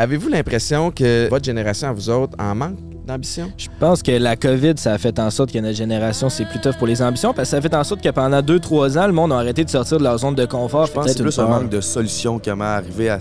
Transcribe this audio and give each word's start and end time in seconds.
Avez-vous 0.00 0.28
l'impression 0.28 0.92
que 0.92 1.28
votre 1.28 1.44
génération, 1.44 1.88
à 1.88 1.92
vous 1.92 2.08
autres, 2.08 2.36
en 2.38 2.54
manque? 2.54 2.78
D'ambition? 3.08 3.50
Je 3.56 3.66
pense 3.80 4.02
que 4.02 4.12
la 4.12 4.36
COVID, 4.36 4.74
ça 4.76 4.92
a 4.92 4.98
fait 4.98 5.18
en 5.18 5.30
sorte 5.30 5.52
que 5.52 5.58
notre 5.58 5.76
génération, 5.76 6.28
c'est 6.28 6.44
plus 6.44 6.60
tough 6.60 6.76
pour 6.78 6.86
les 6.86 7.02
ambitions, 7.02 7.32
parce 7.34 7.48
que 7.48 7.50
ça 7.50 7.56
a 7.56 7.60
fait 7.60 7.74
en 7.74 7.84
sorte 7.84 8.02
que 8.02 8.08
pendant 8.10 8.40
2-3 8.40 8.98
ans, 8.98 9.06
le 9.06 9.12
monde 9.12 9.32
a 9.32 9.38
arrêté 9.38 9.64
de 9.64 9.70
sortir 9.70 9.98
de 9.98 10.04
leur 10.04 10.18
zone 10.18 10.34
de 10.34 10.44
confort. 10.44 10.86
Je 10.86 10.92
pense 10.92 11.06
que 11.06 11.12
c'est 11.12 11.22
plus 11.22 11.38
un 11.38 11.46
manque 11.46 11.70
de 11.70 11.80
solutions, 11.80 12.40
comment 12.42 12.64
arriver 12.64 13.08
à, 13.10 13.18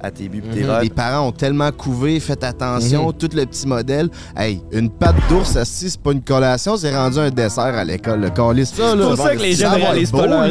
à 0.00 0.10
tes 0.10 0.28
buts 0.28 0.42
tes 0.52 0.62
Mhm. 0.62 0.80
Les 0.82 0.90
parents 0.90 1.28
ont 1.28 1.32
tellement 1.32 1.70
couvé, 1.70 2.18
faites 2.20 2.44
attention, 2.44 3.12
tout 3.12 3.28
le 3.34 3.44
petit 3.44 3.66
modèle. 3.66 4.08
Hey, 4.36 4.60
une 4.72 4.90
pâte 4.90 5.16
d'ours 5.28 5.56
assis, 5.56 5.90
c'est 5.90 6.00
pas 6.00 6.12
une 6.12 6.22
collation, 6.22 6.76
c'est 6.76 6.94
rendu 6.96 7.18
un 7.18 7.30
dessert 7.30 7.64
à 7.64 7.84
l'école. 7.84 8.20
Le 8.20 8.30
calice, 8.30 8.72
ça, 8.74 8.94
là. 8.94 9.06
pour 9.06 9.16
ça 9.16 9.36
que 9.36 9.42
les 9.42 9.54
réalisent 9.54 10.10
pas 10.10 10.26
leur 10.26 10.48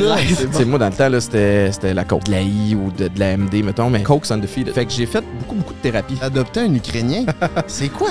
moi, 0.68 0.80
dans 0.80 0.89
le 0.89 0.94
temps, 0.94 1.09
là, 1.09 1.20
c'était, 1.21 1.71
c'était 1.71 1.94
la 1.94 2.04
coke, 2.04 2.25
de 2.25 2.32
la 2.32 2.41
I 2.41 2.75
ou 2.75 2.91
de, 2.91 3.07
de 3.07 3.20
la 3.20 3.38
MD, 3.38 3.64
mettons, 3.64 3.89
mais 3.89 4.04
coke 4.04 4.30
undefeated. 4.32 4.73
Fait 4.73 4.86
que 4.86 4.91
j'ai 4.91 5.05
fait 5.05 5.23
beaucoup, 5.39 5.55
beaucoup 5.55 5.73
de 5.73 5.80
thérapie. 5.80 6.18
Adopter 6.21 6.62
un 6.62 6.73
Ukrainien, 6.73 7.25
c'est 7.68 7.89
quoi 7.89 8.09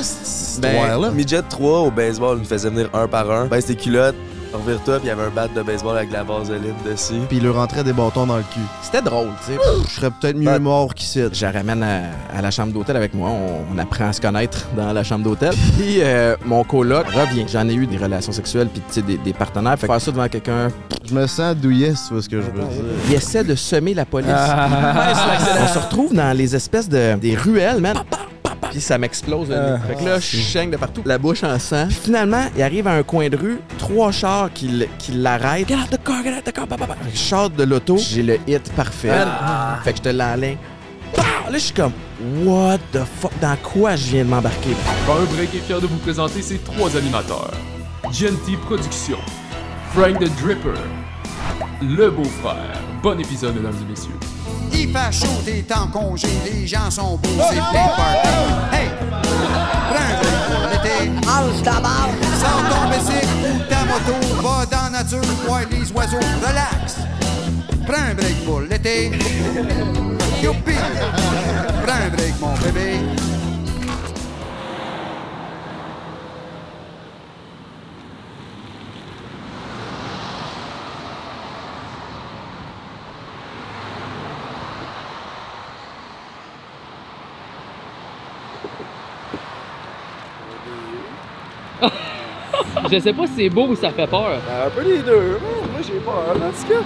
cette 0.56 0.62
Ben, 0.62 0.74
histoire-là? 0.74 1.10
Midget 1.10 1.42
3 1.42 1.78
au 1.80 1.91
baseball, 1.91 2.37
il 2.38 2.41
nous 2.42 2.48
faisait 2.48 2.69
venir 2.70 2.88
un 2.92 3.06
par 3.06 3.30
un. 3.30 3.46
Baisse 3.46 3.66
tes 3.66 3.74
culottes, 3.77 4.15
revire-toi, 4.52 4.96
puis 4.98 5.06
il 5.06 5.09
y 5.09 5.10
avait 5.10 5.24
un 5.24 5.30
bat 5.30 5.48
de 5.48 5.62
baseball 5.62 5.96
avec 5.96 6.10
la 6.12 6.23
vaseline 6.23 6.74
dessus. 6.84 7.15
Puis 7.29 7.38
il 7.38 7.45
leur 7.45 7.56
rentrait 7.56 7.84
des 7.84 7.92
bâtons 7.92 8.27
dans 8.27 8.37
le 8.37 8.42
cul. 8.42 8.60
C'était 8.82 9.02
drôle, 9.02 9.29
tu 9.46 9.52
sais. 9.52 9.59
Je 9.88 9.95
serais 9.95 10.10
peut-être 10.10 10.37
mieux 10.37 10.45
Ben, 10.46 10.59
mort 10.59 10.95
qu'ici. 10.95 11.20
Je 11.32 11.45
la 11.45 11.52
ramène 11.52 11.82
à, 11.82 12.02
à 12.37 12.41
la 12.42 12.51
chambre 12.51 12.73
d'hôtel 12.73 12.96
avec 12.96 13.15
moi. 13.15 13.29
On, 13.30 13.74
on 13.74 13.79
apprend 13.79 14.09
à 14.09 14.12
se 14.12 14.20
connaître 14.20 14.66
dans 14.77 14.92
la 14.92 15.05
chambre 15.05 15.24
d'hôtel. 15.24 15.52
Puis 15.79 15.98
euh, 16.01 16.37
mon 16.45 16.65
coloc 16.65 17.07
revient. 17.09 17.45
J'en 17.48 17.68
ai 17.68 17.74
eu 17.74 17.87
des 17.87 17.98
relations 17.98 18.32
sexuelles 18.32 18.68
puis 18.73 18.82
tu 18.88 18.95
sais, 18.95 19.02
des, 19.02 19.18
des 19.18 19.32
partenaires. 19.32 19.79
Fait 19.79 19.87
que 19.87 19.93
faire 19.93 20.01
ça 20.01 20.10
devant 20.10 20.29
quelqu'un, 20.29 20.68
Je 21.07 21.15
me 21.15 21.27
sens 21.27 21.54
douillet, 21.57 21.93
tu 21.93 22.12
vois 22.15 22.23
ce 22.23 22.29
que 22.29 22.41
je 22.41 22.46
veux 22.46 22.52
dire. 22.52 22.68
il 23.09 23.15
essaie 23.15 23.45
de 23.45 23.54
semer 23.54 23.95
la 23.95 24.04
police. 24.04 24.30
Ah. 24.30 25.12
on 25.62 25.66
se 25.68 25.79
retrouve 25.79 26.15
dans 26.15 26.37
les 26.37 26.54
espèces 26.57 26.88
de 26.88 27.15
des 27.16 27.34
ruelles, 27.37 27.80
man. 27.80 27.96
Puis 28.70 28.80
ça 28.80 28.98
m'explose 28.98 29.48
le 29.48 29.54
nez. 29.56 29.76
Ah. 29.82 29.86
Fait 29.88 29.94
que 29.96 30.04
là, 30.04 30.18
je 30.18 30.36
chaigne 30.36 30.70
de 30.70 30.76
partout, 30.76 31.02
la 31.04 31.18
bouche 31.18 31.42
en 31.45 31.59
sang. 31.59 31.86
Puis 31.88 31.96
finalement, 32.04 32.45
il 32.56 32.62
arrive 32.62 32.86
à 32.88 32.92
un 32.92 33.02
coin 33.02 33.28
de 33.28 33.36
rue, 33.36 33.60
trois 33.78 34.12
chars 34.12 34.50
qui, 34.54 34.66
l- 34.68 34.88
qui 34.98 35.12
l'arrêtent. 35.12 35.68
Get 35.68 35.74
out 35.76 35.90
the 35.90 36.02
car, 36.04 36.23
get 36.23 36.30
out 36.36 36.45
the 36.45 36.52
car, 36.52 36.66
bah, 36.66 36.76
bah, 36.78 36.86
bah. 36.88 36.96
Je 37.12 37.18
sors 37.18 37.50
de 37.50 37.64
l'auto, 37.64 37.96
j'ai 37.98 38.23
le 38.23 38.38
hit 38.46 38.73
parfait. 38.74 39.10
Fait 39.84 39.92
que 39.92 39.98
je 39.98 40.02
te 40.02 40.08
l'enligne. 40.08 40.56
Pow! 41.14 41.23
Là, 41.23 41.52
je 41.52 41.58
suis 41.58 41.73
comme, 41.74 41.92
what 42.45 42.78
the 42.92 42.98
fuck, 43.20 43.30
dans 43.40 43.56
quoi 43.62 43.95
je 43.96 44.04
viens 44.06 44.24
de 44.24 44.30
m'embarquer? 44.30 44.70
Un 45.08 45.24
break 45.34 45.54
est 45.54 45.58
fier 45.58 45.80
de 45.80 45.86
vous 45.86 45.98
présenter 45.98 46.42
ses 46.42 46.58
trois 46.58 46.96
animateurs. 46.96 47.52
Genty 48.12 48.56
Productions, 48.66 49.18
Frank 49.95 50.18
the 50.18 50.28
Dripper, 50.42 50.78
Le 51.82 52.10
Beau-Frère. 52.10 52.80
Bon 53.02 53.18
épisode, 53.18 53.54
mesdames 53.56 53.74
et 53.86 53.90
messieurs. 53.90 54.10
Il 54.72 54.92
fait 54.92 55.12
chaud, 55.12 55.42
t'es 55.45 55.64
en 55.74 55.86
congé, 55.88 56.28
les 56.45 56.66
gens 56.66 56.90
sont 56.90 57.16
beaux, 57.16 57.28
c'est 57.50 57.56
plein 57.56 57.86
de 57.86 57.96
party. 57.96 58.28
Hey! 58.73 58.88
Prends 59.90 60.02
un 60.02 60.16
break 60.20 60.40
pour 60.50 60.64
l'été. 60.70 61.10
Mange 61.26 61.62
ta 61.62 61.80
barre. 61.80 62.10
Sors 62.38 62.62
ton 62.70 62.88
bicycle 62.90 63.26
ou 63.45 63.58
ta 63.68 63.84
moto, 63.84 64.14
va 64.42 64.66
dans 64.66 64.92
la 64.92 65.03
nature, 65.03 65.20
voir 65.47 65.60
les 65.70 65.92
oiseaux, 65.92 66.26
relax. 66.47 66.97
Prends 67.86 68.10
un 68.10 68.14
break 68.14 68.44
pour 68.44 68.60
l'été. 68.60 69.12
Youpi! 70.42 70.75
Prends 71.84 71.94
un 71.94 72.08
break, 72.10 72.34
mon 72.41 72.54
bébé. 72.54 73.00
Je 92.91 92.98
sais 93.00 93.12
pas 93.12 93.26
si 93.26 93.32
c'est 93.37 93.48
beau 93.48 93.66
ou 93.69 93.76
ça 93.76 93.91
fait 93.91 94.06
peur. 94.06 94.38
Un 94.66 94.70
peu 94.70 94.82
les 94.82 94.98
deux. 94.98 95.38
Moi, 95.72 95.80
j'ai 95.82 95.98
peur, 96.00 96.24
en 96.30 96.34
tout 96.34 96.72
cas. 96.72 96.80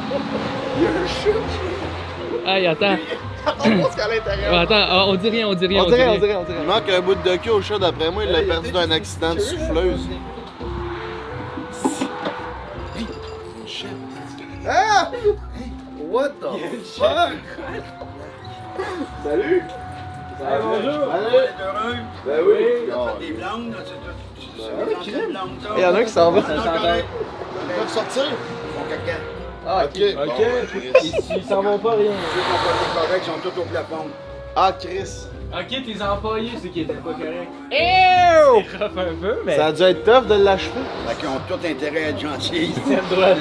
Il 0.76 0.82
y 0.82 0.86
a 0.86 0.90
un 0.90 1.06
chat 1.06 2.50
Hey, 2.50 2.66
attends. 2.66 2.96
qui 3.62 4.00
à 4.00 4.08
l'intérieur. 4.08 4.54
Attends, 4.54 4.86
ah, 4.88 5.04
on 5.08 5.14
dit 5.14 5.28
rien, 5.28 5.48
on 5.48 5.54
dit 5.54 5.66
rien, 5.66 5.84
on, 5.84 5.88
dit 5.88 5.94
rien. 5.94 6.14
Il 6.14 6.66
manque 6.66 6.88
un 6.90 7.00
bout 7.00 7.14
de 7.14 7.36
queue 7.36 7.52
au 7.52 7.62
chat, 7.62 7.78
d'après 7.78 8.10
moi, 8.10 8.24
il 8.24 8.32
l'a 8.32 8.42
perdu 8.42 8.70
d'un 8.72 8.90
accident 8.90 9.34
de 9.34 9.40
souffleuse. 9.40 10.08
Ah! 14.66 15.10
What 16.10 16.30
the 16.40 16.84
fuck? 16.84 17.32
Salut! 19.24 19.62
bonjour! 20.40 21.12
Salut! 21.12 22.02
Ben 22.26 22.40
oui! 22.46 23.26
Des 23.26 23.32
blancs, 23.32 23.70
là, 23.70 23.78
c'est 23.84 24.29
Il 25.76 25.82
y 25.82 25.84
en 25.86 25.94
a 25.94 25.98
un 25.98 26.04
qui 26.04 26.10
s'en 26.10 26.30
va. 26.30 26.42
Ça 26.42 26.56
s'entend. 26.56 26.94
Ils 26.96 27.74
peuvent 27.74 27.88
sortir? 27.88 28.24
Ah, 29.66 29.84
ok. 29.84 30.00
Ok. 30.26 30.40
Ils 31.36 31.44
s'en 31.44 31.62
vont 31.62 31.78
pas 31.78 31.92
rien. 31.92 32.12
ils 33.16 33.24
sont 33.24 33.38
tous 33.42 33.60
au 33.60 33.64
plafond. 33.64 34.06
Ah, 34.56 34.72
Chris. 34.78 35.26
Ok, 35.52 35.68
tes 35.84 36.02
employés, 36.02 36.52
ceux 36.62 36.68
qui 36.68 36.82
étaient 36.82 36.94
pas 36.94 37.12
corrects. 37.12 37.48
Ew! 37.72 38.62
C'est 38.70 38.78
rough 38.78 38.98
un 38.98 39.14
peu, 39.20 39.36
mais. 39.44 39.56
Ça 39.56 39.66
a 39.66 39.72
dû 39.72 39.82
être 39.82 40.04
tough 40.04 40.26
de 40.28 40.34
l'achever. 40.34 40.80
Fait 41.08 41.16
qu'ils 41.16 41.28
ont 41.28 41.40
tout 41.48 41.54
intérêt 41.66 42.04
à 42.04 42.08
être 42.10 42.20
gentils. 42.20 42.72
C'est 42.86 43.14
droit. 43.14 43.28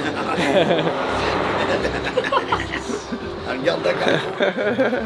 Regarde 3.49 3.81
d'accord. 3.83 4.19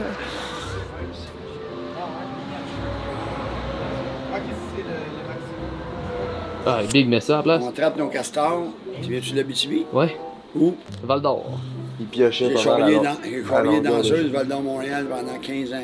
Ah, 6.66 6.80
Big 6.92 7.08
met 7.08 7.20
ça 7.20 7.36
à 7.36 7.38
la 7.38 7.44
place. 7.44 7.64
On 7.66 7.72
trappe 7.72 7.98
nos 7.98 8.08
castors. 8.08 8.64
Tu 9.02 9.10
viens-tu 9.10 9.32
de 9.32 9.38
l'Abitibi? 9.38 9.86
Ouais. 9.92 10.16
Où? 10.56 10.76
Val 11.04 11.22
d'Or. 11.22 11.60
Il 12.00 12.06
piochait 12.06 12.56
J'ai 12.56 12.70
alors. 12.70 13.04
dans, 13.04 13.82
danseuse. 13.82 14.32
Val 14.32 14.48
d'Or 14.48 14.62
Montréal 14.62 15.06
pendant 15.10 15.38
15 15.42 15.74
ans. 15.74 15.78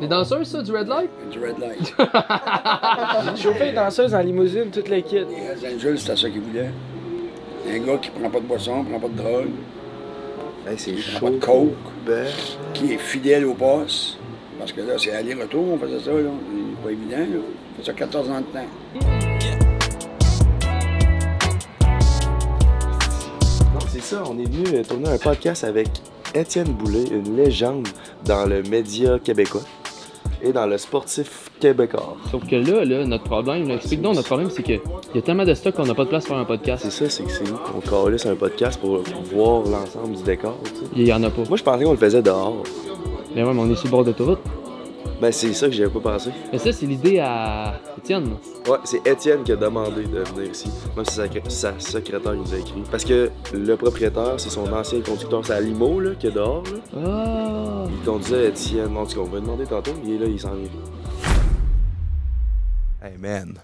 Les 0.00 0.06
danseurs, 0.06 0.46
ça, 0.46 0.62
du 0.62 0.72
Red 0.72 0.88
Light? 0.88 1.10
Du 1.30 1.38
Red 1.40 1.58
Light. 1.58 1.94
Chauffé 3.36 3.68
et 3.68 3.72
danseuse 3.72 4.14
en 4.14 4.20
limousine, 4.20 4.70
toute 4.72 4.88
l'équipe. 4.88 5.26
Les 5.28 5.66
Hells 5.66 5.74
Angels, 5.74 5.98
c'était 5.98 6.16
ça 6.16 6.30
qu'ils 6.30 6.40
voulaient. 6.40 6.70
Un 7.68 7.78
gars 7.80 7.98
qui 7.98 8.10
prend 8.10 8.30
pas 8.30 8.40
de 8.40 8.46
boisson, 8.46 8.84
prend 8.84 8.98
pas 8.98 9.08
de 9.08 9.16
drogue, 9.16 9.50
Hey, 10.66 10.78
c'est 10.78 10.92
qui 10.92 11.02
prend 11.02 11.18
chaud. 11.20 11.26
pas 11.26 11.30
de 11.32 11.38
coke, 11.38 11.74
Ben, 12.06 12.26
qui 12.72 12.92
est 12.94 12.98
fidèle 12.98 13.44
au 13.46 13.54
poste. 13.54 14.16
Parce 14.58 14.72
que 14.72 14.80
là, 14.80 14.94
c'est 14.96 15.12
aller-retour, 15.12 15.64
on 15.72 15.78
faisait 15.78 16.00
ça, 16.00 16.12
là. 16.12 16.30
C'est 16.30 16.82
pas 16.84 16.90
évident, 16.92 17.18
là. 17.34 17.40
On 17.74 17.82
fait 17.82 17.86
ça 17.86 17.92
14 17.92 18.30
ans 18.30 18.40
de 18.40 18.58
temps. 18.58 19.29
C'est 23.92 24.02
ça. 24.02 24.22
On 24.30 24.38
est 24.38 24.44
venu 24.44 24.64
euh, 24.78 24.84
tourner 24.84 25.08
un 25.08 25.18
podcast 25.18 25.64
avec 25.64 25.88
Étienne 26.34 26.68
Boulay, 26.68 27.04
une 27.10 27.36
légende 27.36 27.88
dans 28.24 28.46
le 28.46 28.62
média 28.62 29.18
québécois 29.18 29.62
et 30.42 30.52
dans 30.52 30.66
le 30.66 30.78
sportif 30.78 31.50
québécois. 31.58 32.16
Sauf 32.30 32.46
que 32.46 32.54
là, 32.54 32.84
là, 32.84 33.04
notre 33.04 33.24
problème, 33.24 33.66
là, 33.68 33.74
explique-donc, 33.74 34.14
notre 34.14 34.28
problème, 34.28 34.48
c'est 34.50 34.62
qu'il 34.62 34.80
y 35.14 35.18
a 35.18 35.22
tellement 35.22 35.44
de 35.44 35.54
stock 35.54 35.74
qu'on 35.74 35.86
n'a 35.86 35.94
pas 35.94 36.04
de 36.04 36.08
place 36.08 36.24
pour 36.24 36.36
un 36.36 36.44
podcast. 36.44 36.84
C'est 36.84 36.90
ça, 36.90 37.10
c'est 37.10 37.24
que 37.24 37.32
c'est 37.32 37.44
nous 37.44 37.56
qu'on 37.56 37.80
calisse 37.80 38.26
un 38.26 38.36
podcast 38.36 38.80
pour 38.80 39.02
voir 39.32 39.62
l'ensemble 39.64 40.16
du 40.16 40.22
décor. 40.22 40.56
tu 40.64 40.70
sais. 40.70 40.86
Il 40.94 41.06
y 41.06 41.12
en 41.12 41.22
a 41.24 41.30
pas. 41.30 41.42
Moi, 41.48 41.56
je 41.56 41.62
pensais 41.62 41.84
qu'on 41.84 41.92
le 41.92 41.98
faisait 41.98 42.22
dehors. 42.22 42.62
Mais 43.34 43.42
ouais, 43.42 43.52
mais 43.52 43.60
on 43.60 43.70
est 43.70 43.76
sur 43.76 43.86
le 43.86 43.90
bord 43.90 44.04
d'autoroute. 44.04 44.40
Ben, 45.20 45.30
c'est 45.30 45.52
ça 45.52 45.66
que 45.66 45.72
j'avais 45.72 45.90
pas 45.90 46.00
pensé. 46.00 46.30
Mais 46.50 46.58
ça, 46.58 46.72
c'est 46.72 46.86
l'idée 46.86 47.18
à 47.18 47.74
Étienne. 47.98 48.36
Ouais, 48.66 48.78
c'est 48.84 49.06
Étienne 49.06 49.42
qui 49.42 49.52
a 49.52 49.56
demandé 49.56 50.04
de 50.04 50.20
venir 50.20 50.50
ici. 50.50 50.70
Même 50.96 51.04
si 51.04 51.14
sa, 51.14 51.28
sa 51.48 51.78
secrétaire 51.78 52.34
nous 52.34 52.54
a 52.54 52.58
écrit. 52.58 52.82
Parce 52.90 53.04
que 53.04 53.30
le 53.52 53.76
propriétaire, 53.76 54.34
c'est 54.38 54.50
son 54.50 54.72
ancien 54.72 55.00
conducteur. 55.00 55.44
C'est 55.44 55.52
à 55.52 55.60
Limo, 55.60 56.00
là, 56.00 56.14
qui 56.14 56.26
est 56.26 56.30
dehors, 56.30 56.64
là. 56.64 57.04
Ah! 57.04 57.84
Il 57.90 58.04
conduisait 58.04 58.48
Étienne. 58.48 58.96
En 58.96 59.04
tout 59.04 59.16
cas, 59.16 59.20
on 59.20 59.32
va 59.32 59.40
demander 59.40 59.66
tantôt. 59.66 59.92
Il 60.04 60.14
est 60.14 60.18
là, 60.18 60.26
il 60.26 60.40
s'en 60.40 60.54
vient. 60.54 60.70
Hey, 63.02 63.16
man. 63.18 63.58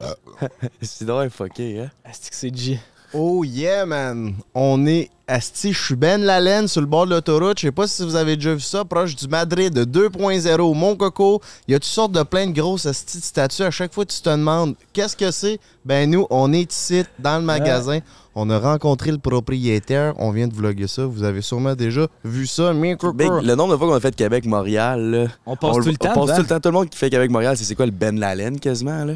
c'est 0.82 1.04
drôle 1.04 1.30
fucké, 1.30 1.80
hein? 1.80 1.90
Asti 2.04 2.30
que 2.30 2.36
c'est 2.36 2.54
G? 2.54 2.78
Oh 3.16 3.44
yeah, 3.44 3.86
man. 3.86 4.34
On 4.54 4.86
est 4.86 5.08
asti, 5.28 5.72
je 5.72 5.80
suis 5.80 5.94
Ben 5.94 6.20
Lalaine 6.20 6.66
sur 6.66 6.80
le 6.80 6.88
bord 6.88 7.06
de 7.06 7.10
l'autoroute. 7.10 7.60
Je 7.60 7.68
sais 7.68 7.72
pas 7.72 7.86
si 7.86 8.02
vous 8.02 8.16
avez 8.16 8.34
déjà 8.34 8.54
vu 8.54 8.60
ça, 8.60 8.84
proche 8.84 9.14
du 9.14 9.28
Madrid 9.28 9.72
de 9.72 9.84
2.0, 9.84 10.74
Mon 10.74 10.96
Coco. 10.96 11.40
Il 11.68 11.72
y 11.72 11.74
a 11.76 11.78
toutes 11.78 11.84
sortes 11.84 12.10
de 12.10 12.24
plein 12.24 12.48
de 12.48 12.52
grosses 12.52 12.86
asti 12.86 13.18
de 13.18 13.22
statues. 13.22 13.62
À 13.62 13.70
chaque 13.70 13.94
fois, 13.94 14.04
tu 14.04 14.20
te 14.20 14.28
demandes 14.28 14.74
qu'est-ce 14.92 15.16
que 15.16 15.30
c'est? 15.30 15.60
Ben 15.84 16.10
nous, 16.10 16.26
on 16.28 16.52
est 16.52 16.72
ici 16.72 17.04
dans 17.20 17.38
le 17.38 17.44
magasin. 17.44 18.00
On 18.34 18.50
a 18.50 18.58
rencontré 18.58 19.12
le 19.12 19.18
propriétaire. 19.18 20.14
On 20.18 20.32
vient 20.32 20.48
de 20.48 20.54
vlogger 20.54 20.88
ça. 20.88 21.06
Vous 21.06 21.22
avez 21.22 21.40
sûrement 21.40 21.76
déjà 21.76 22.08
vu 22.24 22.48
ça. 22.48 22.72
Mais 22.72 22.96
le 23.00 23.54
nombre 23.54 23.74
de 23.74 23.76
fois 23.78 23.86
qu'on 23.86 23.94
a 23.94 24.00
fait 24.00 24.16
Québec-Montréal, 24.16 25.00
là. 25.00 25.26
On 25.46 25.54
passe 25.54 25.76
tout 25.76 25.82
le 25.84 25.96
temps. 25.96 26.14
On 26.16 26.24
dedans. 26.24 26.34
tout 26.34 26.42
le 26.42 26.48
temps. 26.48 26.58
Tout 26.58 26.68
le 26.70 26.74
monde 26.74 26.90
qui 26.90 26.98
fait 26.98 27.10
Québec-Montréal, 27.10 27.56
c'est 27.56 27.62
c'est 27.62 27.76
quoi 27.76 27.86
le 27.86 27.92
Ben 27.92 28.18
Lalaine 28.18 28.58
quasiment, 28.58 29.04
là? 29.04 29.14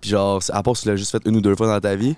Puis 0.00 0.10
genre, 0.10 0.40
à 0.50 0.62
part 0.62 0.76
si 0.76 0.84
tu 0.84 0.88
l'as 0.88 0.96
juste 0.96 1.10
fait 1.10 1.22
une 1.26 1.36
ou 1.36 1.40
deux 1.40 1.56
fois 1.56 1.66
dans 1.66 1.80
ta 1.80 1.96
vie. 1.96 2.14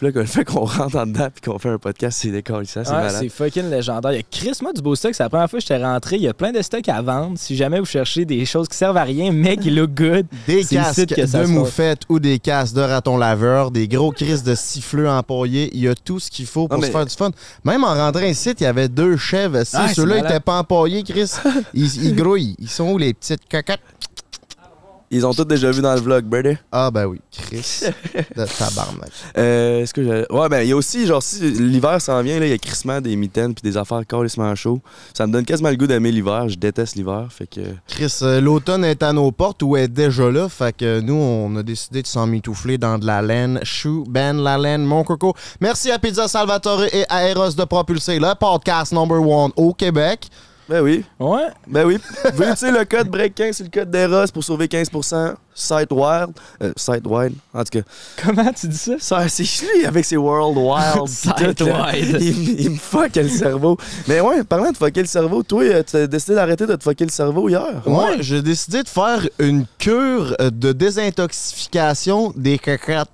Puis 0.00 0.06
là, 0.06 0.12
que 0.14 0.18
le 0.20 0.24
fait 0.24 0.46
qu'on 0.46 0.64
rentre 0.64 0.96
en 0.96 1.04
dedans 1.04 1.28
puis 1.30 1.42
qu'on 1.50 1.58
fait 1.58 1.68
un 1.68 1.76
podcast, 1.76 2.20
c'est 2.22 2.30
décollé. 2.30 2.64
Ça, 2.64 2.84
c'est 2.86 2.90
Ouais, 2.90 2.96
malade. 2.96 3.16
c'est 3.20 3.28
fucking 3.28 3.68
légendaire. 3.68 4.12
Il 4.12 4.16
y 4.16 4.20
a 4.20 4.22
Chris, 4.22 4.52
moi, 4.62 4.72
du 4.72 4.80
beau 4.80 4.94
stock. 4.94 5.14
C'est 5.14 5.22
la 5.22 5.28
première 5.28 5.50
fois 5.50 5.58
que 5.58 5.62
j'étais 5.62 5.84
rentré. 5.84 6.16
Il 6.16 6.22
y 6.22 6.28
a 6.28 6.32
plein 6.32 6.52
de 6.52 6.62
stocks 6.62 6.88
à 6.88 7.02
vendre. 7.02 7.36
Si 7.36 7.54
jamais 7.54 7.78
vous 7.78 7.84
cherchez 7.84 8.24
des 8.24 8.46
choses 8.46 8.66
qui 8.66 8.78
servent 8.78 8.96
à 8.96 9.02
rien, 9.04 9.30
mais 9.30 9.58
qui 9.58 9.68
look 9.68 9.90
good, 9.90 10.26
Des 10.46 10.64
casques 10.64 11.04
que 11.14 11.26
ça 11.26 11.40
de 11.40 11.44
se 11.44 11.48
passe. 11.48 11.48
moufette 11.50 12.00
ou 12.08 12.18
des 12.18 12.38
casques 12.38 12.74
de 12.74 12.80
raton 12.80 13.18
laveur, 13.18 13.70
des 13.70 13.88
gros 13.88 14.10
crises 14.10 14.42
de 14.42 14.54
siffleux 14.54 15.06
empaillés. 15.06 15.68
Il 15.74 15.80
y 15.82 15.88
a 15.88 15.94
tout 15.94 16.18
ce 16.18 16.30
qu'il 16.30 16.46
faut 16.46 16.66
pour 16.66 16.78
Non, 16.78 16.86
se 16.86 16.90
faire 16.90 17.04
du 17.04 17.14
fun. 17.14 17.30
Même 17.64 17.84
en 17.84 17.92
rentrant 17.94 18.24
ici, 18.24 18.52
il 18.58 18.62
y 18.62 18.66
avait 18.66 18.88
deux 18.88 19.18
chèvres. 19.18 19.64
Si 19.64 19.76
Ah, 19.76 19.88
c'est 19.88 19.96
Ceux-là 19.96 20.22
n'étaient 20.22 20.40
pas 20.40 20.60
empaillés, 20.60 21.02
Chris. 21.02 21.30
Ils, 21.74 22.04
ils 22.04 22.16
grouillent. 22.16 22.56
Ils 22.58 22.70
sont 22.70 22.90
où 22.90 22.96
les 22.96 23.12
petites 23.12 23.42
cocottes? 23.50 23.80
Ils 25.12 25.26
ont 25.26 25.34
tous 25.34 25.44
déjà 25.44 25.72
vu 25.72 25.82
dans 25.82 25.92
le 25.92 26.00
vlog, 26.00 26.24
brother. 26.24 26.56
Ah, 26.70 26.88
ben 26.92 27.04
oui. 27.06 27.20
Chris 27.32 27.80
de 28.14 28.44
tabarnak. 28.44 29.10
Euh, 29.36 29.80
est-ce 29.80 29.92
que 29.92 30.04
j'ai- 30.04 30.24
Ouais, 30.30 30.48
ben, 30.48 30.60
il 30.62 30.68
y 30.68 30.72
a 30.72 30.76
aussi, 30.76 31.04
genre, 31.04 31.20
si 31.20 31.50
l'hiver 31.50 32.00
s'en 32.00 32.22
vient, 32.22 32.38
là, 32.38 32.46
il 32.46 32.50
y 32.50 32.52
a 32.52 32.58
crissement 32.58 33.00
des 33.00 33.16
mitaines 33.16 33.52
puis 33.52 33.62
des 33.68 33.76
affaires 33.76 34.02
carrément 34.06 34.54
chaud. 34.54 34.80
Ça 35.12 35.26
me 35.26 35.32
donne 35.32 35.44
quasiment 35.44 35.70
le 35.70 35.74
goût 35.74 35.88
d'aimer 35.88 36.12
l'hiver. 36.12 36.48
Je 36.48 36.54
déteste 36.56 36.94
l'hiver, 36.94 37.26
fait 37.28 37.48
que. 37.48 37.60
Chris, 37.88 38.18
euh, 38.22 38.40
l'automne 38.40 38.84
est 38.84 39.02
à 39.02 39.12
nos 39.12 39.32
portes 39.32 39.64
ou 39.64 39.76
est 39.76 39.88
déjà 39.88 40.30
là. 40.30 40.48
Fait 40.48 40.76
que 40.76 41.00
nous, 41.00 41.14
on 41.14 41.56
a 41.56 41.64
décidé 41.64 42.02
de 42.02 42.06
s'en 42.06 42.28
mitoufler 42.28 42.78
dans 42.78 42.96
de 42.96 43.04
la 43.04 43.20
laine. 43.20 43.58
Chou, 43.64 44.04
Ben, 44.08 44.36
la 44.40 44.58
laine, 44.58 44.84
mon 44.84 45.02
coco. 45.02 45.34
Merci 45.60 45.90
à 45.90 45.98
Pizza 45.98 46.28
Salvatore 46.28 46.84
et 46.84 47.04
à 47.08 47.26
Eros 47.28 47.50
de 47.50 47.64
propulser 47.64 48.20
le 48.20 48.32
podcast 48.38 48.92
number 48.92 49.20
one 49.20 49.50
au 49.56 49.74
Québec. 49.74 50.28
Ben 50.70 50.82
oui, 50.82 51.04
ouais. 51.18 51.48
ben 51.66 51.84
oui. 51.84 51.98
Vous 52.24 52.30
pouvez 52.30 52.50
utiliser 52.50 52.70
le 52.70 52.84
code 52.84 53.08
BREAK15 53.08 53.54
sur 53.54 53.64
le 53.64 53.70
code 53.70 53.90
d'Eros 53.90 54.26
pour 54.32 54.44
sauver 54.44 54.68
15%. 54.68 55.34
Site 55.52 55.90
Wild. 55.90 56.30
Euh, 56.62 56.72
Site 56.76 57.04
Wild, 57.08 57.34
en 57.52 57.64
tout 57.64 57.80
cas. 57.80 57.84
Comment 58.22 58.52
tu 58.52 58.68
dis 58.68 58.76
ça? 58.76 58.92
Ça, 59.00 59.28
c'est 59.28 59.42
lui 59.42 59.84
avec 59.84 60.04
ses 60.04 60.16
World 60.16 60.56
Wild. 60.56 61.08
Site. 61.08 61.60
Wild. 61.62 62.22
Il, 62.22 62.60
il 62.60 62.70
me 62.70 62.76
fuck 62.76 63.16
le 63.16 63.28
cerveau. 63.28 63.76
Mais 64.06 64.20
ouais, 64.20 64.44
parlant 64.44 64.70
de 64.70 64.76
fucker 64.76 65.00
le 65.00 65.08
cerveau, 65.08 65.42
toi, 65.42 65.64
euh, 65.64 65.82
tu 65.84 65.96
as 65.96 66.06
décidé 66.06 66.36
d'arrêter 66.36 66.66
de 66.66 66.76
te 66.76 66.84
fucker 66.84 67.04
le 67.04 67.10
cerveau 67.10 67.48
hier. 67.48 67.82
Ouais, 67.84 68.18
j'ai 68.20 68.40
décidé 68.40 68.84
de 68.84 68.88
faire 68.88 69.28
une 69.40 69.66
cure 69.78 70.36
euh, 70.40 70.50
de 70.50 70.70
désintoxication 70.70 72.32
des 72.36 72.60
cocottes. 72.60 73.10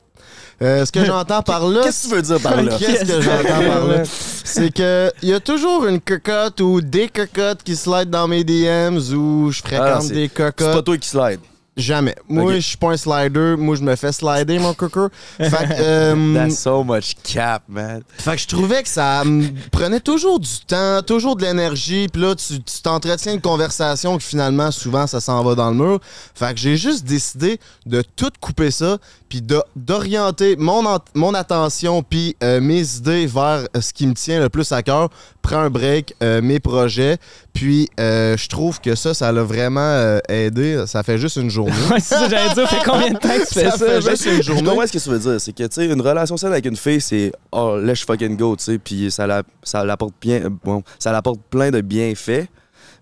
Euh, 0.62 0.86
ce 0.86 0.92
que 0.92 1.04
j'entends 1.04 1.42
par 1.42 1.66
là. 1.68 1.80
Qu'est-ce 1.84 2.04
que 2.04 2.08
tu 2.10 2.14
veux 2.16 2.22
dire 2.22 2.40
par 2.40 2.62
là? 2.62 2.76
Qu'est-ce 2.78 3.04
que 3.04 3.20
j'entends 3.20 3.68
par 3.68 3.86
là? 3.86 4.02
C'est 4.44 4.72
que 4.72 5.12
il 5.22 5.28
y 5.28 5.34
a 5.34 5.40
toujours 5.40 5.86
une 5.86 6.00
cocotte 6.00 6.60
ou 6.62 6.80
des 6.80 7.08
cocottes 7.08 7.62
qui 7.62 7.76
slide 7.76 8.08
dans 8.08 8.26
mes 8.26 8.42
DMs 8.42 9.00
ou 9.14 9.50
je 9.52 9.60
Ah, 9.64 9.68
fréquente 9.68 10.02
c'est- 10.02 10.14
des 10.14 10.30
C'est 10.34 10.42
pas 10.42 10.52
cocottes. 10.52 10.84
toi 10.86 10.96
qui 10.98 11.08
slide. 11.08 11.40
Jamais. 11.76 12.14
Moi, 12.26 12.54
je 12.54 12.60
suis 12.60 12.76
pas 12.78 12.92
un 12.92 12.96
slider. 12.96 13.54
Moi, 13.58 13.76
je 13.76 13.82
me 13.82 13.94
fais 13.96 14.10
slider, 14.10 14.58
mon 14.58 14.72
coco. 14.72 15.10
Fait 15.36 15.50
que, 15.50 15.74
euh, 15.78 16.34
That's 16.48 16.58
so 16.58 16.82
much 16.82 17.12
cap, 17.22 17.64
man. 17.68 18.00
fait 18.16 18.30
que 18.36 18.38
je 18.40 18.46
trouvais 18.46 18.82
que 18.82 18.88
ça 18.88 19.22
me 19.26 19.48
prenait 19.70 20.00
toujours 20.00 20.40
du 20.40 20.48
temps, 20.66 21.02
toujours 21.02 21.36
de 21.36 21.42
l'énergie. 21.42 22.08
Puis 22.10 22.22
là, 22.22 22.34
tu 22.34 22.62
tu 22.62 22.80
t'entretiens 22.82 23.34
une 23.34 23.42
conversation 23.42 24.16
que 24.16 24.22
finalement, 24.24 24.70
souvent, 24.70 25.06
ça 25.06 25.20
s'en 25.20 25.44
va 25.44 25.54
dans 25.54 25.68
le 25.68 25.76
mur. 25.76 26.00
Fait 26.34 26.54
que 26.54 26.58
j'ai 26.58 26.78
juste 26.78 27.04
décidé 27.04 27.60
de 27.84 28.02
tout 28.16 28.30
couper 28.40 28.70
ça, 28.70 28.96
puis 29.28 29.42
d'orienter 29.74 30.56
mon, 30.56 30.82
mon 31.14 31.34
attention, 31.34 32.02
puis 32.02 32.36
euh, 32.42 32.60
mes 32.60 32.96
idées 32.96 33.26
vers 33.26 33.66
euh, 33.76 33.80
ce 33.80 33.92
qui 33.92 34.06
me 34.06 34.14
tient 34.14 34.40
le 34.40 34.48
plus 34.48 34.70
à 34.72 34.82
cœur. 34.82 35.08
Prends 35.42 35.58
un 35.58 35.70
break, 35.70 36.14
euh, 36.22 36.40
mes 36.42 36.60
projets. 36.60 37.18
Puis 37.52 37.88
euh, 38.00 38.36
je 38.36 38.48
trouve 38.48 38.80
que 38.80 38.94
ça, 38.94 39.14
ça 39.14 39.30
l'a 39.32 39.42
vraiment 39.42 39.80
euh, 39.80 40.18
aidé. 40.28 40.84
Ça 40.86 41.02
fait 41.02 41.18
juste 41.18 41.36
une 41.36 41.50
journée. 41.50 41.72
Ouais, 41.90 42.00
c'est 42.00 42.14
ça, 42.16 42.28
j'allais 42.28 42.52
dire, 42.54 42.68
fait 42.68 42.82
combien 42.84 43.10
de 43.10 43.18
temps 43.18 43.28
que 43.28 43.46
tu 43.48 43.54
fais 43.54 43.70
Ça 43.70 43.78
ça? 43.78 43.86
fait 43.86 44.02
juste 44.02 44.26
une 44.26 44.36
Je 44.36 44.42
journée. 44.42 44.62
comprends 44.62 44.86
ce 44.86 44.92
que 44.92 44.98
tu 44.98 45.08
veux 45.10 45.18
dire. 45.18 45.40
C'est 45.40 45.52
que, 45.52 45.62
tu 45.64 45.68
sais, 45.72 45.86
une 45.86 46.00
relation 46.00 46.36
saine 46.36 46.52
avec 46.52 46.66
une 46.66 46.76
fille, 46.76 47.00
c'est 47.00 47.32
oh, 47.52 47.78
let's 47.80 48.04
fucking 48.04 48.36
go, 48.36 48.56
tu 48.56 48.64
sais, 48.64 48.78
puis 48.78 49.10
ça, 49.10 49.26
la, 49.26 49.42
ça 49.62 49.84
l'apporte 49.84 50.14
bien, 50.20 50.42
bon, 50.64 50.82
ça 50.98 51.12
l'apporte 51.12 51.40
plein 51.50 51.70
de 51.70 51.80
bienfaits. 51.80 52.46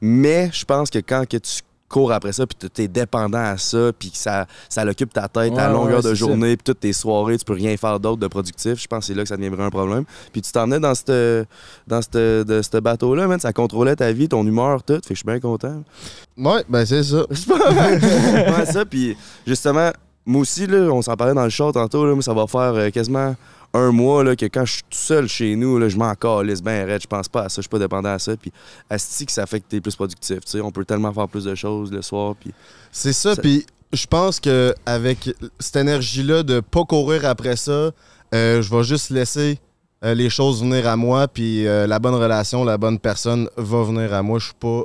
Mais 0.01 0.51
je 0.53 0.65
pense 0.67 0.91
que 0.91 0.99
quand 0.99 1.27
que 1.27 1.39
tu 1.39 1.61
cours 1.95 2.13
après 2.13 2.33
ça, 2.33 2.45
puis 2.45 2.69
t'es 2.69 2.89
dépendant 2.89 3.39
à 3.39 3.57
ça, 3.57 3.93
puis 3.97 4.11
que 4.11 4.17
ça, 4.17 4.47
ça 4.69 4.85
l'occupe 4.85 5.13
ta 5.13 5.29
tête 5.29 5.57
à 5.57 5.69
longueur 5.69 6.05
ouais, 6.05 6.11
de 6.11 6.15
journée, 6.15 6.57
puis 6.57 6.65
toutes 6.65 6.81
tes 6.81 6.93
soirées, 6.93 7.39
tu 7.39 7.45
peux 7.45 7.53
rien 7.53 7.77
faire 7.77 8.01
d'autre 8.01 8.19
de 8.19 8.27
productif. 8.27 8.81
Je 8.83 8.89
pense 8.89 9.01
que 9.01 9.05
c'est 9.07 9.15
là 9.15 9.23
que 9.23 9.29
ça 9.29 9.37
devient 9.37 9.51
vraiment 9.51 9.67
un 9.67 9.71
problème. 9.71 10.05
Puis 10.33 10.43
tu 10.43 10.51
t'emmenais 10.51 10.81
dans 10.81 10.95
ce 10.95 11.45
dans 11.87 12.03
ce 12.03 12.81
bateau-là, 12.81 13.29
man, 13.29 13.39
ça 13.39 13.53
contrôlait 13.53 13.95
ta 13.95 14.11
vie, 14.11 14.29
ton 14.29 14.45
humeur, 14.45 14.83
tout. 14.83 14.95
Fait 14.95 15.01
que 15.01 15.15
je 15.15 15.19
suis 15.21 15.25
bien 15.25 15.39
content. 15.39 15.85
Ouais, 16.37 16.65
ben 16.69 16.85
c'est 16.85 17.05
ça. 17.05 17.25
C'est 17.31 18.47
pas 18.47 18.67
ça. 18.67 18.85
Puis 18.85 19.17
justement, 19.47 19.93
moi 20.27 20.41
aussi, 20.43 20.67
là, 20.67 20.91
on 20.91 21.01
s'en 21.01 21.15
parlait 21.15 21.35
dans 21.35 21.45
le 21.45 21.51
show 21.51 21.71
tantôt, 21.71 22.05
là, 22.07 22.15
moi, 22.15 22.23
ça 22.23 22.35
va 22.35 22.47
faire 22.49 22.75
euh, 22.75 22.91
quasiment 22.91 23.37
un 23.75 23.93
mois 23.93 24.25
là, 24.25 24.37
que 24.37 24.47
quand 24.47 24.65
je 24.65 24.75
suis 24.75 24.83
tout 24.83 24.97
seul 24.97 25.29
chez 25.29 25.57
nous, 25.57 25.79
là, 25.79 25.89
je 25.89 25.97
m'en 25.97 26.15
calisse 26.15 26.63
bien 26.63 26.85
raide, 26.87 27.03
je 27.03 27.07
pense 27.07 27.29
pas 27.29 27.43
à 27.43 27.49
ça, 27.49 27.57
je 27.57 27.63
suis 27.63 27.69
pas 27.69 27.79
dépendant 27.79 28.11
à 28.11 28.19
ça. 28.19 28.37
Puis 28.37 28.53
asti 28.89 29.27
que 29.27 29.33
ça 29.33 29.45
fait 29.47 29.61
que 29.61 29.67
t'es 29.69 29.81
plus 29.81 29.97
productif. 29.97 30.41
tu 30.41 30.51
sais. 30.53 30.61
On 30.61 30.71
peut 30.71 30.85
tellement 30.85 31.13
faire 31.13 31.29
plus 31.29 31.45
de 31.45 31.55
choses 31.55 31.93
le 31.93 32.01
soir. 32.01 32.35
Puis 32.41 32.53
C'est 32.93 33.13
ça, 33.13 33.35
Ça- 33.35 33.43
puis 33.43 33.67
je 33.93 34.07
pense 34.07 34.41
que 34.41 34.75
avec 34.87 35.31
cette 35.59 35.77
énergie-là 35.77 36.43
de 36.43 36.61
pas 36.61 36.85
courir 36.85 37.25
après 37.27 37.57
ça, 37.57 37.91
euh, 38.35 38.63
je 38.63 38.71
vais 38.75 38.85
juste 38.85 39.11
laisser 39.11 39.59
euh, 40.05 40.15
les 40.15 40.31
choses 40.31 40.61
venir 40.63 40.87
à 40.87 40.97
moi, 40.97 41.27
puis 41.29 41.67
euh, 41.67 41.87
la 41.87 41.99
bonne 41.99 42.15
relation, 42.15 42.65
la 42.65 42.79
bonne 42.79 42.99
personne 42.99 43.49
va 43.57 43.83
venir 43.83 44.13
à 44.15 44.23
moi. 44.23 44.39
Je 44.39 44.47
suis 44.47 44.55
pas 44.59 44.83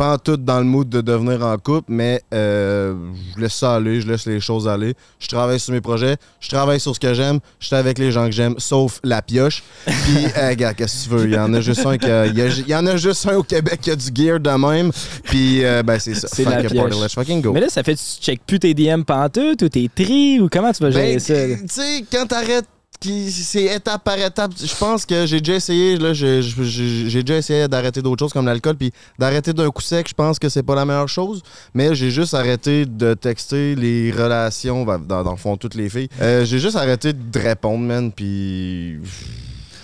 pas 0.00 0.14
en 0.14 0.18
tout 0.18 0.38
dans 0.38 0.58
le 0.60 0.64
mood 0.64 0.88
de 0.88 1.02
devenir 1.02 1.44
en 1.44 1.58
couple, 1.58 1.92
mais 1.92 2.22
euh, 2.32 2.94
je 3.36 3.42
laisse 3.42 3.52
ça 3.52 3.74
aller, 3.74 4.00
je 4.00 4.08
laisse 4.10 4.24
les 4.24 4.40
choses 4.40 4.66
aller. 4.66 4.94
Je 5.18 5.28
travaille 5.28 5.60
sur 5.60 5.74
mes 5.74 5.82
projets, 5.82 6.16
je 6.40 6.48
travaille 6.48 6.80
sur 6.80 6.94
ce 6.94 7.00
que 7.00 7.12
j'aime, 7.12 7.38
je 7.58 7.66
suis 7.66 7.76
avec 7.76 7.98
les 7.98 8.10
gens 8.10 8.24
que 8.24 8.32
j'aime, 8.32 8.54
sauf 8.56 8.98
la 9.04 9.20
pioche. 9.20 9.62
Puis, 9.84 9.92
euh, 10.38 10.48
regarde, 10.48 10.74
qu'est-ce 10.76 11.04
que 11.08 11.10
tu 11.10 11.16
veux? 11.16 11.24
Il 11.26 11.34
y 11.34 11.38
en 11.38 11.52
a 11.52 11.60
juste 11.60 11.84
un 11.84 11.96
il 11.96 12.34
y, 12.34 12.40
a- 12.40 12.46
il 12.46 12.68
y 12.68 12.74
en 12.74 12.86
a 12.86 12.96
juste 12.96 13.26
un 13.28 13.36
au 13.36 13.42
Québec 13.42 13.78
qui 13.82 13.90
a 13.90 13.96
du 13.96 14.06
gear 14.14 14.40
de 14.40 14.48
même. 14.50 14.90
Puis, 15.24 15.62
euh, 15.66 15.82
ben, 15.82 15.98
c'est 15.98 16.14
ça. 16.14 16.28
C'est 16.32 16.44
la 16.44 16.62
pioche. 16.62 16.72
party, 16.74 16.98
let's 17.02 17.12
fucking 17.14 17.42
go. 17.42 17.52
Mais 17.52 17.60
là, 17.60 17.68
ça 17.68 17.82
fait 17.82 17.92
que 17.94 17.98
tu 17.98 18.22
checkes 18.24 18.42
plus 18.46 18.58
tes 18.58 18.72
DM 18.72 19.02
pantoute 19.02 19.60
ou 19.62 19.68
tes 19.68 19.90
tri 19.94 20.40
ou 20.40 20.48
comment 20.50 20.72
tu 20.72 20.82
vas 20.82 20.90
gérer 20.92 21.12
Ben, 21.12 21.18
ça? 21.20 21.34
là? 21.46 21.56
tu 21.56 21.62
sais, 21.68 22.04
quand 22.10 22.24
t'arrêtes, 22.26 22.64
c'est 23.02 23.64
étape 23.64 24.04
par 24.04 24.18
étape. 24.18 24.52
Je 24.62 24.74
pense 24.74 25.06
que 25.06 25.24
j'ai 25.24 25.40
déjà 25.40 25.54
essayé, 25.54 25.96
là, 25.96 26.12
j'ai 26.12 27.22
déjà 27.22 27.36
essayé 27.36 27.68
d'arrêter 27.68 28.02
d'autres 28.02 28.24
choses 28.24 28.32
comme 28.32 28.46
l'alcool, 28.46 28.76
puis 28.76 28.92
d'arrêter 29.18 29.52
d'un 29.52 29.70
coup 29.70 29.82
sec, 29.82 30.08
je 30.08 30.14
pense 30.14 30.38
que 30.38 30.48
c'est 30.48 30.62
pas 30.62 30.74
la 30.74 30.84
meilleure 30.84 31.08
chose. 31.08 31.42
Mais 31.74 31.94
j'ai 31.94 32.10
juste 32.10 32.34
arrêté 32.34 32.84
de 32.84 33.14
texter 33.14 33.74
les 33.74 34.10
relations, 34.12 34.84
ben, 34.84 34.98
dans, 34.98 35.22
dans 35.22 35.30
le 35.30 35.36
fond, 35.38 35.56
toutes 35.56 35.74
les 35.74 35.88
filles. 35.88 36.08
Euh, 36.20 36.44
j'ai 36.44 36.58
juste 36.58 36.76
arrêté 36.76 37.12
de 37.12 37.38
répondre, 37.38 37.78
man, 37.84 38.12
puis. 38.12 38.98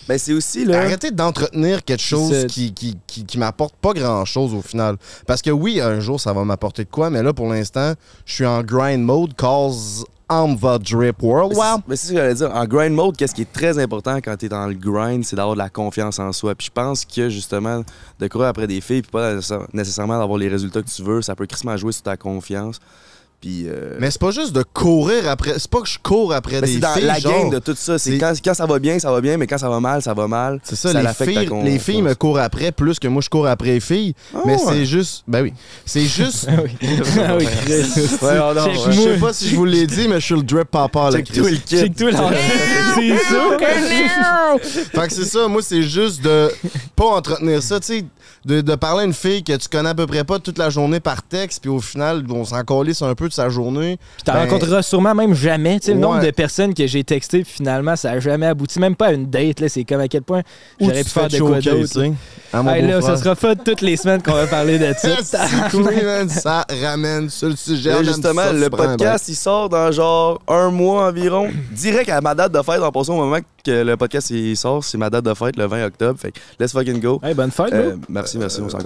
ben, 0.09 0.19
c'est 0.19 0.35
aussi 0.35 0.67
là. 0.67 0.81
Arrêter 0.83 1.11
d'entretenir 1.11 1.85
quelque 1.85 2.03
chose 2.03 2.47
qui, 2.49 2.75
qui, 2.75 2.99
qui 3.07 3.39
m'apporte 3.39 3.77
pas 3.77 3.95
grand 3.95 4.27
chose 4.27 4.53
au 4.53 4.63
final. 4.63 4.97
Parce 5.27 5.41
que 5.41 5.51
oui, 5.51 5.81
un 5.81 6.01
jour, 6.01 6.21
ça 6.21 6.35
va 6.35 6.45
m'apporter 6.45 6.85
de 6.85 6.91
quoi, 6.91 7.09
mais 7.09 7.23
là, 7.23 7.33
pour 7.33 7.49
l'instant, 7.49 7.95
je 8.27 8.35
suis 8.35 8.47
en 8.47 8.63
grind 8.63 9.03
mode, 9.03 9.35
cause 9.37 10.05
The 10.59 10.79
drip. 10.83 11.17
Mais 11.87 11.95
c'est- 11.97 12.09
ce 12.09 12.13
que 12.13 12.19
j'allais 12.19 12.35
dire. 12.35 12.51
En 12.55 12.65
grind 12.67 12.95
mode, 12.95 13.17
qu'est-ce 13.17 13.35
qui 13.35 13.43
est 13.43 13.53
très 13.53 13.79
important 13.79 14.17
quand 14.17 14.37
t'es 14.37 14.49
dans 14.49 14.67
le 14.67 14.75
grind, 14.75 15.25
c'est 15.25 15.37
d'avoir 15.37 15.55
de 15.55 15.59
la 15.61 15.69
confiance 15.69 16.19
en 16.19 16.33
soi. 16.33 16.55
Puis 16.57 16.67
je 16.67 16.73
pense 16.73 17.05
que 17.05 17.29
justement, 17.29 17.83
de 18.19 18.27
courir 18.29 18.49
après 18.49 18.67
des 18.67 18.81
filles, 18.81 19.03
puis 19.03 19.11
pas 19.13 19.35
nécessaire- 19.35 19.67
nécessairement 19.73 20.19
d'avoir 20.19 20.39
les 20.39 20.49
résultats 20.49 20.83
que 20.83 20.89
tu 20.91 21.03
veux, 21.03 21.23
ça 21.23 21.37
peut 21.37 21.47
crissement 21.47 21.77
jouer 21.77 21.93
sur 21.93 22.03
ta 22.03 22.17
confiance. 22.17 22.81
Puis. 23.41 23.65
euh, 23.69 23.97
Mais 24.01 24.11
c'est 24.11 24.21
pas 24.21 24.31
juste 24.31 24.53
de 24.55 24.63
courir 24.63 25.29
après. 25.29 25.55
C'est 25.59 25.71
pas 25.71 25.81
que 25.81 25.89
je 25.89 25.99
cours 26.03 26.33
après 26.33 26.61
mais 26.61 26.67
des 26.67 26.75
c'est 26.75 26.79
dans 26.81 26.95
filles. 26.95 27.05
la 27.05 27.19
genre. 27.19 27.33
game 27.33 27.51
de 27.51 27.59
tout 27.59 27.75
ça. 27.77 27.99
C'est 27.99 28.19
quand, 28.19 28.33
quand 28.45 28.55
ça 28.55 28.67
va 28.67 28.79
bien, 28.79 28.99
ça 28.99 29.11
va 29.13 29.21
bien, 29.21 29.37
mais 29.37 29.47
quand 29.47 29.59
ça 29.59 29.69
va 29.69 29.79
mal, 29.81 30.03
ça 30.03 30.15
va 30.15 30.27
mal. 30.29 30.61
C'est 30.65 30.77
ça, 30.77 30.93
ça 30.93 31.03
les, 31.03 31.33
filles, 31.33 31.47
con- 31.47 31.63
les 31.63 31.79
filles 31.79 32.03
me 32.03 32.15
courent 32.15 32.39
après 32.39 32.73
plus 32.73 32.99
que 32.99 33.09
moi 33.09 33.23
je 33.23 33.29
cours 33.29 33.47
après 33.47 33.73
les 33.75 33.81
filles. 33.81 34.15
Ah, 34.35 34.39
mais 34.47 34.53
ouais. 34.55 34.59
c'est 34.69 34.85
juste. 34.87 35.23
Ben 35.29 35.43
oui. 35.43 35.53
C'est 35.85 36.07
juste. 36.07 36.49
Ah 36.57 36.63
oui, 36.65 36.71
Ah 37.29 37.37
oui, 37.39 37.47
Chris. 37.65 37.83
Ouais, 38.23 38.39
non, 38.39 38.55
Check 38.65 38.87
ouais. 38.87 38.93
Je 38.93 39.01
sais 39.01 39.19
pas 39.19 39.33
si 39.33 39.49
je 39.51 39.57
vous 39.57 39.65
l'ai 39.65 39.87
dit, 39.87 40.09
mais 40.09 40.21
je 40.21 40.25
suis 40.27 40.35
le 40.35 40.43
drip 40.43 40.69
papa 40.71 41.11
là. 41.11 41.19
Check 41.19 41.33
tout 41.33 41.45
le 41.45 41.57
kit. 41.57 41.77
Check 41.79 41.97
tout 41.97 42.07
là. 42.07 42.31
C'est 42.95 43.17
ça, 43.19 44.59
Fait 44.93 45.09
que 45.09 45.13
c'est 45.13 45.25
ça, 45.25 45.49
moi 45.49 45.61
c'est 45.63 45.83
juste 45.83 46.23
de 46.23 46.51
pas 46.95 47.05
entretenir 47.07 47.63
ça, 47.63 47.79
tu 47.81 47.87
sais, 47.87 48.05
de, 48.45 48.61
de 48.61 48.75
parler 48.75 49.03
à 49.03 49.05
une 49.05 49.13
fille 49.13 49.43
que 49.43 49.55
tu 49.57 49.69
connais 49.69 49.91
à 49.91 49.95
peu 49.95 50.07
près 50.07 50.25
pas 50.25 50.39
toute 50.39 50.59
la 50.59 50.71
journée 50.71 51.01
par 51.01 51.23
texte, 51.23 51.61
puis 51.61 51.71
au 51.71 51.81
final, 51.81 52.25
on 52.31 52.45
s'en 52.45 52.63
calisse 52.65 53.03
un 53.03 53.15
peu 53.15 53.26
de 53.29 53.33
sa 53.33 53.49
journée. 53.49 53.99
Puis 54.17 54.25
t'en 54.25 54.33
Ben, 54.35 54.41
rencontreras 54.41 54.83
sûrement 54.83 55.15
même 55.15 55.35
jamais. 55.35 55.81
Tu 55.81 55.87
sais, 55.87 55.95
le 55.95 56.01
nombre 56.01 56.21
de 56.25 56.31
personnes 56.31 56.75
que 56.75 56.87
j'ai 56.87 57.05
texté, 57.05 57.43
puis 57.43 57.53
finalement, 57.57 57.97
ça 57.97 58.13
a 58.13 58.21
jamais 58.21 58.47
abouti. 58.47 58.79
Même 58.81 58.97
pas 58.97 59.07
à 59.09 59.13
une 59.13 59.27
date. 59.29 59.61
là. 59.61 59.69
C'est 59.69 59.85
comme 59.85 60.01
à 60.01 60.09
quel 60.09 60.23
point 60.23 60.43
j'aurais 60.81 60.99
tu 60.99 61.05
pu 61.05 61.11
faire 61.11 61.29
de 61.29 61.39
quoi 61.39 61.61
d'autre. 61.61 61.81
tu 61.81 61.87
sais, 61.87 62.13
à 62.53 62.63
mon 62.63 62.71
Hey, 62.71 62.83
là, 62.87 63.01
ça 63.01 63.17
sera 63.17 63.35
pas 63.35 63.55
toutes 63.55 63.81
les 63.81 63.97
semaines 63.97 64.23
qu'on 64.23 64.33
va 64.33 64.47
parler 64.47 64.79
de 64.79 64.93
ça. 64.97 65.17
Ça 66.29 66.65
ramène 66.83 67.29
sur 67.31 67.49
le 67.49 67.57
sujet. 67.57 67.91
Là, 67.91 68.03
justement, 68.03 68.43
ça, 68.43 68.53
le 68.53 68.65
tu 68.65 68.71
podcast, 68.71 69.29
il 69.29 69.35
sort 69.35 69.69
dans 69.69 69.91
genre 69.93 70.41
un 70.49 70.71
mois 70.71 71.09
environ. 71.09 71.49
Direct 71.73 72.09
à 72.11 72.21
ma 72.21 72.35
date 72.35 72.53
de 72.53 72.63
fête, 72.63 72.81
en 72.81 72.93
passant 72.93 73.15
au 73.15 73.25
moment 73.25 73.39
que 73.65 73.71
le 73.83 73.97
podcast 73.97 74.31
il 74.31 74.57
sort, 74.57 74.85
c'est 74.85 74.99
ma 74.99 75.11
date 75.11 75.25
de 75.25 75.35
fête, 75.35 75.57
le 75.57 75.67
20 75.67 75.87
octobre. 75.87 76.19
Fait 76.19 76.33
que 76.33 76.39
let's 76.61 76.73
fucking 76.73 77.01
go. 77.01 77.21
Hey, 77.23 77.35
bonne 77.35 77.51
fête, 77.51 77.73
Euh. 77.73 77.97
Merci, 78.09 78.39
merci, 78.39 78.61
on 78.61 78.69
s'en 78.69 78.79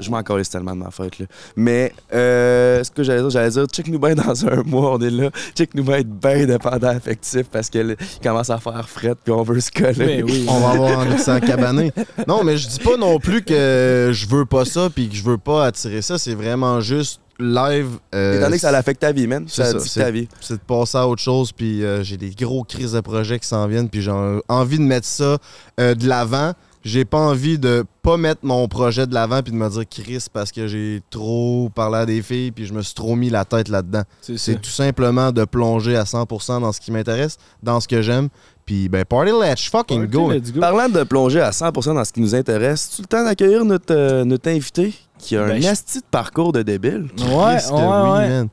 Je 0.00 0.10
m'en 0.10 0.22
calisse 0.22 0.50
tellement 0.50 0.74
de 0.74 0.80
ma 0.80 0.90
fête, 0.90 1.18
là. 1.18 1.26
Mais, 1.56 1.92
euh, 2.14 2.82
ce 2.84 2.90
que 2.90 3.02
j'allais 3.02 3.20
dire, 3.20 3.30
j'allais 3.30 3.50
dire, 3.50 3.66
check-nous 3.88 3.98
bien 3.98 4.14
dans 4.14 4.46
un 4.46 4.62
mois, 4.64 4.94
on 4.94 4.98
est 5.00 5.10
là. 5.10 5.30
Check-nous 5.54 5.82
bien 5.84 5.96
être 5.98 6.08
bien 6.08 6.46
dépendant 6.46 6.88
affectif 6.88 7.44
parce 7.50 7.70
qu'il 7.70 7.96
commence 8.22 8.50
à 8.50 8.58
faire 8.58 8.88
fret 8.88 9.14
puis 9.22 9.32
on 9.32 9.42
veut 9.42 9.60
se 9.60 9.70
coller. 9.70 9.94
Mais 9.98 10.22
oui. 10.22 10.44
On 10.48 10.60
va 10.60 10.70
avoir 10.70 10.98
envie 10.98 11.14
de 11.14 11.20
s'en 11.20 11.40
cabaner. 11.40 11.92
Non, 12.26 12.44
mais 12.44 12.56
je 12.58 12.68
dis 12.68 12.78
pas 12.80 12.96
non 12.96 13.18
plus 13.18 13.42
que 13.42 14.10
je 14.12 14.26
veux 14.28 14.44
pas 14.44 14.64
ça 14.64 14.88
puis 14.94 15.08
que 15.08 15.14
je 15.16 15.22
veux 15.22 15.38
pas 15.38 15.66
attirer 15.66 16.02
ça. 16.02 16.18
C'est 16.18 16.34
vraiment 16.34 16.80
juste 16.80 17.20
live. 17.40 17.86
euh, 18.14 18.32
Étant 18.34 18.46
donné 18.46 18.56
que 18.56 18.62
ça 18.62 18.72
l'affecte 18.72 19.00
ta 19.00 19.12
vie, 19.12 19.26
man. 19.26 19.44
c'est 19.48 19.62
Ça 19.64 19.78
ça, 19.78 20.00
ta 20.02 20.10
vie. 20.10 20.28
c'est 20.40 20.54
de 20.54 20.60
passer 20.60 20.98
à 20.98 21.06
autre 21.06 21.22
chose. 21.22 21.52
Puis 21.52 21.84
euh, 21.84 22.02
j'ai 22.02 22.16
des 22.16 22.30
gros 22.30 22.64
crises 22.64 22.92
de 22.92 23.00
projets 23.00 23.38
qui 23.38 23.46
s'en 23.48 23.66
viennent. 23.66 23.88
Puis 23.88 24.02
j'ai 24.02 24.12
envie 24.48 24.78
de 24.78 24.82
mettre 24.82 25.06
ça 25.06 25.38
euh, 25.80 25.94
de 25.94 26.06
l'avant. 26.08 26.52
J'ai 26.88 27.04
pas 27.04 27.18
envie 27.18 27.58
de 27.58 27.84
pas 28.02 28.16
mettre 28.16 28.40
mon 28.44 28.66
projet 28.66 29.06
de 29.06 29.12
l'avant 29.12 29.42
puis 29.42 29.52
de 29.52 29.56
me 29.58 29.68
dire 29.68 29.82
Chris 29.90 30.24
parce 30.32 30.50
que 30.52 30.66
j'ai 30.66 31.02
trop 31.10 31.68
parlé 31.74 31.98
à 31.98 32.06
des 32.06 32.22
filles 32.22 32.50
puis 32.50 32.64
je 32.66 32.72
me 32.72 32.80
suis 32.80 32.94
trop 32.94 33.14
mis 33.14 33.28
la 33.28 33.44
tête 33.44 33.68
là-dedans. 33.68 34.02
C'est 34.22 34.38
C'est 34.38 34.54
tout 34.60 34.70
simplement 34.70 35.30
de 35.30 35.44
plonger 35.44 35.96
à 35.96 36.04
100% 36.04 36.60
dans 36.62 36.72
ce 36.72 36.80
qui 36.80 36.90
m'intéresse, 36.90 37.36
dans 37.62 37.80
ce 37.80 37.86
que 37.88 38.00
j'aime. 38.00 38.28
Puis 38.64 38.88
ben 38.88 39.04
party 39.04 39.32
let's 39.32 39.66
fucking 39.68 40.06
go. 40.06 40.30
Let's 40.32 40.50
go. 40.52 40.60
Parlant 40.60 40.88
de 40.88 41.02
plonger 41.02 41.40
à 41.40 41.50
100% 41.50 41.94
dans 41.94 42.04
ce 42.04 42.12
qui 42.12 42.20
nous 42.20 42.34
intéresse, 42.34 42.90
tu 42.96 43.02
le 43.02 43.06
temps 43.06 43.24
d'accueillir 43.24 43.64
notre, 43.64 43.94
euh, 43.94 44.24
notre 44.24 44.48
invité 44.50 44.94
qui 45.18 45.36
a 45.36 45.44
Ben, 45.46 45.56
un 45.56 45.60
je- 45.60 45.68
asti 45.68 45.98
de 45.98 46.04
parcours 46.10 46.52
de 46.52 46.62
débile? 46.62 47.06
Ouais, 47.18 47.26
ouais, 47.26 47.58
oui, 47.70 48.10
ouais. 48.10 48.28
man. 48.28 48.48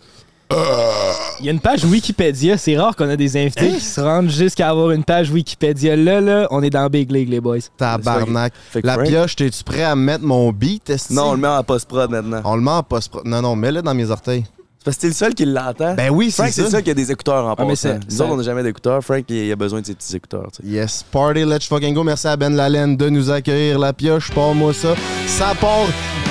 Il 0.51 1.45
y 1.45 1.49
a 1.49 1.51
une 1.51 1.59
page 1.59 1.83
Wikipédia. 1.83 2.57
C'est 2.57 2.77
rare 2.77 2.95
qu'on 2.95 3.09
a 3.09 3.15
des 3.15 3.37
invités 3.37 3.71
qui 3.73 3.81
se 3.81 3.99
rendent 3.99 4.29
jusqu'à 4.29 4.69
avoir 4.69 4.91
une 4.91 5.03
page 5.03 5.29
Wikipédia. 5.31 5.95
Là, 5.95 6.21
là, 6.21 6.47
on 6.51 6.61
est 6.63 6.69
dans 6.69 6.87
Big 6.87 7.11
League, 7.11 7.29
les 7.29 7.41
boys. 7.41 7.59
Tabarnak. 7.77 8.53
La 8.83 8.97
pioche, 8.97 9.35
t'es-tu 9.35 9.63
prêt 9.63 9.83
à 9.83 9.95
mettre 9.95 10.23
mon 10.23 10.51
beat? 10.51 10.91
Non, 11.11 11.29
on 11.29 11.31
le 11.33 11.39
met 11.39 11.47
en 11.47 11.63
post-prod 11.63 12.09
maintenant. 12.09 12.41
On 12.43 12.55
le 12.55 12.61
met 12.61 12.71
en 12.71 12.83
post 12.83 13.13
Non, 13.25 13.41
non, 13.41 13.55
mets-le 13.55 13.81
dans 13.81 13.93
mes 13.93 14.09
orteils. 14.09 14.45
C'est 14.85 14.91
parce 14.91 14.97
que 14.97 15.01
t'es 15.01 15.07
le 15.07 15.13
seul 15.13 15.33
qui 15.33 15.45
l'entend. 15.45 15.95
Ben 15.95 16.11
oui, 16.11 16.29
Frank, 16.29 16.45
c'est 16.47 16.51
c'est 16.53 16.61
ça. 16.61 16.67
le 16.67 16.71
seul 16.73 16.83
qui 16.83 16.91
a 16.91 16.93
des 16.93 17.11
écouteurs 17.11 17.43
en 17.45 17.53
Ah, 17.53 17.55
mais 17.61 17.69
passant. 17.69 17.89
c'est- 17.89 18.11
Nous 18.11 18.15
ça- 18.17 18.23
autres, 18.25 18.33
on 18.33 18.37
n'a 18.37 18.43
jamais 18.43 18.61
d'écouteurs. 18.61 19.03
Frank, 19.03 19.23
il 19.29 19.51
a 19.51 19.55
besoin 19.55 19.81
de 19.81 19.85
ses 19.87 19.95
petits 19.95 20.15
écouteurs. 20.15 20.47
tu 20.55 20.61
sais. 20.61 20.69
Yes, 20.71 21.03
party, 21.11 21.43
let's 21.43 21.65
fucking 21.67 21.95
go. 21.95 22.03
Merci 22.03 22.27
à 22.27 22.37
Ben 22.37 22.55
Lalaine 22.55 22.95
de 22.95 23.09
nous 23.09 23.31
accueillir. 23.31 23.79
La 23.79 23.93
pioche, 23.93 24.29
parle-moi 24.31 24.73
ça. 24.75 24.89
Ça 25.25 25.53
part 25.59 25.87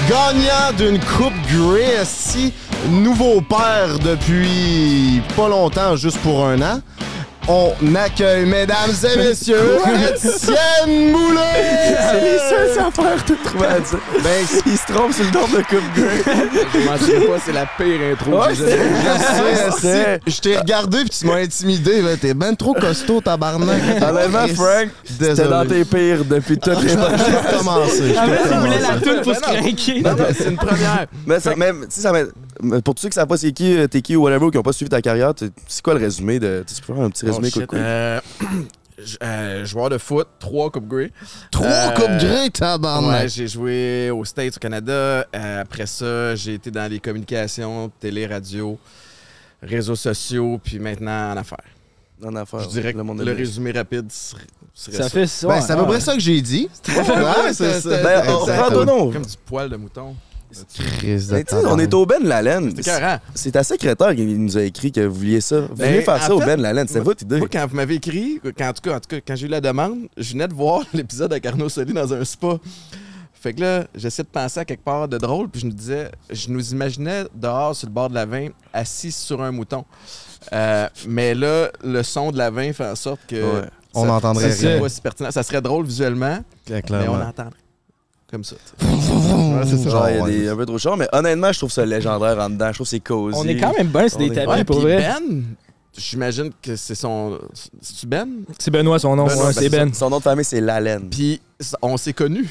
gagnant 0.08 0.73
d'une 0.78 1.00
coupe 1.00 1.32
Grey, 1.52 1.96
esti. 2.00 2.52
Nouveau 2.90 3.40
père 3.40 3.99
depuis 3.99 5.20
pas 5.37 5.49
longtemps, 5.49 5.96
juste 5.96 6.18
pour 6.18 6.44
un 6.46 6.61
an. 6.62 6.80
On 7.46 7.74
accueille, 7.94 8.46
mesdames 8.46 8.90
et 9.04 9.18
messieurs, 9.18 9.76
Étienne 10.14 11.10
Moulin! 11.12 11.40
C'est 12.10 12.20
les 12.22 12.38
seuls 12.38 12.78
affaires 12.86 13.22
tout 13.26 13.36
trouver 13.44 13.66
à 13.66 13.80
dire. 13.80 13.98
Ben, 14.22 14.46
Il 14.64 14.78
se 14.78 14.90
trompe 14.90 15.12
sur 15.12 15.24
le 15.26 15.30
nom 15.30 15.46
de 15.48 15.56
Coupe 15.62 15.94
Grey. 15.94 16.22
Je 16.72 16.78
m'en 16.88 16.96
souviens 16.96 17.20
pas, 17.20 17.38
c'est 17.44 17.52
la 17.52 17.66
pire 17.76 18.00
intro. 18.12 18.40
Ouais, 18.40 18.48
que 18.48 18.54
j'ai 18.54 18.70
jamais- 18.70 19.70
Je 19.76 19.80
sais. 19.80 20.20
Je 20.26 20.40
t'ai 20.40 20.56
regardé 20.56 20.98
puis 21.00 21.10
tu 21.10 21.26
m'as 21.26 21.36
intimidé. 21.36 22.00
ben, 22.00 22.16
T'es 22.16 22.32
ben 22.32 22.56
trop 22.56 22.72
costaud, 22.72 23.20
tabarnak. 23.20 23.78
Honnêtement, 24.02 24.48
Frank, 24.54 24.88
c'était 25.04 25.34
dans 25.34 25.64
Désolé. 25.64 25.68
tes 25.68 25.84
pires 25.84 26.24
depuis 26.24 26.58
les 26.64 26.72
Je 26.88 26.96
recommencer. 26.96 28.08
je 28.08 28.14
Ah, 28.18 28.24
peux 28.24 28.30
mais 28.30 28.38
il 28.52 28.58
voulait 28.58 28.76
recommencer. 28.78 28.80
la 28.80 29.00
toune 29.12 29.20
pour 29.22 29.34
se 29.34 29.40
Ben 29.40 29.60
craquer. 29.60 30.00
Non, 30.00 30.10
non, 30.12 30.24
c'est 30.36 30.48
une 30.48 30.56
première. 30.56 31.06
Mais, 31.26 31.40
ça, 31.40 31.52
mais, 31.58 31.72
tu 31.72 31.78
sais, 31.90 32.00
ça 32.00 32.10
m'a- 32.12 32.20
mais 32.22 32.28
pour 32.84 32.94
tous 32.94 33.02
ceux 33.02 33.08
qui 33.08 33.14
savent 33.14 33.26
pas 33.28 33.37
c'est 33.37 33.52
qui, 33.52 33.76
euh, 33.76 33.87
t'es 33.87 34.02
qui 34.02 34.16
ou 34.16 34.23
whatever, 34.23 34.46
ou 34.46 34.50
qui 34.50 34.58
ont 34.58 34.62
pas 34.62 34.73
suivi 34.73 34.88
ta 34.88 35.02
carrière, 35.02 35.32
c'est 35.66 35.82
quoi 35.82 35.94
le 35.94 36.00
résumé 36.00 36.38
de. 36.38 36.64
Tu 36.66 36.80
peux 36.82 36.94
faire 36.94 37.02
un 37.04 37.11
petit 37.11 37.26
résumé 37.26 37.49
Oh, 37.49 37.52
quoi, 37.52 37.61
shit. 37.62 37.66
quoi. 37.68 37.78
Euh, 37.78 38.20
euh, 39.23 39.64
joueur 39.64 39.90
de 39.90 39.99
foot, 39.99 40.28
trois 40.38 40.70
Coupes 40.70 40.87
Grey. 40.88 41.11
Trois 41.50 41.66
Euh, 41.66 41.90
coupes 41.90 42.18
Grey, 42.18 42.42
Ouais, 42.44 42.50
tabarnak. 42.50 43.28
j'ai 43.28 43.49
joué 43.49 44.11
aux 44.11 44.25
States, 44.25 44.56
au 44.56 44.61
Canada. 44.61 45.26
Euh, 45.34 45.62
après 45.62 45.87
ça, 45.87 46.34
j'ai 46.37 46.54
été 46.54 46.70
dans 46.70 46.90
les 46.90 47.00
communications, 47.00 47.90
télé, 48.00 48.26
radio, 48.26 48.78
réseaux 49.62 49.96
sociaux, 49.96 50.61
puis 50.62 50.78
maintenant 50.78 51.32
en 51.32 51.37
affaires. 51.37 51.58
En 52.25 52.34
affaires. 52.37 52.61
Je 52.61 52.68
dirais 52.68 52.92
que 52.92 52.99
le 52.99 53.04
monde 53.04 53.18
le 53.18 53.25
de 53.26 53.32
résumé 53.32 53.73
rapide 53.73 54.11
serait, 54.11 54.42
serait 54.73 54.96
Ça 54.96 55.08
fait 55.11 55.26
ça. 55.26 55.49
Ben, 55.49 55.61
c'est 55.61 55.73
à 55.73 55.76
peu 55.76 55.82
ouais. 55.82 55.88
près 55.88 56.00
ça 56.00 56.14
que 56.14 56.20
j'ai 56.20 56.40
dit. 56.40 56.68
Ouais, 56.88 57.52
c'est 57.52 57.80
ça. 57.80 58.02
Ben, 58.02 58.25
comme 59.12 59.26
du 59.26 59.37
poil 59.44 59.68
de 59.68 59.76
mouton. 59.76 60.14
On 61.66 61.78
est 61.78 61.92
au 61.94 62.06
Ben 62.06 62.23
Lalaine. 62.25 62.73
C'est. 62.76 62.82
C'est 63.34 63.50
ta 63.52 63.64
secrétaire 63.64 64.14
qui 64.14 64.25
nous 64.25 64.56
a 64.56 64.62
écrit 64.62 64.92
que 64.92 65.00
vous 65.00 65.14
vouliez 65.14 65.40
ça. 65.40 65.61
Vous 65.62 65.75
Ben, 65.75 65.87
vouliez 65.90 66.02
faire 66.02 66.23
ça 66.23 66.34
au 66.34 66.38
Ben 66.38 66.61
Lalaine. 66.61 66.87
C'était 66.88 67.00
votre 67.00 67.23
idée. 67.23 67.38
Moi, 67.38 67.49
quand 67.50 67.66
vous 67.68 67.76
m'avez 67.76 67.94
écrit, 67.96 68.40
quand, 68.56 68.68
en, 68.68 68.73
tout 68.73 68.82
cas, 68.82 68.96
en 68.96 69.00
tout 69.00 69.08
cas, 69.08 69.16
quand 69.26 69.37
j'ai 69.37 69.46
eu 69.46 69.50
la 69.50 69.61
demande, 69.61 70.08
je 70.16 70.32
venais 70.32 70.49
de 70.49 70.54
voir 70.54 70.82
l'épisode 70.94 71.32
avec 71.32 71.44
Arnaud 71.46 71.68
Soli 71.68 71.92
dans 71.92 72.12
un 72.12 72.25
spa. 72.25 72.58
Fait 73.32 73.52
que 73.52 73.61
là, 73.61 73.84
j'essayais 73.94 74.25
de 74.25 74.28
penser 74.30 74.61
à 74.61 74.64
quelque 74.64 74.84
part 74.84 75.06
de 75.06 75.18
drôle, 75.18 75.50
puis 75.50 75.61
je 75.61 75.66
nous 75.66 75.73
disais, 75.75 76.11
je 76.30 76.49
nous 76.49 76.73
imaginais 76.73 77.25
dehors 77.34 77.76
sur 77.76 77.88
le 77.88 77.92
bord 77.92 78.08
de 78.08 78.14
la 78.14 78.25
vin, 78.25 78.49
assis 78.73 79.12
sur 79.12 79.42
un 79.42 79.50
mouton. 79.52 79.84
Euh, 80.54 80.88
mais 81.06 81.34
là, 81.34 81.68
le 81.82 82.02
son 82.02 82.30
de 82.32 82.38
la 82.38 82.50
vin 82.50 82.73
fait 82.73 82.87
en 82.87 82.94
sorte 82.94 83.20
que. 83.28 83.34
Ouais. 83.37 83.61
ça- 83.62 83.68
On 84.00 84.06
n'entendrait 84.06 84.50
rien. 84.70 84.80
pas 84.80 84.88
si 84.88 85.00
pertinent. 85.00 85.30
Ça 85.30 85.42
serait 85.42 85.61
drôle 85.61 85.84
visuellement, 85.84 86.38
mais 86.70 86.82
on 87.08 87.16
l'entendrait. 87.18 87.52
Comme 88.34 88.42
ça. 88.42 88.56
Ouais, 88.82 89.62
c'est 89.64 89.76
ça. 89.76 89.90
Genre, 89.90 90.08
il 90.10 90.16
y 90.16 90.18
a 90.18 90.22
ouais. 90.24 90.30
des, 90.32 90.48
un 90.48 90.56
peu 90.56 90.66
trop 90.66 90.76
chaud, 90.78 90.96
mais 90.96 91.06
honnêtement, 91.12 91.52
je 91.52 91.58
trouve 91.58 91.70
ça 91.70 91.86
légendaire 91.86 92.36
en 92.40 92.50
dedans. 92.50 92.66
Je 92.70 92.72
trouve 92.74 92.86
que 92.86 92.90
c'est 92.90 92.98
cosy. 92.98 93.38
On 93.40 93.46
est 93.46 93.56
quand 93.56 93.72
même 93.78 93.86
bien 93.86 94.08
sur 94.08 94.18
des 94.18 94.30
tapis, 94.30 94.48
Ouais, 94.48 94.64
pour 94.64 94.78
puis 94.78 94.86
vrai. 94.86 94.96
Ben, 94.98 95.42
j'imagine 95.96 96.50
que 96.60 96.74
c'est 96.74 96.96
son. 96.96 97.38
C'est-tu 97.80 98.06
Ben? 98.08 98.28
C'est 98.58 98.72
Benoît 98.72 98.98
son 98.98 99.14
nom. 99.14 99.26
Benoît, 99.26 99.46
ouais, 99.46 99.52
ben, 99.54 99.60
c'est 99.60 99.68
Ben. 99.68 99.94
Son 99.94 100.10
nom 100.10 100.18
de 100.18 100.22
famille, 100.24 100.44
c'est 100.44 100.60
Lalaine. 100.60 101.08
Puis 101.08 101.40
on 101.80 101.96
s'est 101.96 102.12
connus. 102.12 102.48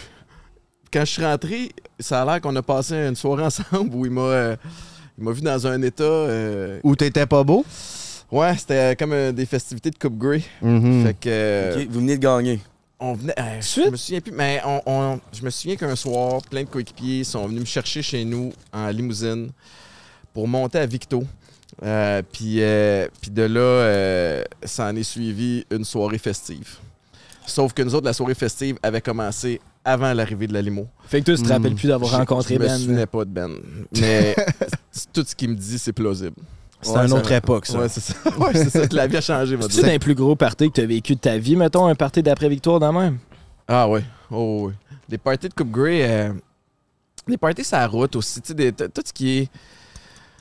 Quand 0.94 1.02
je 1.02 1.12
suis 1.12 1.26
rentré, 1.26 1.72
ça 2.00 2.22
a 2.22 2.26
l'air 2.26 2.40
qu'on 2.40 2.56
a 2.56 2.62
passé 2.62 2.96
une 2.96 3.16
soirée 3.18 3.44
ensemble 3.48 3.94
où 3.94 4.06
il 4.06 4.12
m'a 4.12 4.22
euh, 4.22 4.56
il 5.18 5.26
m'a 5.26 5.32
vu 5.32 5.42
dans 5.42 5.68
un 5.68 5.82
état. 5.82 6.04
euh, 6.04 6.80
Ou 6.84 6.96
t'étais 6.96 7.26
pas 7.26 7.44
beau? 7.44 7.66
ouais, 8.32 8.56
c'était 8.58 8.96
comme 8.96 9.12
euh, 9.12 9.32
des 9.34 9.46
festivités 9.46 9.92
de 9.92 9.98
Coupe 9.98 10.18
Grey. 10.18 10.44
Mhm. 10.62 11.04
Fait 11.06 11.14
que 11.14 11.20
euh, 11.28 11.86
Vous 11.90 12.00
venez 12.00 12.16
de 12.18 12.22
gagner. 12.22 12.62
On 13.04 13.14
venait. 13.14 13.34
euh, 13.40 13.62
je 13.62 13.90
me 13.92 13.96
souviens 13.98 14.22
plus, 14.22 14.32
mais 14.32 14.62
on, 14.66 14.82
on- 14.86 15.20
je 15.34 15.44
me 15.44 15.50
souviens 15.50 15.76
qu'un 15.76 15.96
soir, 15.96 16.42
plein 16.50 16.64
de 16.64 16.70
coéquipiers 16.70 17.24
sont 17.24 17.46
venus 17.48 17.62
me 17.62 17.66
chercher 17.66 18.02
chez 18.02 18.24
nous 18.26 18.52
en 18.72 18.88
limousine 18.90 19.52
pour 20.34 20.48
monter 20.48 20.80
à 20.80 20.86
Victo. 20.86 21.24
Euh, 21.84 22.22
puis, 22.32 22.62
euh, 22.62 23.08
puis 23.22 23.32
de 23.32 23.44
là, 23.44 24.44
ça 24.64 24.86
en 24.88 24.96
est 24.96 25.04
suivi 25.04 25.66
une 25.72 25.84
soirée 25.84 26.18
festive. 26.20 26.78
Sauf 27.46 27.74
que 27.74 27.82
nous 27.82 27.94
autres, 27.96 28.06
la 28.06 28.14
soirée 28.14 28.36
festive 28.36 28.78
avait 28.84 29.02
commencé 29.02 29.60
avant 29.84 30.14
l'arrivée 30.14 30.48
de 30.48 30.54
la 30.54 30.62
limo. 30.62 30.88
Fait 31.08 31.20
que 31.20 31.26
toi, 31.26 31.36
tu 31.36 31.42
te 31.44 31.48
Hmm. 31.50 31.52
rappelles 31.52 31.76
plus 31.76 31.88
d'avoir 31.90 32.12
rencontré 32.12 32.54
je 32.56 32.60
me 32.60 32.66
Ben. 32.68 32.78
souvenais 32.78 33.06
pas 33.06 33.26
de 33.26 33.30
Ben. 33.32 33.52
Mais 34.00 34.34
tout 35.14 35.26
ce 35.28 35.36
qu'il 35.36 35.50
me 35.50 35.56
dit, 35.56 35.78
c'est 35.78 35.92
plausible. 35.92 36.38
C'était 36.84 36.98
Ouais, 36.98 37.04
une 37.04 37.10
ça- 37.10 37.16
autre 37.18 37.32
époque, 37.32 37.66
ça. 37.66 37.80
Ouais, 37.80 37.90
c'est 37.90 38.00
ça. 38.02 38.14
Ouais, 38.38 38.54
c'est 38.54 38.70
ça. 38.70 38.82
La 38.92 39.08
vie 39.08 39.18
a 39.18 39.22
changé, 39.22 39.58
C'est-tu 39.62 39.82
d'un 39.82 39.98
plus 40.00 40.16
gros 40.16 40.36
party 40.36 40.70
que 40.70 40.76
tu 40.76 40.82
as 40.82 40.86
vécu 40.86 41.16
de 41.16 41.20
ta 41.20 41.38
vie, 41.38 41.56
mettons, 41.56 41.86
un 41.88 41.96
party 41.96 42.22
d'après-victoire 42.24 42.80
dans 42.80 42.94
même? 42.94 43.18
Ah 43.68 43.88
ouais. 43.88 44.04
Oh 44.30 44.68
oui. 44.68 44.74
Des 45.10 45.18
parties 45.18 45.50
de 45.50 45.54
Coupe 45.54 45.72
Grey, 45.72 46.02
euh, 46.04 46.34
des 47.28 47.38
parties 47.38 47.64
sur 47.64 47.78
la 47.78 47.88
route 47.88 48.16
aussi. 48.16 48.42
tu 48.42 48.54
sais, 48.56 48.72
Tout 48.72 49.02
ce 49.06 49.14
qui 49.14 49.38
est 49.40 49.50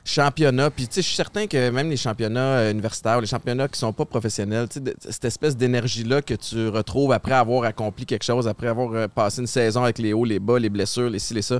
championnat. 0.05 0.69
Puis 0.69 0.87
tu 0.87 0.95
sais, 0.95 1.01
je 1.01 1.07
suis 1.07 1.15
certain 1.15 1.47
que 1.47 1.69
même 1.69 1.89
les 1.89 1.97
championnats 1.97 2.39
euh, 2.57 2.71
universitaires, 2.71 3.21
les 3.21 3.27
championnats 3.27 3.67
qui 3.67 3.79
sont 3.79 3.93
pas 3.93 4.05
professionnels, 4.05 4.67
tu 4.69 4.79
sais, 4.83 4.93
cette 5.09 5.25
espèce 5.25 5.55
d'énergie-là 5.55 6.21
que 6.21 6.33
tu 6.33 6.67
retrouves 6.67 7.11
après 7.13 7.33
avoir 7.35 7.63
accompli 7.63 8.05
quelque 8.05 8.23
chose, 8.25 8.47
après 8.47 8.67
avoir 8.67 8.91
euh, 8.93 9.07
passé 9.07 9.41
une 9.41 9.47
saison 9.47 9.83
avec 9.83 9.99
les 9.99 10.11
hauts, 10.13 10.25
les 10.25 10.39
bas, 10.39 10.59
les 10.59 10.69
blessures, 10.69 11.09
les 11.09 11.19
ci, 11.19 11.33
les 11.33 11.41
ça. 11.41 11.59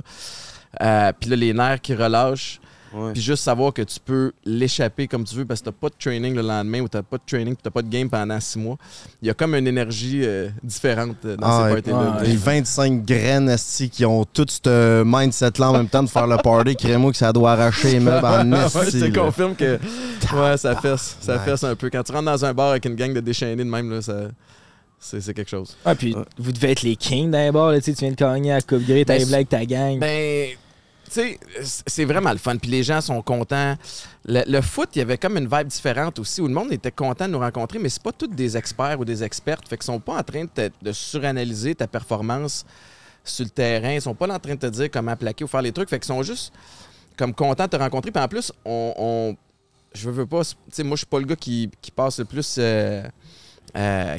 Euh, 0.82 1.12
puis 1.18 1.30
là, 1.30 1.36
les 1.36 1.52
nerfs 1.54 1.80
qui 1.80 1.94
relâchent. 1.94 2.60
Ouais. 2.94 3.12
Puis 3.12 3.22
juste 3.22 3.42
savoir 3.42 3.72
que 3.72 3.82
tu 3.82 3.98
peux 4.04 4.32
l'échapper 4.44 5.08
comme 5.08 5.24
tu 5.24 5.34
veux 5.34 5.44
parce 5.44 5.60
que 5.60 5.64
t'as 5.66 5.72
pas 5.72 5.88
de 5.88 5.94
training 5.98 6.34
le 6.34 6.42
lendemain 6.42 6.80
ou 6.80 6.88
t'as 6.88 7.02
pas 7.02 7.16
de 7.16 7.22
training 7.26 7.54
puis 7.54 7.62
t'as 7.62 7.70
pas 7.70 7.82
de 7.82 7.88
game 7.88 8.08
pendant 8.08 8.38
six 8.38 8.58
mois. 8.58 8.76
Il 9.20 9.26
y 9.28 9.30
a 9.30 9.34
comme 9.34 9.54
une 9.54 9.66
énergie 9.66 10.20
euh, 10.24 10.48
différente 10.62 11.16
dans 11.26 11.36
Ah, 11.42 11.66
ces 11.68 11.74
parties-là. 11.74 12.18
Ouais. 12.20 12.26
Les 12.28 12.36
25 12.36 13.04
graines 13.04 13.56
qui 13.90 14.04
ont 14.04 14.24
tout 14.24 14.46
ce 14.48 15.02
mindset-là 15.04 15.70
en 15.70 15.72
même 15.72 15.88
temps 15.88 16.02
de 16.04 16.08
faire 16.08 16.26
le 16.26 16.36
party, 16.36 16.76
crée-moi 16.76 17.10
que 17.10 17.16
ça 17.18 17.32
doit 17.32 17.52
arracher 17.52 17.92
les 17.92 18.00
meubles 18.00 18.24
en 18.24 18.52
Ouais, 18.52 18.64
esti. 18.66 19.00
je 19.00 19.06
te 19.06 19.18
confirme 19.18 19.54
que 19.56 19.78
ouais, 20.34 20.56
ça 20.56 20.76
fesse. 20.76 21.16
Ça 21.20 21.38
fesse 21.40 21.64
un 21.64 21.74
peu. 21.74 21.90
Quand 21.90 22.02
tu 22.02 22.12
rentres 22.12 22.24
dans 22.26 22.44
un 22.44 22.54
bar 22.54 22.70
avec 22.70 22.84
une 22.84 22.94
gang 22.94 23.12
de 23.12 23.20
déchaînés 23.20 23.64
de 23.64 23.68
même, 23.68 23.90
là, 23.90 24.02
ça, 24.02 24.14
c'est, 25.00 25.34
quelque 25.34 25.50
chose. 25.50 25.76
Ah, 25.84 25.94
puis 25.94 26.14
Ouais. 26.14 26.22
vous 26.38 26.52
devez 26.52 26.70
être 26.70 26.82
les 26.82 26.96
kings 26.96 27.30
d'un 27.30 27.50
bar, 27.52 27.72
là, 27.72 27.80
tu 27.80 27.92
tu 27.92 28.00
viens 28.00 28.10
de 28.10 28.14
gagner 28.16 28.52
à 28.52 28.60
Coupe 28.60 28.86
Grey, 28.86 29.04
t'as 29.04 29.18
les 29.18 29.26
blagues, 29.26 29.48
ta 29.48 29.64
gang. 29.66 29.98
Ben, 29.98 30.50
tu 31.14 31.38
c'est 31.86 32.04
vraiment 32.04 32.32
le 32.32 32.38
fun. 32.38 32.56
Puis 32.56 32.70
les 32.70 32.82
gens 32.82 33.00
sont 33.00 33.22
contents. 33.22 33.76
Le, 34.26 34.60
foot, 34.60 34.90
il 34.94 34.98
y 34.98 35.02
avait 35.02 35.18
comme 35.18 35.36
une 35.36 35.48
vibe 35.48 35.68
différente 35.68 36.18
aussi 36.18 36.40
où 36.40 36.48
le 36.48 36.54
monde 36.54 36.72
était 36.72 36.90
content 36.90 37.26
de 37.26 37.32
nous 37.32 37.38
rencontrer, 37.38 37.78
mais 37.78 37.88
c'est 37.88 38.02
pas 38.02 38.12
tous 38.12 38.26
des 38.26 38.56
experts 38.56 38.98
ou 38.98 39.04
des 39.04 39.22
expertes. 39.22 39.68
Fait 39.68 39.76
qu'ils 39.76 39.84
sont 39.84 40.00
pas 40.00 40.16
en 40.16 40.22
train 40.22 40.44
de, 40.44 40.70
de 40.82 40.92
suranalyser 40.92 41.74
ta 41.74 41.86
performance 41.86 42.64
sur 43.22 43.44
le 43.44 43.50
terrain. 43.50 43.92
Ils 43.92 44.02
sont 44.02 44.14
pas 44.14 44.32
en 44.32 44.38
train 44.38 44.54
de 44.54 44.60
te 44.60 44.66
dire 44.66 44.90
comment 44.90 45.16
plaquer 45.16 45.44
ou 45.44 45.48
faire 45.48 45.62
les 45.62 45.72
trucs. 45.72 45.88
Fait 45.88 45.98
qu'ils 45.98 46.08
sont 46.08 46.22
juste 46.22 46.52
comme 47.16 47.32
contents 47.34 47.64
de 47.64 47.70
te 47.70 47.76
rencontrer. 47.76 48.10
Puis 48.10 48.22
en 48.22 48.28
plus, 48.28 48.52
on. 48.64 49.36
je 49.94 50.10
veux 50.10 50.26
pas. 50.26 50.44
Tu 50.44 50.54
sais, 50.72 50.82
moi, 50.82 50.96
je 50.96 51.00
suis 51.00 51.06
pas 51.06 51.18
le 51.20 51.26
gars 51.26 51.36
qui, 51.36 51.70
qui 51.80 51.90
passe 51.90 52.18
le 52.18 52.24
plus. 52.24 52.56
euh, 52.58 53.02
euh, 53.76 54.18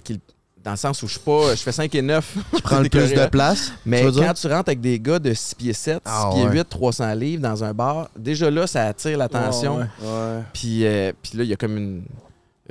dans 0.65 0.71
le 0.71 0.77
sens 0.77 1.01
où 1.03 1.07
je 1.07 1.11
suis 1.13 1.21
pas. 1.21 1.51
Je 1.55 1.61
fais 1.61 1.71
5 1.71 1.93
et 1.95 2.01
9. 2.01 2.37
Tu 2.55 2.61
prends 2.63 2.79
le 2.79 2.89
plus 2.89 3.13
de 3.13 3.25
place. 3.27 3.71
Mais 3.85 4.01
tu 4.11 4.19
quand 4.19 4.33
tu 4.33 4.47
rentres 4.47 4.69
avec 4.69 4.81
des 4.81 4.99
gars 4.99 5.19
de 5.19 5.33
6 5.33 5.55
pieds 5.55 5.73
7, 5.73 5.95
6 5.97 5.99
Ah, 6.05 6.29
pieds 6.33 6.43
ouais. 6.45 6.51
8, 6.57 6.67
300 6.69 7.13
livres 7.13 7.41
dans 7.43 7.63
un 7.63 7.73
bar, 7.73 8.09
déjà 8.17 8.49
là, 8.51 8.65
ça 8.67 8.87
attire 8.87 9.17
l'attention. 9.17 9.77
Ouais, 9.77 9.83
ouais. 10.01 10.07
Ouais. 10.09 10.41
Puis, 10.53 10.85
euh, 10.85 11.13
puis 11.21 11.37
là, 11.37 11.43
il 11.43 11.49
y 11.49 11.53
a 11.53 11.55
comme 11.55 11.77
une, 11.77 12.03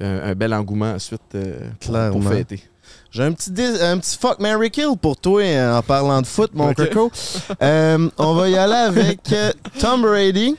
un, 0.01 0.31
un 0.31 0.35
bel 0.35 0.53
engouement 0.53 0.93
ensuite 0.93 1.21
euh, 1.37 1.71
pour- 1.81 2.21
pour 2.21 2.31
fêter. 2.33 2.63
J'ai 3.11 3.23
un 3.23 3.33
petit, 3.33 3.51
dis- 3.53 3.63
un 3.81 3.97
petit 3.99 4.19
fuck 4.19 4.41
Mary 4.41 4.71
Kill 4.71 4.97
pour 5.01 5.17
toi 5.17 5.41
euh, 5.43 5.79
en 5.79 5.83
parlant 5.83 6.21
de 6.21 6.27
foot, 6.27 6.51
mon 6.53 6.71
Ok. 6.71 6.77
coco. 6.77 7.13
Euh, 7.63 8.11
on 8.19 8.35
va 8.35 8.49
y 8.49 8.57
aller 8.59 8.75
avec 8.75 9.21
euh, 9.33 9.53
Tom 9.79 10.03
Brady, 10.03 10.57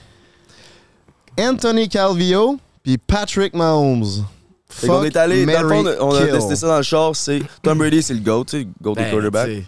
Anthony 1.39 1.89
Calvillo, 1.89 2.57
puis 2.83 2.97
Patrick 2.97 3.53
Mahomes. 3.53 4.23
Fait 4.69 4.87
qu'on 4.87 5.03
est 5.03 5.15
allé, 5.15 5.45
dans 5.45 5.61
le 5.61 5.69
fond, 5.69 5.85
on 6.01 6.15
a 6.15 6.23
kill. 6.23 6.31
testé 6.31 6.55
ça 6.55 6.67
dans 6.67 6.77
le 6.77 6.83
char, 6.83 7.15
c'est 7.15 7.41
Tom 7.61 7.77
Brady, 7.77 8.01
c'est 8.01 8.13
le 8.13 8.19
GOAT, 8.19 8.45
tu 8.45 8.57
sais, 8.57 8.63
le 8.63 8.67
GOAT 8.81 8.95
des 8.95 9.03
Ben, 9.03 9.11
quarterbacks. 9.11 9.63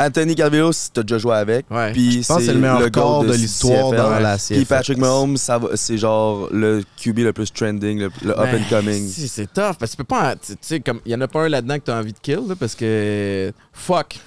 Anthony 0.00 0.36
t'as 0.36 1.02
déjà 1.02 1.18
joué 1.18 1.34
avec. 1.34 1.66
Ouais. 1.70 1.92
Puis 1.92 2.22
Je 2.22 2.26
pense 2.28 2.38
que 2.38 2.44
c'est 2.44 2.52
le 2.52 2.60
meilleur 2.60 2.88
corps 2.92 3.24
de 3.24 3.32
l'histoire 3.34 3.90
dans 3.90 4.20
la 4.20 4.36
CFL. 4.38 4.54
Puis 4.54 4.64
Patrick 4.64 4.98
Mahomes, 4.98 5.36
c'est 5.74 5.98
genre 5.98 6.48
le 6.52 6.82
QB 7.02 7.18
le 7.18 7.32
plus 7.32 7.52
trending, 7.52 7.98
le, 7.98 8.10
le 8.22 8.30
up 8.30 8.48
Ben, 8.52 8.62
and 8.62 8.68
coming. 8.70 9.08
si, 9.08 9.26
C'est 9.26 9.52
tough 9.52 9.74
parce 9.78 9.90
que 9.90 9.90
tu 9.90 9.96
peux 9.96 10.04
pas. 10.04 10.36
Tu 10.36 10.54
sais, 10.60 10.78
comme 10.78 11.00
il 11.04 11.10
y 11.10 11.14
en 11.16 11.20
a 11.20 11.26
pas 11.26 11.42
un 11.42 11.48
là-dedans 11.48 11.78
que 11.78 11.84
t'as 11.84 11.98
envie 11.98 12.12
de 12.12 12.18
kill 12.22 12.42
là, 12.48 12.54
parce 12.58 12.76
que. 12.76 13.52
Fuck. 13.72 14.20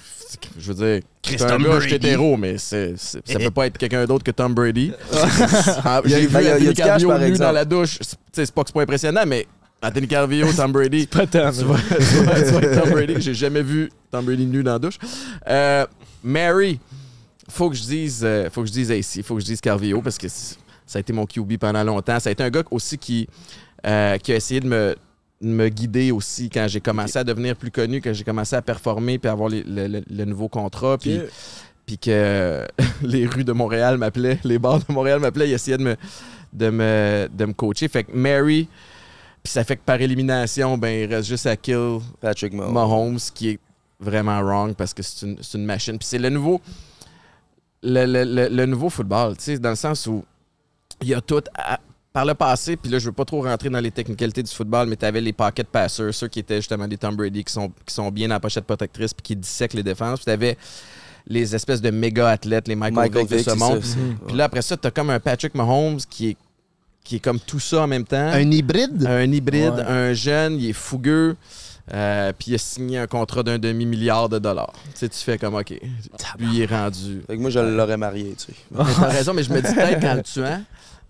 Je 0.58 0.72
veux 0.72 0.86
dire, 0.86 1.02
c'est 1.22 1.42
un 1.42 1.58
gars, 1.58 1.74
je 1.74 1.80
suis 1.80 1.90
Brady. 1.90 1.94
hétéro, 1.94 2.36
mais 2.38 2.56
c'est, 2.58 2.94
ça 2.96 3.18
peut 3.38 3.50
pas 3.50 3.66
être 3.66 3.76
quelqu'un 3.78 4.04
d'autre 4.06 4.24
que 4.24 4.30
Tom 4.30 4.54
Brady. 4.54 4.92
Ah, 5.84 6.00
J'ai 6.04 6.20
vu 6.20 6.28
ben, 6.28 6.46
a 6.46 6.54
Anthony 6.56 7.04
par 7.06 7.18
nu 7.18 7.32
dans 7.38 7.52
la 7.52 7.64
douche. 7.64 7.98
C'est, 8.00 8.10
tu 8.16 8.16
sais, 8.32 8.46
c'est 8.46 8.54
pas 8.54 8.62
que 8.62 8.68
c'est 8.68 8.74
pas 8.74 8.82
impressionnant, 8.82 9.24
mais 9.26 9.46
Anthony 9.82 10.06
Calvillo, 10.06 10.52
Tom 10.52 10.72
Brady. 10.72 11.06
Pas 11.10 11.26
tant. 11.26 11.50
tu 11.50 11.64
vois, 11.64 11.78
tu 11.78 11.94
vois- 12.22 12.34
tu 12.40 12.50
vois 12.50 12.60
Tom 12.80 12.90
Brady. 12.90 13.14
J'ai 13.20 13.34
jamais 13.34 13.62
vu 13.62 13.90
Tom 14.10 14.24
Brady 14.24 14.46
nu 14.46 14.62
dans 14.62 14.74
la 14.74 14.78
douche. 14.78 14.98
Euh, 15.48 15.86
Mary, 16.22 16.78
faut 17.48 17.68
que 17.68 17.76
je 17.76 17.82
dise, 17.82 18.20
euh, 18.24 18.48
faut 18.50 18.62
que 18.62 18.68
je 18.68 18.72
dise 18.72 18.90
AC, 18.92 19.22
faut 19.24 19.34
que 19.34 19.40
je 19.40 19.46
dise 19.46 19.60
Carvillo 19.60 20.00
parce 20.00 20.18
que 20.18 20.28
ça 20.28 20.54
a 20.94 21.00
été 21.00 21.12
mon 21.12 21.26
QB 21.26 21.56
pendant 21.58 21.82
longtemps. 21.82 22.20
Ça 22.20 22.28
a 22.28 22.32
été 22.32 22.42
un 22.44 22.50
gars 22.50 22.62
aussi 22.70 22.96
qui, 22.96 23.28
euh, 23.86 24.18
qui 24.18 24.32
a 24.32 24.36
essayé 24.36 24.60
de 24.60 24.68
me, 24.68 24.94
de 25.40 25.48
me 25.48 25.68
guider 25.68 26.12
aussi 26.12 26.48
quand 26.48 26.66
j'ai 26.68 26.80
commencé 26.80 27.18
à 27.18 27.24
devenir 27.24 27.56
plus 27.56 27.72
connu, 27.72 28.00
quand 28.00 28.12
j'ai 28.12 28.24
commencé 28.24 28.54
à 28.54 28.62
performer 28.62 29.18
puis 29.18 29.28
avoir 29.28 29.48
les- 29.48 29.64
le, 29.64 29.88
le- 29.88 30.04
le 30.08 30.24
nouveau 30.24 30.48
contrat. 30.48 30.96
Puis, 30.98 31.18
puis 31.84 31.98
que 31.98 32.64
les 33.02 33.26
rues 33.26 33.42
de 33.44 33.52
Montréal 33.52 33.98
m'appelaient, 33.98 34.38
les 34.44 34.60
bars 34.60 34.78
de 34.78 34.92
Montréal 34.92 35.18
m'appelaient, 35.18 35.48
il 35.48 35.52
essayait 35.52 35.78
de 35.78 35.82
me, 35.82 35.96
de 36.52 36.70
me, 36.70 37.28
de 37.36 37.44
me 37.46 37.52
coacher. 37.52 37.88
Fait 37.88 38.04
que 38.04 38.12
Mary, 38.14 38.68
puis 39.42 39.52
ça 39.52 39.64
fait 39.64 39.76
que 39.76 39.82
par 39.84 40.00
élimination, 40.00 40.78
ben, 40.78 40.88
il 41.08 41.14
reste 41.14 41.28
juste 41.28 41.46
à 41.46 41.56
kill 41.56 41.98
Patrick 42.20 42.52
Mahomes. 42.52 42.72
Mahomes, 42.72 43.18
qui 43.34 43.50
est 43.50 43.58
vraiment 44.00 44.40
wrong 44.40 44.74
parce 44.74 44.92
que 44.94 45.02
c'est 45.02 45.26
une, 45.26 45.38
une 45.54 45.64
machine. 45.64 45.98
Puis 45.98 46.06
c'est 46.08 46.18
le 46.18 46.28
nouveau, 46.30 46.60
le, 47.82 48.04
le- 48.06 48.24
le- 48.24 48.48
le 48.48 48.66
nouveau 48.66 48.88
football, 48.90 49.36
tu 49.36 49.44
sais, 49.44 49.58
dans 49.58 49.70
le 49.70 49.76
sens 49.76 50.06
où 50.06 50.24
il 51.00 51.08
y 51.08 51.14
a 51.14 51.20
tout. 51.20 51.42
à- 51.54 51.80
par 52.12 52.26
le 52.26 52.34
passé, 52.34 52.76
puis 52.76 52.90
là, 52.92 52.98
je 52.98 53.06
veux 53.06 53.12
pas 53.12 53.24
trop 53.24 53.40
rentrer 53.42 53.70
dans 53.70 53.80
les 53.80 53.90
technicalités 53.90 54.42
du 54.42 54.50
football, 54.52 54.86
mais 54.86 54.96
tu 54.96 55.04
avais 55.06 55.22
les 55.22 55.32
pocket 55.32 55.66
passers, 55.66 56.12
ceux 56.12 56.28
qui 56.28 56.40
étaient 56.40 56.56
justement 56.58 56.86
des 56.86 56.98
Tom 56.98 57.16
Brady, 57.16 57.42
qui 57.42 57.50
sont, 57.50 57.72
qui 57.86 57.94
sont 57.94 58.10
bien 58.10 58.28
dans 58.28 58.34
la 58.34 58.40
pochette 58.40 58.66
protectrice, 58.66 59.14
puis 59.14 59.22
qui 59.22 59.34
dissèquent 59.34 59.72
les 59.72 59.82
défenses. 59.82 60.18
Puis 60.18 60.24
tu 60.26 60.30
avais 60.30 60.58
les 61.26 61.54
espèces 61.54 61.80
de 61.80 61.88
méga 61.90 62.28
athlètes, 62.28 62.68
les 62.68 62.74
Michael, 62.74 63.10
Michael 63.10 63.26
Vick 63.28 63.38
de 63.46 63.50
ce 63.50 63.56
monde. 63.56 63.82
Puis 64.26 64.36
là, 64.36 64.44
après 64.44 64.60
ça, 64.60 64.76
tu 64.76 64.86
as 64.86 64.90
comme 64.90 65.08
un 65.08 65.20
Patrick 65.20 65.54
Mahomes 65.54 66.00
qui 66.10 66.28
est, 66.30 66.36
qui 67.04 67.16
est 67.16 67.20
comme 67.20 67.40
tout 67.40 67.60
ça 67.60 67.82
en 67.82 67.86
même 67.86 68.04
temps 68.04 68.16
Un 68.32 68.50
hybride? 68.50 69.06
un 69.06 69.22
hybride, 69.30 69.74
Ouais. 69.74 69.82
un 69.86 70.12
jeune, 70.12 70.58
il 70.58 70.70
est 70.70 70.72
fougueux, 70.72 71.36
euh, 71.92 72.32
puis 72.38 72.52
il 72.52 72.54
a 72.54 72.58
signé 72.58 72.98
un 72.98 73.06
contrat 73.06 73.42
d'un 73.42 73.58
demi-milliard 73.58 74.28
de 74.28 74.38
dollars. 74.38 74.72
Tu 74.84 74.90
sais, 75.00 75.08
tu 75.08 75.18
fais 75.18 75.36
comme, 75.38 75.54
OK, 75.56 75.70
lui, 75.70 76.48
il 76.52 76.62
est 76.62 76.66
rendu. 76.66 77.22
Fait 77.26 77.36
que 77.36 77.40
moi, 77.40 77.50
je 77.50 77.58
l'aurais 77.58 77.96
marié, 77.96 78.34
tu 78.38 78.46
sais. 78.52 78.58
Mais 78.70 78.84
t'as 79.00 79.08
raison, 79.08 79.34
mais 79.34 79.42
je 79.42 79.52
me 79.52 79.60
dis 79.60 79.74
peut-être 79.74 80.00
qu'en 80.00 80.14
le 80.14 80.22
tuant, 80.22 80.62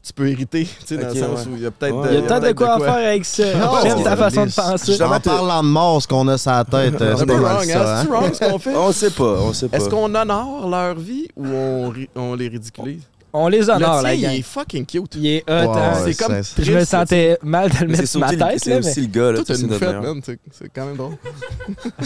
tu 0.04 0.12
peux 0.14 0.28
hériter, 0.28 0.64
tu 0.64 0.86
sais, 0.86 0.96
dans 0.96 1.08
Ok, 1.10 1.14
le 1.14 1.20
sens 1.20 1.40
ouais. 1.46 1.52
où 1.52 1.56
il 1.56 1.62
y 1.62 1.66
a 1.66 1.70
peut-être 1.70 1.94
Ouais. 1.94 2.08
Il 2.10 2.14
y 2.14 2.16
a 2.16 2.22
peut-être 2.22 2.46
de 2.48 2.52
quoi 2.54 2.74
en 2.76 2.80
faire 2.80 2.94
avec 2.94 3.24
ça. 3.24 3.44
Oh, 3.70 3.76
J'aime 3.84 4.02
ta 4.02 4.16
façon 4.16 4.46
de 4.46 4.50
penser. 4.50 4.86
Justement, 4.86 5.14
En 5.14 5.20
parlant 5.20 5.62
de 5.62 5.68
mort, 5.68 6.02
ce 6.02 6.08
qu'on 6.08 6.26
a 6.26 6.38
sur 6.38 6.50
la 6.50 6.64
tête, 6.64 7.00
euh, 7.00 7.12
C'est 7.12 7.16
c'est 7.18 7.22
un 7.22 7.26
peu 7.26 7.34
pas 7.34 7.40
mal 7.40 7.56
wrong, 7.58 7.70
hein? 7.70 7.72
ça. 7.72 8.00
hein? 8.00 8.02
C'est 8.02 8.08
wrong 8.10 8.34
ce 8.34 8.40
qu'on 8.50 8.58
fait? 8.58 8.74
On 8.74 8.92
sait 8.92 9.10
pas, 9.10 9.24
on 9.42 9.52
sait 9.52 9.68
pas. 9.68 9.76
Est-ce 9.76 9.88
qu'on 9.88 10.12
honore 10.12 10.68
leur 10.68 10.96
vie 10.96 11.28
ou 11.36 11.46
on, 11.46 11.90
ri- 11.90 12.08
on 12.16 12.34
les 12.34 12.48
ridiculise? 12.48 13.02
On 13.34 13.48
les 13.48 13.60
Le 13.60 13.70
honore, 13.70 14.00
tien, 14.00 14.02
la 14.02 14.14
il 14.14 14.24
est 14.24 14.42
fucking 14.42 14.84
cute. 14.84 15.14
Il 15.16 15.26
est 15.26 15.42
hot, 15.48 15.52
hein. 15.52 16.04
ouais, 16.04 16.12
c'est 16.12 16.22
comme 16.22 16.34
triste, 16.34 16.62
Je 16.62 16.70
me 16.72 16.76
là, 16.78 16.84
sentais 16.84 17.38
mal 17.42 17.70
de 17.70 17.78
le 17.80 17.86
mettre 17.88 18.06
sur 18.06 18.20
ma 18.20 18.28
tête, 18.28 18.60
c'est 18.62 18.70
là, 18.70 18.78
aussi 18.78 19.00
le 19.00 19.06
gars, 19.06 19.32
là. 19.32 19.38
Une 19.48 19.70
fête, 19.70 20.02
man. 20.02 20.20
C'est 20.50 20.68
quand 20.74 20.86
même 20.86 20.96
drôle. 20.96 21.16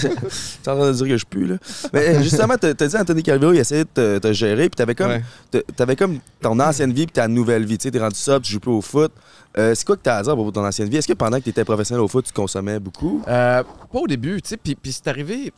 T'es 0.00 0.70
en 0.70 0.76
train 0.76 0.88
de 0.88 0.92
dire 0.92 1.08
que 1.08 1.16
je 1.16 1.24
pue, 1.26 1.46
là. 1.46 1.56
Mais 1.92 2.22
justement, 2.22 2.54
t'as 2.56 2.72
dit 2.74 2.96
Anthony 2.96 3.22
Calvillo, 3.22 3.52
il 3.52 3.58
essayait 3.58 3.84
de 3.84 3.90
te, 3.92 4.18
te 4.18 4.32
gérer, 4.32 4.68
puis 4.68 4.76
t'avais 4.76 4.94
comme, 4.94 5.10
Ouais. 5.10 5.96
comme 5.96 6.18
ton 6.40 6.60
ancienne 6.60 6.92
vie 6.92 7.06
puis 7.06 7.14
ta 7.14 7.28
nouvelle 7.28 7.64
vie. 7.64 7.78
Tu 7.78 7.84
sais, 7.84 7.90
t'es 7.90 7.98
rendu 7.98 8.14
ça, 8.16 8.38
tu 8.40 8.52
joues 8.52 8.60
plus 8.60 8.70
au 8.72 8.80
foot. 8.80 9.12
Euh, 9.58 9.74
c'est 9.74 9.86
quoi 9.86 9.96
que 9.96 10.02
t'as 10.02 10.18
à 10.18 10.22
dire 10.22 10.36
de 10.36 10.50
ton 10.50 10.64
ancienne 10.64 10.88
vie? 10.88 10.98
Est-ce 10.98 11.08
que 11.08 11.14
pendant 11.14 11.38
que 11.38 11.44
t'étais 11.44 11.64
professionnel 11.64 12.02
au 12.02 12.08
foot, 12.08 12.24
tu 12.26 12.32
consommais 12.32 12.78
beaucoup? 12.78 13.22
Euh, 13.26 13.62
pas 13.62 13.98
au 13.98 14.06
début, 14.06 14.40
tu 14.42 14.50
sais. 14.50 14.56
Puis, 14.58 14.74
puis 14.74 14.92
c'est 14.92 15.08
arrivé, 15.08 15.52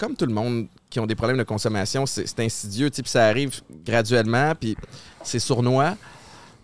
comme 0.00 0.16
tout 0.16 0.24
le 0.24 0.32
monde 0.32 0.66
qui 0.88 0.98
ont 0.98 1.06
des 1.06 1.14
problèmes 1.14 1.36
de 1.36 1.42
consommation, 1.44 2.06
c'est 2.06 2.40
insidieux, 2.40 2.88
tu 2.88 2.96
sais. 2.96 3.02
Puis 3.02 3.10
ça 3.10 3.26
arrive 3.26 3.60
graduellement, 3.84 4.54
puis 4.58 4.74
c'est 5.22 5.38
sournois. 5.38 5.90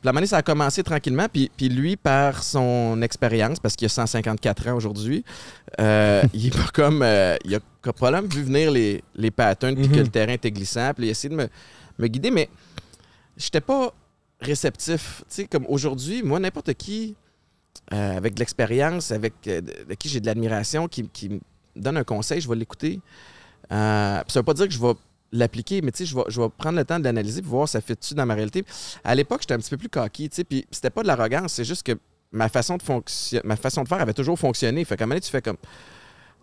Puis 0.01 0.05
la 0.05 0.12
manière, 0.14 0.31
ça 0.31 0.38
a 0.38 0.42
commencé 0.42 0.83
tranquillement. 0.83 1.27
Puis, 1.31 1.51
puis 1.55 1.68
lui, 1.68 1.96
par 1.96 2.42
son 2.42 3.03
expérience, 3.03 3.61
parce 3.61 3.77
qu'il 3.77 3.85
a 3.87 3.90
154 3.90 4.68
ans 4.68 4.75
aujourd'hui, 4.77 5.22
euh, 5.79 6.22
il 6.33 6.46
est 6.46 6.57
pas 6.57 6.70
comme. 6.72 7.03
euh, 7.03 7.37
il 7.44 7.55
a 7.55 7.61
probablement 7.92 8.27
vu 8.35 8.42
venir 8.42 8.70
les, 8.70 9.05
les 9.14 9.31
patterns, 9.31 9.75
puis 9.77 9.88
que 9.88 9.96
Mhm. 9.96 10.03
le 10.05 10.09
terrain 10.09 10.33
était 10.33 10.51
glissant, 10.51 10.92
puis 10.94 11.05
il 11.05 11.09
a 11.09 11.11
essayé 11.11 11.29
de 11.29 11.37
me, 11.37 11.49
me 11.99 12.07
guider. 12.09 12.31
Mais 12.31 12.49
j'étais 13.37 13.61
pas 13.61 13.92
réceptif. 14.40 15.18
Tu 15.29 15.35
sais, 15.35 15.44
comme 15.46 15.66
aujourd'hui, 15.68 16.22
moi, 16.22 16.38
n'importe 16.40 16.72
qui, 16.75 17.14
euh, 17.92 18.16
avec 18.16 18.35
de 18.35 18.40
l'expérience, 18.40 19.12
avec 19.12 19.35
de, 19.44 19.62
qui 19.99 20.09
j'ai 20.09 20.20
de 20.20 20.27
l'admiration, 20.27 20.88
qui, 20.88 21.07
qui 21.09 21.29
me 21.29 21.40
donne 21.76 21.96
un 21.96 22.04
conseil, 22.04 22.40
je 22.40 22.48
vais 22.48 22.56
l'écouter. 22.56 23.00
Euh, 23.72 24.22
ça 24.26 24.40
veut 24.40 24.44
pas 24.44 24.54
dire 24.54 24.66
que 24.66 24.72
je 24.72 24.80
vais 24.80 24.94
l'appliquer, 25.32 25.82
mais 25.82 25.92
tu 25.92 25.98
sais, 25.98 26.06
je 26.06 26.16
vais, 26.16 26.24
je 26.28 26.40
vais 26.40 26.48
prendre 26.48 26.76
le 26.78 26.84
temps 26.84 26.98
de 26.98 27.04
l'analyser 27.04 27.42
pour 27.42 27.52
voir 27.52 27.68
si 27.68 27.72
ça 27.72 27.80
fait-tu 27.80 28.14
dans 28.14 28.26
ma 28.26 28.34
réalité. 28.34 28.64
À 29.04 29.14
l'époque, 29.14 29.40
j'étais 29.42 29.54
un 29.54 29.58
petit 29.58 29.70
peu 29.70 29.76
plus 29.76 29.88
coquille, 29.88 30.28
tu 30.28 30.36
sais, 30.36 30.44
puis 30.44 30.66
c'était 30.70 30.90
pas 30.90 31.02
de 31.02 31.08
l'arrogance, 31.08 31.54
c'est 31.54 31.64
juste 31.64 31.84
que 31.84 31.98
ma 32.32 32.48
façon 32.48 32.76
de 32.76 33.42
ma 33.44 33.56
façon 33.56 33.82
de 33.82 33.88
faire 33.88 34.00
avait 34.00 34.14
toujours 34.14 34.38
fonctionné. 34.38 34.84
Fait 34.84 34.96
qu'à 34.96 35.04
un 35.04 35.06
moment 35.06 35.14
donné, 35.14 35.20
tu 35.22 35.30
fais 35.30 35.42
comme, 35.42 35.56
tu 35.56 35.64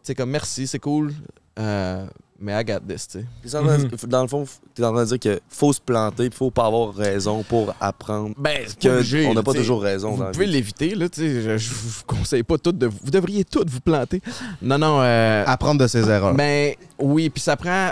sais, 0.04 0.16
comme 0.16 0.32
merci, 0.32 0.68
c'est 0.68 0.80
cool, 0.80 1.14
euh, 1.60 2.06
mais 2.44 2.60
I 2.62 2.64
got 2.66 2.80
this, 2.88 3.08
tu 3.08 3.20
sais. 3.20 3.26
De- 3.44 4.06
Dans 4.08 4.22
le 4.22 4.28
fond, 4.28 4.46
t'es 4.76 4.84
en 4.84 4.92
train 4.94 5.04
de 5.04 5.08
dire 5.08 5.20
qu'il 5.20 5.40
faut 5.50 5.72
se 5.74 5.82
planter, 5.82 6.30
faut 6.32 6.52
pas 6.52 6.66
avoir 6.66 6.94
raison 6.94 7.42
pour 7.44 7.74
apprendre. 7.80 8.36
Ben, 8.38 8.66
Que 8.80 8.90
obligé, 8.90 9.26
on 9.26 9.34
n'a 9.34 9.42
pas 9.42 9.54
toujours 9.54 9.82
raison 9.82 10.12
dans 10.12 10.16
Vous 10.18 10.24
la 10.24 10.32
pouvez 10.32 10.46
l'éviter, 10.48 10.94
là, 10.96 11.08
tu 11.10 11.22
sais. 11.22 11.42
Je, 11.42 11.58
je 11.58 11.74
vous 11.74 12.04
conseille 12.06 12.44
pas 12.44 12.58
toutes 12.58 12.78
de 12.78 12.88
vous. 12.88 12.98
Vous 13.04 13.12
devriez 13.12 13.44
toutes 13.46 13.70
vous 13.70 13.80
planter. 13.82 14.22
Non, 14.62 14.78
non. 14.78 15.02
euh, 15.02 15.44
Apprendre 15.48 15.82
de 15.82 15.88
ses 15.88 16.10
erreurs. 16.10 16.36
Ben 16.36 16.74
oui, 17.00 17.30
puis 17.30 17.42
ça 17.42 17.56
prend. 17.56 17.92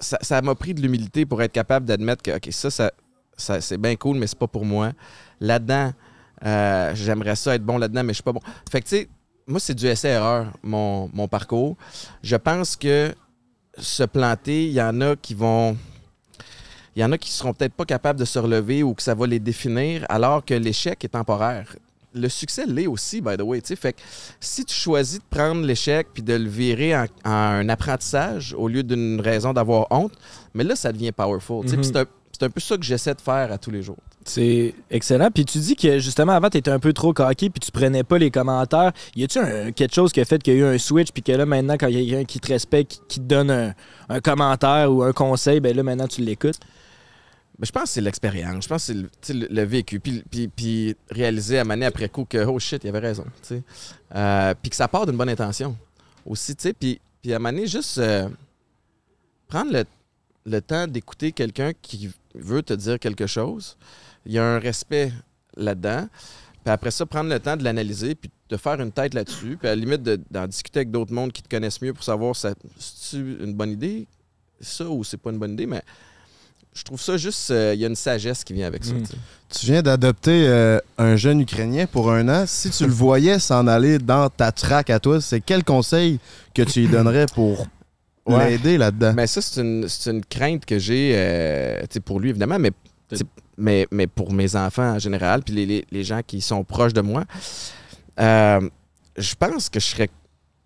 Ça 0.00 0.18
ça 0.22 0.40
m'a 0.42 0.54
pris 0.54 0.74
de 0.74 0.80
l'humilité 0.80 1.26
pour 1.26 1.42
être 1.42 1.52
capable 1.52 1.86
d'admettre 1.86 2.22
que, 2.22 2.36
OK, 2.36 2.48
ça, 2.52 2.70
ça, 2.70 2.92
ça- 3.36 3.60
c'est 3.60 3.78
bien 3.78 3.96
cool, 3.96 4.16
mais 4.18 4.26
c'est 4.28 4.38
pas 4.38 4.46
pour 4.46 4.64
moi. 4.64 4.92
Là-dedans, 5.40 5.92
euh, 6.44 6.92
j'aimerais 6.94 7.34
ça 7.34 7.54
être 7.56 7.64
bon 7.64 7.78
là-dedans, 7.78 8.04
mais 8.04 8.12
je 8.12 8.16
suis 8.18 8.22
pas 8.22 8.32
bon. 8.32 8.40
Fait 8.70 8.80
que, 8.80 8.86
tu 8.88 8.96
sais, 8.96 9.08
moi, 9.48 9.58
c'est 9.58 9.74
du 9.74 9.86
essai-erreur, 9.86 10.46
mon, 10.62 11.10
mon 11.12 11.26
parcours. 11.26 11.76
Je 12.22 12.36
pense 12.36 12.76
que 12.76 13.12
se 13.78 14.02
planter, 14.02 14.66
il 14.66 14.72
y 14.72 14.82
en 14.82 15.00
a 15.00 15.16
qui 15.16 15.34
vont. 15.34 15.76
Il 16.96 17.00
y 17.02 17.04
en 17.04 17.12
a 17.12 17.18
qui 17.18 17.30
seront 17.30 17.52
peut-être 17.54 17.74
pas 17.74 17.84
capables 17.84 18.18
de 18.18 18.24
se 18.24 18.38
relever 18.38 18.82
ou 18.82 18.92
que 18.94 19.02
ça 19.02 19.14
va 19.14 19.26
les 19.26 19.38
définir, 19.38 20.04
alors 20.08 20.44
que 20.44 20.54
l'échec 20.54 21.04
est 21.04 21.08
temporaire. 21.08 21.76
Le 22.14 22.28
succès 22.28 22.64
l'est 22.66 22.86
aussi, 22.88 23.20
by 23.20 23.36
the 23.36 23.42
way. 23.42 23.60
tu 23.60 23.68
sais. 23.68 23.76
Fait 23.76 23.92
que 23.92 24.00
si 24.40 24.64
tu 24.64 24.74
choisis 24.74 25.18
de 25.18 25.24
prendre 25.30 25.64
l'échec 25.64 26.08
puis 26.12 26.22
de 26.22 26.32
le 26.34 26.48
virer 26.48 26.96
en, 26.96 27.04
en 27.24 27.30
un 27.30 27.68
apprentissage 27.68 28.54
au 28.58 28.66
lieu 28.66 28.82
d'une 28.82 29.20
raison 29.20 29.52
d'avoir 29.52 29.86
honte, 29.90 30.12
mais 30.54 30.64
là, 30.64 30.74
ça 30.74 30.90
devient 30.92 31.12
powerful. 31.12 31.62
tu 31.64 31.68
sais. 31.70 31.76
Puis 31.76 31.86
Mhm. 31.86 31.92
C'est 31.92 31.98
un, 32.00 32.06
c'est 32.32 32.42
un 32.46 32.50
peu 32.50 32.60
ça 32.60 32.76
que 32.76 32.82
j'essaie 32.84 33.14
de 33.14 33.20
faire 33.20 33.52
à 33.52 33.58
tous 33.58 33.70
les 33.70 33.82
jours. 33.82 33.98
C'est 34.28 34.74
excellent. 34.90 35.30
Puis 35.30 35.44
tu 35.46 35.58
dis 35.58 35.74
que 35.74 35.98
justement 35.98 36.32
avant, 36.32 36.50
tu 36.50 36.58
étais 36.58 36.70
un 36.70 36.78
peu 36.78 36.92
trop 36.92 37.12
coquille 37.14 37.48
puis 37.50 37.60
tu 37.60 37.70
prenais 37.72 38.04
pas 38.04 38.18
les 38.18 38.30
commentaires. 38.30 38.92
Y 39.16 39.24
a-tu 39.24 39.38
quelque 39.72 39.94
chose 39.94 40.12
qui 40.12 40.20
a 40.20 40.24
fait 40.24 40.42
qu'il 40.42 40.54
y 40.54 40.56
a 40.56 40.60
eu 40.60 40.64
un 40.74 40.78
switch 40.78 41.12
puis 41.12 41.22
que 41.22 41.32
là 41.32 41.46
maintenant, 41.46 41.74
quand 41.78 41.86
il 41.88 41.98
y 42.00 42.10
a 42.14 42.18
quelqu'un 42.18 42.24
qui 42.24 42.38
te 42.40 42.48
respecte, 42.48 43.00
qui- 43.08 43.20
te 43.20 43.24
donne 43.24 43.50
un, 43.50 43.74
un 44.10 44.20
commentaire 44.20 44.92
ou 44.92 45.02
un 45.02 45.12
conseil, 45.12 45.60
ben 45.60 45.74
là 45.74 45.82
maintenant 45.82 46.06
tu 46.06 46.20
l'écoutes? 46.20 46.58
Ben, 47.58 47.64
je 47.66 47.72
pense 47.72 47.84
que 47.84 47.88
c'est 47.88 48.00
l'expérience. 48.02 48.64
Je 48.64 48.68
pense 48.68 48.86
que 48.86 48.92
c'est 49.22 49.34
le, 49.34 49.62
vécu. 49.64 49.98
Puis, 49.98 50.22
puis, 50.30 50.46
puis 50.48 50.94
réaliser 51.10 51.58
à 51.58 51.64
maner 51.64 51.86
après 51.86 52.08
coup 52.08 52.24
que, 52.24 52.44
oh 52.44 52.58
shit, 52.58 52.84
il 52.84 52.88
avait 52.88 52.98
raison. 53.00 53.24
Euh, 54.14 54.54
puis 54.62 54.70
que 54.70 54.76
ça 54.76 54.86
part 54.88 55.06
d'une 55.06 55.16
bonne 55.16 55.28
intention 55.30 55.74
aussi. 56.24 56.54
tu 56.54 56.62
sais. 56.64 56.72
Puis, 56.72 57.00
puis 57.22 57.32
à 57.34 57.38
maner 57.40 57.66
juste 57.66 57.98
euh, 57.98 58.28
prendre 59.48 59.72
le, 59.72 59.84
le 60.46 60.60
temps 60.60 60.86
d'écouter 60.86 61.32
quelqu'un 61.32 61.72
qui 61.82 62.10
veut 62.34 62.62
te 62.62 62.74
dire 62.74 62.98
quelque 63.00 63.26
chose. 63.26 63.76
Il 64.28 64.34
y 64.34 64.38
a 64.38 64.44
un 64.44 64.58
respect 64.60 65.12
là-dedans. 65.56 66.06
Puis 66.64 66.72
après 66.72 66.90
ça, 66.92 67.04
prendre 67.06 67.30
le 67.30 67.40
temps 67.40 67.56
de 67.56 67.64
l'analyser 67.64 68.14
puis 68.14 68.30
de 68.50 68.56
faire 68.56 68.80
une 68.80 68.92
tête 68.92 69.14
là-dessus, 69.14 69.56
puis 69.58 69.68
à 69.68 69.74
la 69.74 69.76
limite 69.76 70.02
de- 70.02 70.20
d'en 70.30 70.46
discuter 70.46 70.80
avec 70.80 70.90
d'autres 70.90 71.12
mondes 71.12 71.32
qui 71.32 71.42
te 71.42 71.48
connaissent 71.48 71.82
mieux 71.82 71.92
pour 71.94 72.04
savoir 72.04 72.34
si 72.36 72.46
c'est 72.78 73.16
une 73.16 73.54
bonne 73.54 73.70
idée, 73.72 74.06
ça, 74.60 74.84
ou 74.88 75.02
c'est 75.04 75.16
pas 75.16 75.30
une 75.30 75.38
bonne 75.38 75.52
idée, 75.52 75.66
mais 75.66 75.82
je 76.74 76.82
trouve 76.84 77.00
ça 77.00 77.16
juste, 77.16 77.50
euh, 77.50 77.72
il 77.74 77.80
y 77.80 77.84
a 77.84 77.88
une 77.88 77.96
sagesse 77.96 78.44
qui 78.44 78.52
vient 78.52 78.66
avec 78.66 78.84
ça. 78.84 78.92
Mm. 78.94 79.02
tu 79.50 79.66
viens 79.66 79.82
d'adopter 79.82 80.46
euh, 80.46 80.78
un 80.98 81.16
jeune 81.16 81.40
Ukrainien 81.40 81.86
pour 81.86 82.10
un 82.12 82.28
an. 82.28 82.44
Si 82.46 82.70
tu 82.70 82.84
le 82.86 82.92
voyais 82.92 83.38
s'en 83.38 83.66
aller 83.66 83.98
dans 83.98 84.28
ta 84.28 84.52
traque 84.52 84.90
à 84.90 85.00
toi, 85.00 85.20
c'est 85.20 85.40
quel 85.40 85.64
conseil 85.64 86.20
que 86.54 86.62
tu 86.62 86.80
lui 86.80 86.88
donnerais 86.88 87.26
pour 87.34 87.66
Ouais. 88.26 88.50
l'aider 88.50 88.76
là-dedans? 88.78 89.14
Mais 89.14 89.26
ça, 89.26 89.40
c'est 89.40 89.60
une, 89.62 89.88
c'est 89.88 90.10
une 90.10 90.22
crainte 90.24 90.66
que 90.66 90.78
j'ai 90.78 91.12
euh, 91.16 91.82
pour 92.04 92.20
lui, 92.20 92.28
évidemment, 92.30 92.58
mais, 92.58 92.72
mais, 93.58 93.86
mais 93.90 94.06
pour 94.06 94.32
mes 94.32 94.56
enfants 94.56 94.94
en 94.94 94.98
général, 94.98 95.42
puis 95.42 95.54
les, 95.54 95.66
les- 95.66 95.86
les 95.90 96.04
gens 96.04 96.20
qui 96.26 96.40
sont 96.40 96.64
proches 96.64 96.92
de 96.94 97.00
moi. 97.02 97.24
Euh, 98.20 98.68
je 99.16 99.34
pense 99.34 99.68
que 99.68 99.80
je 99.80 99.86
serais. 99.86 100.08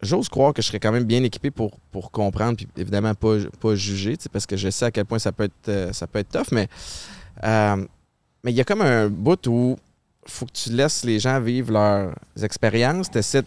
J'ose 0.02 0.28
croire 0.28 0.52
que 0.52 0.60
je 0.62 0.66
serais 0.66 0.80
quand 0.80 0.90
même 0.92 1.04
bien 1.04 1.22
équipé 1.22 1.50
pour, 1.52 1.78
pour 1.92 2.10
comprendre, 2.10 2.56
puis 2.56 2.66
évidemment 2.76 3.14
pas, 3.14 3.36
pas 3.60 3.74
juger, 3.76 4.16
tu 4.16 4.28
parce 4.28 4.46
que 4.46 4.56
je 4.56 4.68
sais 4.68 4.86
à 4.86 4.90
quel 4.90 5.04
point 5.04 5.20
ça 5.20 5.30
peut 5.30 5.44
être, 5.44 5.68
euh, 5.68 5.92
ça 5.92 6.06
peut 6.08 6.18
être 6.18 6.28
tough, 6.30 6.50
mais 6.50 6.68
euh, 7.44 7.76
mais 8.42 8.50
il 8.50 8.56
y 8.56 8.60
a 8.60 8.64
comme 8.64 8.82
un 8.82 9.08
bout 9.08 9.46
où 9.46 9.76
faut 10.26 10.46
que 10.46 10.52
tu 10.52 10.70
laisses 10.70 11.04
les 11.04 11.20
gens 11.20 11.40
vivre 11.40 11.72
leurs 11.72 12.14
expériences. 12.42 13.10
De- 13.10 13.20
Tu 13.20 13.42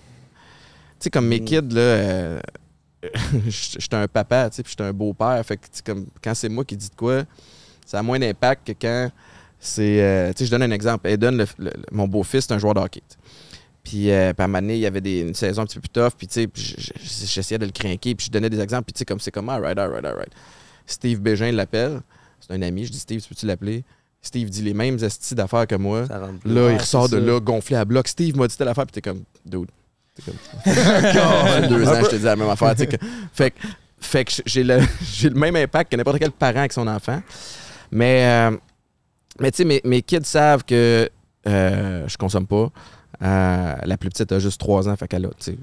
sais, 0.99 1.10
comme 1.10 1.27
mes 1.27 1.41
kids, 1.41 1.62
là, 1.73 1.81
euh, 1.81 2.39
j'étais 3.47 3.95
un 3.95 4.08
papa, 4.08 4.49
tu 4.49 4.55
sais, 4.58 4.63
puis 4.63 4.71
j'étais 4.71 4.84
un 4.84 4.93
beau-père. 4.93 5.43
Fait 5.45 5.58
que, 5.58 5.65
tu 5.71 5.81
comme, 5.84 6.08
quand 6.23 6.34
c'est 6.34 6.49
moi 6.49 6.63
qui 6.63 6.77
dis 6.77 6.89
de 6.89 6.95
quoi, 6.95 7.23
ça 7.86 7.99
a 7.99 8.01
moins 8.01 8.17
d'impact 8.19 8.67
que 8.67 8.71
quand 8.79 9.12
c'est. 9.60 10.02
euh, 10.02 10.30
tu 10.34 10.39
sais, 10.39 10.46
je 10.46 10.52
donne 10.52 10.63
un 10.63 10.72
exemple. 10.72 11.08
Eden, 11.08 11.38
le- 11.38 11.46
le- 11.58 11.72
mon 11.91 12.08
beau-fils, 12.08 12.46
c'est 12.48 12.54
un 12.54 12.60
joueur 12.60 12.74
de 12.74 12.80
hockey. 12.80 13.02
Puis, 13.84 14.10
euh, 14.12 14.34
puis 14.34 14.41
à 14.41 14.46
un 14.46 14.48
moment 14.48 14.62
donné, 14.62 14.76
il 14.76 14.80
y 14.82 14.86
avait 14.88 15.02
des, 15.02 15.20
une 15.22 15.36
saison 15.36 15.62
un 15.62 15.65
petit 15.65 15.76
peu 15.76 15.82
plus 15.82 15.89
tough. 15.89 16.12
Puis, 16.18 16.28
tu 16.28 16.34
sais, 16.34 16.50
j'essayais 17.28 17.60
de 17.60 17.65
le 17.65 17.72
craquer. 17.72 18.15
Puis, 18.15 18.28
je 18.28 18.32
donnais 18.32 18.50
des 18.50 18.60
exemples. 18.60 18.86
Puis, 18.86 18.94
tu 18.94 19.00
sais, 19.00 19.06
comme 19.06 19.20
c'est 19.20 19.32
comme, 19.32 19.48
all 19.50 19.62
right, 19.62 19.78
all 19.78 19.89
right, 19.91 20.04
all 20.06 20.15
right. 20.15 20.32
Steve 20.88 21.20
Bégin 21.20 21.52
l'appelle. 21.52 22.02
C'est 22.39 22.54
un 22.54 22.62
ami. 22.63 22.86
Je 22.86 22.91
dis, 22.91 23.00
Steve, 23.00 23.24
peux-tu 23.28 23.46
l'appeler? 23.46 23.84
Steve 24.22 24.50
dit 24.50 24.63
les 24.63 24.74
mêmes 24.74 24.98
estis 25.04 25.36
d'affaires 25.36 25.68
que 25.68 25.76
moi. 25.76 26.06
Là, 26.46 26.72
il 26.72 26.78
ressort 26.78 27.08
de 27.10 27.20
ça. 27.20 27.26
là, 27.26 27.39
gonflé 27.39 27.76
à 27.76 27.86
bloc. 27.86 28.08
Steve 28.08 28.36
m'a 28.38 28.48
dit 28.48 28.58
telle 28.58 28.68
affaire, 28.70 28.86
puis 28.88 28.94
t'es 28.94 29.02
comme, 29.08 29.22
dude. 29.46 29.68
T'es 30.15 30.24
comme, 30.24 30.36
deux 31.70 31.88
ans, 31.88 32.02
je 32.04 32.10
te 32.10 32.15
dis 32.15 32.24
la 32.24 32.36
même 32.36 32.50
affaire. 32.50 32.72
tu 32.74 32.80
sais 32.80 32.88
que- 32.88 32.98
fait 33.34 33.52
que, 33.52 33.58
fait 34.00 34.26
que 34.26 34.32
j'ai 34.48 34.63
le, 34.63 34.80
j'ai 35.13 35.30
le 35.30 35.36
même 35.39 35.56
impact 35.56 35.91
que 35.91 35.96
n'importe 35.98 36.18
quel 36.18 36.32
parent 36.32 36.60
avec 36.60 36.74
son 36.74 36.88
enfant. 36.88 37.22
Mais, 37.91 38.26
euh, 38.52 38.58
mais 39.39 39.52
tu 39.52 39.58
sais, 39.58 39.65
mes, 39.65 39.82
mes 39.84 40.02
kids 40.02 40.24
savent 40.24 40.63
que 40.63 41.10
euh, 41.48 42.08
je 42.08 42.17
consomme 42.17 42.48
pas. 42.48 42.69
Euh, 43.21 43.76
la 43.84 43.98
plus 43.98 44.10
petite 44.10 44.32
a 44.32 44.39
juste 44.39 44.60
3 44.60 44.89
ans, 44.89 44.95
fait 44.95 45.08
qu'elle 45.08 45.26
a, 45.26 45.30
tu 45.30 45.36
sais, 45.39 45.58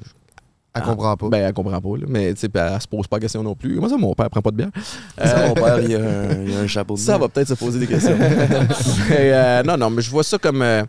Elle 0.75 0.83
comprend 0.83 1.17
pas. 1.17 1.29
ben, 1.29 1.45
elle 1.47 1.53
comprend 1.53 1.81
pas, 1.81 1.97
là, 1.99 2.07
mais 2.09 2.33
tu 2.33 2.41
sais, 2.41 2.49
elle 2.55 2.81
se 2.81 2.89
pose 2.89 3.07
pas 3.07 3.17
de 3.19 3.23
questions 3.23 3.43
non 3.43 3.55
plus. 3.55 3.79
Moi, 3.79 3.89
ça, 3.91 3.97
mon 3.99 4.15
père 4.15 4.31
prend 4.31 4.41
pas 4.41 4.51
de 4.51 4.57
bière. 4.57 4.71
Ça, 5.19 5.39
Euh, 5.39 5.49
mon 5.49 5.55
père, 5.55 5.81
il 5.81 5.91
y 5.91 5.95
a 5.95 6.01
un, 6.01 6.45
il 6.45 6.57
a 6.57 6.61
un 6.61 6.67
chapeau 6.67 6.95
de 6.95 6.99
ça 6.99 7.19
va 7.19 7.29
peut-être 7.29 7.49
se 7.49 7.55
poser 7.55 7.79
des 7.79 7.87
questions. 7.87 8.17
Mais, 9.11 9.33
euh, 9.33 9.63
non, 9.65 9.77
non, 9.77 9.91
mais 9.91 10.01
je 10.03 10.11
vois 10.11 10.25
ça 10.25 10.39
comme, 10.39 10.63
euh, 10.63 10.83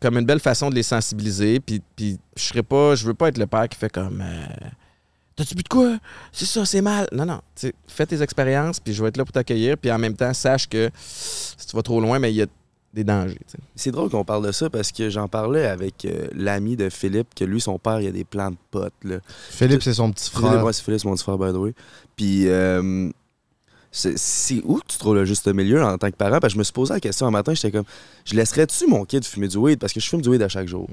comme 0.00 0.16
une 0.18 0.24
belle 0.24 0.40
façon 0.40 0.70
de 0.70 0.74
les 0.74 0.82
sensibiliser. 0.82 1.60
Puis, 1.60 1.82
puis 1.94 2.18
je 2.36 2.42
serais 2.42 2.62
pas, 2.62 2.94
je 2.94 3.04
veux 3.06 3.14
pas 3.14 3.28
être 3.28 3.38
le 3.38 3.46
père 3.46 3.68
qui 3.68 3.78
fait 3.78 3.92
comme. 3.92 4.22
T'as-tu 5.36 5.54
bu 5.54 5.62
de 5.62 5.68
quoi? 5.68 5.96
C'est 6.30 6.44
ça, 6.44 6.64
c'est 6.66 6.82
mal. 6.82 7.08
Non, 7.12 7.24
non. 7.24 7.40
Fais 7.86 8.06
tes 8.06 8.20
expériences, 8.22 8.80
puis 8.80 8.92
je 8.92 9.02
vais 9.02 9.08
être 9.08 9.16
là 9.16 9.24
pour 9.24 9.32
t'accueillir. 9.32 9.78
Puis 9.78 9.90
en 9.90 9.98
même 9.98 10.14
temps, 10.14 10.32
sache 10.34 10.68
que 10.68 10.90
si 10.96 11.66
tu 11.66 11.74
vas 11.76 11.82
trop 11.82 12.00
loin, 12.00 12.18
mais 12.18 12.32
il 12.32 12.36
y 12.36 12.42
a 12.42 12.46
des 12.92 13.04
dangers. 13.04 13.40
C'est 13.74 13.90
drôle 13.90 14.10
qu'on 14.10 14.24
parle 14.24 14.46
de 14.46 14.52
ça 14.52 14.68
parce 14.68 14.92
que 14.92 15.08
j'en 15.08 15.26
parlais 15.26 15.64
avec 15.66 16.04
euh, 16.04 16.26
l'ami 16.34 16.76
de 16.76 16.90
Philippe, 16.90 17.28
que 17.34 17.44
lui, 17.44 17.60
son 17.60 17.78
père, 17.78 18.00
il 18.02 18.08
a 18.08 18.12
des 18.12 18.24
plans 18.24 18.50
de 18.50 18.56
potes. 18.70 18.92
Là. 19.04 19.16
Philippe, 19.48 19.82
c'est 19.82 19.94
son 19.94 20.12
petit 20.12 20.28
Philippe, 20.28 20.48
frère. 20.48 20.64
ouais, 20.64 20.72
c'est 20.74 20.82
Philippe, 20.84 21.00
c'est 21.00 21.08
mon 21.08 21.14
petit 21.14 21.22
frère, 21.24 21.38
by 21.38 21.52
the 21.52 21.56
way. 21.56 21.74
Puis, 22.16 22.48
euh, 22.48 23.08
c'est 23.92 24.62
où 24.64 24.80
tu 24.88 24.96
trouves 24.98 25.14
le 25.16 25.24
juste 25.26 25.46
milieu 25.52 25.82
en 25.84 25.98
tant 25.98 26.10
que 26.10 26.16
parent? 26.16 26.40
Parce 26.40 26.52
que 26.52 26.54
je 26.54 26.58
me 26.58 26.64
suis 26.64 26.72
posé 26.72 26.94
la 26.94 27.00
question 27.00 27.26
un 27.26 27.30
matin, 27.30 27.52
j'étais 27.54 27.70
comme, 27.70 27.84
je 28.24 28.34
laisserais-tu 28.34 28.86
mon 28.86 29.04
kid 29.04 29.24
fumer 29.24 29.48
du 29.48 29.58
weed? 29.58 29.78
Parce 29.78 29.92
que 29.92 30.00
je 30.00 30.08
fume 30.08 30.22
du 30.22 30.30
weed 30.30 30.42
à 30.42 30.48
chaque 30.48 30.66
jour. 30.68 30.88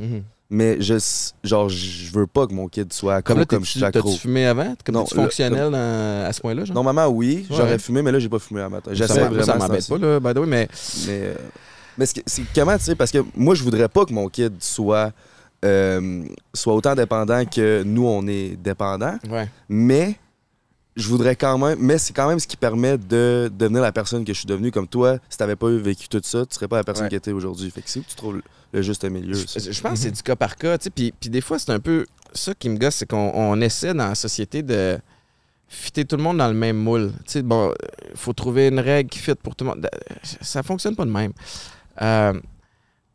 Mais 0.52 0.82
je, 0.82 0.96
genre, 1.44 1.70
je 1.70 2.12
veux 2.12 2.26
pas 2.28 2.48
que 2.48 2.54
mon 2.54 2.68
kid 2.68 2.92
soit 2.92 3.16
accro 3.18 3.36
Comme 3.36 3.46
comme, 3.46 3.60
là, 3.60 3.66
je 3.66 3.70
t'es-tu- 3.74 3.78
suis 3.80 3.86
accro. 3.86 4.10
t'as-tu 4.10 4.20
fumé 4.22 4.46
avant? 4.48 4.76
Comme 4.84 4.96
Non, 4.96 5.04
tu 5.04 5.16
le- 5.16 5.22
fonctionnel 5.22 5.72
dans- 5.72 6.26
à 6.28 6.34
ce 6.34 6.42
point-là? 6.42 6.64
Normalement, 6.74 7.06
oui, 7.08 7.46
Ouais. 7.50 7.56
j'aurais 7.56 7.78
fumé, 7.80 8.02
mais 8.02 8.12
là, 8.12 8.18
j'ai 8.20 8.30
pas 8.30 8.40
fumé 8.40 8.62
un 8.62 8.70
matin. 8.70 8.92
J'essaie 8.94 9.20
vraiment. 9.28 9.44
ça 9.44 9.56
m'embête 9.56 9.88
pas, 9.88 9.98
là, 10.00 10.20
by 10.20 10.34
the 10.34 10.38
way, 10.40 10.46
mais 10.48 10.68
Mais, 11.06 11.20
euh, 11.22 11.34
mais 12.00 12.06
c'est 12.08 12.24
c'est 12.26 12.42
comment, 12.56 12.76
tu 12.78 12.84
sais, 12.86 12.96
parce 12.96 13.12
que 13.12 13.20
moi, 13.36 13.54
je 13.56 13.64
voudrais 13.64 13.88
pas 13.90 14.06
que 14.06 14.12
mon 14.14 14.28
kid 14.28 14.54
soit, 14.60 15.12
euh, 15.64 16.24
soit 16.54 16.74
autant 16.74 16.96
dépendant 16.96 17.46
que 17.46 17.84
nous, 17.84 18.08
on 18.08 18.26
est 18.28 18.56
dépendant, 18.56 19.18
ouais. 19.30 19.48
mais 19.70 20.16
je 21.00 21.08
voudrais 21.08 21.36
quand 21.36 21.58
même, 21.58 21.78
mais 21.80 21.98
c'est 21.98 22.14
quand 22.14 22.28
même 22.28 22.40
ce 22.40 22.48
qui 22.48 22.58
permet 22.58 22.98
de 22.98 23.52
devenir 23.58 23.82
la 23.82 23.92
personne 23.92 24.24
que 24.26 24.34
je 24.34 24.40
suis 24.40 24.48
devenu. 24.48 24.72
Comme 24.72 24.88
toi, 24.88 25.18
si 25.30 25.38
t'avais 25.38 25.56
pas 25.56 25.70
vécu 25.70 26.08
tout 26.10 26.22
ça, 26.24 26.46
tu 26.46 26.54
serais 26.56 26.68
pas 26.68 26.78
la 26.78 26.84
personne 26.84 27.06
Ouais. 27.06 27.10
que 27.12 27.16
t'es 27.18 27.32
aujourd'hui. 27.32 27.72
Fait 27.72 27.82
que 27.82 27.90
c'est 27.90 28.00
où 28.00 28.04
tu 28.08 28.16
trouves 28.16 28.42
le- 28.74 28.82
juste 28.82 29.04
milieu. 29.06 29.34
Je, 29.34 29.72
je 29.72 29.82
pense 29.82 29.94
que 29.94 29.98
c'est 30.00 30.12
du 30.12 30.22
cas 30.22 30.36
par 30.36 30.56
cas. 30.56 30.78
tu 30.78 30.86
sais, 30.86 30.90
Puis, 30.90 31.14
puis 31.20 31.30
des 31.30 31.42
fois, 31.42 31.58
c'est 31.60 31.72
un 31.72 31.80
peu 31.80 32.06
ça 32.34 32.54
qui 32.54 32.70
me 32.70 32.78
gosse, 32.78 32.96
c'est 32.96 33.10
qu'on 33.10 33.32
on 33.34 33.60
essaie 33.62 33.94
dans 33.94 34.10
la 34.10 34.16
société 34.16 34.62
de 34.62 34.98
fitter 35.68 36.04
tout 36.06 36.18
le 36.18 36.24
monde 36.24 36.38
dans 36.38 36.48
le 36.48 36.54
même 36.54 36.78
moule. 36.78 37.12
Tu 37.26 37.32
sais, 37.34 37.42
bon, 37.42 37.74
il 38.12 38.18
faut 38.18 38.34
trouver 38.34 38.68
une 38.68 38.80
règle 38.80 39.10
qui 39.10 39.20
fit 39.20 39.36
pour 39.36 39.56
tout 39.56 39.66
le 39.66 39.72
monde. 39.72 39.88
Ça 40.42 40.64
fonctionne 40.64 40.96
pas 40.96 41.06
de 41.06 41.12
même. 41.12 41.32
Euh, 42.02 42.34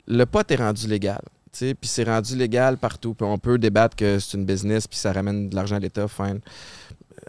le 0.07 0.25
pot 0.25 0.49
est 0.49 0.55
rendu 0.55 0.87
légal. 0.87 1.21
Puis 1.57 1.73
c'est 1.83 2.03
rendu 2.03 2.35
légal 2.35 2.77
partout. 2.77 3.13
Puis 3.13 3.25
on 3.25 3.37
peut 3.37 3.57
débattre 3.57 3.95
que 3.95 4.19
c'est 4.19 4.35
une 4.37 4.45
business, 4.45 4.87
puis 4.87 4.97
ça 4.99 5.13
ramène 5.13 5.47
de 5.49 5.55
l'argent 5.55 5.77
à 5.77 5.79
l'État. 5.79 6.07
Fine. 6.09 6.41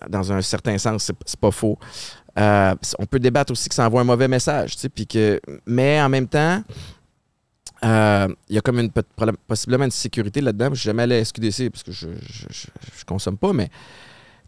Dans 0.08 0.32
un 0.32 0.40
certain 0.42 0.76
sens, 0.78 1.04
c'est 1.04 1.16
c'est 1.24 1.38
pas 1.40 1.50
faux. 1.50 1.78
Euh, 2.38 2.74
on 2.98 3.06
peut 3.06 3.18
débattre 3.18 3.52
aussi 3.52 3.68
que 3.68 3.74
ça 3.74 3.86
envoie 3.86 4.02
un 4.02 4.04
mauvais 4.04 4.28
message. 4.28 4.74
tu 4.74 4.80
sais, 4.82 4.88
Puis 4.90 5.06
que, 5.06 5.40
mais 5.66 6.00
en 6.02 6.08
même 6.08 6.28
temps, 6.28 6.62
euh, 7.84 8.28
il 8.48 8.54
y 8.54 8.58
a 8.58 8.60
comme 8.60 8.78
une 8.78 8.90
possiblement 9.46 9.84
une 9.84 9.90
sécurité 9.90 10.40
là-dedans. 10.40 10.68
Je 10.72 10.80
suis 10.80 10.86
jamais 10.86 11.02
allé 11.04 11.16
à 11.16 11.24
SQDC 11.24 11.70
parce 11.70 11.82
que 11.82 11.92
je, 11.92 12.08
je, 12.22 12.46
je- 12.50 12.66
je 12.98 13.04
consomme 13.04 13.36
pas, 13.38 13.52
mais 13.52 13.68
tu 13.68 13.72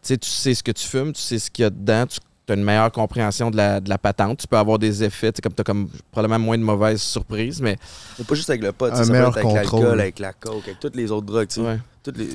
sais, 0.03 0.19
tu 0.19 0.29
sais 0.31 0.55
ce 0.55 0.63
que 0.63 0.73
tu 0.73 0.87
fumes, 0.87 1.13
tu 1.13 1.21
sais 1.21 1.39
ce 1.39 1.51
qu'il 1.51 1.63
y 1.63 1.67
a 1.67 1.71
dedans, 1.71 2.07
tu 2.07 2.21
as 2.53 2.55
une 2.55 2.65
meilleure 2.65 2.91
compréhension 2.93 3.51
de 3.51 3.57
la, 3.57 3.81
de 3.81 3.89
la 3.91 3.99
patente. 3.99 4.39
Tu 4.39 4.47
peux 4.47 4.57
avoir 4.57 4.79
des 4.79 5.05
effets, 5.05 5.33
comme 5.43 5.53
tu 5.55 5.61
as 5.61 5.65
comme 5.65 5.89
probablement 6.11 6.39
moins 6.45 6.57
de 6.59 6.63
mauvaises 6.63 7.03
surprises, 7.03 7.61
mais 7.61 7.77
Mais 8.19 8.25
pas 8.25 8.35
juste 8.35 8.49
avec 8.51 8.63
le 8.63 8.73
pot, 8.73 8.95
ça 8.95 9.03
peut 9.03 9.13
meilleur 9.13 9.29
être 9.37 9.47
avec 9.47 9.63
contrôle. 9.69 9.81
l'alcool, 9.83 10.01
avec 10.01 10.19
la 10.19 10.33
coke, 10.33 10.63
avec 10.65 10.81
toutes 10.81 10.97
les 10.97 11.11
autres 11.11 11.27
drogues. 11.27 11.49
tu 11.49 11.57
sais. 11.57 11.61
ouais. 11.67 11.79
Les... 12.17 12.29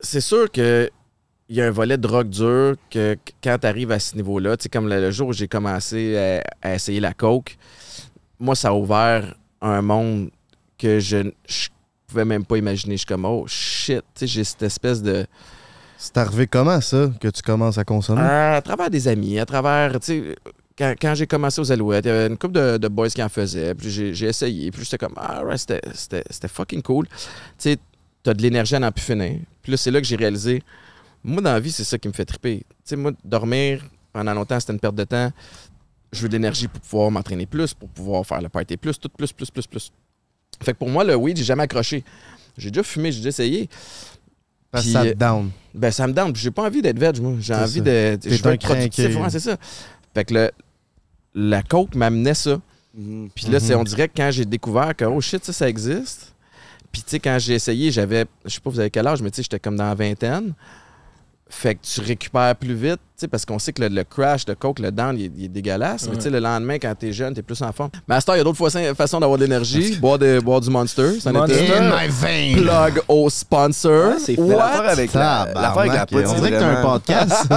C'est 0.00 0.20
sûr 0.20 0.50
que 0.50 0.90
il 1.48 1.56
y 1.56 1.62
a 1.62 1.66
un 1.66 1.70
volet 1.70 1.96
de 1.96 2.02
drogue 2.02 2.28
dure 2.28 2.76
que 2.90 3.16
quand 3.42 3.58
tu 3.58 3.66
arrives 3.66 3.90
à 3.90 3.98
ce 3.98 4.14
niveau-là, 4.16 4.56
tu 4.56 4.64
sais, 4.64 4.68
comme 4.68 4.88
le, 4.88 5.00
le 5.00 5.10
jour 5.10 5.28
où 5.28 5.32
j'ai 5.32 5.48
commencé 5.48 6.16
à, 6.62 6.68
à 6.68 6.74
essayer 6.74 7.00
la 7.00 7.14
coke, 7.14 7.56
moi, 8.38 8.54
ça 8.54 8.68
a 8.68 8.72
ouvert 8.72 9.34
un 9.60 9.82
monde 9.82 10.30
que 10.78 11.00
je, 11.00 11.30
je 11.48 11.68
pouvais 12.06 12.24
même 12.24 12.44
pas 12.44 12.56
imaginer. 12.56 12.94
Je 12.94 12.98
suis 12.98 13.06
comme, 13.06 13.24
oh 13.24 13.44
shit, 13.46 14.02
tu 14.14 14.20
sais, 14.20 14.26
j'ai 14.26 14.44
cette 14.44 14.62
espèce 14.62 15.02
de. 15.02 15.26
C'est 15.96 16.16
arrivé 16.16 16.46
comment, 16.46 16.80
ça, 16.80 17.10
que 17.20 17.28
tu 17.28 17.42
commences 17.42 17.76
à 17.78 17.84
consommer? 17.84 18.22
À 18.22 18.62
travers 18.62 18.88
des 18.88 19.08
amis, 19.08 19.38
à 19.40 19.46
travers, 19.46 19.98
tu 19.98 20.06
sais, 20.06 20.36
quand, 20.76 20.94
quand 21.00 21.14
j'ai 21.16 21.26
commencé 21.26 21.60
aux 21.60 21.72
Alouettes, 21.72 22.04
il 22.04 22.08
y 22.08 22.10
avait 22.12 22.28
une 22.28 22.38
couple 22.38 22.54
de, 22.54 22.76
de 22.76 22.88
boys 22.88 23.08
qui 23.08 23.20
en 23.20 23.28
faisaient, 23.28 23.74
puis 23.74 23.90
j'ai, 23.90 24.26
essayé, 24.26 24.70
puis 24.70 24.84
j'étais 24.84 24.98
comme, 24.98 25.14
ah 25.16 25.44
ouais, 25.44 25.58
c'était 25.58 25.82
fucking 26.46 26.82
cool. 26.82 27.08
Tu 27.08 27.14
sais, 27.58 27.78
t'as 28.22 28.32
de 28.32 28.40
l'énergie 28.42 28.76
à 28.76 28.78
n'en 28.78 28.92
plus 28.92 29.02
finir. 29.02 29.40
Puis 29.60 29.72
là, 29.72 29.76
c'est 29.76 29.90
là 29.90 30.00
que 30.00 30.06
j'ai 30.06 30.14
réalisé, 30.14 30.62
moi, 31.28 31.42
dans 31.42 31.52
la 31.52 31.60
vie, 31.60 31.72
c'est 31.72 31.84
ça 31.84 31.98
qui 31.98 32.08
me 32.08 32.12
fait 32.12 32.24
triper. 32.24 32.58
Tu 32.58 32.64
sais, 32.84 32.96
moi, 32.96 33.12
dormir 33.24 33.84
pendant 34.12 34.34
longtemps, 34.34 34.58
c'était 34.58 34.72
une 34.72 34.80
perte 34.80 34.94
de 34.96 35.04
temps. 35.04 35.30
Je 36.12 36.22
veux 36.22 36.28
de 36.28 36.32
l'énergie 36.32 36.68
pour 36.68 36.80
pouvoir 36.80 37.10
m'entraîner 37.10 37.46
plus, 37.46 37.74
pour 37.74 37.88
pouvoir 37.88 38.24
faire 38.24 38.40
le 38.40 38.48
party 38.48 38.76
plus, 38.76 38.98
tout 38.98 39.08
plus, 39.10 39.32
plus, 39.32 39.50
plus, 39.50 39.66
plus. 39.66 39.92
Fait 40.62 40.72
que 40.72 40.78
pour 40.78 40.88
moi, 40.88 41.04
le 41.04 41.14
weed, 41.14 41.36
j'ai 41.36 41.44
jamais 41.44 41.64
accroché. 41.64 42.02
J'ai 42.56 42.70
déjà 42.70 42.82
fumé, 42.82 43.12
j'ai 43.12 43.18
déjà 43.18 43.28
essayé. 43.28 43.68
Parce 44.70 44.84
que 44.84 44.88
puis, 44.88 44.92
ça 44.94 45.04
te 45.04 45.08
euh, 45.10 45.14
down. 45.14 45.50
Ben, 45.74 45.90
ça 45.90 46.06
me 46.06 46.12
down. 46.12 46.32
Puis 46.32 46.42
J'ai 46.42 46.50
pas 46.50 46.64
envie 46.66 46.82
d'être 46.82 46.98
veg, 46.98 47.20
moi. 47.20 47.34
J'ai 47.40 47.54
envie 47.54 47.80
de. 47.80 48.18
Je 48.24 48.42
veux 48.42 48.52
être 48.54 49.30
c'est 49.30 49.40
ça. 49.40 49.56
Fait 50.14 50.24
que 50.24 50.34
le, 50.34 50.50
la 51.34 51.62
coke 51.62 51.94
m'amenait 51.94 52.34
ça. 52.34 52.60
Mhm. 52.94 53.30
Puis 53.34 53.46
là, 53.46 53.60
c'est, 53.60 53.74
Mhm. 53.74 53.80
on 53.80 53.84
dirait 53.84 54.08
que 54.08 54.14
quand 54.16 54.30
j'ai 54.30 54.44
découvert 54.44 54.96
que, 54.96 55.04
oh 55.04 55.20
shit, 55.20 55.44
ça, 55.44 55.52
ça 55.52 55.68
existe. 55.68 56.34
Puis, 56.90 57.02
tu 57.02 57.10
sais, 57.10 57.20
quand 57.20 57.38
j'ai 57.38 57.54
essayé, 57.54 57.90
j'avais, 57.92 58.24
je 58.44 58.54
sais 58.54 58.60
pas, 58.60 58.70
vous 58.70 58.80
avez 58.80 58.90
quel 58.90 59.06
âge, 59.06 59.20
mais 59.22 59.30
tu 59.30 59.36
sais, 59.36 59.42
j'étais 59.42 59.60
comme 59.60 59.76
dans 59.76 59.84
la 59.88 59.94
vingtaine. 59.94 60.54
Fait 61.50 61.74
que 61.76 61.80
tu 61.82 62.00
récupères 62.02 62.54
plus 62.56 62.74
vite, 62.74 62.96
tu 62.96 63.00
sais, 63.22 63.28
parce 63.28 63.46
qu'on 63.46 63.58
sait 63.58 63.72
que 63.72 63.80
le, 63.80 63.88
le 63.88 64.04
crash 64.04 64.44
de 64.44 64.52
coke, 64.52 64.80
le 64.80 64.92
down, 64.92 65.16
il 65.18 65.24
est, 65.24 65.30
il 65.36 65.44
est 65.46 65.48
dégueulasse. 65.48 66.06
Mais 66.08 66.16
tu 66.16 66.22
sais, 66.24 66.30
le 66.30 66.40
lendemain, 66.40 66.78
quand 66.78 66.94
t'es 66.94 67.10
jeune, 67.10 67.32
t'es 67.32 67.40
plus 67.42 67.60
en 67.62 67.72
forme. 67.72 67.90
Mais 68.06 68.16
à 68.16 68.20
ce 68.20 68.26
temps, 68.26 68.34
il 68.34 68.38
y 68.38 68.40
a 68.40 68.44
d'autres 68.44 68.58
façons, 68.58 68.94
façons 68.94 69.18
d'avoir 69.18 69.38
de 69.38 69.44
l'énergie. 69.44 69.96
Boire, 69.96 70.18
de, 70.18 70.40
boire 70.40 70.60
du 70.60 70.68
Monster. 70.68 71.18
Ça 71.20 71.32
Monster? 71.32 71.72
In 71.74 71.88
my 71.90 72.08
vein! 72.08 72.62
Plug 72.62 73.02
au 73.08 73.30
sponsor. 73.30 74.12
c'est 74.18 74.36
Mais? 74.38 74.54
L'affaire 74.54 74.90
avec 74.90 75.14
la, 75.14 75.48
l'affaire 75.54 75.78
avec 75.78 75.92
la 75.94 76.06
poudre, 76.06 76.24
On 76.30 76.34
c'est 76.34 76.36
dirait 76.36 76.50
que 76.50 76.58
t'as 76.58 76.78
un 76.78 76.82
podcast. 76.82 77.46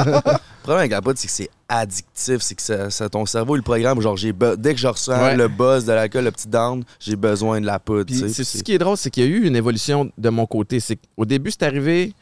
Le 0.62 0.64
problème 0.64 0.80
avec 0.82 0.92
la 0.92 1.02
poudre, 1.02 1.18
c'est 1.20 1.28
que 1.28 1.34
c'est 1.34 1.50
addictif. 1.68 2.38
C'est 2.40 2.56
que 2.56 2.62
ça, 2.62 2.90
ça- 2.92 3.10
ton 3.10 3.26
cerveau, 3.26 3.56
il 3.56 3.60
le 3.60 3.64
programme. 3.64 4.00
Genre, 4.00 4.16
j'ai 4.16 4.32
dès 4.58 4.74
que 4.74 4.80
je 4.80 4.88
ressens 4.88 5.20
Ouais. 5.22 5.36
le 5.36 5.48
buzz 5.48 5.86
de 5.86 5.92
l'alcool, 5.92 6.24
le 6.24 6.32
petit 6.32 6.48
down, 6.48 6.84
j'ai 7.00 7.16
besoin 7.16 7.60
de 7.60 7.66
la 7.66 7.78
poudre. 7.80 8.14
C'est 8.30 8.44
ce 8.44 8.64
qui 8.64 8.74
est 8.74 8.78
drôle, 8.78 8.96
c'est 8.96 9.10
qu'il 9.10 9.24
y 9.24 9.26
a 9.26 9.30
eu 9.30 9.46
une 9.46 9.56
évolution 9.56 10.10
de 10.18 10.30
mon 10.30 10.46
côté. 10.46 10.80
C'est 10.80 10.96
qu'au 11.18 11.26
début, 11.26 11.50
c'est 11.52 11.64
arrivé, 11.64 12.14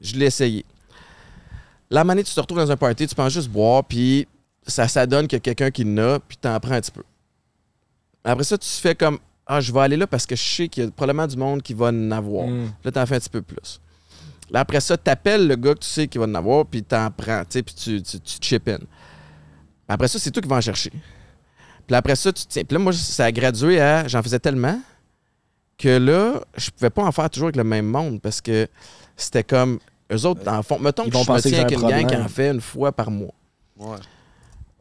je 0.00 0.14
l'ai 0.14 0.26
essayé. 0.26 0.64
La 1.90 2.04
manée, 2.04 2.24
tu 2.24 2.34
te 2.34 2.40
retrouves 2.40 2.58
dans 2.58 2.70
un 2.70 2.76
party, 2.76 3.06
tu 3.06 3.14
penses 3.14 3.32
juste 3.32 3.48
boire, 3.48 3.84
puis 3.84 4.26
ça 4.66 4.88
s'adonne 4.88 5.26
qu'il 5.26 5.36
y 5.36 5.38
a 5.38 5.40
quelqu'un 5.40 5.70
qui 5.70 5.84
n'a, 5.84 6.18
puis 6.20 6.36
t'en 6.36 6.58
prends 6.60 6.72
un 6.72 6.80
petit 6.80 6.90
peu. 6.90 7.02
Après 8.24 8.44
ça, 8.44 8.56
tu 8.56 8.68
fais 8.68 8.94
comme 8.94 9.18
Ah, 9.46 9.60
je 9.60 9.72
vais 9.72 9.80
aller 9.80 9.96
là 9.96 10.06
parce 10.06 10.26
que 10.26 10.34
je 10.34 10.42
sais 10.42 10.68
qu'il 10.68 10.84
y 10.84 10.86
a 10.86 10.90
probablement 10.90 11.26
du 11.26 11.36
monde 11.36 11.62
qui 11.62 11.74
va 11.74 11.86
en 11.88 12.10
avoir. 12.10 12.46
Mm. 12.46 12.72
Là, 12.84 12.92
t'en 12.92 13.06
fais 13.06 13.16
un 13.16 13.20
petit 13.20 13.28
peu 13.28 13.42
plus. 13.42 13.80
Là, 14.50 14.60
après 14.60 14.80
ça, 14.80 14.96
t'appelles 14.96 15.46
le 15.46 15.56
gars 15.56 15.74
que 15.74 15.80
tu 15.80 15.88
sais 15.88 16.08
qu'il 16.08 16.20
va 16.20 16.26
en 16.26 16.34
avoir, 16.34 16.64
puis 16.66 16.82
t'en 16.82 17.10
prends, 17.10 17.40
tu 17.40 17.46
sais, 17.50 17.62
puis 17.62 17.74
tu, 17.74 18.02
tu, 18.02 18.20
tu 18.20 18.38
chip 18.40 18.68
in. 18.68 18.78
Après 19.88 20.08
ça, 20.08 20.18
c'est 20.18 20.30
toi 20.30 20.42
qui 20.42 20.48
vas 20.48 20.56
en 20.56 20.60
chercher. 20.60 20.90
Puis 21.86 21.94
après 21.94 22.16
ça, 22.16 22.32
tu 22.32 22.44
tiens. 22.46 22.64
Puis 22.64 22.74
là, 22.74 22.82
moi, 22.82 22.92
ça 22.92 23.26
a 23.26 23.32
gradué 23.32 23.80
à. 23.80 24.08
J'en 24.08 24.22
faisais 24.22 24.38
tellement 24.38 24.80
que 25.76 25.88
là, 25.88 26.40
je 26.56 26.70
pouvais 26.70 26.90
pas 26.90 27.02
en 27.02 27.12
faire 27.12 27.28
toujours 27.28 27.46
avec 27.46 27.56
le 27.56 27.64
même 27.64 27.86
monde 27.86 28.20
parce 28.20 28.40
que 28.40 28.66
c'était 29.16 29.44
comme. 29.44 29.78
Eux 30.12 30.26
autres, 30.26 30.46
en 30.48 30.62
fond, 30.62 30.78
mettons 30.78 31.04
Ils 31.04 31.10
que 31.10 31.16
vont 31.16 31.24
je 31.24 31.32
me 31.32 31.40
tiens 31.40 31.60
avec 31.60 31.78
un 31.78 31.80
une 31.80 31.88
gang 31.88 32.06
qui 32.06 32.16
en 32.16 32.28
fait 32.28 32.50
une 32.50 32.60
fois 32.60 32.92
par 32.92 33.10
mois. 33.10 33.32
Ouais. 33.78 33.96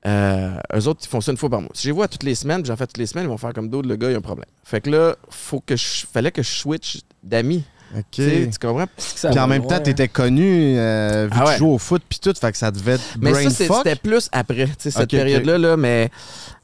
Euh, 0.06 0.58
eux 0.76 0.88
autres, 0.88 1.00
ils 1.04 1.08
font 1.08 1.22
ça 1.22 1.32
une 1.32 1.38
fois 1.38 1.50
par 1.50 1.62
mois. 1.62 1.72
Si 1.74 1.84
je 1.84 1.88
les 1.88 1.94
vois 1.94 2.08
toutes 2.10 2.24
les 2.24 2.36
semaines, 2.36 2.62
puis 2.62 2.68
j'en 2.68 2.76
fais 2.76 2.86
toutes 2.88 2.98
les 2.98 3.06
semaines, 3.06 3.26
ils 3.26 3.30
vont 3.30 3.38
faire 3.38 3.54
comme 3.54 3.70
d'autres, 3.70 3.88
le 3.88 3.96
gars, 3.96 4.10
il 4.10 4.16
a 4.16 4.18
un 4.18 4.22
problème. 4.22 4.50
Fait 4.64 4.82
que 4.82 4.90
là, 4.90 5.16
faut 5.30 5.62
que 5.62 5.78
je, 5.78 6.06
fallait 6.12 6.32
que 6.32 6.44
je 6.44 6.50
switch 6.50 7.00
d'amis. 7.24 7.64
OK. 7.96 8.04
Tu 8.12 8.50
comprends? 8.60 8.88
Ça 8.98 9.30
Puis 9.30 9.40
en 9.40 9.48
même 9.48 9.66
temps, 9.66 9.80
t'étais 9.80 10.08
connu, 10.10 10.78
euh, 10.78 11.28
vu 11.32 11.38
Ah 11.40 11.46
que 11.46 11.52
tu 11.54 11.58
jouais 11.60 11.70
au 11.74 11.78
foot 11.78 12.02
puis 12.10 12.20
tout, 12.20 12.34
fait 12.34 12.52
que 12.52 12.58
ça 12.58 12.72
devait 12.72 12.94
être 12.94 13.18
Mais 13.20 13.32
brain 13.32 13.44
ça, 13.44 13.50
c'est- 13.52 13.66
fuck. 13.68 13.78
c'était 13.78 13.96
plus 13.96 14.30
après, 14.32 14.66
tu 14.68 14.74
sais, 14.80 14.92
cette 14.92 15.10
période-là, 15.12 15.58
là, 15.58 15.78
mais, 15.78 16.10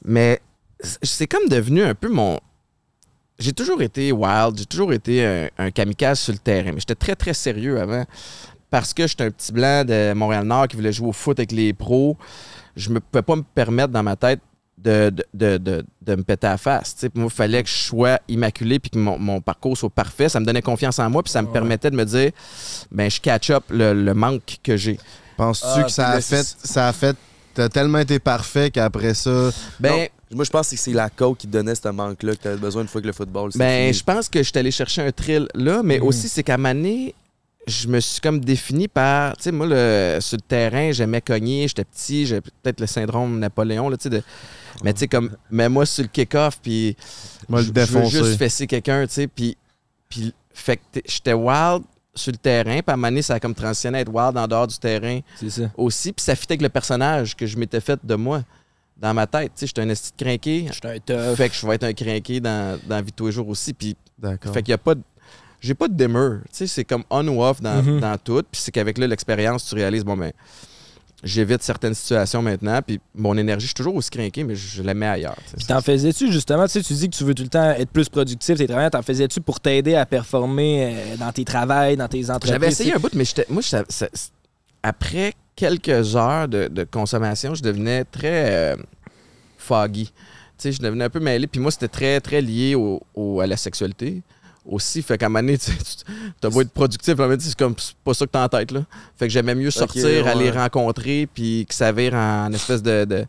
mais 0.04 0.40
c'est 1.02 1.26
comme 1.28 1.48
devenu 1.48 1.82
un 1.82 1.94
peu 1.94 2.08
mon. 2.08 2.38
J'ai 3.40 3.52
toujours 3.52 3.80
été 3.82 4.12
wild, 4.12 4.56
j'ai 4.58 4.66
toujours 4.66 4.92
été 4.92 5.24
un, 5.24 5.48
un 5.58 5.70
kamikaze 5.70 6.20
sur 6.20 6.32
le 6.32 6.38
terrain, 6.38 6.72
mais 6.72 6.80
j'étais 6.80 6.94
très, 6.94 7.16
très 7.16 7.34
sérieux 7.34 7.80
avant 7.80 8.04
parce 8.70 8.92
que 8.94 9.06
j'étais 9.06 9.24
un 9.24 9.30
petit 9.30 9.50
blanc 9.52 9.84
de 9.84 10.12
Montréal-Nord 10.12 10.68
qui 10.68 10.76
voulait 10.76 10.92
jouer 10.92 11.08
au 11.08 11.12
foot 11.12 11.38
avec 11.38 11.50
les 11.50 11.72
pros. 11.72 12.16
Je 12.76 12.90
ne 12.90 12.98
pouvais 13.00 13.22
pas 13.22 13.34
me 13.36 13.42
permettre 13.42 13.88
dans 13.92 14.02
ma 14.02 14.14
tête 14.14 14.40
de, 14.78 15.10
de, 15.10 15.24
de, 15.34 15.56
de- 15.58 15.84
de 16.02 16.14
me 16.16 16.22
péter 16.22 16.46
à 16.46 16.50
la 16.52 16.56
face. 16.58 16.94
tu 16.94 17.00
sais. 17.00 17.10
Moi, 17.14 17.26
il 17.26 17.34
fallait 17.34 17.62
que 17.62 17.68
je 17.68 17.74
sois 17.74 18.18
immaculé 18.28 18.78
puis 18.78 18.90
que 18.90 18.98
mon, 18.98 19.18
mon 19.18 19.40
parcours 19.40 19.76
soit 19.76 19.90
parfait. 19.90 20.28
Ça 20.28 20.38
me 20.40 20.46
donnait 20.46 20.62
confiance 20.62 20.98
en 20.98 21.10
moi 21.10 21.22
puis 21.22 21.32
ça 21.32 21.42
me 21.42 21.48
permettait 21.48 21.90
de 21.90 21.96
me 21.96 22.04
dire 22.04 22.30
ben 22.92 23.10
je 23.10 23.20
catch 23.20 23.50
up 23.50 23.64
le, 23.70 23.92
le 23.92 24.14
manque 24.14 24.58
que 24.62 24.76
j'ai. 24.76 24.98
Penses-tu 25.36 25.66
Ah, 25.80 25.82
que 25.84 25.90
ça 25.90 26.08
a 26.10 26.20
fait, 26.20 26.44
ça 26.62 26.88
a 26.88 26.92
fait, 26.92 27.16
t'as 27.54 27.68
tellement 27.68 27.98
été 27.98 28.18
parfait 28.18 28.70
qu'après 28.70 29.14
ça, 29.14 29.50
Ben, 29.80 30.08
moi, 30.32 30.44
je 30.44 30.50
pense 30.50 30.70
que 30.70 30.76
c'est 30.76 30.92
la 30.92 31.10
coke 31.10 31.38
qui 31.38 31.46
te 31.46 31.52
donnait 31.52 31.74
ce 31.74 31.88
manque-là 31.88 32.34
que 32.36 32.42
tu 32.42 32.48
avais 32.48 32.56
besoin 32.56 32.82
une 32.82 32.88
fois 32.88 33.00
que 33.00 33.06
le 33.06 33.12
football. 33.12 33.50
Ben, 33.56 33.92
je 33.92 34.02
pense 34.02 34.28
que 34.28 34.40
je 34.42 34.48
suis 34.48 34.58
allé 34.58 34.70
chercher 34.70 35.02
un 35.02 35.12
thrill 35.12 35.48
là, 35.54 35.82
mais 35.82 35.98
Mhm. 35.98 36.06
aussi, 36.06 36.28
c'est 36.28 36.42
qu'à 36.42 36.56
Mané, 36.58 37.14
je 37.66 37.88
me 37.88 38.00
suis 38.00 38.20
comme 38.20 38.40
défini 38.40 38.88
par. 38.88 39.36
Tu 39.36 39.44
sais, 39.44 39.52
moi, 39.52 39.66
le, 39.68 40.18
sur 40.20 40.36
le 40.36 40.42
terrain, 40.42 40.92
j'aimais 40.92 41.20
cogner, 41.20 41.68
j'étais 41.68 41.84
petit, 41.84 42.26
j'ai 42.26 42.40
peut-être 42.40 42.80
le 42.80 42.86
syndrome 42.86 43.38
Napoléon, 43.38 43.88
là, 43.88 43.96
tu 43.96 44.04
sais. 44.04 44.10
de- 44.10 44.22
Mais 44.82 44.92
tu 44.94 45.00
sais, 45.00 45.08
comme, 45.08 45.30
mets-moi 45.50 45.84
sur 45.84 46.02
le 46.04 46.08
kick-off, 46.08 46.58
puis. 46.62 46.96
Moi, 47.48 47.60
le 47.60 47.66
je- 47.66 47.72
je 47.86 47.98
veux 47.98 48.04
juste 48.08 48.38
fesser 48.38 48.66
quelqu'un, 48.66 49.06
tu 49.06 49.14
sais, 49.14 49.26
puis. 49.26 49.56
Puis, 50.08 50.32
fait 50.54 50.76
que 50.78 51.00
j'étais 51.06 51.32
wild 51.34 51.82
sur 52.14 52.32
le 52.32 52.38
terrain, 52.38 52.80
puis 52.80 52.92
à 52.92 52.96
Mané, 52.96 53.22
ça 53.22 53.34
a 53.34 53.40
comme 53.40 53.54
transitionné 53.54 53.98
à 53.98 54.00
être 54.00 54.12
wild 54.12 54.36
en 54.36 54.46
dehors 54.48 54.66
du 54.66 54.76
terrain 54.78 55.20
C'est 55.38 55.50
ça. 55.50 55.62
aussi, 55.76 56.12
puis 56.12 56.24
ça 56.24 56.34
fitait 56.34 56.52
avec 56.54 56.62
le 56.62 56.68
personnage 56.68 57.36
que 57.36 57.46
je 57.46 57.56
m'étais 57.56 57.80
fait 57.80 57.98
de 58.02 58.14
moi, 58.16 58.42
dans 59.00 59.14
ma 59.14 59.26
tête. 59.26 59.52
Tu 59.54 59.60
sais, 59.60 59.66
j'étais 59.66 59.80
un 59.82 59.88
esti 59.88 60.10
de 60.16 60.22
crinqué. 60.24 60.66
J'étais 60.72 60.88
un 60.88 60.98
tough. 60.98 61.36
Fait 61.36 61.48
que 61.48 61.54
je 61.54 61.66
vais 61.66 61.74
être 61.76 61.84
un 61.84 61.92
crinqué 61.92 62.40
dans, 62.40 62.78
dans 62.86 62.96
la 62.96 63.02
vie 63.02 63.10
de 63.10 63.16
tous 63.16 63.26
les 63.26 63.32
jours 63.32 63.48
aussi. 63.48 63.72
Puis 63.72 63.96
D'accord. 64.18 64.52
fait 64.52 64.62
qu'il 64.62 64.70
y 64.72 64.74
a 64.74 64.78
pas 64.78 64.94
de. 64.94 65.02
J'ai 65.60 65.74
pas 65.74 65.88
de 65.88 65.94
dimmer. 65.94 66.38
Tu 66.44 66.48
sais, 66.52 66.66
c'est 66.66 66.84
comme 66.84 67.04
on 67.10 67.26
ou 67.28 67.42
off 67.42 67.60
dans, 67.60 67.82
Mhm. 67.82 68.00
dans 68.00 68.16
tout. 68.18 68.42
Puis 68.50 68.60
c'est 68.62 68.70
qu'avec 68.72 68.96
là, 68.98 69.06
l'expérience, 69.06 69.66
tu 69.66 69.74
réalises, 69.74 70.04
bon, 70.04 70.16
ben, 70.16 70.32
j'évite 71.22 71.62
certaines 71.62 71.92
situations 71.94 72.40
maintenant. 72.40 72.80
Puis 72.80 72.98
mon 73.14 73.36
énergie, 73.36 73.64
je 73.64 73.68
suis 73.68 73.74
toujours 73.74 73.94
aussi 73.94 74.08
crinqué, 74.10 74.42
mais 74.42 74.54
je 74.54 74.82
la 74.82 74.94
mets 74.94 75.06
ailleurs. 75.06 75.36
tu 75.44 75.50
sais. 75.50 75.56
Puis 75.58 75.66
t'en 75.66 75.80
faisais-tu 75.82 76.32
justement, 76.32 76.64
tu 76.66 76.72
sais, 76.72 76.82
tu 76.82 76.94
dis 76.94 77.10
que 77.10 77.16
tu 77.16 77.24
veux 77.24 77.34
tout 77.34 77.42
le 77.42 77.48
temps 77.50 77.70
être 77.72 77.90
plus 77.90 78.08
productif, 78.08 78.56
tes 78.56 78.66
travailleurs, 78.66 78.90
t'en 78.90 79.02
faisais-tu 79.02 79.40
pour 79.42 79.60
t'aider 79.60 79.94
à 79.96 80.06
performer 80.06 80.94
euh, 80.94 81.16
dans 81.18 81.30
tes 81.32 81.44
travails, 81.44 81.96
dans 81.98 82.08
tes 82.08 82.30
entreprises? 82.30 82.52
J'avais 82.52 82.68
essayé 82.68 82.94
un 82.94 82.98
bout, 82.98 83.12
mais 83.14 83.24
j'étais- 83.26 83.46
moi, 83.50 83.60
ça- 83.62 83.84
ça- 83.88 84.08
après 84.82 85.34
quelques 85.60 86.16
heures 86.16 86.48
de, 86.48 86.68
de 86.68 86.84
consommation, 86.84 87.54
je 87.54 87.62
devenais 87.62 88.04
très 88.04 88.72
euh, 88.72 88.76
foggy. 89.58 90.06
Tu 90.06 90.12
sais, 90.56 90.72
je 90.72 90.80
devenais 90.80 91.04
un 91.04 91.10
peu 91.10 91.20
mêlé. 91.20 91.46
Puis 91.46 91.60
moi, 91.60 91.70
c'était 91.70 91.88
très, 91.88 92.18
très 92.20 92.40
lié 92.40 92.74
au, 92.74 93.02
au- 93.14 93.40
à 93.40 93.46
la 93.46 93.58
sexualité 93.58 94.22
aussi. 94.64 95.02
Fait 95.02 95.18
qu'à 95.18 95.26
un 95.26 95.28
moment 95.28 95.40
donné, 95.40 95.58
tu 95.58 96.46
as 96.46 96.48
beau 96.50 96.62
être 96.62 96.70
productif, 96.70 97.14
c'est 97.40 97.54
comme 97.58 97.74
pas 98.04 98.14
ça 98.14 98.24
que 98.24 98.30
t'as 98.30 98.44
en 98.44 98.48
tête. 98.48 98.72
Là. 98.72 98.84
Fait 99.18 99.26
que 99.26 99.32
j'aimais 99.32 99.54
mieux 99.54 99.70
sortir, 99.70 100.24
ouais. 100.24 100.26
aller 100.30 100.50
rencontrer, 100.50 101.28
puis 101.32 101.66
que 101.68 101.74
ça 101.74 101.92
vire 101.92 102.14
en 102.14 102.50
espèce 102.54 102.82
de, 102.82 103.04
de, 103.04 103.24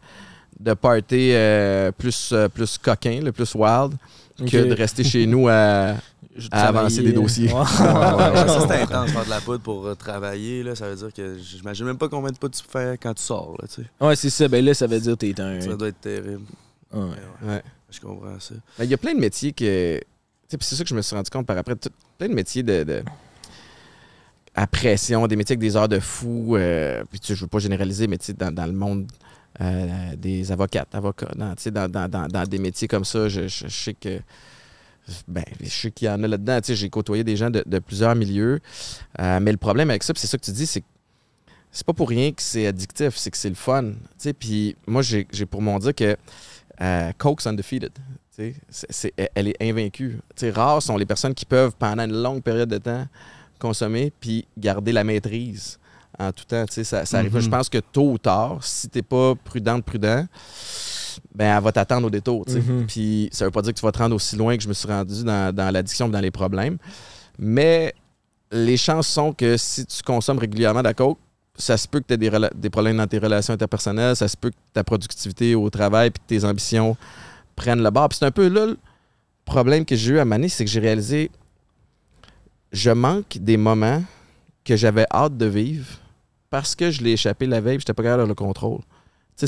de 0.60 0.74
party 0.74 1.32
euh, 1.34 1.92
plus, 1.92 2.30
euh, 2.32 2.48
plus 2.48 2.78
coquin, 2.78 3.20
le 3.22 3.34
plus 3.34 3.54
wild, 3.56 3.94
que 4.50 4.58
de 4.58 4.74
rester 4.74 5.04
chez 5.04 5.26
nous 5.26 5.48
à, 5.50 5.96
à 6.52 6.68
avancer 6.68 7.02
des 7.04 7.12
dossiers. 7.14 7.48
Ouais. 7.48 7.54
Ouais, 7.54 7.60
ouais, 7.62 8.48
ça, 8.48 8.66
c'est 8.68 8.82
intense 8.82 9.12
faire 9.12 9.26
de 9.26 9.30
la 9.30 9.42
poudre 9.42 9.62
pour 9.64 9.86
euh, 9.86 9.96
travailler. 9.96 10.64
Là, 10.64 10.76
ça 10.76 10.90
veut 10.90 10.96
dire 10.96 11.14
que 11.14 11.38
j'imagine 11.38 11.86
même 11.86 11.98
pas 11.98 12.10
combien 12.10 12.32
de 12.32 12.38
poudre 12.38 12.56
tu 12.56 12.64
fais 12.70 12.98
quand 13.02 13.14
tu 13.14 13.24
sors. 13.24 13.56
Là, 13.62 13.68
tu 13.68 13.82
sais. 13.82 13.88
Ouais, 14.06 14.16
c'est 14.16 14.30
ça. 14.30 14.48
Ben 14.48 14.64
là, 14.64 14.74
ça 14.74 14.88
veut 14.88 15.00
dire 15.00 15.14
que 15.14 15.26
t'es 15.26 15.40
un. 15.42 15.60
Ça 15.62 15.76
doit 15.76 15.90
être 15.90 16.02
terrible. 16.02 16.44
Ouais. 16.94 17.02
Ouais. 17.44 17.62
Je 17.90 18.00
comprends 18.00 18.40
ça. 18.40 18.56
Ben, 18.78 18.86
Il 18.86 18.90
y 18.90 18.94
a 18.94 18.98
plein 18.98 19.14
de 19.14 19.20
métiers 19.20 19.52
que. 19.52 19.98
tu 19.98 20.04
sais, 20.50 20.58
puis 20.58 20.68
C'est 20.68 20.76
ça 20.76 20.84
que 20.84 20.90
je 20.90 20.96
me 20.96 21.02
suis 21.02 21.16
rendu 21.16 21.30
compte 21.30 21.46
par 21.46 21.58
après. 21.58 21.76
tout- 21.76 21.90
plein 22.18 22.30
de 22.30 22.34
métiers 22.34 22.64
de. 22.64 22.84
de- 22.84 23.04
à 24.54 24.68
pression, 24.68 25.28
des 25.28 25.36
métiers 25.38 25.54
avec 25.54 25.62
des 25.62 25.76
heures 25.78 25.88
de 25.90 26.00
fou. 26.00 26.56
euh, 26.58 27.04
puis 27.10 27.20
tu 27.20 27.28
sais, 27.28 27.36
je 27.36 27.42
veux 27.42 27.48
pas 27.48 27.60
généraliser, 27.60 28.08
mais 28.08 28.18
tu 28.18 28.26
sais, 28.28 28.34
dans, 28.34 28.54
dans 28.54 28.66
le 28.66 28.74
monde 28.74 29.08
euh, 29.62 30.16
des 30.18 30.52
avocates, 30.52 30.94
avocats, 30.96 31.32
dans, 31.36 31.54
tu 31.56 31.64
sais, 31.64 31.72
dans, 31.72 31.90
dans- 31.90 32.10
dans- 32.10 32.28
dans 32.28 32.44
des 32.44 32.58
métiers 32.58 32.88
comme 32.88 33.06
ça, 33.06 33.28
je, 33.30 33.48
je- 33.48 33.68
je 33.68 33.84
sais 33.84 33.94
que. 33.94 34.20
Ben, 35.28 35.44
je 35.62 35.70
sais 35.70 35.92
qu'il 35.92 36.08
y 36.08 36.10
en 36.10 36.24
a 36.24 36.28
là-dedans. 36.28 36.60
Tu 36.62 36.68
sais, 36.68 36.76
J'ai 36.76 36.90
côtoyé 36.90 37.24
des 37.24 37.36
gens 37.36 37.50
de, 37.50 37.64
de 37.66 37.80
plusieurs 37.80 38.16
milieux. 38.16 38.60
Euh, 39.20 39.40
mais 39.42 39.52
le 39.52 39.58
problème 39.58 39.90
avec 39.90 40.04
ça, 40.04 40.14
c'est 40.16 40.28
ça 40.28 40.38
que 40.38 40.44
tu 40.46 40.52
dis, 40.52 40.66
c'est 40.66 40.82
que 40.82 40.86
c'est 41.72 41.86
pas 41.86 41.94
pour 41.94 42.10
rien 42.10 42.32
que 42.32 42.42
c'est 42.42 42.68
addictif, 42.68 43.16
c'est 43.18 43.32
que 43.32 43.38
c'est 43.38 43.50
le 43.50 43.56
fun. 43.56 43.84
Tu 43.92 43.98
sais, 44.18 44.34
Puis 44.34 44.76
moi, 44.88 45.02
j'ai 45.02 45.26
pour 45.50 45.62
mon 45.62 45.80
dire 45.80 45.96
que 45.96 46.16
euh, 46.82 47.12
Coke's 47.18 47.46
undefeated. 47.48 47.92
Tu 47.94 48.02
sais, 48.36 48.56
c'est- 48.70 48.88
c'est- 48.92 49.30
elle 49.36 49.48
est 49.50 49.62
invaincue. 49.62 50.20
Tu 50.36 50.42
sais, 50.48 50.52
rares 50.52 50.82
sont 50.82 50.98
les 50.98 51.06
personnes 51.06 51.34
qui 51.34 51.46
peuvent, 51.46 51.74
pendant 51.78 52.04
une 52.04 52.22
longue 52.22 52.42
période 52.42 52.70
de 52.70 52.78
temps, 52.78 53.06
consommer 53.60 54.12
puis 54.20 54.46
garder 54.58 54.92
la 54.92 55.04
maîtrise 55.04 55.78
en 56.18 56.32
tout 56.32 56.46
temps. 56.46 56.66
Tu 56.66 56.74
sais, 56.76 56.84
ça, 56.84 57.06
ça 57.06 57.18
arrive. 57.20 57.34
Mhm. 57.36 57.42
Je 57.42 57.50
pense 57.50 57.70
que 57.70 57.78
tôt 57.78 58.12
ou 58.12 58.18
tard, 58.18 58.64
si 58.64 58.88
t'es 58.90 59.02
pas 59.02 59.36
prudente, 59.36 59.84
prudent, 59.86 60.26
ben 61.34 61.58
elle 61.58 61.64
va 61.64 61.72
t'attendre 61.72 62.08
au 62.08 62.10
détour. 62.10 62.46
sais. 62.48 62.60
Mhm. 62.60 62.86
Puis 62.88 63.30
ça 63.32 63.46
veut 63.46 63.52
pas 63.52 63.62
dire 63.62 63.74
que 63.74 63.80
tu 63.80 63.86
vas 63.86 63.92
te 63.92 63.98
rendre 63.98 64.16
aussi 64.16 64.36
loin 64.36 64.56
que 64.58 64.64
je 64.64 64.68
me 64.68 64.74
suis 64.74 64.88
rendu 64.88 65.24
dans, 65.24 65.54
dans 65.54 65.72
l'addiction 65.72 66.08
dans 66.10 66.20
les 66.20 66.32
problèmes. 66.32 66.78
Mais 67.38 67.94
les 68.52 68.78
chances 68.78 69.08
sont 69.08 69.34
que 69.34 69.58
si 69.58 69.86
tu 69.86 70.04
consommes 70.04 70.40
régulièrement 70.40 70.82
de 70.82 70.88
la 70.88 70.94
coke, 70.94 71.18
ça 71.56 71.78
se 71.78 71.88
peut 71.88 72.00
que 72.00 72.08
tu 72.08 72.14
aies 72.14 72.50
des 72.56 72.70
problèmes 72.70 72.98
dans 72.98 73.08
tes 73.08 73.20
relations 73.20 73.54
interpersonnelles, 73.54 74.16
ça 74.16 74.28
se 74.28 74.38
peut 74.38 74.50
que 74.50 74.56
ta 74.74 74.84
productivité 74.84 75.56
au 75.56 75.70
travail 75.70 76.12
puis 76.12 76.24
tes 76.26 76.46
ambitions 76.46 76.96
prennent 77.56 77.84
le 77.84 77.90
bord. 77.90 78.10
Puis 78.10 78.18
c'est 78.20 78.26
un 78.26 78.32
peu 78.32 78.48
là 78.48 78.68
le 78.68 78.78
problème 79.46 79.86
que 79.86 79.96
j'ai 79.96 80.14
eu 80.14 80.20
à 80.20 80.26
Mané, 80.26 80.50
c'est 80.50 80.64
que 80.64 80.72
j'ai 80.72 80.80
réalisé 80.80 81.30
je 82.72 82.92
manque 82.92 83.38
des 83.38 83.58
moments 83.58 84.04
que 84.64 84.76
j'avais 84.76 85.06
hâte 85.12 85.38
de 85.38 85.46
vivre 85.46 85.88
parce 86.50 86.76
que 86.76 86.92
je 86.92 87.02
l'ai 87.02 87.12
échappé 87.12 87.46
la 87.46 87.62
veille 87.62 87.76
et 87.76 87.80
j'étais 87.80 87.94
pas 87.94 88.04
capable 88.04 88.24
de 88.24 88.28
le 88.28 88.36
contrôle. 88.36 88.82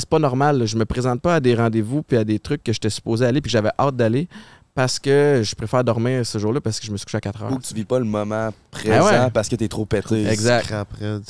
C'est 0.00 0.08
pas 0.08 0.18
normal. 0.18 0.66
Je 0.66 0.76
me 0.76 0.84
présente 0.84 1.20
pas 1.20 1.36
à 1.36 1.40
des 1.40 1.54
rendez-vous 1.54 2.02
puis 2.02 2.16
à 2.16 2.24
des 2.24 2.38
trucs 2.38 2.62
que 2.62 2.72
j'étais 2.72 2.90
supposé 2.90 3.26
aller 3.26 3.40
puis 3.40 3.50
j'avais 3.50 3.70
hâte 3.78 3.96
d'aller 3.96 4.28
parce 4.74 4.98
que 4.98 5.40
je 5.44 5.54
préfère 5.54 5.84
dormir 5.84 6.26
ce 6.26 6.36
jour-là 6.38 6.60
parce 6.60 6.80
que 6.80 6.86
je 6.86 6.90
me 6.90 6.96
suis 6.96 7.04
couché 7.04 7.16
à 7.18 7.20
4 7.20 7.42
heures. 7.44 7.52
Ou 7.52 7.56
que 7.58 7.62
tu 7.62 7.74
vis 7.74 7.84
pas 7.84 8.00
le 8.00 8.04
moment 8.04 8.50
présent 8.72 9.06
Ah 9.08 9.24
ouais. 9.26 9.30
parce 9.32 9.48
que 9.48 9.54
t'es 9.54 9.68
trop 9.68 9.84
pété. 9.86 10.26
Exact. 10.26 10.74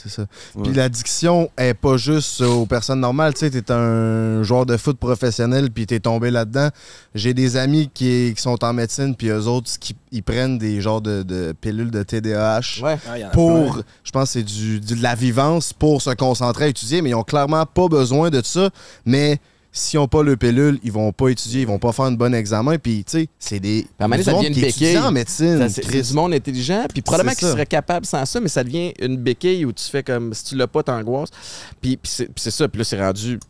C'est 0.02 0.08
ça. 0.08 0.22
Ouais. 0.54 0.62
Puis 0.62 0.72
l'addiction 0.72 1.50
est 1.58 1.74
pas 1.74 1.98
juste 1.98 2.40
aux 2.40 2.64
personnes 2.64 3.00
normales. 3.00 3.34
Tu 3.34 3.40
sais, 3.40 3.50
t'es 3.50 3.70
un 3.70 4.42
joueur 4.42 4.64
de 4.64 4.78
foot 4.78 4.96
professionnel 4.98 5.70
puis 5.70 5.86
t'es 5.86 6.00
tombé 6.00 6.30
là-dedans. 6.30 6.70
J'ai 7.14 7.34
des 7.34 7.58
amis 7.58 7.90
qui, 7.92 8.32
qui 8.34 8.40
sont 8.42 8.64
en 8.64 8.72
médecine 8.72 9.14
puis 9.14 9.28
eux 9.28 9.46
autres 9.46 9.70
qui 9.78 9.94
ils 10.10 10.22
prennent 10.22 10.56
des 10.56 10.80
genres 10.80 11.02
de, 11.02 11.22
de 11.22 11.52
pilules 11.60 11.90
de 11.90 12.02
TDAH. 12.02 12.80
Ouais. 12.82 12.96
Ah, 13.06 13.18
y 13.18 13.24
en 13.24 13.28
a 13.28 13.30
Pour, 13.30 13.82
je 14.04 14.10
pense 14.10 14.28
que 14.28 14.32
c'est 14.38 14.42
du, 14.42 14.80
du- 14.80 14.94
de 14.94 15.02
la 15.02 15.14
vivance 15.14 15.74
pour 15.74 16.00
se 16.00 16.10
concentrer 16.10 16.64
à 16.64 16.68
étudier, 16.68 17.02
mais 17.02 17.10
ils 17.10 17.14
ont 17.14 17.24
clairement 17.24 17.66
pas 17.66 17.88
besoin 17.88 18.30
de 18.30 18.40
ça. 18.42 18.70
Mais 19.04 19.38
s'ils 19.76 19.98
n'ont 19.98 20.06
pas 20.06 20.22
le 20.22 20.36
pilule, 20.36 20.78
ils 20.84 20.92
vont 20.92 21.10
pas 21.12 21.30
étudier, 21.30 21.62
ils 21.62 21.66
vont 21.66 21.80
pas 21.80 21.90
faire 21.92 22.04
un 22.04 22.12
bon 22.12 22.32
examen. 22.32 22.78
Puis, 22.78 23.04
tu 23.04 23.18
sais, 23.18 23.28
c'est 23.40 23.58
des. 23.58 23.84
à 23.98 24.06
du 24.08 24.22
ça 24.22 24.30
monde 24.30 24.44
devient 24.44 24.48
une 24.48 24.54
qui 24.54 24.60
béquille. 24.60 24.98
en 24.98 25.10
médecine. 25.10 25.68
C'est 25.68 26.00
du 26.02 26.12
monde 26.14 26.32
intelligent, 26.32 26.84
puis 26.92 27.02
probablement 27.02 27.32
C'est 27.32 27.38
qu'il 27.40 27.48
ça. 27.48 27.52
serait 27.54 27.66
capable 27.66 28.06
sans 28.06 28.24
ça, 28.24 28.40
mais 28.40 28.48
ça 28.48 28.62
devient 28.62 28.94
une 29.00 29.16
béquille 29.16 29.64
où 29.64 29.72
tu 29.72 29.84
fais 29.84 30.04
comme 30.04 30.32
si 30.32 30.44
tu 30.44 30.54
l'as 30.56 30.68
pas, 30.68 30.84
t'angoisses. 30.84 31.30
Puis, 31.82 31.96
puis 31.96 32.12
c'est 32.36 32.50
ça, 32.52 32.68
puis 32.68 32.78
là, 32.78 32.84
c'est 32.84 33.00
rendu. 33.00 33.38
Tu 33.40 33.46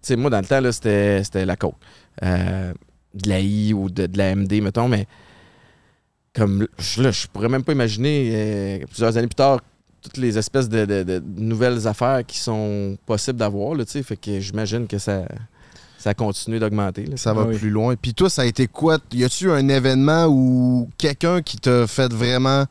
sais, 0.00 0.14
moi, 0.16 0.30
dans 0.30 0.38
le 0.40 0.46
temps, 0.46 0.60
là, 0.60 0.70
c'était 0.70 1.44
la 1.44 1.56
coke. 1.56 1.74
Euh, 2.22 2.72
de 3.14 3.28
la 3.28 3.40
I 3.40 3.74
ou 3.74 3.90
de, 3.90 4.06
de 4.06 4.16
la 4.16 4.36
MD, 4.36 4.60
mettons, 4.62 4.86
mais 4.86 5.06
comme 6.34 6.68
là, 6.98 7.10
je 7.10 7.26
pourrais 7.26 7.48
même 7.48 7.64
pas 7.64 7.72
imaginer 7.72 8.30
euh, 8.32 8.78
plusieurs 8.86 9.16
années 9.16 9.26
plus 9.26 9.34
tard 9.34 9.60
toutes 10.02 10.16
les 10.16 10.38
espèces 10.38 10.68
de, 10.68 10.84
de- 10.84 11.02
de 11.02 11.22
nouvelles 11.36 11.86
affaires 11.86 12.24
qui 12.26 12.38
sont 12.38 12.96
possibles 13.06 13.38
d'avoir, 13.38 13.74
là, 13.74 13.84
tu 13.84 13.92
sais. 13.92 14.02
Fait 14.02 14.16
que 14.16 14.40
j'imagine 14.40 14.86
que 14.86 14.98
ça, 14.98 15.22
ça 15.98 16.14
continue 16.14 16.58
d'augmenter. 16.58 17.06
Ça 17.16 17.32
va 17.32 17.42
Ah 17.42 17.48
oui. 17.48 17.58
plus 17.58 17.70
loin. 17.70 17.94
Puis 17.96 18.14
toi, 18.14 18.30
ça 18.30 18.42
a 18.42 18.44
été 18.44 18.66
quoi? 18.68 18.98
Y 19.12 19.24
a-tu 19.24 19.50
un 19.50 19.68
événement 19.68 20.26
ou 20.26 20.88
quelqu'un 20.98 21.42
qui 21.42 21.56
t'a 21.56 21.86
fait 21.86 22.12
vraiment 22.12 22.64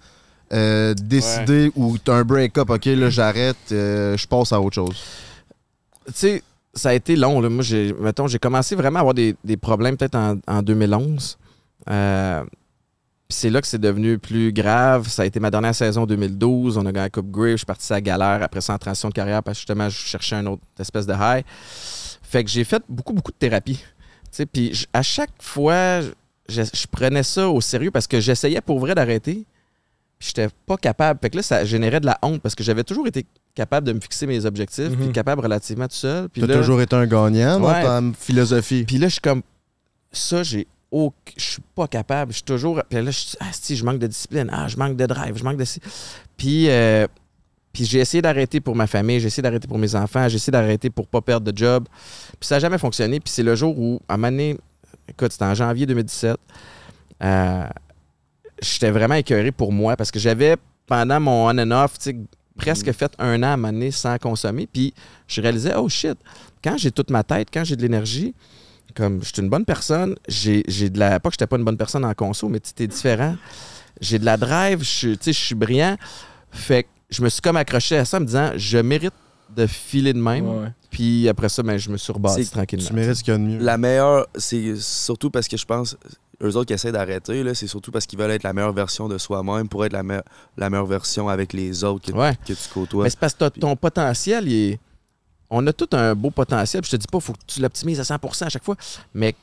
euh, 0.53 0.93
décider 0.93 1.71
ou 1.75 1.97
t'as 1.97 2.15
un 2.15 2.23
break-up, 2.23 2.69
ok, 2.69 2.85
là 2.85 3.09
j'arrête, 3.09 3.57
euh, 3.73 4.15
je 4.15 4.25
passe 4.27 4.53
à 4.53 4.61
autre 4.61 4.75
chose? 4.75 4.95
tu 6.05 6.13
sais, 6.15 6.43
ça 6.73 6.89
a 6.89 6.93
été 6.93 7.17
long. 7.17 7.41
Là. 7.41 7.49
Moi, 7.49 7.63
j'ai, 7.63 7.91
mettons, 7.99 8.27
j'ai 8.27 8.39
commencé 8.39 8.75
vraiment 8.75 8.99
à 8.99 9.01
avoir 9.01 9.13
des, 9.13 9.35
des 9.43 9.57
problèmes 9.57 9.97
peut-être 9.97 10.15
en, 10.15 10.37
en 10.47 10.61
2011. 10.61 11.37
Euh, 11.89 12.43
puis 12.43 12.56
c'est 13.29 13.49
là 13.49 13.59
que 13.61 13.67
c'est 13.67 13.77
devenu 13.79 14.17
plus 14.19 14.53
grave. 14.53 15.07
Ça 15.09 15.23
a 15.23 15.25
été 15.25 15.39
ma 15.39 15.51
dernière 15.51 15.75
saison 15.75 16.05
2012. 16.05 16.77
On 16.77 16.81
a 16.81 16.91
gagné 16.91 17.05
la 17.05 17.09
Coupe 17.09 17.29
Grey. 17.29 17.51
Je 17.51 17.57
suis 17.57 17.65
parti 17.65 17.91
à 17.91 17.97
la 17.97 18.01
galère 18.01 18.43
après 18.43 18.61
ça 18.61 18.73
en 18.73 18.77
transition 18.77 19.09
de 19.09 19.13
carrière 19.13 19.43
parce 19.43 19.57
que 19.57 19.61
justement, 19.61 19.89
je 19.89 19.97
cherchais 19.97 20.35
un 20.35 20.45
autre 20.45 20.61
espèce 20.79 21.05
de 21.05 21.13
high. 21.13 21.43
Fait 22.21 22.43
que 22.43 22.49
j'ai 22.49 22.63
fait 22.63 22.81
beaucoup, 22.87 23.13
beaucoup 23.13 23.31
de 23.31 23.37
thérapie. 23.37 23.83
Puis 24.53 24.85
à 24.93 25.01
chaque 25.01 25.31
fois, 25.39 26.01
je, 26.47 26.61
je 26.61 26.87
prenais 26.89 27.23
ça 27.23 27.49
au 27.49 27.59
sérieux 27.61 27.91
parce 27.91 28.07
que 28.07 28.19
j'essayais 28.19 28.61
pour 28.61 28.79
vrai 28.79 28.95
d'arrêter. 28.95 29.45
Puis 30.19 30.29
j'étais 30.29 30.47
pas 30.65 30.77
capable. 30.77 31.19
Fait 31.21 31.29
que 31.29 31.37
là, 31.37 31.43
ça 31.43 31.63
générait 31.65 31.99
de 31.99 32.05
la 32.05 32.17
honte 32.21 32.41
parce 32.41 32.55
que 32.55 32.63
j'avais 32.63 32.83
toujours 32.83 33.07
été 33.07 33.25
capable 33.55 33.87
de 33.87 33.93
me 33.93 33.99
fixer 33.99 34.25
mes 34.27 34.45
objectifs, 34.45 34.89
puis 34.95 35.07
Mhm. 35.07 35.11
capable 35.11 35.41
relativement 35.41 35.87
tout 35.87 35.95
seul. 35.95 36.29
Puis 36.29 36.41
T'as 36.41 36.55
toujours 36.57 36.81
été 36.81 36.95
un 36.95 37.05
gagnant 37.07 37.59
Ouais. 37.61 37.83
dans 37.83 38.11
ta 38.11 38.17
philosophie. 38.17 38.83
puis 38.85 38.97
là, 38.97 39.07
je 39.07 39.13
suis 39.13 39.21
comme 39.21 39.41
ça, 40.11 40.43
j'ai 40.43 40.67
aucun- 40.91 41.33
je 41.37 41.43
suis 41.43 41.61
pas 41.75 41.87
capable. 41.87 42.31
Je 42.31 42.37
suis 42.37 42.43
toujours. 42.43 42.81
Puis 42.89 42.97
là, 43.03 43.11
je 43.11 43.17
suis 43.17 43.37
ah, 43.39 43.45
si, 43.51 43.75
je 43.75 43.83
manque 43.85 43.99
de 43.99 44.07
discipline. 44.07 44.49
Ah, 44.51 44.67
je 44.67 44.77
manque 44.77 44.95
de 44.97 45.05
drive. 45.05 45.37
Je 45.37 45.43
manque 45.43 45.57
de. 45.57 45.65
Puis, 46.37 46.69
euh, 46.69 47.07
puis 47.73 47.85
j'ai 47.85 47.99
essayé 47.99 48.21
d'arrêter 48.21 48.59
pour 48.59 48.75
ma 48.75 48.87
famille. 48.87 49.19
J'ai 49.19 49.27
essayé 49.27 49.43
d'arrêter 49.43 49.67
pour 49.67 49.77
mes 49.77 49.93
enfants. 49.95 50.27
J'ai 50.29 50.35
essayé 50.37 50.51
d'arrêter 50.51 50.89
pour 50.89 51.07
pas 51.07 51.21
perdre 51.21 51.51
de 51.51 51.57
job. 51.57 51.85
Puis 52.39 52.47
ça 52.47 52.55
n'a 52.55 52.59
jamais 52.59 52.77
fonctionné. 52.77 53.19
Puis 53.19 53.31
c'est 53.31 53.43
le 53.43 53.55
jour 53.55 53.77
où, 53.77 53.99
à 54.07 54.13
un 54.15 54.17
moment 54.17 54.31
donné, 54.31 54.57
écoute, 55.07 55.31
c'était 55.31 55.45
en 55.45 55.53
janvier 55.53 55.85
2017. 55.85 56.37
euh, 57.23 57.67
J'étais 58.61 58.89
vraiment 58.89 59.15
écœuré 59.15 59.51
pour 59.51 59.71
moi 59.71 59.95
parce 59.95 60.09
que 60.09 60.17
j'avais, 60.19 60.55
pendant 60.87 61.19
mon 61.19 61.47
on 61.47 61.57
and 61.59 61.71
off, 61.71 61.93
presque 62.57 62.91
fait 62.91 63.11
un 63.19 63.43
an 63.43 63.47
à 63.47 63.49
un 63.49 63.57
moment 63.57 63.71
donné 63.71 63.91
sans 63.91 64.17
consommer. 64.17 64.67
Puis 64.71 64.93
je 65.27 65.41
réalisais, 65.41 65.75
oh 65.75 65.87
shit, 65.87 66.17
quand 66.63 66.75
j'ai 66.77 66.89
toute 66.91 67.11
ma 67.11 67.23
tête, 67.23 67.49
quand 67.53 67.63
j'ai 67.63 67.75
de 67.75 67.83
l'énergie, 67.83 68.33
comme 68.95 69.23
je 69.23 69.31
suis 69.33 69.41
une 69.41 69.49
bonne 69.49 69.65
personne, 69.65 70.15
j'ai 70.27 70.63
j'ai 70.67 70.89
de 70.89 70.99
la. 70.99 71.19
Pas 71.19 71.29
que 71.29 71.33
j'étais 71.33 71.47
pas 71.47 71.57
une 71.57 71.63
bonne 71.65 71.77
personne 71.77 72.05
en 72.05 72.13
conso, 72.13 72.49
mais 72.49 72.59
tu 72.59 72.73
t'es 72.73 72.87
différent. 72.87 73.35
J'ai 74.01 74.19
de 74.19 74.25
la 74.25 74.37
drive, 74.37 74.79
je 74.79 74.83
suis- 74.89 75.17
tu 75.17 75.25
sais, 75.25 75.33
je 75.33 75.39
suis 75.39 75.55
brillant. 75.55 75.97
Fait 76.51 76.83
que 76.83 76.89
je 77.09 77.21
me 77.23 77.29
suis 77.29 77.41
comme 77.41 77.57
accroché 77.57 77.97
à 77.97 78.05
ça 78.05 78.17
en 78.17 78.21
me 78.21 78.25
disant, 78.25 78.51
je 78.55 78.77
mérite 78.77 79.13
de 79.55 79.65
filer 79.65 80.13
de 80.13 80.19
même. 80.19 80.47
Ouais, 80.47 80.63
ouais. 80.63 80.71
Puis 80.91 81.27
après 81.29 81.49
ça, 81.49 81.63
ben, 81.63 81.77
je 81.77 81.89
me 81.89 81.97
suis 81.97 82.11
rebâti 82.13 82.47
tranquillement. 82.49 82.87
Tu 82.87 82.93
mérites 82.93 83.15
ce 83.15 83.23
qu'il 83.23 83.33
y 83.33 83.35
a 83.35 83.39
de 83.39 83.43
mieux. 83.43 83.57
La 83.59 83.77
meilleure, 83.77 84.27
c'est 84.35 84.75
surtout 84.77 85.29
parce 85.31 85.47
que 85.47 85.57
je 85.57 85.65
pense, 85.65 85.95
eux 86.43 86.55
autres 86.55 86.65
qui 86.65 86.73
essaient 86.73 86.91
d'arrêter, 86.91 87.43
là, 87.43 87.53
c'est 87.55 87.67
surtout 87.67 87.91
parce 87.91 88.05
qu'ils 88.05 88.19
veulent 88.19 88.31
être 88.31 88.43
la 88.43 88.53
meilleure 88.53 88.73
version 88.73 89.07
de 89.07 89.17
soi-même 89.17 89.67
pour 89.67 89.83
être 89.85 89.93
la, 89.93 90.03
me- 90.03 90.21
la 90.57 90.69
meilleure 90.69 90.85
version 90.85 91.27
avec 91.29 91.53
les 91.53 91.83
autres 91.83 92.11
que, 92.11 92.17
Ouais. 92.17 92.35
que 92.45 92.53
tu 92.53 92.69
côtoies. 92.73 93.03
Mais 93.05 93.09
c'est 93.09 93.19
parce 93.19 93.33
que 93.33 93.47
ton 93.49 93.75
potentiel, 93.75 94.47
il 94.47 94.53
est- 94.73 94.79
on 95.49 95.65
a 95.67 95.73
tout 95.73 95.89
un 95.93 96.13
beau 96.15 96.29
potentiel. 96.31 96.81
Puis 96.81 96.91
je 96.91 96.97
te 96.97 97.01
dis 97.01 97.07
pas, 97.11 97.17
il 97.19 97.23
faut 97.23 97.33
que 97.33 97.39
tu 97.47 97.61
l'optimises 97.61 97.99
à 97.99 98.03
100% 98.03 98.45
à 98.45 98.49
chaque 98.49 98.63
fois. 98.63 98.75
Mais 99.13 99.35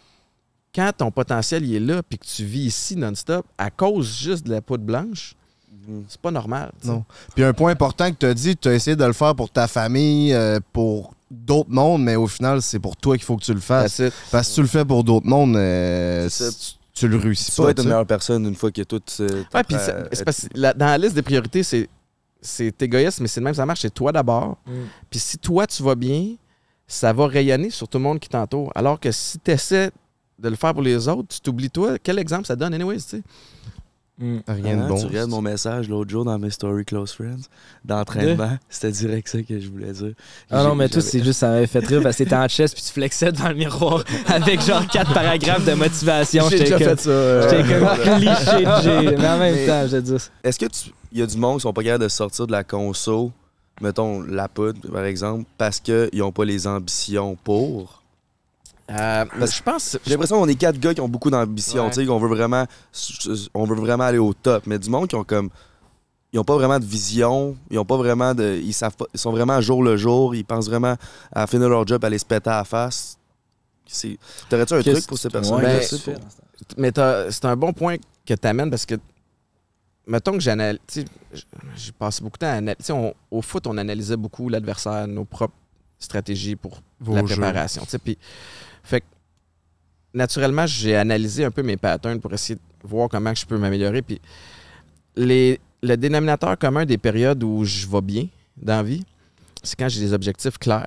quand 0.75 0.91
ton 0.97 1.11
potentiel 1.11 1.65
il 1.65 1.77
est 1.77 1.81
là, 1.81 2.03
puis 2.03 2.19
que 2.19 2.27
tu 2.27 2.45
vis 2.45 2.65
ici 2.67 2.97
non-stop, 2.97 3.47
à 3.59 3.71
cause 3.71 4.17
juste 4.19 4.45
de 4.47 4.51
la 4.53 4.61
poudre 4.61 4.85
blanche, 4.85 5.35
Mhm. 5.87 6.05
c'est 6.09 6.21
pas 6.21 6.31
normal. 6.31 6.71
tu. 6.81 6.87
Non. 6.89 7.05
Puis 7.35 7.45
un 7.45 7.53
point 7.53 7.73
important 7.73 8.11
que 8.11 8.17
tu 8.17 8.27
as 8.27 8.33
dit, 8.35 8.57
tu 8.57 8.69
as 8.69 8.75
essayé 8.75 8.97
de 8.97 9.05
le 9.05 9.13
faire 9.13 9.35
pour 9.35 9.51
ta 9.51 9.69
famille, 9.69 10.33
euh, 10.33 10.59
pour 10.73 11.13
d'autres 11.31 11.71
mondes, 11.71 12.03
mais 12.03 12.17
au 12.17 12.27
final, 12.27 12.63
c'est 12.63 12.79
pour 12.79 12.97
toi 12.97 13.17
qu'il 13.17 13.25
faut 13.25 13.37
que 13.37 13.45
tu 13.45 13.53
le 13.53 13.61
fasses. 13.61 14.01
Parce 14.31 14.47
que 14.47 14.51
si 14.51 14.55
tu 14.55 14.63
le 14.63 14.69
fais 14.69 14.85
pour 14.85 15.05
d'autres 15.05 15.27
mondes, 15.27 15.57
euh, 15.57 16.29
tu, 16.31 16.45
tu 16.95 17.09
le 17.09 17.17
réussis 17.19 17.51
Tu 17.51 17.57
pas. 17.57 17.65
vas 17.65 17.71
être 17.71 17.77
tu 17.79 17.83
une 17.83 17.89
meilleure 17.89 18.07
personne 18.07 18.47
une 18.47 18.55
fois 18.55 18.71
que 18.71 18.83
tout. 18.83 19.03
euh, 19.21 19.43
Ouais, 19.53 19.63
puis 19.65 19.77
c'est 19.79 19.91
être- 19.91 20.25
parce 20.25 20.43
que 20.43 20.47
la- 20.55 20.73
dans 20.73 20.87
la 20.87 20.97
liste 20.97 21.15
des 21.17 21.23
priorités, 21.23 21.63
c'est 21.63 21.89
c'est 22.45 22.83
égoïste, 22.83 23.21
mais 23.21 23.27
c'est 23.27 23.41
le 23.41 23.45
même, 23.45 23.55
ça 23.55 23.65
marche. 23.67 23.81
C'est 23.81 23.95
toi 23.95 24.13
d'abord. 24.13 24.59
Mm. 24.67 24.73
Puis 25.11 25.19
si 25.19 25.39
toi, 25.39 25.67
tu 25.67 25.83
vas 25.83 25.95
bien, 25.95 26.35
ça 26.87 27.13
va 27.13 27.27
rayonner 27.27 27.71
sur 27.71 27.89
tout 27.89 27.99
le 27.99 28.05
monde 28.05 28.21
qui 28.21 28.29
t'entoure. 28.29 28.71
Alors 28.75 29.01
que 29.01 29.11
si 29.11 29.39
tu 29.39 29.51
essaies 29.51 29.91
de 30.39 30.49
le 30.49 30.57
faire 30.57 30.75
pour 30.75 30.83
les 30.83 31.09
autres, 31.09 31.29
tu 31.29 31.41
t'oublies 31.41 31.71
toi. 31.71 31.99
Quel 31.99 32.19
exemple 32.19 32.47
ça 32.47 32.55
donne, 32.55 32.75
anyways, 32.75 32.99
tu 32.99 33.03
sais? 33.03 33.23
Mm. 34.17 34.39
Rien 34.47 34.77
de 34.77 34.83
Ah, 34.83 34.87
bon. 34.87 34.97
Tu 35.01 35.07
regardes 35.07 35.31
mon 35.31 35.43
message 35.43 35.89
l'autre 35.89 36.09
jour 36.11 36.25
dans 36.25 36.39
mes 36.39 36.51
stories 36.51 36.85
Close 36.85 37.13
Friends 37.13 37.49
d'entraînement. 37.85 38.59
C'était 38.69 38.93
direct 38.93 39.27
ça 39.29 39.43
que 39.43 39.59
je 39.59 39.69
voulais 39.69 39.91
dire. 39.93 40.13
Ah 40.51 40.63
non, 40.63 40.77
mais 40.77 40.89
toi, 40.89 41.01
j'avais- 41.01 41.11
c'est 41.11 41.25
juste, 41.25 41.41
ça 41.41 41.49
m'avait 41.49 41.67
fait 41.67 41.85
rire 41.85 42.01
parce 42.03 42.17
que 42.17 42.23
t'étais 42.23 42.37
en 42.37 42.47
chest 42.47 42.75
puis 42.75 42.83
tu 42.85 42.93
flexais 42.93 43.33
devant 43.33 43.49
le 43.49 43.57
miroir 43.57 44.05
avec 44.29 44.61
genre 44.61 44.87
quatre 44.87 45.13
paragraphes 45.13 45.65
de 45.65 45.75
motivation. 45.75 46.49
J'ai 46.49 46.59
J'étais 46.59 46.71
déjà 46.75 46.79
comme, 46.87 46.97
fait 46.97 47.03
ça. 47.03 47.11
euh, 47.11 47.49
j'étais 47.51 47.79
comme 47.81 48.19
cliché 48.19 48.65
de 48.65 48.83
G. 49.11 49.17
Mais 49.19 49.29
en 49.29 49.39
même 49.39 49.55
Mais- 49.57 49.67
temps, 49.67 49.87
je 49.89 49.97
dire. 49.97 50.19
Est-ce 50.45 50.59
que 50.61 50.67
tu. 50.67 50.91
Il 51.11 51.19
y 51.19 51.23
a 51.23 51.27
du 51.27 51.37
monde 51.37 51.57
qui 51.59 51.63
sont 51.63 51.73
pas 51.73 51.83
capables 51.83 52.05
de 52.05 52.09
sortir 52.09 52.47
de 52.47 52.53
la 52.53 52.63
conso, 52.65 53.33
mettons 53.81 54.21
la 54.23 54.47
poudre 54.49 54.79
par 54.93 55.05
exemple, 55.05 55.45
parce 55.59 55.81
qu'ils 55.81 56.09
n'ont 56.15 56.31
pas 56.33 56.45
les 56.45 56.67
ambitions 56.69 57.37
pour? 57.43 58.04
Euh, 58.91 59.25
Parce- 59.39 59.57
je 59.57 59.63
pense. 59.63 59.99
J'ai 60.05 60.11
l'impression 60.13 60.39
qu'on 60.41 60.49
est 60.49 60.55
quatre 60.55 60.79
gars 60.79 60.93
qui 60.95 61.01
ont 61.01 61.09
beaucoup 61.09 61.31
d'ambition, 61.31 61.85
Ouais. 61.85 61.91
tu 61.91 62.01
sais, 62.01 62.07
qu'on 62.07 62.19
veut 62.19 62.29
vraiment. 62.29 62.67
On 63.55 63.65
veut 63.65 63.77
vraiment 63.77 64.05
aller 64.05 64.19
au 64.19 64.35
top. 64.35 64.67
Mais 64.67 64.79
du 64.79 64.91
monde 64.91 65.09
qui 65.09 65.15
ont 65.17 65.25
comme. 65.25 65.51
Ils 66.33 66.41
ont 66.41 66.45
pas 66.45 66.57
vraiment 66.57 66.81
de 66.81 66.85
vision, 66.85 67.57
ils 67.71 67.79
ont 67.79 67.85
pas 67.85 67.97
vraiment 67.97 68.35
de. 68.35 68.61
Ils 68.63 68.73
savent 68.73 68.97
pas. 68.97 69.07
Ils 69.15 69.21
sont 69.21 69.31
vraiment 69.31 69.61
jour 69.61 69.83
le 69.85 69.97
jour, 69.97 70.35
ils 70.35 70.45
pensent 70.45 70.67
vraiment 70.69 70.97
à 71.33 71.47
finir 71.47 71.69
leur 71.69 71.87
job, 71.87 72.03
à 72.05 72.09
aller 72.09 72.19
se 72.19 72.25
péter 72.25 72.51
à 72.51 72.57
la 72.59 72.65
face. 72.65 73.17
C'est- 73.87 74.19
T'aurais-tu 74.49 74.75
un 74.75 74.83
truc 74.83 75.07
pour 75.07 75.17
ces 75.19 75.29
personnes 75.31 75.61
Ben, 75.63 75.81
tu 75.81 75.97
fais? 75.99 76.17
Mais 76.77 76.91
t'as- 76.91 77.31
c'est 77.31 77.45
un 77.45 77.55
bon 77.57 77.73
point 77.73 77.97
que 78.27 78.35
tu 78.35 78.49
amènes 78.49 78.69
parce 78.71 78.85
que, 78.87 78.97
mettons 80.07 80.33
que 80.33 80.41
j'analyse. 80.41 80.81
tu 80.87 81.01
sais, 81.03 81.07
j- 81.33 81.45
J'ai 81.77 81.93
passé 81.93 82.23
beaucoup 82.23 82.37
de 82.37 82.41
temps 82.41 82.47
à 82.49 82.55
analyser. 82.55 82.93
Au 83.31 83.43
foot, 83.43 83.67
on 83.67 83.77
analysait 83.79 84.17
beaucoup 84.17 84.49
l'adversaire, 84.49 85.07
nos 85.07 85.25
propres 85.25 85.55
stratégies 85.99 86.57
pour 86.57 86.81
Vos 87.01 87.15
la 87.15 87.23
préparation. 87.23 87.83
tu 87.85 87.91
sais, 87.91 87.99
Puis, 87.99 88.19
fait 88.85 89.01
que, 89.01 89.07
naturellement, 90.15 90.67
j'ai 90.67 90.95
analysé 90.95 91.45
un 91.45 91.51
peu 91.51 91.63
mes 91.63 91.77
patterns 91.77 92.21
pour 92.21 92.33
essayer 92.33 92.55
de 92.57 92.89
voir 92.89 93.09
comment 93.09 93.35
je 93.35 93.45
peux 93.45 93.59
m'améliorer. 93.59 94.03
Puis, 94.03 94.21
les, 95.17 95.59
le 95.83 95.97
dénominateur 95.97 96.57
commun 96.59 96.85
des 96.85 96.99
périodes 96.99 97.43
où 97.43 97.65
je 97.65 97.87
vais 97.89 98.01
bien 98.01 98.27
dans 98.57 98.77
la 98.77 98.83
vie, 98.83 99.05
c'est 99.63 99.77
quand 99.77 99.89
j'ai 99.89 100.01
des 100.01 100.13
objectifs 100.13 100.59
clairs. 100.59 100.87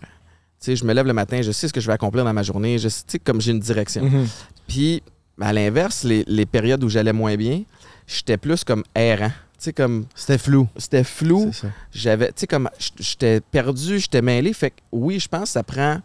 Tu 0.60 0.66
sais, 0.72 0.76
je 0.76 0.86
me 0.86 0.94
lève 0.94 1.06
le 1.06 1.14
matin, 1.14 1.42
je 1.42 1.52
sais 1.52 1.68
ce 1.68 1.74
que 1.74 1.82
je 1.82 1.88
vais 1.88 1.94
accomplir 1.94 2.24
dans 2.24 2.34
ma 2.34 2.44
journée, 2.44 2.78
je 2.80 2.90
sais, 2.90 3.04
tu 3.04 3.12
sais, 3.14 3.20
comme 3.20 3.42
j'ai 3.42 3.52
une 3.52 3.60
direction. 3.60 4.04
Mhm. 4.04 4.28
Puis, 4.68 5.04
à 5.40 5.54
l'inverse, 5.54 6.04
les, 6.04 6.24
les 6.28 6.46
périodes 6.46 6.84
où 6.84 6.90
j'allais 6.90 7.14
moins 7.14 7.36
bien, 7.36 7.64
j'étais 8.08 8.38
plus 8.38 8.64
comme 8.64 8.84
errant. 8.96 9.30
Tu 9.60 9.66
sais, 9.66 9.74
comme 9.74 10.06
C'était 10.16 10.38
flou. 10.38 10.68
c'était 10.78 11.04
flou. 11.04 11.52
J'avais, 11.92 12.28
tu 12.28 12.34
sais, 12.42 12.48
comme 12.48 12.70
j'étais 13.00 13.42
perdu, 13.42 14.00
j'étais 14.00 14.22
mêlé. 14.22 14.54
Fait 14.54 14.70
que 14.72 14.76
oui, 14.92 15.20
je 15.20 15.28
pense 15.28 15.44
que 15.44 15.50
ça 15.50 15.64
prend 15.64 16.00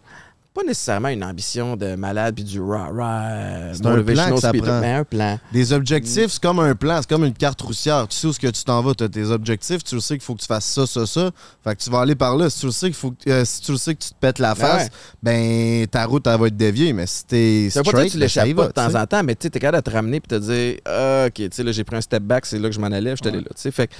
pas 0.53 0.61
nécessairement 0.63 1.09
une 1.09 1.23
ambition 1.23 1.75
de 1.75 1.95
malade 1.95 2.35
puis 2.35 2.43
du 2.43 2.61
rah 2.61 2.89
rah 2.93 3.73
C'est 3.73 3.85
un 3.85 4.03
plan 4.03 4.35
que 4.35 4.39
ça 4.39 4.53
prend. 4.53 4.79
mais 4.81 4.93
un 4.93 5.03
plan. 5.03 5.39
Des 5.51 5.73
objectifs, 5.73 6.31
c'est 6.33 6.41
comme 6.41 6.59
un 6.59 6.75
plan, 6.75 6.99
c'est 7.01 7.09
comme 7.09 7.23
une 7.25 7.33
carte 7.33 7.59
roussière. 7.61 8.07
Tu 8.07 8.15
sais 8.17 8.27
où 8.27 8.33
ce 8.33 8.39
que 8.39 8.47
tu 8.47 8.63
t'en 8.63 8.81
vas, 8.83 8.93
tu 8.93 9.03
as 9.03 9.09
tes 9.09 9.25
objectifs, 9.25 9.83
tu 9.83 9.95
le 9.95 10.01
sais 10.01 10.13
qu'il 10.15 10.23
faut 10.23 10.35
que 10.35 10.41
tu 10.41 10.45
fasses 10.47 10.65
ça, 10.65 10.85
ça, 10.85 11.05
ça. 11.07 11.31
Fait 11.63 11.75
que 11.75 11.81
tu 11.81 11.89
vas 11.89 12.01
aller 12.01 12.13
par 12.15 12.37
là. 12.37 12.49
Si 12.51 12.59
tu 12.59 12.65
le 12.67 12.71
sais 12.71 12.85
qu'il 12.87 12.95
faut 12.95 13.11
que- 13.11 13.29
euh, 13.29 13.45
si 13.45 13.61
tu 13.61 13.71
le 13.71 13.77
sais 13.77 13.95
que 13.95 14.03
tu 14.03 14.09
te 14.09 14.15
pètes 14.19 14.37
la 14.39 14.53
face, 14.53 14.83
ouais. 14.83 14.89
ben 15.23 15.87
ta 15.87 16.05
route 16.05 16.27
elle 16.27 16.39
va 16.39 16.47
être 16.47 16.57
déviée, 16.57 16.93
mais 16.93 17.07
si 17.07 17.25
t'es 17.25 17.69
pas 17.73 17.81
straight, 17.83 18.11
tu 18.11 18.13
ben, 18.13 18.17
y 18.17 18.21
l'échappes 18.21 18.53
pas 18.55 18.67
de 18.67 18.71
temps 18.73 18.89
tu 18.89 18.95
en 18.97 19.05
temps, 19.07 19.23
mais 19.23 19.35
tu 19.35 19.49
t'es 19.49 19.59
capable 19.59 19.83
de 19.83 19.89
te 19.89 19.95
ramener 19.95 20.19
puis 20.19 20.27
te 20.27 20.35
dire 20.39 20.77
Ah, 20.85 21.25
OK, 21.27 21.33
tu 21.33 21.49
sais, 21.51 21.63
là, 21.63 21.71
j'ai 21.71 21.83
pris 21.83 21.95
un 21.95 22.01
step 22.01 22.21
back, 22.21 22.45
c'est 22.45 22.59
là 22.59 22.69
que 22.69 22.75
je 22.75 22.79
m'en 22.79 22.87
allais, 22.91 23.11
je 23.11 23.23
suis 23.23 23.27
allé 23.27 23.39
là. 23.39 23.49
Tu 23.55 23.61
sais, 23.61 23.71
fait 23.71 23.87
que- 23.87 23.93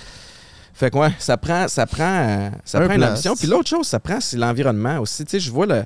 fait 0.76 0.89
que, 0.92 0.98
ouais, 0.98 1.13
ça 1.20 1.38
prend, 1.38 1.68
ça 1.68 1.86
prend, 1.86 2.04
euh, 2.04 2.50
ça 2.66 2.80
Un 2.80 2.86
prend 2.86 2.96
une 2.96 3.04
ambition. 3.04 3.36
Puis 3.36 3.48
l'autre 3.48 3.70
chose, 3.70 3.88
ça 3.88 4.00
prend, 4.00 4.20
c'est 4.20 4.38
l'environnement 4.38 5.00
aussi. 5.00 5.24
Tu 5.26 5.32
sais, 5.32 5.39
je 5.39 5.52
vois 5.52 5.66
le. 5.66 5.84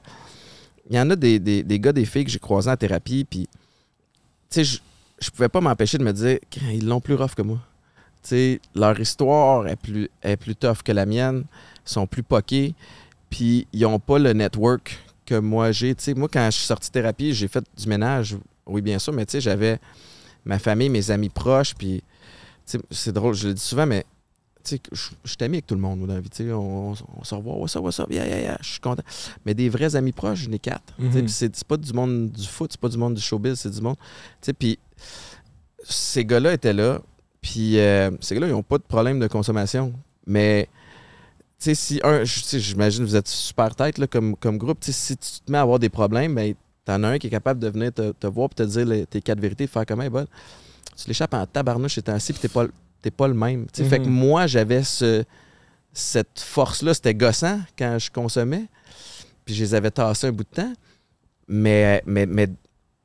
Il 0.90 0.96
y 0.96 1.00
en 1.00 1.10
a 1.10 1.16
des, 1.16 1.40
des, 1.40 1.80
gars, 1.80 1.92
des 1.92 2.06
filles 2.06 2.26
que 2.26 2.32
j'ai 2.32 2.40
croisés 2.40 2.72
en 2.72 2.78
thérapie, 2.78 3.26
puis, 3.30 3.48
tu 4.50 4.64
sais, 4.64 4.64
je, 4.64 4.80
je 5.20 5.30
pouvais 5.30 5.50
pas 5.50 5.62
m'empêcher 5.62 5.98
de 5.98 6.04
me 6.04 6.14
dire 6.14 6.40
ils 6.72 6.88
l'ont 6.88 7.02
plus 7.02 7.16
rough 7.16 7.34
que 7.36 7.42
moi. 7.42 7.60
Tu 8.24 8.30
sais, 8.30 8.62
leur 8.76 9.00
histoire 9.00 9.68
est 9.68 9.76
plus, 9.76 10.10
est 10.24 10.38
plus 10.38 10.56
tough 10.56 10.78
que 10.84 10.92
la 10.92 11.06
mienne, 11.06 11.44
ils 11.86 11.90
sont 11.90 12.08
plus 12.08 12.24
poqués, 12.24 12.74
puis 13.30 13.68
ils 13.74 13.86
ont 13.86 14.00
pas 14.00 14.20
le 14.20 14.34
network 14.34 14.98
que 15.26 15.36
moi 15.36 15.72
j'ai. 15.72 15.94
Tu 15.96 16.04
sais, 16.04 16.14
moi, 16.14 16.30
quand 16.32 16.46
je 16.46 16.58
suis 16.58 16.66
sorti 16.66 16.90
de 16.90 16.94
thérapie, 16.94 17.34
j'ai 17.34 17.48
fait 17.48 17.64
du 17.78 17.88
ménage, 17.88 18.38
oui, 18.66 18.82
bien 18.82 19.00
sûr, 19.00 19.14
mais 19.14 19.26
tu 19.26 19.34
sais, 19.34 19.42
j'avais 19.42 19.80
ma 20.46 20.60
famille, 20.60 20.90
mes 20.90 21.12
amis 21.12 21.30
proches, 21.30 21.76
puis, 21.76 22.04
c'est 22.92 23.12
drôle, 23.12 23.34
je 23.34 23.50
le 23.50 23.54
dis 23.54 23.62
souvent, 23.62 23.86
mais, 23.86 24.06
je 24.92 25.02
suis 25.26 25.38
ami 25.42 25.56
avec 25.58 25.68
tout 25.68 25.76
le 25.76 25.82
monde, 25.82 26.06
dans 26.06 26.14
la 26.14 26.20
vie, 26.20 26.30
on, 26.52 26.92
on, 26.92 26.96
on 27.20 27.24
se 27.24 27.34
revoit, 27.36 27.56
what's 27.56 27.76
up, 27.76 27.84
what's 27.84 28.00
up, 28.00 28.08
yeah, 28.12 28.26
yeah, 28.28 28.40
yeah, 28.42 28.58
je 28.62 28.68
suis 28.72 28.80
content. 28.80 29.04
Mais 29.46 29.54
des 29.54 29.70
vrais 29.70 29.96
amis 29.96 30.12
proches, 30.12 30.40
j'en 30.46 30.52
ai 30.52 30.60
quatre. 30.60 30.94
Mhm. 31.00 31.28
c'est 31.28 31.64
pas 31.64 31.78
du 31.78 31.94
monde 31.94 32.32
du 32.32 32.46
foot, 32.48 32.72
c'est 32.72 32.80
pas 32.82 32.90
du 32.90 32.98
monde 32.98 33.14
du 33.16 33.22
showbiz, 33.22 33.56
c'est 33.60 33.70
du 33.72 33.82
monde, 33.82 33.96
puis 34.60 34.78
ces 35.84 36.26
gars-là 36.26 36.54
étaient 36.54 36.74
là, 36.74 37.02
puis 37.42 37.80
euh, 37.80 38.12
ces 38.20 38.36
gars-là, 38.36 38.48
ils 38.48 38.52
n'ont 38.54 38.64
pas 38.64 38.78
de 38.78 38.84
problème 38.84 39.20
de 39.20 39.28
consommation, 39.28 39.94
mais 40.26 40.68
tu 41.60 41.74
sais, 41.74 41.76
si 41.76 42.00
un, 42.04 42.24
j'imagine 42.24 43.04
que 43.06 43.10
vous 43.10 43.16
êtes 43.16 43.28
super 43.28 43.76
tête 43.76 43.98
là, 43.98 44.08
comme, 44.08 44.36
comme 44.36 44.58
groupe, 44.58 44.80
si 44.82 45.18
tu 45.18 45.28
te 45.46 45.52
mets 45.52 45.58
à 45.58 45.62
avoir 45.62 45.80
des 45.80 45.90
problèmes, 45.90 46.36
ben, 46.36 46.54
t'en 46.86 47.02
as 47.04 47.08
un 47.10 47.18
qui 47.18 47.28
est 47.28 47.32
capable 47.32 47.60
de 47.60 47.68
venir 47.70 47.92
te, 47.94 48.12
te 48.12 48.28
voir 48.28 48.50
et 48.52 48.56
te 48.56 48.64
dire 48.64 48.86
les- 48.86 49.06
tes 49.06 49.22
quatre 49.22 49.40
vérités, 49.40 49.66
faire 49.68 49.86
comme 49.86 50.02
hey, 50.02 50.10
bol. 50.10 50.26
Tu 50.96 51.08
l'échappes 51.08 51.34
en 51.34 51.46
tabarnouche 51.46 51.98
étant 51.98 52.14
assis 52.14 52.32
puis 52.34 52.42
t'es 52.42 52.48
pas, 52.48 52.64
le- 52.64 52.72
t'es 53.02 53.12
pas 53.12 53.28
le 53.28 53.34
même. 53.34 53.66
Fait 53.74 54.00
que 54.00 54.06
Mhm. 54.06 54.10
moi, 54.12 54.48
j'avais 54.48 54.84
ce, 54.84 55.24
cette 55.94 56.40
force-là, 56.40 56.94
c'était 56.94 57.14
gossant 57.16 57.60
quand 57.78 57.98
je 58.00 58.10
consommais, 58.12 58.66
puis 59.46 59.56
je 59.56 59.64
les 59.64 59.74
avais 59.76 59.92
tassés 59.92 60.28
un 60.28 60.32
bout 60.32 60.44
de 60.44 60.56
temps, 60.62 60.74
mais, 61.48 62.02
mais, 62.06 62.26
mais, 62.26 62.48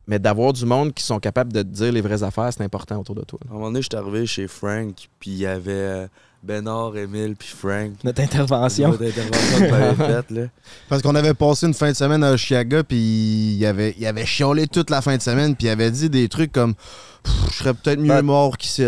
mais 0.07 0.19
d'avoir 0.19 0.53
du 0.53 0.67
monde 0.67 0.93
qui 0.93 1.03
sont 1.05 1.19
capables 1.21 1.53
de 1.53 1.63
te 1.63 1.69
dire 1.69 1.93
les 1.93 2.01
vraies 2.01 2.23
affaires, 2.23 2.51
c'est 2.53 2.63
important 2.65 2.99
autour 3.01 3.15
de 3.15 3.23
toi. 3.23 3.39
À 3.49 3.51
un 3.51 3.55
moment 3.55 3.67
donné, 3.67 3.83
j'étais 3.83 3.97
arrivé 3.97 4.27
chez 4.27 4.49
Frank, 4.49 4.95
puis 5.21 5.31
il 5.31 5.37
y 5.39 5.47
avait 5.47 5.71
euh, 5.73 6.07
Bénard, 6.43 6.97
Émile, 6.97 7.37
puis 7.39 7.49
Frank. 7.49 7.93
Notre 8.03 8.21
intervention. 8.21 8.91
Notre 8.91 9.05
intervention 9.07 9.59
que 9.61 9.71
t'avais 9.71 9.95
faite, 10.15 10.31
là. 10.33 10.43
Parce 10.89 11.01
qu'on 11.03 11.15
avait 11.15 11.35
passé 11.35 11.67
une 11.69 11.75
fin 11.75 11.93
de 11.93 11.97
semaine 11.97 12.25
à 12.25 12.37
Chiaga, 12.37 12.83
puis 12.83 13.55
il 13.57 13.65
avait, 13.65 13.95
il 13.97 14.05
avait 14.07 14.27
chiolé 14.27 14.67
toute 14.67 14.91
la 14.91 15.01
fin 15.03 15.17
de 15.17 15.23
semaine, 15.23 15.55
puis 15.55 15.69
il 15.69 15.71
avait 15.71 15.91
dit 15.93 16.11
des 16.11 16.29
trucs 16.29 16.51
comme 16.53 16.75
Pff, 17.23 17.35
Je 17.51 17.57
serais 17.59 17.75
peut-être 17.75 18.01
mieux 18.01 18.11
Ouais. 18.11 18.23
mort 18.23 18.59
qu'ici. 18.59 18.85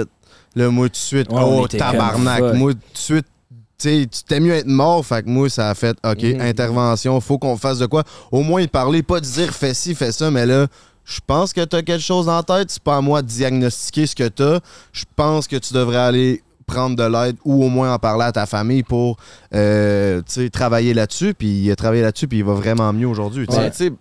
Là, 0.54 0.70
moi, 0.70 0.88
tout 0.88 0.92
de 0.92 0.96
suite, 0.96 1.30
Ouais, 1.32 1.40
oh, 1.42 1.66
tabarnak. 1.68 2.54
Moi, 2.54 2.72
tout 2.74 2.78
de 2.92 2.98
suite, 2.98 3.26
tu 3.50 3.88
sais, 3.88 4.06
tu 4.10 4.22
t'es 4.22 4.38
mieux 4.40 4.54
être 4.54 4.66
mort, 4.66 5.04
fait 5.04 5.24
que 5.24 5.28
moi, 5.28 5.48
ça 5.50 5.68
a 5.70 5.74
fait 5.74 5.96
OK, 6.04 6.22
Mhm. 6.22 6.40
intervention, 6.40 7.20
faut 7.20 7.38
qu'on 7.38 7.56
fasse 7.56 7.78
de 7.78 7.86
quoi. 7.86 8.04
Au 8.30 8.42
moins, 8.42 8.60
y 8.62 8.68
parler, 8.68 9.02
pas 9.02 9.20
de 9.20 9.26
dire 9.26 9.52
fais 9.52 9.74
ci, 9.74 9.94
fais 9.94 10.12
ça, 10.12 10.30
mais 10.30 10.46
là, 10.46 10.68
je 11.04 11.18
pense 11.26 11.52
que 11.52 11.62
t'as 11.64 11.82
quelque 11.82 12.00
chose 12.02 12.28
en 12.28 12.42
tête. 12.42 12.70
C'est 12.70 12.82
pas 12.82 12.96
à 12.96 13.00
moi 13.00 13.20
de 13.20 13.26
diagnostiquer 13.26 14.06
ce 14.06 14.14
que 14.14 14.28
t'as. 14.28 14.60
Je 14.92 15.04
pense 15.16 15.46
que 15.48 15.56
tu 15.56 15.74
devrais 15.74 15.98
aller 15.98 16.42
prendre 16.66 16.96
de 16.96 17.02
l'aide 17.04 17.36
ou 17.44 17.62
au 17.62 17.68
moins 17.68 17.92
en 17.92 17.98
parler 17.98 18.24
à 18.24 18.32
ta 18.32 18.46
famille 18.46 18.82
pour 18.82 19.18
euh, 19.54 20.22
tu 20.24 20.32
sais, 20.44 20.48
travailler 20.50 20.94
là-dessus. 20.94 21.34
Puis 21.34 21.48
il 21.48 21.70
a 21.70 21.76
travaillé 21.76 22.00
là-dessus, 22.02 22.26
puis 22.28 22.38
il 22.38 22.44
va 22.44 22.54
vraiment 22.54 22.90
mieux 22.92 23.08
aujourd'hui. 23.08 23.44
Ouais, 23.50 23.70
tu 23.70 23.76
sais, 23.76 23.92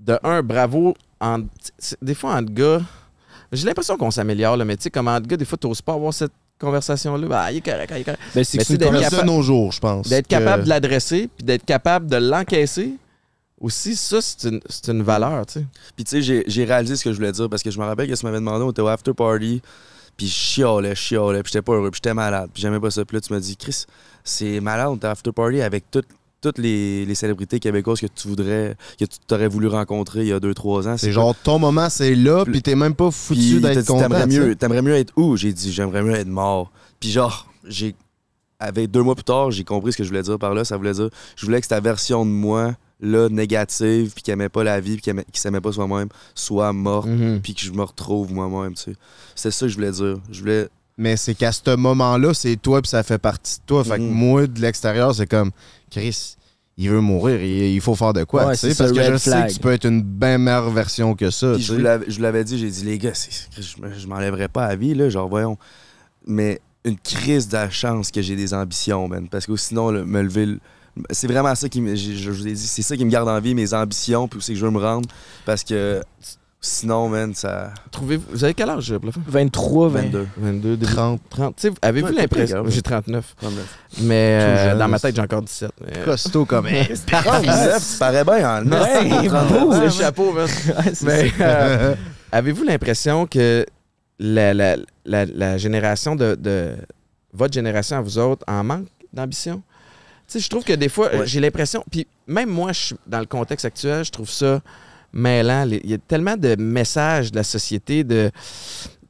de 0.00 0.18
un, 0.24 0.42
bravo. 0.42 0.94
En, 1.20 1.40
des 2.02 2.14
fois, 2.14 2.34
entre 2.36 2.52
gars, 2.52 2.80
j'ai 3.52 3.66
l'impression 3.66 3.96
qu'on 3.96 4.10
s'améliore, 4.10 4.56
là, 4.56 4.64
mais 4.64 4.76
tu 4.76 4.84
sais, 4.84 4.90
comme 4.90 5.08
entre 5.08 5.26
gars, 5.26 5.36
des 5.36 5.44
fois, 5.44 5.58
t'oses 5.58 5.82
pas 5.82 5.94
avoir 5.94 6.12
cette 6.14 6.32
conversation-là. 6.58 7.26
Bah, 7.26 7.50
il 7.52 7.58
est 7.58 7.60
correct, 7.60 7.90
il 7.94 8.00
est 8.00 8.04
correct. 8.04 8.20
Ben, 8.34 8.44
c'est 8.44 8.58
Mais 8.58 8.62
que 8.64 8.66
c'est 8.68 8.78
c'est 8.78 9.14
une 9.14 9.20
de 9.20 9.26
nos 9.26 9.42
jours, 9.42 9.72
je 9.72 9.80
pense. 9.80 10.08
D'être 10.08 10.26
que- 10.26 10.30
capable 10.36 10.64
de 10.64 10.68
l'adresser, 10.68 11.28
puis 11.36 11.44
d'être 11.44 11.64
capable 11.64 12.06
de 12.06 12.16
l'encaisser, 12.16 12.92
aussi, 13.60 13.94
ça, 13.96 14.20
c'est 14.22 14.48
une, 14.48 14.60
c'est 14.68 14.88
une 14.90 15.02
valeur, 15.02 15.44
tu 15.46 15.54
sais. 15.60 15.66
Puis 15.96 16.04
tu 16.04 16.10
sais, 16.10 16.22
j'ai- 16.22 16.44
j'ai 16.46 16.64
réalisé 16.64 16.96
ce 16.96 17.04
que 17.04 17.12
je 17.12 17.16
voulais 17.16 17.32
dire 17.32 17.48
parce 17.50 17.62
que 17.62 17.70
je 17.70 17.78
me 17.78 17.84
rappelle 17.84 18.08
que 18.08 18.14
tu 18.14 18.24
m'avais 18.24 18.38
demandé, 18.38 18.64
on 18.64 18.70
était 18.70 18.80
au 18.82 18.88
after 18.88 19.12
party, 19.12 19.60
puis 20.16 20.26
je 20.26 20.32
chialais, 20.32 20.94
je 20.94 21.00
chialais, 21.00 21.42
puis 21.42 21.52
j'étais 21.52 21.62
pas 21.62 21.72
heureux, 21.74 21.90
puis 21.90 21.98
j'étais 22.02 22.14
malade, 22.14 22.50
puis 22.52 22.62
j'aimais 22.62 22.80
pas 22.80 22.90
ça. 22.90 23.04
Puis 23.04 23.16
là, 23.16 23.20
tu 23.20 23.32
m'as 23.32 23.40
dit, 23.40 23.56
Chris, 23.56 23.84
c'est 24.24 24.60
malade, 24.60 24.88
on 24.90 24.96
était 24.96 25.06
au 25.06 25.10
after 25.10 25.32
party 25.32 25.60
avec 25.62 25.90
toutes 25.90 26.06
toutes 26.40 26.58
les, 26.58 27.04
les 27.04 27.14
célébrités 27.14 27.60
québécoises 27.60 28.00
que 28.00 28.06
tu 28.06 28.28
voudrais, 28.28 28.76
que 28.98 29.04
tu 29.04 29.18
t'aurais 29.26 29.48
voulu 29.48 29.66
rencontrer 29.66 30.20
il 30.20 30.28
y 30.28 30.32
a 30.32 30.38
2-3 30.38 30.88
ans. 30.88 30.96
C'est 30.96 31.12
genre 31.12 31.34
ton 31.34 31.58
moment, 31.58 31.88
c'est 31.90 32.14
là, 32.14 32.44
puis 32.44 32.62
t'es 32.62 32.74
même 32.74 32.94
pas 32.94 33.10
foutu 33.10 33.60
t'a 33.60 33.74
d'être 33.74 33.86
content. 33.86 34.08
T'aimerais 34.08 34.26
mieux, 34.26 34.90
mieux 34.90 34.94
être 34.96 35.12
où? 35.16 35.36
J'ai 35.36 35.52
dit, 35.52 35.72
j'aimerais 35.72 36.02
mieux 36.02 36.14
être 36.14 36.28
mort. 36.28 36.72
Puis 36.98 37.10
genre, 37.10 37.46
j'ai. 37.66 37.94
Avec 38.62 38.90
deux 38.90 39.02
mois 39.02 39.14
plus 39.14 39.24
tard, 39.24 39.50
j'ai 39.50 39.64
compris 39.64 39.92
ce 39.92 39.96
que 39.96 40.04
je 40.04 40.10
voulais 40.10 40.22
dire 40.22 40.38
par 40.38 40.52
là. 40.52 40.66
Ça 40.66 40.76
voulait 40.76 40.92
dire, 40.92 41.08
je 41.34 41.46
voulais 41.46 41.62
que 41.62 41.66
cette 41.66 41.82
version 41.82 42.26
de 42.26 42.30
moi, 42.30 42.74
là, 43.00 43.30
négative, 43.30 44.12
puis 44.12 44.22
qui 44.22 44.30
aimait 44.30 44.50
pas 44.50 44.62
la 44.64 44.80
vie, 44.80 44.98
puis 44.98 45.10
qui, 45.10 45.32
qui 45.32 45.40
s'aimait 45.40 45.62
pas 45.62 45.72
soi-même, 45.72 46.08
soit 46.34 46.70
morte, 46.74 47.08
puis 47.42 47.54
que 47.54 47.62
je 47.62 47.72
me 47.72 47.82
retrouve 47.82 48.34
moi-même, 48.34 48.74
tu 48.74 48.82
sais. 48.82 48.92
C'est 49.34 49.50
ça 49.50 49.64
que 49.64 49.70
je 49.72 49.76
voulais 49.76 49.92
dire. 49.92 50.18
Je 50.30 50.40
voulais. 50.40 50.68
Mais 51.00 51.16
c'est 51.16 51.34
qu'à 51.34 51.50
ce 51.50 51.74
moment-là, 51.76 52.34
c'est 52.34 52.56
toi, 52.56 52.82
puis 52.82 52.90
ça 52.90 53.02
fait 53.02 53.16
partie 53.18 53.56
de 53.58 53.62
toi. 53.64 53.82
Fait 53.82 53.96
que 53.96 54.02
Mhm. 54.02 54.10
moi, 54.12 54.46
de 54.46 54.60
l'extérieur, 54.60 55.14
c'est 55.14 55.26
comme, 55.26 55.50
Chris, 55.90 56.36
il 56.76 56.90
veut 56.90 57.00
mourir, 57.00 57.40
il, 57.42 57.72
il 57.74 57.80
faut 57.80 57.94
faire 57.94 58.12
de 58.12 58.24
quoi, 58.24 58.46
Ouais, 58.46 58.52
tu 58.52 58.60
sais, 58.70 58.74
parce 58.74 58.92
que 58.92 59.02
je 59.02 59.16
sais 59.16 59.46
que 59.46 59.52
tu 59.54 59.58
peux 59.60 59.72
être 59.72 59.86
une 59.86 60.02
bien 60.02 60.36
meilleure 60.36 60.68
version 60.70 61.14
que 61.14 61.30
ça. 61.30 61.54
Puis 61.54 61.62
je 61.62 61.72
vous 61.72 61.80
l'avais- 62.20 62.44
dit, 62.44 62.58
j'ai 62.58 62.68
dit, 62.70 62.84
les 62.84 62.98
gars, 62.98 63.14
c'est- 63.14 63.48
je, 63.56 63.98
je 63.98 64.06
m'enlèverais 64.06 64.48
pas 64.48 64.66
à 64.66 64.76
vie, 64.76 64.92
là, 64.94 65.08
genre, 65.08 65.28
voyons. 65.28 65.56
Mais 66.26 66.60
une 66.84 66.98
crise 66.98 67.48
de 67.48 67.54
la 67.54 67.70
chance 67.70 68.10
que 68.10 68.20
j'ai 68.20 68.36
des 68.36 68.52
ambitions, 68.52 69.08
man. 69.08 69.26
Parce 69.28 69.46
que 69.46 69.56
sinon, 69.56 69.90
le- 69.90 70.04
me 70.04 70.20
lever. 70.22 70.46
le- 70.46 70.60
C'est 71.10 71.28
vraiment 71.28 71.54
ça 71.54 71.68
qui 71.68 71.80
me. 71.80 71.94
Je, 71.94 72.30
vous 72.30 72.46
ai 72.46 72.52
dit, 72.52 72.66
c'est 72.66 72.82
ça 72.82 72.94
qui 72.96 73.04
me 73.06 73.10
garde 73.10 73.28
en 73.28 73.40
vie, 73.40 73.54
mes 73.54 73.72
ambitions, 73.72 74.28
puis 74.28 74.38
où 74.38 74.40
c'est 74.42 74.52
que 74.52 74.58
je 74.58 74.64
veux 74.66 74.72
me 74.72 74.78
rendre. 74.80 75.08
Parce 75.46 75.62
que 75.64 76.02
sinon, 76.60 77.08
man, 77.08 77.34
ça. 77.34 77.72
Trouvez-vous. 77.90 78.24
Vous 78.30 78.44
avez 78.44 78.54
quel 78.54 78.68
âge, 78.70 78.94
Plafond? 78.98 79.20
23, 79.26 79.88
20. 79.88 80.00
22. 80.02 80.26
22, 80.36 80.76
début 80.76 80.92
30. 80.92 81.20
30. 81.30 81.56
Tu 81.56 81.68
sais, 81.68 81.74
avez-vous 81.82 82.08
Ouais, 82.08 82.12
l'impression. 82.14 82.64
J'ai 82.68 82.82
39. 82.82 83.34
39. 83.40 83.78
Mais 84.02 84.38
euh, 84.42 84.78
dans 84.78 84.88
ma 84.88 84.98
tête, 84.98 85.16
j'ai 85.16 85.22
encore 85.22 85.42
17. 85.42 85.70
mais- 85.80 86.04
Costaud 86.04 86.44
comme 86.44 86.66
Ah, 86.66 86.84
tu 86.94 87.96
parais 87.98 88.24
bien 88.24 88.58
en 88.60 88.66
Ouais, 88.70 89.28
beau, 89.48 89.72
le 89.80 89.88
chapeau, 89.90 90.32
man. 90.32 90.46
Ouais, 90.76 90.92
Mais, 91.02 91.32
euh, 91.40 91.94
avez-vous 92.32 92.64
l'impression 92.64 93.26
que 93.26 93.64
la, 94.18 94.52
la- 94.54 94.76
la- 95.06 95.24
la 95.26 95.58
génération 95.58 96.14
de, 96.14 96.34
de- 96.34 96.74
Votre 97.32 97.54
génération 97.54 97.96
à 97.96 98.00
vous 98.02 98.18
autres 98.18 98.44
en 98.48 98.62
manque 98.64 98.86
d'ambition? 99.12 99.62
Tu 100.28 100.34
sais, 100.38 100.40
je 100.44 100.50
trouve 100.50 100.62
que 100.62 100.74
des 100.74 100.88
fois, 100.88 101.08
Ouais. 101.14 101.26
j'ai 101.26 101.40
l'impression. 101.40 101.82
Puis 101.90 102.06
même 102.26 102.50
moi, 102.50 102.72
je 102.72 102.78
suis- 102.80 102.96
dans 103.06 103.18
le 103.20 103.26
contexte 103.26 103.64
actuel, 103.64 104.04
je 104.04 104.10
trouve 104.10 104.28
ça 104.30 104.60
mêlant. 105.12 105.64
Les- 105.64 105.80
Il 105.84 105.90
y 105.90 105.94
a 105.94 105.98
tellement 105.98 106.36
de 106.36 106.56
messages 106.56 107.30
de 107.32 107.36
la 107.36 107.44
société 107.44 108.04
de 108.04 108.30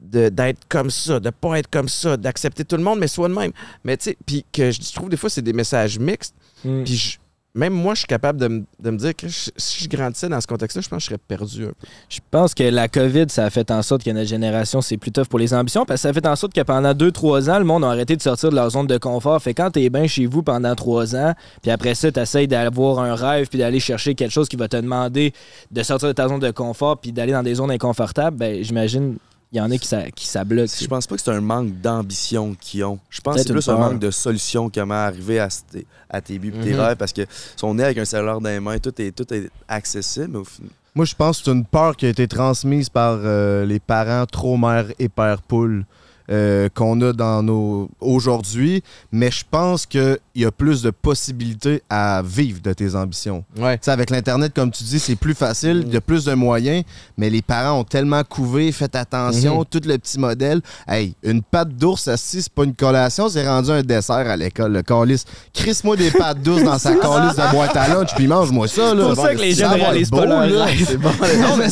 de- 0.03 0.29
d'être 0.29 0.61
comme 0.67 0.89
ça, 0.89 1.19
de 1.21 1.29
pas 1.29 1.59
être 1.59 1.69
comme 1.69 1.87
ça, 1.87 2.17
d'accepter 2.17 2.65
tout 2.65 2.75
le 2.75 2.83
monde, 2.83 2.99
mais 2.99 3.07
soit 3.07 3.29
de 3.29 3.33
même. 3.33 3.51
Mais 3.85 3.95
tu 3.95 4.05
sais, 4.05 4.17
puis 4.25 4.43
que 4.51 4.69
je 4.71 4.93
trouve 4.93 5.09
des 5.09 5.15
fois, 5.15 5.29
c'est 5.29 5.41
des 5.43 5.53
messages 5.53 5.99
mixtes. 5.99 6.35
Mm. 6.65 6.83
Puis 6.83 6.95
je- 6.97 7.17
même 7.53 7.73
moi, 7.73 7.93
je 7.95 7.99
suis 7.99 8.07
capable 8.07 8.39
de, 8.39 8.47
me- 8.47 8.97
dire 8.97 9.15
que 9.15 9.27
si 9.29 9.83
je 9.83 9.89
grandissais 9.89 10.29
dans 10.29 10.39
ce 10.39 10.47
contexte-là, 10.47 10.81
je 10.81 10.87
pense 10.89 10.97
que 10.99 11.03
je 11.03 11.05
serais 11.07 11.17
perdu. 11.17 11.65
Je 12.09 12.19
pense 12.31 12.53
que 12.53 12.63
la 12.63 12.87
COVID, 12.87 13.25
ça 13.27 13.43
a 13.45 13.49
fait 13.49 13.69
en 13.71 13.81
sorte 13.81 14.03
que 14.03 14.09
notre 14.11 14.29
génération, 14.29 14.81
c'est 14.81 14.97
plus 14.97 15.11
tough 15.11 15.25
pour 15.27 15.37
les 15.39 15.53
ambitions, 15.53 15.85
parce 15.85 15.99
que 15.99 16.01
ça 16.03 16.09
a 16.09 16.13
fait 16.13 16.25
en 16.25 16.35
sorte 16.37 16.53
que 16.53 16.61
pendant 16.61 16.93
2-3 16.93 17.49
ans, 17.51 17.59
le 17.59 17.65
monde 17.65 17.83
a 17.83 17.89
arrêté 17.89 18.15
de 18.15 18.21
sortir 18.21 18.51
de 18.51 18.55
leur 18.55 18.69
zone 18.69 18.87
de 18.87 18.97
confort. 18.97 19.41
Fait 19.41 19.53
quand 19.53 19.69
t'es 19.71 19.89
bien 19.89 20.07
chez 20.07 20.25
vous 20.27 20.43
pendant 20.43 20.73
3 20.75 21.15
ans, 21.15 21.33
puis 21.61 21.71
après 21.71 21.93
ça, 21.93 22.11
t'essayes 22.11 22.47
d'avoir 22.47 22.99
un 22.99 23.15
rêve, 23.15 23.47
puis 23.49 23.59
d'aller 23.59 23.79
chercher 23.81 24.15
quelque 24.15 24.31
chose 24.31 24.47
qui 24.47 24.55
va 24.55 24.69
te 24.69 24.77
demander 24.77 25.33
de 25.71 25.83
sortir 25.83 26.07
de 26.07 26.13
ta 26.13 26.29
zone 26.29 26.39
de 26.39 26.51
confort, 26.51 26.97
puis 26.99 27.11
d'aller 27.11 27.33
dans 27.33 27.43
des 27.43 27.55
zones 27.55 27.71
inconfortables, 27.71 28.37
ben 28.37 28.63
j'imagine, 28.63 29.17
il 29.51 29.57
y 29.57 29.61
en 29.61 29.69
a 29.69 29.77
qui 29.77 29.87
ça, 29.87 30.09
qui 30.11 30.25
ça 30.27 30.43
bloque. 30.43 30.69
Je 30.79 30.87
pense 30.87 31.07
pas 31.07 31.15
que 31.15 31.21
c'est 31.21 31.31
un 31.31 31.41
manque 31.41 31.73
d'ambition 31.81 32.55
qu'ils 32.59 32.83
ont. 32.85 32.99
Je 33.09 33.19
pense 33.21 33.35
que 33.35 33.41
c'est 33.41 33.51
plus 33.51 33.67
un 33.69 33.77
manque 33.77 33.99
de 33.99 34.09
solution 34.11 34.69
comment 34.69 34.93
arriver 34.95 35.39
à, 35.39 35.49
tes- 35.49 35.85
à 36.09 36.21
tes 36.21 36.39
buts 36.39 36.53
et 36.55 36.63
tes 36.63 36.73
Mhm. 36.73 36.79
rêves 36.79 36.97
parce 36.97 37.11
que 37.13 37.21
si 37.29 37.63
on 37.63 37.77
est 37.77 37.83
avec 37.83 37.97
un 37.97 38.05
cellulaire 38.05 38.39
dans 38.39 38.49
les 38.49 38.59
mains, 38.59 38.79
tout 38.79 38.93
est, 39.01 39.11
tout 39.11 39.31
est 39.33 39.49
accessible. 39.67 40.27
mais 40.31 40.37
au 40.39 40.43
fin- 40.45 40.63
Moi, 40.95 41.05
je 41.05 41.15
pense 41.15 41.39
que 41.39 41.45
c'est 41.45 41.51
une 41.51 41.65
peur 41.65 41.95
qui 41.95 42.05
a 42.05 42.09
été 42.09 42.27
transmise 42.27 42.89
par 42.89 43.19
euh, 43.23 43.65
les 43.65 43.79
parents 43.79 44.25
trop 44.25 44.57
mère 44.57 44.87
et 44.99 45.09
père 45.09 45.41
poule. 45.41 45.85
Euh, 46.29 46.69
qu'on 46.73 46.99
a 47.01 47.13
dans 47.13 47.41
nos 47.43 47.89
aujourd'hui, 47.99 48.83
mais 49.11 49.31
je 49.31 49.43
pense 49.49 49.85
qu'il 49.85 50.17
y 50.35 50.45
a 50.45 50.51
plus 50.51 50.81
de 50.81 50.89
possibilités 50.91 51.81
à 51.89 52.21
vivre 52.23 52.59
de 52.61 52.73
tes 52.73 52.95
ambitions. 52.95 53.43
Ouais. 53.57 53.77
Tu 53.77 53.85
sais, 53.85 53.91
avec 53.91 54.09
l'Internet, 54.09 54.53
comme 54.53 54.71
tu 54.71 54.83
dis, 54.83 54.99
c'est 54.99 55.15
plus 55.15 55.33
facile, 55.33 55.83
il 55.87 55.93
y 55.93 55.97
a 55.97 56.01
plus 56.01 56.25
de 56.25 56.33
moyens, 56.33 56.83
mais 57.17 57.29
les 57.29 57.41
parents 57.41 57.79
ont 57.79 57.83
tellement 57.83 58.23
couvé, 58.23 58.71
faites 58.71 58.95
attention, 58.95 59.59
Mhm. 59.59 59.65
tout 59.69 59.81
le 59.85 59.97
petit 59.97 60.19
modèle. 60.19 60.61
Hey, 60.87 61.15
une 61.23 61.41
pâte 61.41 61.69
d'ours 61.69 62.07
assis, 62.07 62.43
c'est 62.43 62.51
pas 62.53 62.63
une 62.63 62.75
collation, 62.75 63.29
c'est 63.29 63.47
rendu 63.47 63.71
un 63.71 63.81
dessert 63.83 64.15
à 64.29 64.35
l'école, 64.37 64.73
le 64.73 64.81
calice. 64.83 65.25
Crisse-moi 65.53 65.95
des 65.97 66.11
pâtes 66.11 66.41
d'ours 66.41 66.63
dans 66.63 66.77
sa 66.79 66.93
calice 66.95 67.35
de 67.35 67.51
boîte 67.51 67.75
à 67.75 67.87
lunch, 67.87 68.09
puis 68.15 68.27
mange-moi 68.27 68.67
ça, 68.67 68.93
là. 68.93 69.03
C'est 69.09 69.15
pour 69.15 69.23
ça 69.25 69.35
que 69.35 69.41
les 69.41 69.61
être 69.61 69.73
réalisent 69.73 70.09
pas 70.09 70.25
leur. 70.25 70.67
C'est 70.85 70.97
bon. 70.97 71.09
Non, 71.41 71.57
mais 71.57 71.67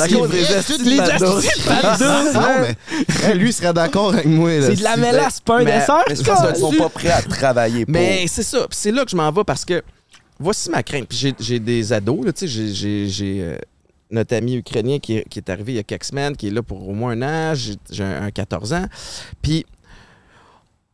les 0.85 0.97
pâtes 0.97 1.19
d'ours. 1.19 1.45
lui, 3.35 3.47
il 3.49 3.53
serait 3.53 3.73
d'accord 3.73 4.13
avec 4.13 4.25
moi. 4.25 4.38
C'est 4.47 4.75
de 4.75 4.83
la 4.83 4.97
mélasse, 4.97 5.39
pas 5.41 5.59
un 5.59 5.63
Mais- 5.63 5.79
dessert, 5.79 6.03
Mais 6.07 6.15
je 6.15 6.23
pense 6.23 6.45
qu'ils 6.47 6.55
sont 6.57 6.71
pas 6.73 6.89
prêts 6.89 7.11
à 7.11 7.21
travailler 7.21 7.85
pour. 7.85 7.93
Mais 7.93 8.25
c'est 8.27 8.43
ça. 8.43 8.65
C'est 8.71 8.91
là 8.91 9.03
que 9.05 9.11
je 9.11 9.15
m'en 9.15 9.31
vais 9.31 9.43
parce 9.43 9.65
que 9.65 9.81
voici 10.39 10.69
ma 10.69 10.83
crainte. 10.83 11.07
Puis 11.07 11.33
j'ai- 11.39 11.59
des 11.59 11.93
ados, 11.93 12.25
là, 12.25 12.33
tu 12.33 12.47
sais, 12.47 13.07
j'ai- 13.07 13.41
euh, 13.41 13.57
notre 14.11 14.35
ami 14.35 14.55
ukrainien 14.55 14.99
qui, 14.99 15.17
est- 15.17 15.29
qui 15.29 15.39
est 15.39 15.49
arrivé 15.49 15.73
il 15.73 15.75
y 15.75 15.79
a 15.79 15.83
quelques 15.83 16.05
semaines, 16.05 16.35
qui 16.35 16.47
est 16.47 16.51
là 16.51 16.63
pour 16.63 16.87
au 16.87 16.93
moins 16.93 17.11
un 17.11 17.51
an. 17.51 17.53
J'ai 17.55 18.03
un, 18.03 18.23
un 18.23 18.31
14 18.31 18.73
ans. 18.73 18.85
Puis 19.41 19.65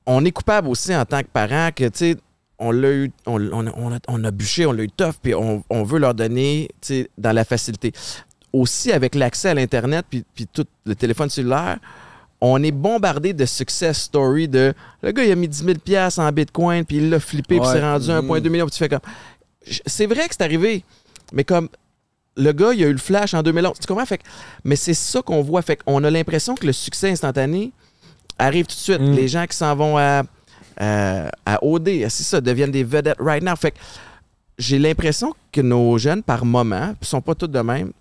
on 0.06 0.24
est 0.26 0.32
coupable 0.32 0.68
aussi 0.68 0.96
en 0.96 1.06
tant 1.06 1.22
que 1.22 1.28
parent 1.32 1.70
que, 1.76 1.86
tu 1.86 1.98
sais, 1.98 2.16
on 2.60 2.72
l'a 2.72 2.92
eu, 2.92 3.12
on, 3.26 3.42
on 3.52 3.68
a, 3.68 3.72
on 3.76 3.94
a- 3.96 4.00
on 4.08 4.24
a 4.24 4.32
bûché, 4.32 4.66
on 4.66 4.72
l'a 4.72 4.84
eu 4.84 4.90
tough, 4.90 5.16
puis 5.22 5.34
on, 5.36 5.64
on 5.70 5.84
veut 5.84 6.00
leur 6.00 6.14
donner, 6.14 6.70
tu 6.82 6.88
sais, 6.88 7.10
dans 7.18 7.32
la 7.34 7.44
facilité. 7.44 7.92
Aussi, 8.54 8.92
avec 8.94 9.16
l'accès 9.16 9.50
à 9.50 9.54
l'Internet, 9.54 10.06
puis, 10.10 10.24
puis 10.34 10.48
tout 10.48 10.66
le 10.86 10.96
téléphone 10.96 11.30
cellulaire, 11.30 11.80
on 12.54 12.62
est 12.64 12.72
bombardé 12.72 13.34
de 13.34 13.46
success 13.46 14.04
stories 14.04 14.48
de 14.48 14.74
le 15.02 15.12
gars, 15.12 15.24
il 15.24 15.32
a 15.32 15.36
mis 15.36 15.48
10 15.48 15.64
000 15.64 15.78
piastres 15.80 16.20
en 16.20 16.32
bitcoin, 16.32 16.86
puis 16.86 16.98
il 16.98 17.10
l'a 17.10 17.20
flippé, 17.20 17.60
puis 17.60 17.68
Ouais. 17.68 17.74
c'est 17.74 17.82
rendu 17.82 18.10
1,2 18.10 18.50
million, 18.50 18.66
puis 18.66 18.74
tu 18.74 18.80
fais 18.80 18.90
comme. 18.90 19.00
C'est 19.86 20.06
vrai 20.06 20.28
que 20.28 20.36
c'est 20.38 20.44
arrivé, 20.44 20.84
mais 21.34 21.44
comme 21.44 21.70
le 22.38 22.52
gars, 22.52 22.74
il 22.74 22.84
a 22.84 22.88
eu 22.88 22.92
le 22.92 22.98
flash 22.98 23.34
en 23.34 23.42
2011. 23.42 23.80
Tu 23.80 23.88
comprends? 23.88 24.06
Fait 24.06 24.18
que- 24.20 24.24
mais 24.64 24.76
c'est 24.76 24.94
ça 24.94 25.22
qu'on 25.22 25.42
voit. 25.42 25.62
Fait 25.62 25.78
qu'on 25.78 26.04
a 26.04 26.10
l'impression 26.12 26.54
que 26.56 26.66
le 26.66 26.74
succès 26.74 27.10
instantané 27.10 27.72
arrive 28.38 28.66
tout 28.68 28.76
de 28.76 28.80
suite. 28.80 29.00
Mm. 29.02 29.12
Les 29.14 29.28
gens 29.30 29.46
qui 29.48 29.56
s'en 29.56 29.74
vont 29.76 29.98
à, 29.98 30.24
à, 30.78 31.30
à 31.46 31.64
OD, 31.64 31.88
c'est 32.10 32.24
ça, 32.24 32.42
deviennent 32.42 32.72
des 32.72 32.84
vedettes 32.84 33.16
right 33.20 33.42
now. 33.42 33.56
Fait 33.56 33.72
que 33.72 33.78
j'ai 34.60 34.78
l'impression 34.80 35.34
que 35.52 35.62
nos 35.62 35.98
jeunes, 35.98 36.22
par 36.22 36.44
moment, 36.46 36.94
puis 37.00 37.10
sont 37.10 37.22
pas 37.22 37.34
tous 37.36 37.48
de 37.48 37.60
même, 37.62 37.92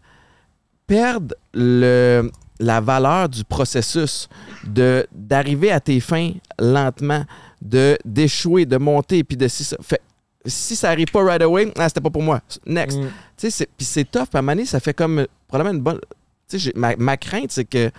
perdent 0.86 1.34
le, 1.54 2.30
la 2.60 2.80
valeur 2.80 3.28
du 3.28 3.44
processus 3.44 4.28
de 4.64 5.06
d'arriver 5.12 5.70
à 5.70 5.80
tes 5.80 6.00
fins 6.00 6.32
lentement, 6.58 7.24
de 7.62 7.98
d'échouer, 8.04 8.66
de 8.66 8.76
monter, 8.76 9.24
puis 9.24 9.36
de 9.36 9.48
si 9.48 9.64
ça. 9.64 9.76
Fait, 9.82 10.00
si 10.46 10.76
ça 10.76 10.90
arrive 10.90 11.10
pas 11.10 11.24
right 11.24 11.42
away, 11.42 11.72
ah, 11.78 11.88
c'était 11.88 12.02
pas 12.02 12.10
pour 12.10 12.22
moi. 12.22 12.40
Next. 12.66 12.98
Mm. 12.98 13.08
Tu 13.36 13.50
sais, 13.50 13.68
puis 13.76 13.86
c'est 13.86 14.04
tough. 14.04 14.26
Puis 14.26 14.36
à 14.36 14.38
un 14.38 14.42
moment 14.42 14.52
donné, 14.52 14.66
ça 14.66 14.78
fait 14.78 14.92
comme 14.92 15.20
euh, 15.20 15.26
probablement 15.48 15.76
une 15.76 15.82
bonne. 15.82 16.00
Tu 16.48 16.60
sais, 16.60 16.72
ma, 16.76 16.94
ma 16.96 17.16
crainte, 17.16 17.50
c'est 17.50 17.64
que 17.64 17.90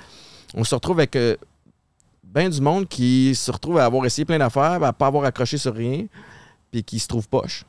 on 0.53 0.63
se 0.63 0.75
retrouve 0.75 0.99
avec 0.99 1.15
euh, 1.15 1.35
ben 2.23 2.49
du 2.49 2.61
monde 2.61 2.87
qui 2.87 3.33
se 3.33 3.51
retrouve 3.51 3.79
à 3.79 3.85
avoir 3.85 4.05
essayé 4.05 4.25
plein 4.25 4.37
d'affaires, 4.37 4.83
à 4.83 4.93
pas 4.93 5.07
avoir 5.07 5.25
accroché 5.25 5.57
sur 5.57 5.73
rien, 5.73 6.05
puis 6.71 6.83
qui 6.83 6.99
se 6.99 7.07
trouve 7.07 7.27
poche. 7.27 7.63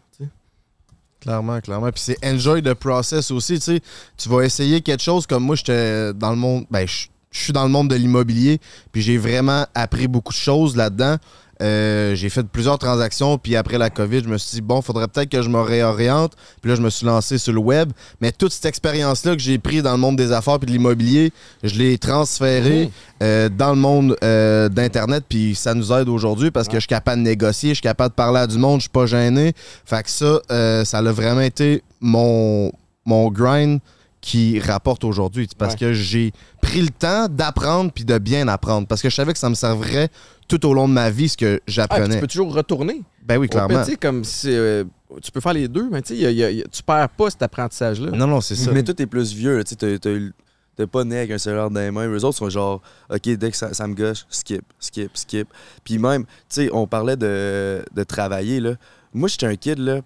Clairement, 1.21 1.61
clairement. 1.61 1.91
Puis 1.91 2.03
c'est 2.05 2.25
enjoy 2.25 2.63
the 2.63 2.75
process 2.75 3.31
aussi. 3.31 3.55
Tu 3.55 3.61
sais, 3.61 3.81
tu 4.17 4.29
vas 4.29 4.43
essayer 4.43 4.81
quelque 4.81 5.03
chose 5.03 5.27
comme 5.27 5.45
moi, 5.45 5.57
j'étais 5.57 6.13
dans 6.15 6.31
le 6.31 6.37
monde. 6.37 6.67
Ben, 6.71 6.87
je 6.87 7.09
suis 7.43 7.53
dans 7.53 7.65
le 7.65 7.71
monde 7.71 7.89
de 7.89 7.97
l'immobilier, 7.97 8.61
puis 8.93 9.03
j'ai 9.03 9.19
vraiment 9.19 9.67
appris 9.75 10.09
beaucoup 10.09 10.33
de 10.33 10.39
choses 10.39 10.77
là-dedans. 10.77 11.17
Euh, 11.63 12.15
j'ai 12.15 12.29
fait 12.29 12.43
plusieurs 12.45 12.79
transactions, 12.79 13.39
puis 13.39 13.57
après 13.57 13.79
la 13.79 13.91
COVID, 13.91 14.23
je 14.25 14.29
me 14.29 14.39
suis 14.39 14.57
dit, 14.57 14.61
bon, 14.61 14.83
faudrait 14.83 15.09
peut-être 15.09 15.31
que 15.31 15.43
je 15.43 15.49
me 15.49 15.61
réoriente. 15.61 16.33
Puis 16.61 16.71
là, 16.71 16.77
je 16.77 16.83
me 16.83 16.91
suis 16.91 17.07
lancé 17.07 17.39
sur 17.39 17.53
le 17.53 17.61
web. 17.61 17.93
Mais 18.21 18.33
toute 18.33 18.53
cette 18.53 18.67
expérience-là 18.67 19.35
que 19.35 19.43
j'ai 19.43 19.59
pris 19.59 19.83
dans 19.83 19.93
le 19.93 19.99
monde 19.99 20.17
des 20.17 20.33
affaires 20.33 20.59
puis 20.59 20.67
de 20.67 20.73
l'immobilier, 20.73 21.33
je 21.63 21.75
l'ai 21.79 21.99
transférée 21.99 22.91
euh, 23.23 23.49
dans 23.49 23.71
le 23.71 23.81
monde 23.81 24.17
euh, 24.23 24.69
d'Internet, 24.69 25.25
puis 25.29 25.55
ça 25.55 25.75
nous 25.75 25.93
aide 25.93 26.09
aujourd'hui 26.09 26.51
parce 26.51 26.69
que 26.69 26.75
je 26.75 26.81
suis 26.81 26.89
capable 26.89 27.23
de 27.23 27.29
négocier, 27.29 27.71
je 27.71 27.77
suis 27.77 27.83
capable 27.83 28.11
de 28.11 28.17
parler 28.17 28.41
à 28.41 28.47
du 28.47 28.59
monde, 28.59 28.81
je 28.81 28.83
suis 28.83 28.91
pas 28.91 29.07
gêné. 29.07 29.53
Fait 29.85 30.03
que 30.03 30.11
ça, 30.11 30.41
ça 30.85 30.99
a 30.99 31.13
vraiment 31.13 31.41
été 31.41 31.83
mon, 32.01 32.71
mon 33.05 33.31
grind 33.31 33.81
qui 34.27 34.59
rapporte 34.59 35.05
aujourd'hui. 35.05 35.49
Parce 35.57 35.75
Ouais. 35.75 35.79
que 35.79 35.93
j'ai 35.93 36.33
pris 36.61 36.83
le 36.83 36.89
temps 36.89 37.29
d'apprendre 37.29 37.93
puis 37.93 38.05
de 38.05 38.19
bien 38.19 38.49
apprendre. 38.49 38.89
Parce 38.89 39.01
que 39.01 39.09
je 39.09 39.15
savais 39.15 39.33
que 39.33 39.39
ça 39.39 39.49
me 39.49 39.55
servirait 39.55 40.09
tout 40.49 40.67
au 40.67 40.75
long 40.75 40.89
de 40.89 40.93
ma 40.95 41.11
vie 41.11 41.29
ce 41.29 41.37
que 41.37 41.59
Ah, 41.59 41.65
j'apprenais. 41.69 42.15
tu 42.17 42.21
peux 42.21 42.27
toujours 42.27 42.53
retourner. 42.53 43.03
ben 43.25 43.39
oui, 43.39 43.49
clairement. 43.49 43.85
tu 43.85 43.93
sais, 43.93 43.97
comme 43.97 44.25
si, 44.25 44.49
euh, 44.51 44.83
tu 45.23 45.31
peux 45.31 45.41
faire 45.41 45.53
les 45.53 45.69
deux, 45.69 45.89
mais 45.91 46.03
tu 46.03 46.15
tu 46.17 46.83
perds 46.83 47.09
pas 47.11 47.31
cet 47.31 47.43
apprentissage-là. 47.43 48.11
Non, 48.11 48.27
non, 48.27 48.41
c'est 48.41 48.57
ça. 48.57 48.73
Mais 48.73 48.83
toi, 48.83 48.95
t'es 48.95 49.07
plus 49.07 49.33
vieux. 49.33 49.63
Tu 49.63 49.77
t'es 49.77 50.87
pas 50.89 51.05
né 51.05 51.19
avec 51.19 51.31
un 51.31 51.39
cellulaire 51.39 51.71
dans 51.71 51.81
les 51.81 51.93
mains. 51.93 52.09
Eux 52.09 52.25
autres 52.25 52.37
sont 52.39 52.51
genre, 52.51 52.83
OK, 53.09 53.29
dès 53.29 53.51
que 53.53 53.57
ça, 53.57 53.73
ça 53.75 53.87
me 53.87 53.95
gauche, 53.95 54.27
skip, 54.29 54.63
skip, 54.81 55.11
skip. 55.15 55.49
Puis 55.85 55.99
même, 55.99 56.25
tu 56.25 56.31
sais, 56.49 56.71
on 56.73 56.87
parlait 56.89 57.17
de, 57.17 57.83
de 57.95 58.03
travailler, 58.03 58.59
là. 58.61 58.73
Moi, 59.15 59.29
j'étais 59.29 59.47
un 59.47 59.55
kid, 59.57 59.79
là. 59.79 60.01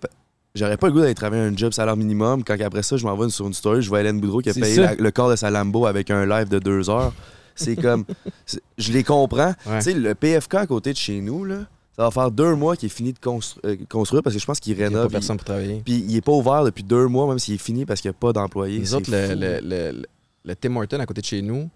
J'aurais 0.55 0.77
pas 0.77 0.89
le 0.89 0.93
goût 0.93 1.01
d'aller 1.01 1.15
travailler 1.15 1.43
un 1.45 1.57
job 1.57 1.73
salaire 1.73 1.97
minimum 1.97 2.43
quand 2.43 2.61
après 2.61 2.83
ça, 2.83 2.97
je 2.97 3.05
m'en 3.05 3.17
vais 3.17 3.29
sur 3.31 3.47
une 3.47 3.55
story, 3.55 3.83
je 3.83 3.89
vois 3.89 4.01
Hélène 4.01 4.21
Boudreau 4.21 4.41
qui 4.41 4.51
a 4.51 4.55
payé 4.55 4.77
la- 4.77 4.95
le 4.97 5.11
corps 5.13 5.31
de 5.31 5.37
sa 5.37 5.49
Lambo 5.51 5.87
avec 5.87 6.11
un 6.11 6.27
live 6.27 6.49
de 6.49 6.59
deux 6.59 6.91
heures. 6.91 7.13
C'est 7.55 7.77
comme. 7.77 8.05
Je 8.79 8.93
les 8.93 9.05
comprends. 9.05 9.55
Ouais. 9.67 9.79
Tu 9.79 9.83
sais, 9.83 9.95
le 9.95 10.15
PFK 10.15 10.55
à 10.55 10.67
côté 10.67 10.93
de 10.93 10.97
chez 10.97 11.21
nous, 11.21 11.45
là, 11.45 11.67
ça 11.95 12.05
va 12.05 12.11
faire 12.11 12.31
deux 12.31 12.55
mois 12.55 12.75
qu'il 12.75 12.87
est 12.87 12.95
fini 12.95 13.13
de 13.13 13.19
constru- 13.19 13.59
euh, 13.67 13.77
construire 13.89 14.23
parce 14.23 14.35
que 14.35 14.41
je 14.41 14.47
pense 14.47 14.59
qu'il 14.61 14.73
Il 14.73 14.79
n'y 14.79 14.85
a 14.85 14.89
rénove. 14.89 15.05
pas 15.09 15.11
personne 15.11 15.37
pour 15.37 15.45
travailler. 15.45 15.83
Puis 15.85 16.03
il 16.09 16.17
est 16.17 16.21
pas 16.23 16.33
ouvert 16.33 16.65
depuis 16.65 16.83
deux 16.85 17.07
mois, 17.07 17.29
même 17.29 17.39
s'il 17.39 17.55
est 17.55 17.59
fini 17.59 17.85
parce 17.85 18.01
qu'il 18.01 18.09
n'y 18.11 18.17
a 18.17 18.19
pas 18.19 18.33
d'employés. 18.33 18.83
C'est 18.85 18.95
autres, 18.95 19.11
le, 19.11 19.35
le, 19.35 19.61
le- 19.63 19.93
le- 19.99 20.07
le 20.47 20.57
Tim 20.57 20.75
Horton 20.77 21.01
à 21.01 21.07
côté 21.07 21.21
de 21.21 21.27
chez 21.27 21.43
nous, 21.43 21.69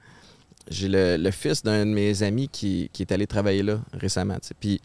j'ai 0.70 0.89
le, 0.89 1.31
fils 1.31 1.62
d'un 1.62 1.85
de 1.85 1.91
mes 1.91 2.22
amis 2.22 2.49
qui, 2.49 2.89
qui 2.93 3.03
est 3.03 3.12
allé 3.12 3.27
travailler 3.27 3.62
là 3.62 3.79
récemment. 3.93 4.39
Puis, 4.59 4.81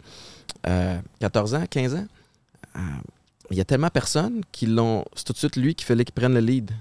euh, 0.67 0.97
14 1.21 1.53
ans, 1.55 1.63
15 1.69 1.95
ans, 1.95 2.05
euh, 2.75 2.79
il 3.51 3.57
y 3.57 3.61
a 3.61 3.65
tellement 3.65 3.89
personne 3.89 4.41
qui 4.51 4.65
l'ont. 4.65 5.05
C'est 5.15 5.23
tout 5.25 5.33
de 5.33 5.37
suite 5.37 5.55
lui 5.55 5.75
qui 5.75 5.85
fallait 5.85 6.03
qu'il 6.05 6.13
prenne 6.13 6.33
le 6.33 6.39
lead. 6.39 6.71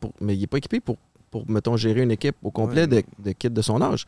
Pour, 0.00 0.12
mais 0.20 0.34
il 0.36 0.40
n'est 0.40 0.46
pas 0.46 0.58
équipé 0.58 0.80
pour, 0.80 0.96
pour, 1.30 1.48
mettons, 1.48 1.76
gérer 1.76 2.02
une 2.02 2.10
équipe 2.10 2.36
au 2.42 2.50
complet 2.50 2.82
Ouais. 2.82 2.86
de, 2.86 3.02
de 3.24 3.32
kids 3.32 3.48
de 3.50 3.62
son 3.62 3.80
âge. 3.80 4.04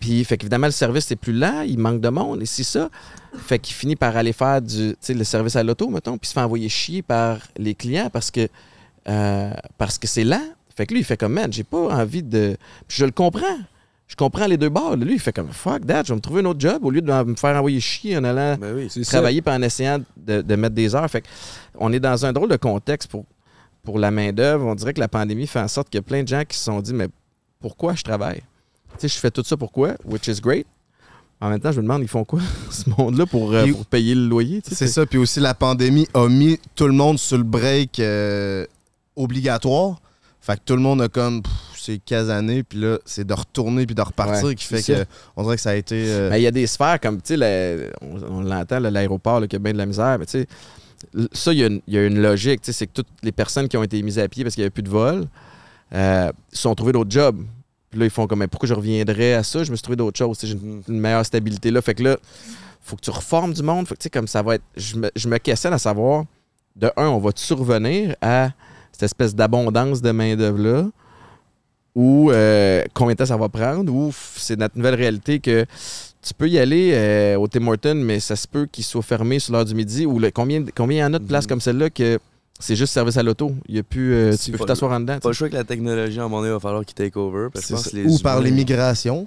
Puis, 0.00 0.24
fait 0.24 0.38
qu'évidemment, 0.38 0.66
le 0.68 0.72
service 0.72 1.10
est 1.10 1.16
plus 1.16 1.32
lent, 1.32 1.62
il 1.62 1.78
manque 1.78 2.00
de 2.00 2.08
monde, 2.08 2.40
et 2.40 2.46
c'est 2.46 2.62
ça. 2.62 2.88
Fait 3.36 3.58
qu'il 3.58 3.74
finit 3.74 3.96
par 3.96 4.16
aller 4.16 4.32
faire 4.32 4.62
du, 4.62 4.94
le 5.08 5.24
service 5.24 5.56
à 5.56 5.62
l'auto, 5.62 5.88
mettons, 5.90 6.16
puis 6.16 6.28
se 6.28 6.32
fait 6.34 6.40
envoyer 6.40 6.68
chier 6.68 7.02
par 7.02 7.38
les 7.56 7.74
clients 7.74 8.08
parce 8.10 8.30
que 8.30 8.48
euh, 9.08 9.52
parce 9.76 9.98
que 9.98 10.06
c'est 10.06 10.24
lent. 10.24 10.40
Fait 10.76 10.86
que 10.86 10.94
lui, 10.94 11.00
il 11.00 11.04
fait 11.04 11.16
comme, 11.16 11.32
man, 11.32 11.52
j'ai 11.52 11.64
pas 11.64 11.78
envie 11.78 12.22
de. 12.22 12.56
Puis 12.86 12.98
je 12.98 13.04
le 13.04 13.10
comprends. 13.10 13.58
Je 14.08 14.16
comprends 14.16 14.46
les 14.46 14.56
deux 14.56 14.70
bords. 14.70 14.96
Lui, 14.96 15.14
il 15.14 15.20
fait 15.20 15.32
comme, 15.34 15.50
fuck 15.52 15.86
that, 15.86 16.04
je 16.04 16.08
vais 16.08 16.16
me 16.16 16.20
trouver 16.20 16.40
un 16.40 16.46
autre 16.46 16.60
job 16.60 16.82
au 16.84 16.90
lieu 16.90 17.02
de 17.02 17.12
me 17.24 17.34
faire 17.36 17.54
envoyer 17.56 17.78
chier 17.78 18.16
en 18.16 18.24
allant 18.24 18.56
Ben 18.58 18.74
oui. 18.74 19.04
Travailler 19.04 19.42
puis 19.42 19.54
en 19.54 19.60
essayant 19.62 19.98
de, 20.16 20.40
de 20.40 20.56
mettre 20.56 20.74
des 20.74 20.94
heures. 20.94 21.08
Fait 21.10 21.20
que 21.20 21.26
on 21.78 21.92
est 21.92 22.00
dans 22.00 22.24
un 22.24 22.32
drôle 22.32 22.48
de 22.48 22.56
contexte 22.56 23.10
pour, 23.10 23.24
pour 23.84 23.98
la 23.98 24.10
main-d'œuvre. 24.10 24.64
On 24.66 24.74
dirait 24.74 24.94
que 24.94 25.00
la 25.00 25.08
pandémie 25.08 25.46
fait 25.46 25.60
en 25.60 25.68
sorte 25.68 25.90
qu'il 25.90 25.98
y 25.98 26.00
a 26.00 26.02
plein 26.02 26.22
de 26.22 26.28
gens 26.28 26.42
qui 26.48 26.56
se 26.56 26.64
sont 26.64 26.80
dit, 26.80 26.94
mais 26.94 27.08
pourquoi 27.60 27.94
je 27.94 28.02
travaille? 28.02 28.40
Tu 28.98 29.06
sais, 29.06 29.08
je 29.08 29.18
fais 29.20 29.30
tout 29.30 29.44
ça 29.44 29.56
pourquoi? 29.58 29.94
Which 30.06 30.26
is 30.26 30.40
great. 30.40 30.66
En 31.40 31.50
même 31.50 31.60
temps, 31.60 31.70
je 31.70 31.76
me 31.76 31.82
demande, 31.82 32.02
ils 32.02 32.08
font 32.08 32.24
quoi, 32.24 32.40
ce 32.70 32.88
monde-là, 32.98 33.26
pour, 33.26 33.52
euh, 33.52 33.66
Et- 33.66 33.72
pour 33.72 33.84
payer 33.86 34.14
le 34.14 34.26
loyer? 34.26 34.60
tu 34.62 34.70
sais? 34.70 34.74
C'est 34.74 34.88
ça. 34.88 35.04
Puis 35.06 35.18
aussi, 35.18 35.38
la 35.38 35.54
pandémie 35.54 36.08
a 36.14 36.26
mis 36.28 36.58
tout 36.74 36.86
le 36.86 36.94
monde 36.94 37.18
sur 37.18 37.36
le 37.36 37.44
break 37.44 38.00
euh, 38.00 38.64
obligatoire. 39.16 40.00
Fait 40.40 40.54
que 40.56 40.62
tout 40.64 40.74
le 40.76 40.82
monde 40.82 41.02
a 41.02 41.08
comme, 41.08 41.42
pff, 41.42 41.52
c'est 41.92 41.98
15 41.98 42.30
années, 42.30 42.62
puis 42.62 42.78
là, 42.80 42.98
c'est 43.04 43.26
de 43.26 43.34
retourner 43.34 43.86
puis 43.86 43.94
de 43.94 44.02
repartir 44.02 44.44
Ouais, 44.46 44.54
qui 44.54 44.64
fait 44.64 44.82
que 44.82 45.04
on 45.36 45.42
dirait 45.42 45.56
que 45.56 45.62
ça 45.62 45.70
a 45.70 45.74
été. 45.74 45.94
euh, 46.08 46.30
Mais 46.30 46.40
il 46.40 46.44
y 46.44 46.46
a 46.46 46.50
des 46.50 46.66
sphères 46.66 46.98
comme, 47.00 47.20
tu 47.20 47.36
sais, 47.36 47.90
on, 48.02 48.38
on 48.38 48.40
l'entend, 48.40 48.78
l'aéroport, 48.80 49.40
là, 49.40 49.46
qui 49.46 49.56
a 49.56 49.58
bien 49.58 49.72
de 49.72 49.78
la 49.78 49.86
misère, 49.86 50.18
mais 50.18 50.26
tu 50.26 50.40
sais, 50.40 50.46
ça, 51.32 51.52
il 51.52 51.58
y, 51.60 51.64
a 51.64 51.68
une- 51.68 51.80
il 51.86 51.94
y 51.94 51.98
a 51.98 52.04
une 52.06 52.20
logique, 52.20 52.60
tu 52.62 52.66
sais, 52.66 52.72
c'est 52.78 52.86
que 52.86 52.92
toutes 52.92 53.06
les 53.22 53.32
personnes 53.32 53.68
qui 53.68 53.76
ont 53.76 53.82
été 53.82 54.02
mises 54.02 54.18
à 54.18 54.28
pied 54.28 54.42
parce 54.44 54.54
qu'il 54.54 54.62
n'y 54.62 54.66
avait 54.66 54.70
plus 54.70 54.82
de 54.82 54.90
vol, 54.90 55.26
euh, 55.94 56.30
se 56.52 56.62
sont 56.62 56.74
trouvés 56.74 56.92
d'autres 56.92 57.10
jobs. 57.10 57.38
Puis 57.90 57.98
là, 58.00 58.06
ils 58.06 58.10
font 58.10 58.26
comme, 58.26 58.40
mais 58.40 58.48
pourquoi 58.48 58.68
je 58.68 58.74
reviendrais 58.74 59.32
à 59.34 59.42
ça? 59.42 59.64
Je 59.64 59.70
me 59.70 59.76
suis 59.76 59.82
trouvé 59.82 59.96
d'autres 59.96 60.18
choses, 60.18 60.38
j'ai 60.42 60.52
une, 60.52 60.82
une 60.88 61.00
meilleure 61.00 61.24
stabilité 61.24 61.70
là. 61.70 61.80
Fait 61.80 61.94
que 61.94 62.02
là, 62.02 62.16
faut 62.82 62.96
que 62.96 63.00
tu 63.00 63.10
reformes 63.10 63.52
du 63.54 63.62
monde. 63.62 63.86
Fait 63.88 63.94
que, 63.94 64.00
tu 64.00 64.04
sais, 64.04 64.10
comme 64.10 64.26
ça 64.28 64.42
va 64.42 64.56
être. 64.56 64.64
Je 64.76 64.96
me, 64.96 65.10
je 65.16 65.28
me 65.28 65.38
questionne 65.38 65.72
à 65.72 65.78
savoir, 65.78 66.24
de 66.76 66.90
un, 66.96 67.06
on 67.08 67.18
va 67.18 67.30
survenir 67.34 68.14
à 68.20 68.50
cette 68.92 69.04
espèce 69.04 69.34
d'abondance 69.34 70.02
de 70.02 70.10
main-d'œuvre-là, 70.10 70.86
ou 71.98 72.30
euh, 72.30 72.84
combien 72.94 73.14
de 73.14 73.18
temps 73.18 73.26
ça 73.26 73.36
va 73.36 73.48
prendre, 73.48 73.92
ou 73.92 74.12
c'est 74.36 74.56
notre 74.56 74.76
nouvelle 74.78 74.94
réalité 74.94 75.40
que 75.40 75.64
tu 76.22 76.32
peux 76.32 76.48
y 76.48 76.56
aller 76.58 76.90
euh, 76.94 77.36
au 77.38 77.48
Tim 77.48 77.66
Hortons, 77.66 77.96
mais 77.96 78.20
ça 78.20 78.36
se 78.36 78.46
peut 78.46 78.66
qu'il 78.70 78.84
soit 78.84 79.02
fermé 79.02 79.40
sur 79.40 79.52
l'heure 79.52 79.64
du 79.64 79.74
midi, 79.74 80.06
ou 80.06 80.18
le- 80.20 80.30
combien 80.30 80.64
combien 80.74 80.98
il 80.98 81.00
y 81.00 81.04
en 81.04 81.14
a 81.14 81.18
de 81.18 81.24
places 81.26 81.44
Mhm. 81.44 81.48
comme 81.48 81.60
celle-là 81.60 81.90
que 81.90 82.18
c'est 82.60 82.76
juste 82.76 82.92
service 82.92 83.16
à 83.16 83.22
l'auto? 83.24 83.52
Il 83.68 83.74
y 83.76 83.78
a 83.80 83.82
plus, 83.82 84.12
euh, 84.14 84.36
tu 84.36 84.52
peux 84.52 84.64
t'asseoir 84.64 84.92
en 84.92 85.00
dedans. 85.00 85.18
Pas 85.18 85.28
le 85.28 85.34
choix 85.34 85.48
que 85.48 85.54
la 85.54 85.64
technologie, 85.64 86.18
à 86.20 86.22
un 86.22 86.28
moment 86.28 86.40
donné, 86.42 86.52
va 86.52 86.60
falloir 86.60 86.84
qu'il 86.84 86.94
take 86.94 87.18
over. 87.18 87.48
Parce 87.52 87.66
que 87.66 87.74
je 87.74 87.76
c'est 87.80 87.82
pense 87.82 87.84
ça. 87.84 87.90
que 87.90 87.96
les 87.96 88.04
Ou 88.04 88.18
par 88.20 88.40
l'immigration. 88.40 89.26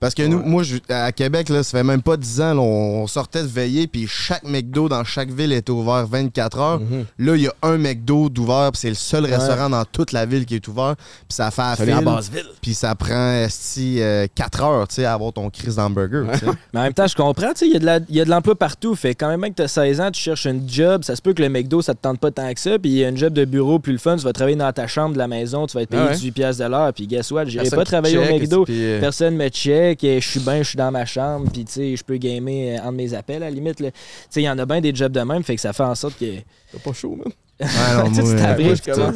Parce 0.00 0.14
que 0.14 0.22
nous, 0.22 0.40
moi, 0.44 0.62
je- 0.62 0.76
à 0.88 1.10
Québec, 1.12 1.48
là, 1.48 1.62
ça 1.62 1.78
fait 1.78 1.84
même 1.84 2.02
pas 2.02 2.16
10 2.16 2.40
ans, 2.40 2.54
là, 2.54 2.60
on, 2.60 3.02
on 3.02 3.06
sortait 3.08 3.42
de 3.42 3.48
veiller, 3.48 3.86
puis 3.88 4.06
chaque 4.06 4.44
McDo 4.44 4.88
dans 4.88 5.02
chaque 5.04 5.30
ville 5.30 5.52
était 5.52 5.72
ouvert 5.72 6.06
24 6.06 6.58
heures. 6.58 6.80
Mhm. 6.80 7.04
Là, 7.18 7.34
il 7.36 7.42
y 7.42 7.48
a 7.48 7.54
un 7.62 7.78
McDo 7.78 8.28
d'ouvert, 8.28 8.70
puis 8.72 8.80
c'est 8.80 8.88
le 8.90 8.94
seul 8.94 9.24
restaurant 9.26 9.68
dans 9.70 9.84
toute 9.84 10.12
la 10.12 10.24
ville 10.26 10.46
qui 10.46 10.54
est 10.54 10.68
ouvert. 10.68 10.94
Puis 10.96 11.34
ça 11.34 11.50
fait 11.50 11.62
à 11.62 11.76
file, 11.76 12.44
puis 12.62 12.74
ça 12.74 12.94
prend 12.94 13.32
esti, 13.32 13.96
euh, 14.00 14.26
4 14.34 14.62
heures, 14.62 14.88
tu 14.88 14.96
sais, 14.96 15.04
à 15.04 15.14
avoir 15.14 15.32
ton 15.32 15.50
Chris 15.50 15.74
d'hamburger. 15.76 16.24
Mais 16.72 16.80
en 16.80 16.82
même 16.84 16.92
temps, 16.94 17.06
je 17.06 17.16
comprends, 17.16 17.52
tu 17.54 17.68
sais, 17.70 17.78
il 18.08 18.16
y 18.16 18.20
a 18.20 18.24
de 18.24 18.30
l'emploi 18.30 18.54
partout. 18.54 18.94
Fait 18.94 19.14
quand 19.14 19.36
même 19.36 19.50
que 19.50 19.56
tu 19.56 19.62
as 19.62 19.68
16 19.68 20.00
ans, 20.00 20.10
tu 20.10 20.20
cherches 20.20 20.46
un 20.46 20.58
job, 20.66 21.02
ça 21.04 21.16
se 21.16 21.22
peut 21.22 21.32
que 21.32 21.42
le 21.42 21.48
McDo, 21.48 21.82
ça 21.82 21.94
te 21.94 22.00
tente 22.00 22.20
pas 22.20 22.30
tant 22.30 22.52
que 22.54 22.60
ça. 22.60 22.78
Puis 22.78 22.90
il 22.90 22.96
y 22.98 23.04
a 23.04 23.08
un 23.08 23.16
job 23.16 23.32
de 23.32 23.44
bureau 23.44 23.78
plus 23.78 23.92
le 23.94 23.98
fun, 23.98 24.16
tu 24.16 24.22
vas 24.24 24.32
travailler 24.32 24.56
dans 24.56 24.72
ta 24.72 24.86
chambre 24.86 25.14
de 25.14 25.18
la 25.18 25.26
maison, 25.28 25.66
tu 25.66 25.76
vas 25.76 25.82
être 25.82 25.88
payé 25.90 26.02
Ah 26.04 26.10
ouais. 26.10 26.14
18 26.14 26.30
pièces 26.32 26.58
de 26.58 26.64
l'heure. 26.66 26.92
Puis 26.92 27.06
guess 27.06 27.30
what, 27.30 27.46
j'irai 27.46 27.64
Personne 27.64 27.78
pas 27.78 27.84
qui 27.84 27.90
travailler 27.90 28.18
au 28.18 28.38
McDo. 28.38 28.64
euh, 28.68 29.00
Personne 29.00 29.34
me 29.36 29.48
check, 29.48 29.87
et 30.02 30.20
je 30.20 30.28
suis 30.28 30.40
bien, 30.40 30.58
je 30.58 30.68
suis 30.68 30.76
dans 30.76 30.90
ma 30.90 31.04
chambre, 31.06 31.50
puis 31.52 31.64
tu 31.64 31.72
sais, 31.72 31.96
je 31.96 32.04
peux 32.04 32.16
gamer 32.16 32.78
euh, 32.78 32.82
entre 32.82 32.92
mes 32.92 33.14
appels 33.14 33.42
à 33.42 33.46
la 33.46 33.50
limite. 33.50 33.76
Tu 33.76 33.84
sais, 33.84 34.40
il 34.40 34.44
y 34.44 34.50
en 34.50 34.58
a 34.58 34.66
bien 34.66 34.80
des 34.80 34.94
jobs 34.94 35.12
de 35.12 35.20
même, 35.20 35.42
fait 35.42 35.54
que 35.54 35.60
ça 35.60 35.72
fait 35.72 35.82
en 35.82 35.94
sorte 35.94 36.18
que. 36.18 36.36
T'as 36.72 36.78
pas 36.84 36.92
chaud, 36.92 37.16
man? 37.16 37.32
Ah 37.60 38.04
non, 38.04 38.08
Tu 38.10 38.14
sais, 38.14 38.22
moi, 38.22 38.30
tu 38.34 38.38
t'abrites, 38.38 38.86
moi, 38.96 39.10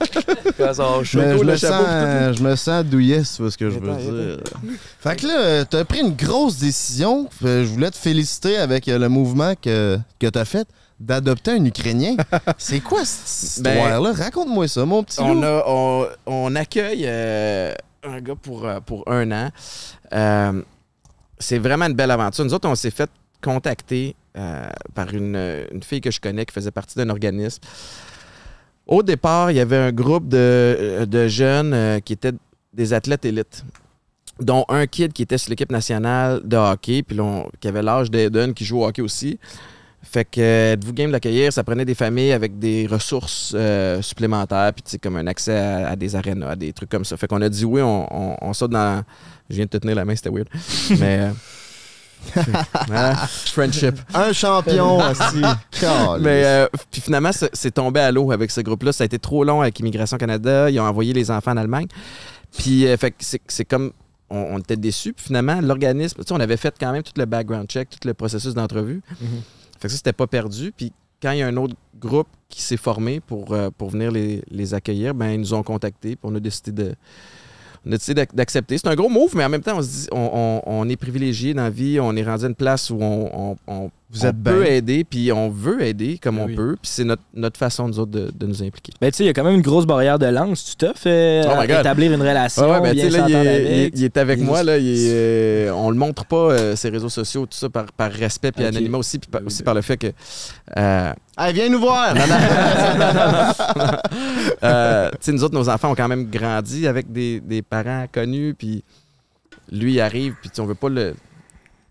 puis 0.00 0.16
je 0.56 1.44
me, 1.44 1.56
sens, 1.56 2.36
je 2.38 2.42
me 2.42 2.56
sens 2.56 2.84
douillet, 2.86 3.20
tu 3.22 3.42
vois 3.42 3.50
ce 3.50 3.58
que 3.58 3.68
je 3.70 3.78
veux 3.78 3.96
dire. 3.96 4.40
Fait 5.00 5.16
que 5.16 5.26
là, 5.26 5.38
euh, 5.40 5.64
t'as 5.68 5.84
pris 5.84 6.00
une 6.00 6.14
grosse 6.14 6.56
décision. 6.58 7.28
Euh, 7.44 7.64
Je 7.64 7.68
voulais 7.68 7.90
te 7.90 7.96
féliciter 7.98 8.56
avec 8.56 8.88
euh, 8.88 8.98
le 8.98 9.08
mouvement 9.10 9.52
que, 9.60 9.98
que 10.18 10.26
t'as 10.28 10.44
fait 10.46 10.66
d'adopter 10.98 11.50
un 11.52 11.64
Ukrainien. 11.64 12.16
C'est 12.58 12.80
quoi 12.80 13.00
cette 13.04 13.62
Ben, 13.62 13.74
histoire-là? 13.76 14.12
Raconte-moi 14.12 14.66
ça, 14.68 14.84
mon 14.84 15.02
petit 15.02 15.20
On, 15.20 15.34
loup. 15.34 15.44
a, 15.44 15.64
on, 15.66 16.06
on 16.26 16.56
accueille 16.56 17.04
euh, 17.06 17.74
un 18.02 18.20
gars 18.20 18.34
pour, 18.34 18.66
euh, 18.66 18.80
pour 18.80 19.10
un 19.10 19.30
an. 19.32 19.50
Euh, 20.12 20.62
c'est 21.38 21.58
vraiment 21.58 21.86
une 21.86 21.94
belle 21.94 22.10
aventure. 22.10 22.44
Nous 22.44 22.54
autres, 22.54 22.68
on 22.68 22.74
s'est 22.74 22.90
fait 22.90 23.10
contacter 23.42 24.14
euh, 24.36 24.68
par 24.94 25.12
une, 25.14 25.64
une 25.72 25.82
fille 25.82 26.00
que 26.00 26.10
je 26.10 26.20
connais 26.20 26.44
qui 26.44 26.52
faisait 26.52 26.70
partie 26.70 26.96
d'un 26.96 27.08
organisme. 27.08 27.62
Au 28.86 29.02
départ, 29.02 29.50
il 29.50 29.56
y 29.56 29.60
avait 29.60 29.76
un 29.76 29.92
groupe 29.92 30.28
de, 30.28 31.06
de 31.08 31.28
jeunes 31.28 32.00
qui 32.02 32.12
étaient 32.12 32.32
des 32.72 32.92
athlètes 32.92 33.24
élites, 33.24 33.64
dont 34.40 34.64
un 34.68 34.86
kid 34.86 35.12
qui 35.12 35.22
était 35.22 35.38
sur 35.38 35.50
l'équipe 35.50 35.70
nationale 35.70 36.40
de 36.44 36.56
hockey, 36.56 37.02
puis 37.02 37.16
qui 37.60 37.68
avait 37.68 37.82
l'âge 37.82 38.10
d'Eden, 38.10 38.52
qui 38.52 38.64
joue 38.64 38.80
au 38.80 38.86
hockey 38.86 39.02
aussi. 39.02 39.38
Fait 40.02 40.24
que 40.24 40.40
euh, 40.40 40.72
êtes-vous 40.72 40.92
game 40.94 41.08
de 41.08 41.12
l'accueillir, 41.12 41.52
ça 41.52 41.62
prenait 41.62 41.84
des 41.84 41.94
familles 41.94 42.32
avec 42.32 42.58
des 42.58 42.86
ressources 42.86 43.52
euh, 43.54 44.00
supplémentaires, 44.02 44.72
puis 44.72 44.98
comme 44.98 45.16
un 45.16 45.26
accès 45.26 45.56
à, 45.56 45.90
à 45.90 45.96
des 45.96 46.16
arénas, 46.16 46.50
à 46.50 46.56
des 46.56 46.72
trucs 46.72 46.88
comme 46.88 47.04
ça. 47.04 47.16
Fait 47.16 47.26
qu'on 47.26 47.42
a 47.42 47.48
dit 47.48 47.64
oui, 47.64 47.82
on, 47.82 48.06
on, 48.10 48.36
on 48.40 48.52
saute 48.54 48.70
dans. 48.70 49.04
Je 49.50 49.56
viens 49.56 49.66
de 49.66 49.70
te 49.70 49.76
tenir 49.76 49.96
la 49.96 50.04
main, 50.04 50.16
c'était 50.16 50.30
weird. 50.30 50.48
Mais. 50.98 51.20
euh, 51.20 51.30
voilà, 52.86 53.14
friendship. 53.26 53.94
Un 54.14 54.32
champion 54.32 54.98
aussi. 55.10 55.42
Mais 56.20 56.44
euh, 56.44 56.66
puis 56.90 57.00
finalement, 57.00 57.30
c'est 57.32 57.70
tombé 57.70 58.00
à 58.00 58.12
l'eau 58.12 58.30
avec 58.32 58.50
ce 58.50 58.60
groupe-là. 58.60 58.92
Ça 58.92 59.04
a 59.04 59.06
été 59.06 59.18
trop 59.18 59.44
long 59.44 59.60
avec 59.60 59.78
Immigration 59.80 60.16
Canada. 60.18 60.70
Ils 60.70 60.80
ont 60.80 60.84
envoyé 60.84 61.12
les 61.12 61.30
enfants 61.30 61.52
en 61.52 61.56
Allemagne. 61.56 61.86
Puis 62.58 62.86
euh, 62.86 62.96
fait 62.96 63.10
que 63.12 63.16
c'est 63.20 63.64
comme 63.64 63.92
on, 64.28 64.38
on 64.54 64.58
était 64.58 64.76
déçus. 64.76 65.12
Puis 65.12 65.26
finalement, 65.26 65.60
l'organisme, 65.60 66.18
tu 66.18 66.26
sais, 66.26 66.32
on 66.32 66.40
avait 66.40 66.56
fait 66.56 66.74
quand 66.78 66.92
même 66.92 67.02
tout 67.02 67.12
le 67.16 67.24
background 67.26 67.68
check, 67.68 67.88
tout 67.90 68.06
le 68.06 68.14
processus 68.14 68.54
d'entrevue. 68.54 69.02
Fait 69.80 69.88
que 69.88 69.92
ça, 69.92 69.96
c'était 69.96 70.12
pas 70.12 70.26
perdu. 70.26 70.72
Puis 70.76 70.92
quand 71.22 71.32
il 71.32 71.38
y 71.38 71.42
a 71.42 71.46
un 71.46 71.56
autre 71.56 71.74
groupe 71.98 72.28
qui 72.48 72.62
s'est 72.62 72.76
formé 72.76 73.20
pour, 73.20 73.52
euh, 73.52 73.70
pour 73.76 73.90
venir 73.90 74.10
les, 74.10 74.42
les 74.50 74.74
accueillir, 74.74 75.14
ben 75.14 75.30
ils 75.32 75.40
nous 75.40 75.54
ont 75.54 75.62
contactés. 75.62 76.16
Puis 76.16 76.24
on 76.24 76.34
a 76.34 76.40
décidé 76.40 76.72
de. 76.72 76.94
On 77.86 77.92
a 77.92 77.96
décidé 77.96 78.14
d'ac- 78.14 78.34
d'accepter. 78.34 78.76
C'est 78.76 78.88
un 78.88 78.94
gros 78.94 79.08
move, 79.08 79.34
mais 79.34 79.44
en 79.44 79.48
même 79.48 79.62
temps, 79.62 79.78
on 79.78 79.82
se 79.82 79.88
dit, 79.88 80.06
on, 80.12 80.30
on- 80.34 80.62
on 80.66 80.88
est 80.88 80.96
privilégié 80.96 81.54
dans 81.54 81.62
la 81.62 81.70
vie. 81.70 81.98
On 82.00 82.14
est 82.14 82.22
rendu 82.22 82.44
à 82.44 82.48
une 82.48 82.54
place 82.54 82.90
où 82.90 82.98
on, 83.00 83.30
on- 83.32 83.56
on- 83.66 83.90
Vous 84.10 84.24
on 84.24 84.28
êtes 84.28 84.42
peut 84.42 84.62
bien. 84.64 84.72
aider, 84.74 85.04
puis 85.04 85.32
on 85.32 85.48
veut 85.48 85.82
aider 85.82 86.18
comme 86.22 86.36
Ben 86.36 86.42
on 86.42 86.46
oui. 86.46 86.56
peut. 86.56 86.76
Puis 86.82 86.90
c'est 86.92 87.04
notre, 87.04 87.22
notre 87.32 87.58
façon, 87.58 87.88
nous 87.88 87.98
autres, 87.98 88.10
de, 88.10 88.30
de 88.38 88.46
nous 88.46 88.62
impliquer. 88.62 88.92
Ben, 89.00 89.10
tu 89.10 89.16
sais, 89.16 89.24
il 89.24 89.28
y 89.28 89.30
a 89.30 89.32
quand 89.32 89.44
même 89.44 89.54
une 89.54 89.62
grosse 89.62 89.86
barrière 89.86 90.18
de 90.18 90.26
langue. 90.26 90.56
Si 90.56 90.70
tu 90.72 90.76
t'as 90.76 90.92
fait 90.92 91.42
Oh 91.46 91.52
my 91.58 91.66
God. 91.68 91.78
établir 91.80 92.12
une 92.12 92.20
relation, 92.20 92.64
Ouais, 92.64 92.70
ouais, 92.72 92.80
ben, 92.82 92.92
bien 92.92 93.08
là, 93.08 93.24
il, 93.28 93.34
est, 93.34 93.38
avec. 93.38 93.60
il 93.64 93.72
est- 93.78 93.90
il 93.94 94.04
est 94.04 94.16
avec 94.18 94.38
Il 94.38 94.42
est 94.42 94.46
moi. 94.46 94.62
Là, 94.62 94.76
il 94.76 94.86
est, 94.86 95.10
euh, 95.14 95.72
on 95.74 95.88
le 95.88 95.96
montre 95.96 96.26
pas, 96.26 96.36
euh, 96.50 96.76
ses 96.76 96.90
réseaux 96.90 97.08
sociaux, 97.08 97.46
tout 97.46 97.56
ça, 97.56 97.70
par, 97.70 97.86
par 97.92 98.10
respect 98.12 98.52
puis 98.52 98.62
Ok. 98.64 98.68
anonymat 98.76 98.98
aussi, 98.98 99.18
puis 99.18 99.30
par- 99.30 99.40
aussi 99.46 99.62
par 99.62 99.72
le 99.74 99.80
fait 99.80 99.96
que. 99.96 100.08
euh, 100.76 101.12
Hey, 101.42 101.54
viens 101.54 101.70
nous 101.70 101.80
voir! 101.80 102.14
euh, 104.62 105.10
tu 105.12 105.16
sais, 105.20 105.32
nous 105.32 105.42
autres, 105.44 105.54
nos 105.54 105.68
enfants 105.70 105.90
ont 105.90 105.94
quand 105.94 106.08
même 106.08 106.28
grandi 106.30 106.86
avec 106.86 107.10
des, 107.10 107.40
des 107.40 107.62
parents 107.62 108.06
connus, 108.12 108.54
puis 108.58 108.84
lui, 109.72 109.94
il 109.94 110.00
arrive, 110.00 110.34
puis 110.40 110.50
on 110.58 110.66
veut 110.66 110.74
pas 110.74 110.88
le, 110.90 111.14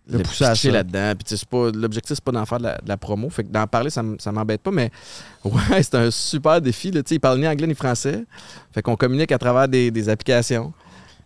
Le 0.08 0.18
le 0.20 0.24
pousser 0.24 0.70
là-dedans. 0.72 1.14
Puis 1.16 1.24
c'est 1.38 1.46
pas- 1.50 1.72
l'objectif, 1.74 2.16
c'est 2.16 2.24
pas 2.24 2.32
d'en 2.32 2.46
faire 2.46 2.60
de 2.60 2.64
la, 2.66 2.76
de 2.78 2.88
la 2.88 2.98
promo. 2.98 3.28
Fait 3.30 3.44
que 3.44 3.50
d'en 3.50 3.66
parler, 3.66 3.90
ça, 3.90 4.04
ça 4.20 4.32
m'embête 4.32 4.62
pas, 4.62 4.72
mais 4.72 4.92
ouais, 5.44 5.82
c'est 5.82 5.96
un 5.96 6.12
super 6.12 6.62
défi. 6.62 6.92
Là, 6.92 7.02
il 7.10 7.20
parle 7.20 7.40
ni 7.40 7.48
anglais 7.48 7.68
ni 7.68 7.76
français. 7.76 8.24
Fait 8.72 8.82
qu'on 8.84 8.96
communique 8.96 9.32
à 9.32 9.38
travers 9.40 9.68
des, 9.68 9.90
des 9.92 10.10
applications. 10.10 10.72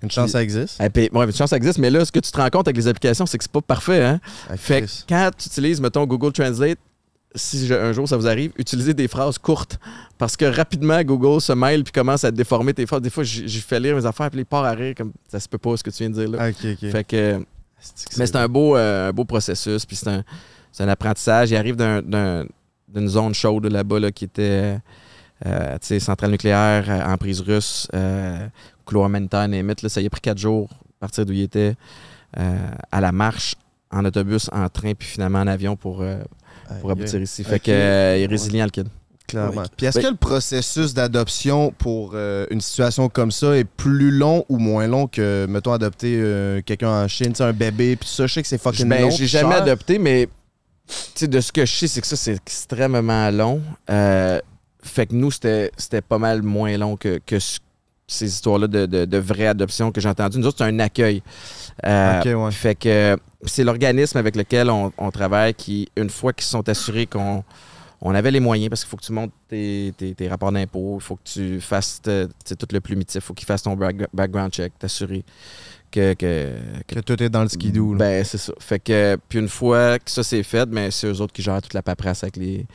Une 0.01 0.11
chance, 0.11 0.31
ça 0.31 0.43
existe. 0.43 0.81
Et 0.81 0.89
puis, 0.89 1.09
ouais, 1.13 1.25
une 1.25 1.31
chance, 1.33 1.49
ça 1.51 1.55
existe, 1.57 1.77
mais 1.79 1.89
là, 1.89 2.03
ce 2.03 2.11
que 2.11 2.19
tu 2.19 2.29
te 2.29 2.37
rends 2.37 2.49
compte 2.49 2.67
avec 2.67 2.75
les 2.77 2.87
applications, 2.89 3.25
c'est 3.25 3.37
que 3.37 3.43
c'est 3.45 3.51
pas 3.51 3.61
parfait. 3.61 4.03
Hein? 4.03 4.19
Ah, 4.49 4.57
Fait 4.57 4.81
que 4.81 4.87
quand 5.07 5.29
tu 5.37 5.47
utilises, 5.47 5.79
mettons, 5.79 6.05
Google 6.05 6.33
Translate, 6.33 6.77
si 7.35 7.67
je- 7.67 7.73
un 7.73 7.93
jour 7.93 8.07
ça 8.07 8.17
vous 8.17 8.27
arrive, 8.27 8.51
utilisez 8.57 8.93
des 8.93 9.07
phrases 9.07 9.37
courtes. 9.37 9.79
Parce 10.17 10.37
que 10.37 10.45
rapidement, 10.45 11.01
Google 11.03 11.41
se 11.41 11.53
mêle 11.53 11.83
puis 11.83 11.91
commence 11.91 12.23
à 12.23 12.31
déformer 12.31 12.73
tes 12.73 12.85
phrases. 12.85 13.01
Des 13.01 13.09
fois, 13.09 13.23
j'ai 13.23 13.47
fait 13.59 13.79
lire 13.79 13.95
mes 13.95 14.05
affaires 14.05 14.29
puis 14.29 14.39
il 14.41 14.45
part 14.45 14.63
à 14.65 14.71
rire 14.71 14.93
comme 14.95 15.11
ça 15.27 15.39
se 15.39 15.47
peut 15.49 15.57
pas 15.57 15.75
ce 15.77 15.83
que 15.83 15.89
tu 15.89 15.97
viens 16.03 16.09
de 16.09 16.15
dire 16.15 16.29
là. 16.29 16.49
Ok. 16.49 16.77
Fait 16.91 17.03
que, 17.03 17.39
mais 18.17 18.25
c'est 18.27 18.35
un 18.35 18.47
beau, 18.47 18.75
euh, 18.77 19.09
un 19.09 19.11
beau 19.11 19.25
processus 19.25 19.85
puis 19.85 19.95
c'est 19.95 20.07
un, 20.09 20.23
un 20.79 20.87
apprentissage. 20.87 21.51
Il 21.51 21.55
arrive 21.55 21.75
d'un- 21.75 22.01
d'un- 22.01 22.45
d'une 22.87 23.07
zone 23.07 23.33
chaude 23.33 23.65
là-bas 23.65 23.99
là, 23.99 24.11
qui 24.11 24.25
était 24.25 24.77
euh, 25.45 25.77
centrale 25.99 26.31
nucléaire, 26.31 26.85
euh, 26.87 27.13
emprise 27.13 27.41
russe, 27.41 27.87
euh, 27.93 28.47
couloir 28.85 29.07
humanitaire, 29.09 29.47
name 29.47 29.71
it, 29.71 29.81
là. 29.81 29.89
Ça 29.89 29.99
y 29.99 30.05
a 30.05 30.09
pris 30.09 30.21
quatre 30.21 30.37
jours 30.37 30.69
à 30.71 30.99
partir 31.01 31.25
d'où 31.25 31.33
il 31.33 31.41
était 31.41 31.73
euh, 32.39 32.57
à 32.91 33.01
la 33.01 33.11
marche, 33.11 33.55
en 33.91 34.05
autobus, 34.05 34.49
en 34.53 34.69
train, 34.69 34.93
puis 34.93 35.07
finalement 35.07 35.39
en 35.39 35.47
avion 35.47 35.75
pour, 35.75 36.01
euh, 36.01 36.23
pour 36.81 36.91
aboutir 36.91 37.21
ici. 37.21 37.43
Fait 37.43 37.55
Ok. 37.55 37.61
que, 37.63 37.71
euh, 37.71 38.17
il 38.17 38.23
est 38.23 38.27
résilient, 38.27 38.65
le 38.65 38.69
kid. 38.71 38.87
Clairement. 39.27 39.61
Oui. 39.61 39.67
Puis 39.77 39.85
est-ce 39.87 39.99
Ben- 39.99 40.05
que 40.05 40.11
le 40.11 40.17
processus 40.17 40.93
d'adoption 40.93 41.71
pour 41.77 42.11
euh, 42.13 42.45
une 42.51 42.59
situation 42.61 43.07
comme 43.09 43.31
ça 43.31 43.57
est 43.57 43.63
plus 43.63 44.11
long 44.11 44.45
ou 44.49 44.57
moins 44.57 44.85
long 44.87 45.07
que, 45.07 45.45
mettons, 45.49 45.71
adopter 45.71 46.17
euh, 46.19 46.61
quelqu'un 46.65 47.03
en 47.03 47.07
Chine, 47.07 47.29
tu 47.29 47.35
sais, 47.37 47.43
un 47.43 47.53
bébé, 47.53 47.95
puis 47.95 48.07
ça, 48.09 48.27
je 48.27 48.33
sais 48.33 48.41
que 48.41 48.47
c'est 48.47 48.61
fucking 48.61 48.87
Ben, 48.87 49.03
long. 49.03 49.09
j'ai 49.09 49.25
jamais 49.27 49.53
cher. 49.53 49.61
adopté, 49.63 49.97
mais 49.97 50.27
tu 50.87 50.93
sais, 51.15 51.27
de 51.27 51.39
ce 51.39 51.51
que 51.53 51.65
je 51.65 51.73
sais, 51.73 51.87
c'est 51.87 52.01
que 52.01 52.07
ça, 52.07 52.17
c'est 52.17 52.33
extrêmement 52.33 53.31
long. 53.31 53.61
Euh, 53.89 54.39
fait 54.83 55.07
que 55.07 55.15
nous, 55.15 55.31
c'était 55.31 55.71
c'était 55.77 56.01
pas 56.01 56.17
mal 56.17 56.41
moins 56.41 56.77
long 56.77 56.97
que, 56.97 57.19
que 57.25 57.39
ce- 57.39 57.59
ces 58.07 58.27
histoires-là 58.27 58.67
de, 58.67 58.85
de, 58.85 59.05
de 59.05 59.17
vraie 59.17 59.47
adoption 59.47 59.91
que 59.91 60.01
j'ai 60.01 60.09
entendues. 60.09 60.37
Nous 60.39 60.47
autres, 60.47 60.57
c'est 60.59 60.63
un 60.65 60.79
accueil. 60.79 61.23
Euh, 61.85 62.33
ouais. 62.33 62.51
Fait 62.51 62.75
que 62.75 63.17
c'est 63.45 63.63
l'organisme 63.63 64.17
avec 64.17 64.35
lequel 64.35 64.69
on, 64.69 64.91
on 64.97 65.11
travaille 65.11 65.53
qui, 65.53 65.89
une 65.97 66.09
fois 66.09 66.33
qu'ils 66.33 66.45
sont 66.45 66.67
assurés 66.69 67.05
qu'on 67.07 67.43
on 68.05 68.13
avait 68.13 68.31
les 68.31 68.41
moyens, 68.41 68.69
parce 68.69 68.81
qu'il 68.83 68.89
faut 68.89 68.97
que 68.97 69.03
tu 69.05 69.13
montes 69.13 69.31
tes, 69.47 69.93
tes- 69.97 70.13
tes 70.13 70.27
rapports 70.27 70.51
d'impôts, 70.51 70.97
il 70.99 71.03
faut 71.03 71.15
que 71.15 71.21
tu 71.23 71.61
fasses 71.61 72.01
sais, 72.03 72.55
tout 72.57 72.67
le 72.71 72.81
plumitif, 72.81 73.15
il 73.15 73.21
faut 73.21 73.33
qu'ils 73.33 73.45
fassent 73.47 73.63
ton 73.63 73.75
back- 73.77 74.07
background 74.13 74.51
check, 74.51 74.77
t'assurer 74.77 75.23
que, 75.89 76.13
que, 76.13 76.51
que 76.85 76.95
Que 76.95 76.99
tout 76.99 77.23
est 77.23 77.29
dans 77.29 77.43
le 77.43 77.47
skidoo. 77.49 77.95
ben, 77.95 78.23
c'est 78.25 78.37
ça. 78.39 78.51
Fait 78.59 78.79
que, 78.79 79.17
puis 79.29 79.39
une 79.39 79.47
fois 79.47 79.99
que 79.99 80.11
ça 80.11 80.21
c'est 80.23 80.43
fait, 80.43 80.65
ben, 80.69 80.91
c'est 80.91 81.07
eux 81.07 81.21
autres 81.21 81.31
qui 81.31 81.41
gèrent 81.41 81.61
toute 81.61 81.73
la 81.73 81.81
paperasse 81.81 82.23
avec 82.23 82.35
les- 82.35 82.65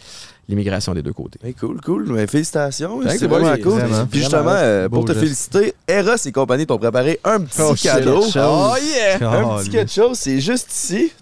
l'immigration 0.49 0.95
des 0.95 1.03
deux 1.03 1.13
côtés. 1.13 1.39
Cool, 1.61 1.81
cool. 1.83 2.07
Mais 2.13 2.27
félicitations. 2.27 3.01
C'est 3.09 3.27
vraiment 3.27 3.55
cool. 3.63 3.73
Vraiment. 3.81 4.07
Puis 4.07 4.21
justement, 4.21 4.43
Vraiment, 4.45 4.59
euh, 4.63 4.89
pour 4.89 5.05
te 5.05 5.13
geste. 5.13 5.21
féliciter, 5.21 5.75
Eros 5.87 6.17
et 6.25 6.33
compagnie 6.33 6.67
t'ont 6.67 6.79
préparé 6.79 7.21
un 7.25 7.41
petit 7.41 7.61
Oh, 7.63 7.75
cadeau. 7.81 8.23
Oh 8.25 8.75
yeah! 8.83 9.31
Un 9.31 9.59
petit 9.59 9.71
quelque 9.71 9.93
chose, 9.93 10.19
c'est 10.19 10.41
juste 10.41 10.73
ici. 10.73 11.13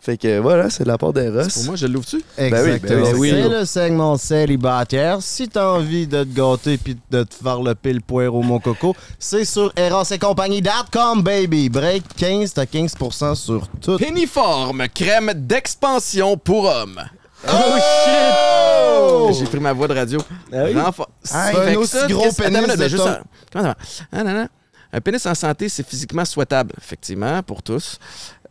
Fait 0.00 0.16
que 0.18 0.38
voilà, 0.38 0.68
c'est 0.70 0.84
de 0.84 0.88
la 0.88 0.98
part 0.98 1.12
d'Eros. 1.12 1.48
Pour 1.52 1.64
moi, 1.64 1.76
je 1.76 1.86
l'ouvre-tu? 1.86 2.22
Exactement. 2.36 3.02
ben 3.02 3.14
oui. 3.16 3.30
C'est 3.30 3.48
le 3.48 3.64
segment 3.64 4.16
célibataire. 4.16 5.18
Si 5.22 5.48
t'as 5.48 5.68
envie 5.70 6.06
de 6.06 6.24
te 6.24 6.28
gâter 6.34 6.76
puis 6.78 6.96
de 7.10 7.22
te 7.22 7.34
faire 7.34 7.62
le 7.62 7.74
pile 7.74 8.02
poire 8.02 8.34
au 8.34 8.42
mon 8.42 8.60
coco, 8.60 8.94
c'est 9.18 9.44
sur 9.46 9.72
erosetcompagnie.com, 9.76 11.22
baby. 11.22 11.68
Break 11.68 12.02
15, 12.16 12.52
t'as 12.54 12.64
15% 12.64 13.34
sur 13.34 13.68
tout. 13.80 13.96
Péniforme, 13.98 14.84
crème 14.92 15.32
d'expansion 15.34 16.36
pour 16.36 16.64
hommes. 16.66 17.00
Oh 17.48 19.32
shit! 19.34 19.38
J'ai 19.38 19.44
pris 19.46 19.60
ma 19.60 19.72
voix 19.72 19.88
de 19.88 19.94
radio. 19.94 20.18
Ah 20.52 20.64
oui? 20.64 20.74
Renfor- 20.74 21.08
Ah, 21.32 21.50
Fait 21.52 21.74
un 21.74 21.78
aussi 21.78 21.92
ça, 21.92 22.06
gros 22.06 22.22
pénis 22.32 22.38
attends 22.38 22.48
une 22.48 22.60
minute, 22.62 22.78
de 22.78 22.88
juste 22.88 23.02
ton- 23.02 23.08
un- 23.10 23.22
Comment 23.52 23.64
ça 23.64 23.68
va? 23.68 23.76
Ah, 24.12 24.24
non, 24.24 24.32
non. 24.32 24.48
Un 24.92 25.00
pénis 25.00 25.26
en 25.26 25.34
santé, 25.34 25.68
c'est 25.68 25.86
physiquement 25.86 26.24
souhaitable, 26.24 26.72
effectivement, 26.78 27.42
pour 27.42 27.62
tous. 27.62 27.98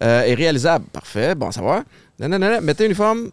Euh, 0.01 0.23
et 0.23 0.33
réalisable. 0.33 0.85
Parfait, 0.91 1.35
bon, 1.35 1.51
ça 1.51 1.61
va. 1.61 1.83
Non, 2.19 2.27
non, 2.27 2.39
non. 2.39 2.59
Mettez 2.61 2.85
uniforme. 2.85 3.29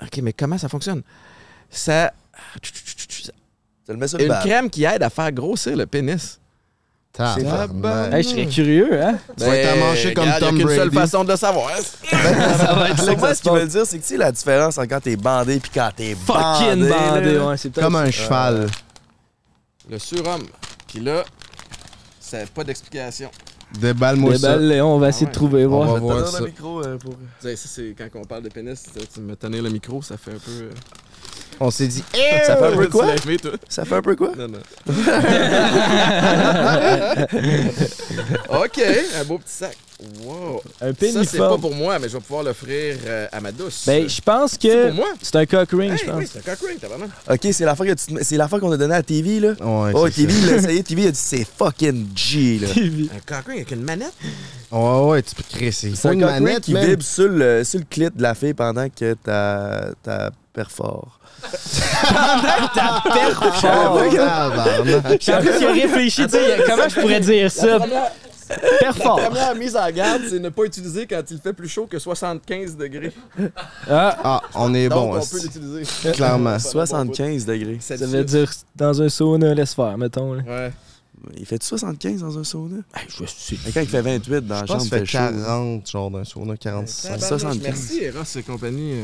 OK, 0.00 0.18
mais 0.22 0.32
comment 0.32 0.56
ça 0.58 0.68
fonctionne? 0.68 1.02
Ça. 1.68 2.12
Tu 2.62 2.72
le 3.92 4.06
sur 4.06 4.18
le 4.18 4.24
Une 4.26 4.34
crème 4.40 4.70
qui 4.70 4.84
aide 4.84 5.02
à 5.02 5.10
faire 5.10 5.32
grossir 5.32 5.76
le 5.76 5.86
pénis. 5.86 6.38
Hey, 8.12 8.22
je 8.22 8.28
serais 8.28 8.46
curieux, 8.46 9.02
hein? 9.02 9.18
Tu 9.36 9.44
vas 9.44 9.56
être 9.56 9.78
manché 9.78 10.14
comme 10.14 10.24
regarde, 10.24 10.42
y 10.42 10.44
a 10.44 10.48
Tom 10.48 10.58
qu'une 10.58 10.68
seule 10.68 10.90
Brady. 10.90 10.96
façon 10.96 11.24
de 11.24 11.30
le 11.30 11.36
savoir. 11.36 11.70
ça 12.10 12.72
va 12.74 12.90
être 12.90 13.02
C'est 13.02 13.16
moi, 13.16 13.34
ce 13.34 13.42
qu'ils 13.42 13.52
veulent 13.52 13.68
dire, 13.68 13.86
c'est 13.86 13.98
que 13.98 14.02
tu 14.02 14.08
sais 14.08 14.16
la 14.16 14.32
différence 14.32 14.78
entre 14.78 14.88
quand 14.88 15.00
t'es 15.00 15.16
bandé 15.16 15.60
puis 15.60 15.70
quand 15.74 15.90
t'es 15.94 16.14
Fucking 16.14 16.88
bandé. 16.88 16.88
bandé, 16.90 17.34
là. 17.34 17.46
ouais. 17.48 17.56
C'est 17.56 17.70
peut-être- 17.70 17.84
Comme 17.84 17.96
un 17.96 18.10
cheval. 18.10 18.66
Le 19.88 19.98
surhomme. 19.98 20.46
Puis 20.88 21.00
là, 21.00 21.24
ça 22.20 22.40
n'a 22.40 22.46
pas 22.46 22.64
d'explication. 22.64 23.30
Déballe-moi 23.78 24.32
ça. 24.38 24.52
Déballe, 24.52 24.68
Léon, 24.68 24.94
on 24.94 24.98
va 24.98 25.08
essayer 25.10 25.26
Ah 25.26 25.30
de 25.30 25.34
trouver, 25.34 25.64
On 25.66 25.68
voir. 25.68 25.86
va 25.88 25.94
vais 25.94 25.98
te 26.00 26.04
voir 26.04 26.26
ça. 26.28 26.40
le 26.40 26.46
micro 26.46 26.82
euh, 26.84 26.98
pour... 26.98 27.12
Tu 27.12 27.18
sais, 27.40 27.56
ça, 27.56 27.68
c'est 27.70 27.94
quand 27.96 28.08
on 28.20 28.24
parle 28.24 28.42
de 28.42 28.48
pénis, 28.48 28.82
tu 28.82 29.06
tu 29.06 29.20
me 29.20 29.36
tenir 29.36 29.62
le 29.62 29.70
micro, 29.70 30.02
ça 30.02 30.16
fait 30.16 30.32
un 30.32 30.38
peu. 30.38 30.70
On 31.62 31.70
s'est 31.70 31.88
dit, 31.88 32.02
Ça 32.46 32.56
fait 32.56 32.64
un 32.66 32.76
peu 32.76 32.86
quoi? 32.88 33.06
Aimé? 33.26 33.36
Ça 33.68 33.84
fait 33.84 33.96
un 33.96 34.02
peu 34.02 34.16
quoi? 34.16 34.32
Non, 34.36 34.48
non. 34.48 34.58
OK, 38.50 38.80
un 39.20 39.24
beau 39.24 39.38
petit 39.38 39.52
sac. 39.52 39.76
Wow. 40.24 40.62
Un 40.80 40.92
Ça, 40.94 41.24
c'est 41.24 41.36
pas 41.36 41.58
pour 41.58 41.74
moi, 41.74 41.98
mais 41.98 42.08
je 42.08 42.14
vais 42.14 42.20
pouvoir 42.22 42.42
l'offrir 42.42 42.96
euh, 43.06 43.26
à 43.30 43.38
ma 43.42 43.52
douce. 43.52 43.82
Ben, 43.86 44.08
je 44.08 44.20
pense 44.22 44.52
c'est 44.52 44.62
que 44.68 44.86
pour 44.86 44.94
moi? 44.94 45.08
c'est 45.20 45.36
un 45.36 45.44
cock 45.44 45.68
ring, 45.72 45.92
Hey, 45.92 45.98
je 45.98 46.04
pense. 46.06 46.14
oui, 46.16 46.26
c'est 46.32 46.38
un 46.38 46.42
cock 46.54 46.66
ring, 46.66 46.78
t'as 46.80 46.88
vraiment. 46.88 47.04
Ok, 47.30 47.40
c'est 47.52 47.64
l'affaire 47.66 47.84
que 47.86 47.92
tu 47.92 48.14
te- 48.14 48.24
c'est 48.24 48.36
l'affaire 48.38 48.60
qu'on 48.60 48.72
a 48.72 48.78
donnée 48.78 48.94
à 48.94 49.02
TV, 49.02 49.40
là. 49.40 49.50
Ouais, 49.60 49.92
Oh, 49.94 50.08
TV, 50.08 50.32
il 50.32 50.46
l'a 50.46 50.56
essayé. 50.56 50.82
TV, 50.82 51.02
il 51.02 51.08
a 51.08 51.10
dit 51.10 51.20
c'est 51.22 51.46
fucking 51.58 52.06
G, 52.16 52.60
là. 52.62 52.68
Un 53.14 53.20
cock 53.26 53.46
ring 53.48 53.58
avec 53.58 53.70
une 53.72 53.82
manette? 53.82 54.14
ça. 54.70 54.76
Ouais, 54.78 55.10
ouais, 55.10 55.22
tu 55.22 55.34
peux 55.34 55.42
créer. 55.50 55.70
C'est 55.70 55.90
C'est 55.94 56.00
pas 56.02 56.08
un 56.08 56.12
une 56.12 56.20
cock 56.22 56.30
ring 56.30 56.42
manette, 56.44 56.62
qui 56.64 56.72
vibre 56.74 57.02
sur 57.02 57.28
le, 57.28 57.62
sur 57.64 57.80
le 57.80 57.84
clit 57.90 58.08
de 58.14 58.22
la 58.22 58.34
fille 58.34 58.54
pendant 58.54 58.88
que 58.88 59.12
ta, 59.22 59.88
ta 60.02 60.30
perfore. 60.52 61.18
Tabarnak. 64.02 65.20
J'ai 65.20 65.34
envie 65.34 65.50
qu'il 65.58 65.66
a 65.66 65.72
réfléchi, 65.72 66.24
tu 66.24 66.30
sais, 66.30 66.58
comment 66.66 66.88
je 66.88 67.00
pourrais 67.00 67.20
dire 67.20 67.50
ça? 67.50 67.78
La 68.50 68.58
Perfort. 68.80 69.20
première 69.20 69.54
mise 69.54 69.76
en 69.76 69.88
garde, 69.92 70.22
c'est 70.28 70.40
ne 70.40 70.48
pas 70.48 70.64
utiliser 70.64 71.06
quand 71.06 71.22
il 71.30 71.38
fait 71.38 71.52
plus 71.52 71.68
chaud 71.68 71.86
que 71.86 72.00
75 72.00 72.76
degrés. 72.76 73.12
Ah, 73.88 74.42
on 74.54 74.74
est 74.74 74.88
bon, 74.88 75.16
on 75.16 75.20
peut 75.20 75.40
l'utiliser. 75.40 75.82
clairement. 76.12 76.58
75 76.58 77.46
degrés. 77.46 77.78
Ça 77.80 77.94
veut 77.96 78.24
dire 78.24 78.50
dans 78.74 79.00
un 79.02 79.08
sauna, 79.08 79.54
laisse 79.54 79.74
faire, 79.74 79.96
mettons. 79.96 80.34
Là. 80.34 80.42
Ouais. 80.46 80.72
Il 81.36 81.46
fait 81.46 81.62
75 81.62 82.22
dans 82.22 82.38
un 82.38 82.44
sauna? 82.44 82.78
Je 83.08 83.24
suis 83.26 83.60
Et 83.68 83.72
quand 83.72 83.82
il 83.82 83.88
fait 83.88 84.00
28 84.02 84.40
dans 84.46 84.62
la 84.62 84.66
chambre, 84.66 84.82
il 84.84 84.90
que 84.90 84.96
fait 84.96 85.06
ça 85.06 85.28
fait 85.28 85.32
chaud. 85.34 85.42
40, 85.44 85.88
genre 85.90 86.10
d'un 86.10 86.24
sauna, 86.24 86.56
45. 86.56 87.08
Tabarnak, 87.20 87.28
75. 87.28 87.62
Merci, 87.62 88.04
Eros 88.04 88.22
et 88.36 88.42
compagnie. 88.42 88.94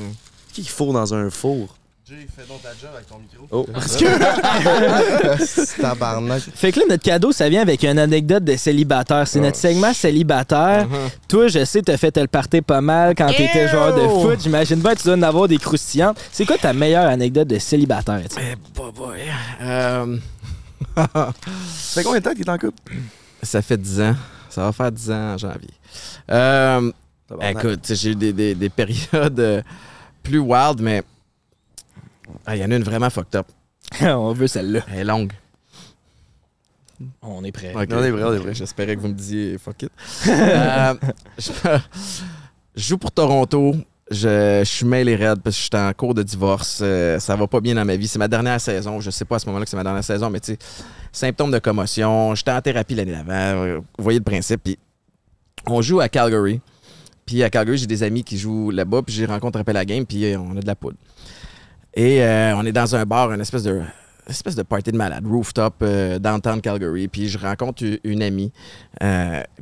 Qui 0.57 0.63
qu'il 0.63 0.71
faut 0.71 0.91
dans 0.91 1.13
un 1.13 1.29
four? 1.29 1.77
Jay, 2.09 2.27
fais 2.35 2.45
donc 2.49 2.63
ta 2.63 2.71
job 2.71 2.89
avec 2.95 3.07
ton 3.07 3.19
micro. 3.19 3.47
Oh, 3.51 3.67
Tabarnak. 5.83 6.41
Fait 6.55 6.73
que 6.73 6.81
là, 6.81 6.87
notre 6.89 7.03
cadeau, 7.03 7.31
ça 7.33 7.51
vient 7.51 7.61
avec 7.61 7.83
une 7.83 7.99
anecdote 7.99 8.43
de 8.43 8.57
célibataire. 8.57 9.29
C'est 9.29 9.41
notre 9.41 9.59
segment 9.59 9.93
célibataire. 9.93 10.89
Toi, 11.29 11.49
je 11.49 11.63
sais, 11.67 11.83
t'as 11.83 11.99
fait 11.99 12.17
le 12.17 12.27
party 12.27 12.63
pas 12.63 12.81
mal 12.81 13.15
quand 13.15 13.27
t'étais 13.29 13.69
joueur 13.69 13.95
de 13.95 14.09
foot. 14.09 14.41
J'imagine 14.43 14.81
bien 14.81 14.95
que 14.95 15.01
tu 15.01 15.05
dois 15.09 15.17
en 15.17 15.23
avoir 15.23 15.47
des 15.47 15.59
croustillantes. 15.59 16.19
C'est 16.33 16.47
quoi 16.47 16.57
ta 16.57 16.73
meilleure 16.73 17.05
anecdote 17.07 17.49
de 17.49 17.59
célibataire? 17.59 18.23
tu 18.31 18.37
sais? 18.37 18.41
Eh, 18.53 18.57
bah, 18.75 18.85
boy. 18.95 19.19
Euh, 19.61 20.17
Ça 20.97 21.33
fait 21.95 22.03
combien 22.03 22.21
de 22.21 22.25
temps 22.25 22.33
qu'il 22.33 22.47
est 22.47 22.51
en 22.51 22.57
couple? 22.59 22.95
ça 23.43 23.61
fait 23.61 23.77
10 23.77 24.01
ans. 24.01 24.15
Ça 24.49 24.63
va 24.63 24.73
faire 24.73 24.91
10 24.91 25.11
ans 25.11 25.35
en 25.35 25.39
janvier. 25.39 25.69
Euh, 26.31 26.91
écoute, 27.43 27.93
j'ai 27.95 28.13
eu 28.13 28.15
des, 28.15 28.33
des- 28.33 28.55
des 28.55 28.71
périodes 28.71 29.39
euh, 29.41 29.61
plus 30.27 30.39
wild, 30.39 30.81
mais 30.81 31.03
Ah, 32.45 32.57
il 32.57 32.63
y 32.63 32.65
en 32.65 32.71
a 32.71 32.77
une 32.77 32.83
vraiment 32.83 33.11
fucked 33.11 33.37
up. 33.37 33.47
On 34.03 34.33
veut 34.33 34.49
celle-là. 34.49 34.81
Elle 34.93 34.99
est 35.01 35.05
longue. 35.05 35.33
On 37.23 37.45
est 37.45 37.53
prêt. 37.53 37.73
Ok. 37.75 37.89
On 37.93 38.03
est 38.03 38.11
vrai, 38.11 38.25
on 38.25 38.33
est 38.33 38.39
vrai. 38.39 38.55
J'espérais 38.55 38.97
que 38.97 39.01
vous 39.03 39.09
me 39.09 39.13
disiez 39.15 39.59
fuck 39.59 39.83
it. 39.83 39.91
Euh, 40.29 40.95
je, 41.39 41.51
je 42.75 42.83
joue 42.89 42.99
pour 42.99 43.13
Toronto. 43.13 43.75
Je, 44.11 44.61
je 44.65 44.71
suis 44.71 44.87
mêlé 44.87 45.15
raide 45.17 45.41
parce 45.43 45.57
que 45.57 45.63
je 45.63 45.67
suis 45.67 45.77
en 45.89 45.93
cours 45.93 46.15
de 46.15 46.23
divorce. 46.23 46.79
Euh, 46.83 47.19
ça 47.19 47.37
va 47.37 47.47
pas 47.47 47.61
bien 47.61 47.75
dans 47.75 47.85
ma 47.85 47.97
vie. 47.97 48.09
C'est 48.09 48.19
ma 48.19 48.29
dernière 48.29 48.61
saison. 48.61 49.01
Je 49.01 49.11
sais 49.11 49.25
pas 49.25 49.37
à 49.37 49.39
ce 49.39 49.47
moment-là 49.47 49.65
que 49.65 49.71
c'est 49.71 49.77
ma 49.77 49.83
dernière 49.85 50.05
saison, 50.05 50.31
mais 50.31 50.41
tu 50.41 50.53
sais, 50.53 50.59
symptômes 51.13 51.51
de 51.51 51.59
commotion. 51.59 52.35
J'étais 52.35 52.53
en 52.53 52.61
thérapie 52.63 52.95
l'année 52.95 53.13
d'avant. 53.13 53.81
Vous 53.99 54.05
voyez 54.05 54.19
le 54.19 54.25
principe. 54.25 54.63
Puis 54.65 54.79
on 55.67 55.83
joue 55.83 56.01
à 56.01 56.09
Calgary. 56.09 56.61
Puis 57.27 57.43
à 57.43 57.51
Calgary, 57.51 57.77
j'ai 57.77 57.87
des 57.87 58.05
amis 58.05 58.23
qui 58.23 58.39
jouent 58.39 58.71
là-bas. 58.71 59.03
Puis 59.03 59.15
j'ai 59.15 59.27
rencontré 59.27 59.61
après 59.61 59.73
la 59.73 59.85
game. 59.85 60.07
Puis 60.07 60.25
euh, 60.25 60.39
on 60.39 60.57
a 60.57 60.61
de 60.61 60.67
la 60.67 60.77
poudre. 60.77 60.97
Et 61.93 62.23
euh, 62.23 62.57
on 62.57 62.65
est 62.65 62.73
dans 62.73 62.95
un 62.95 63.05
bar, 63.05 63.33
une 63.33 63.41
espèce 63.41 63.65
de 63.65 63.83
espèce 64.29 64.57
de 64.57 64.63
party 64.63 64.91
de 64.91 64.97
malade, 64.97 65.25
rooftop, 65.25 65.75
euh, 65.83 66.19
downtown 66.19 66.61
Calgary. 66.61 67.09
Puis 67.09 67.29
je 67.29 67.39
rencontre 67.39 67.85
une 68.05 68.23
amie. 68.23 68.53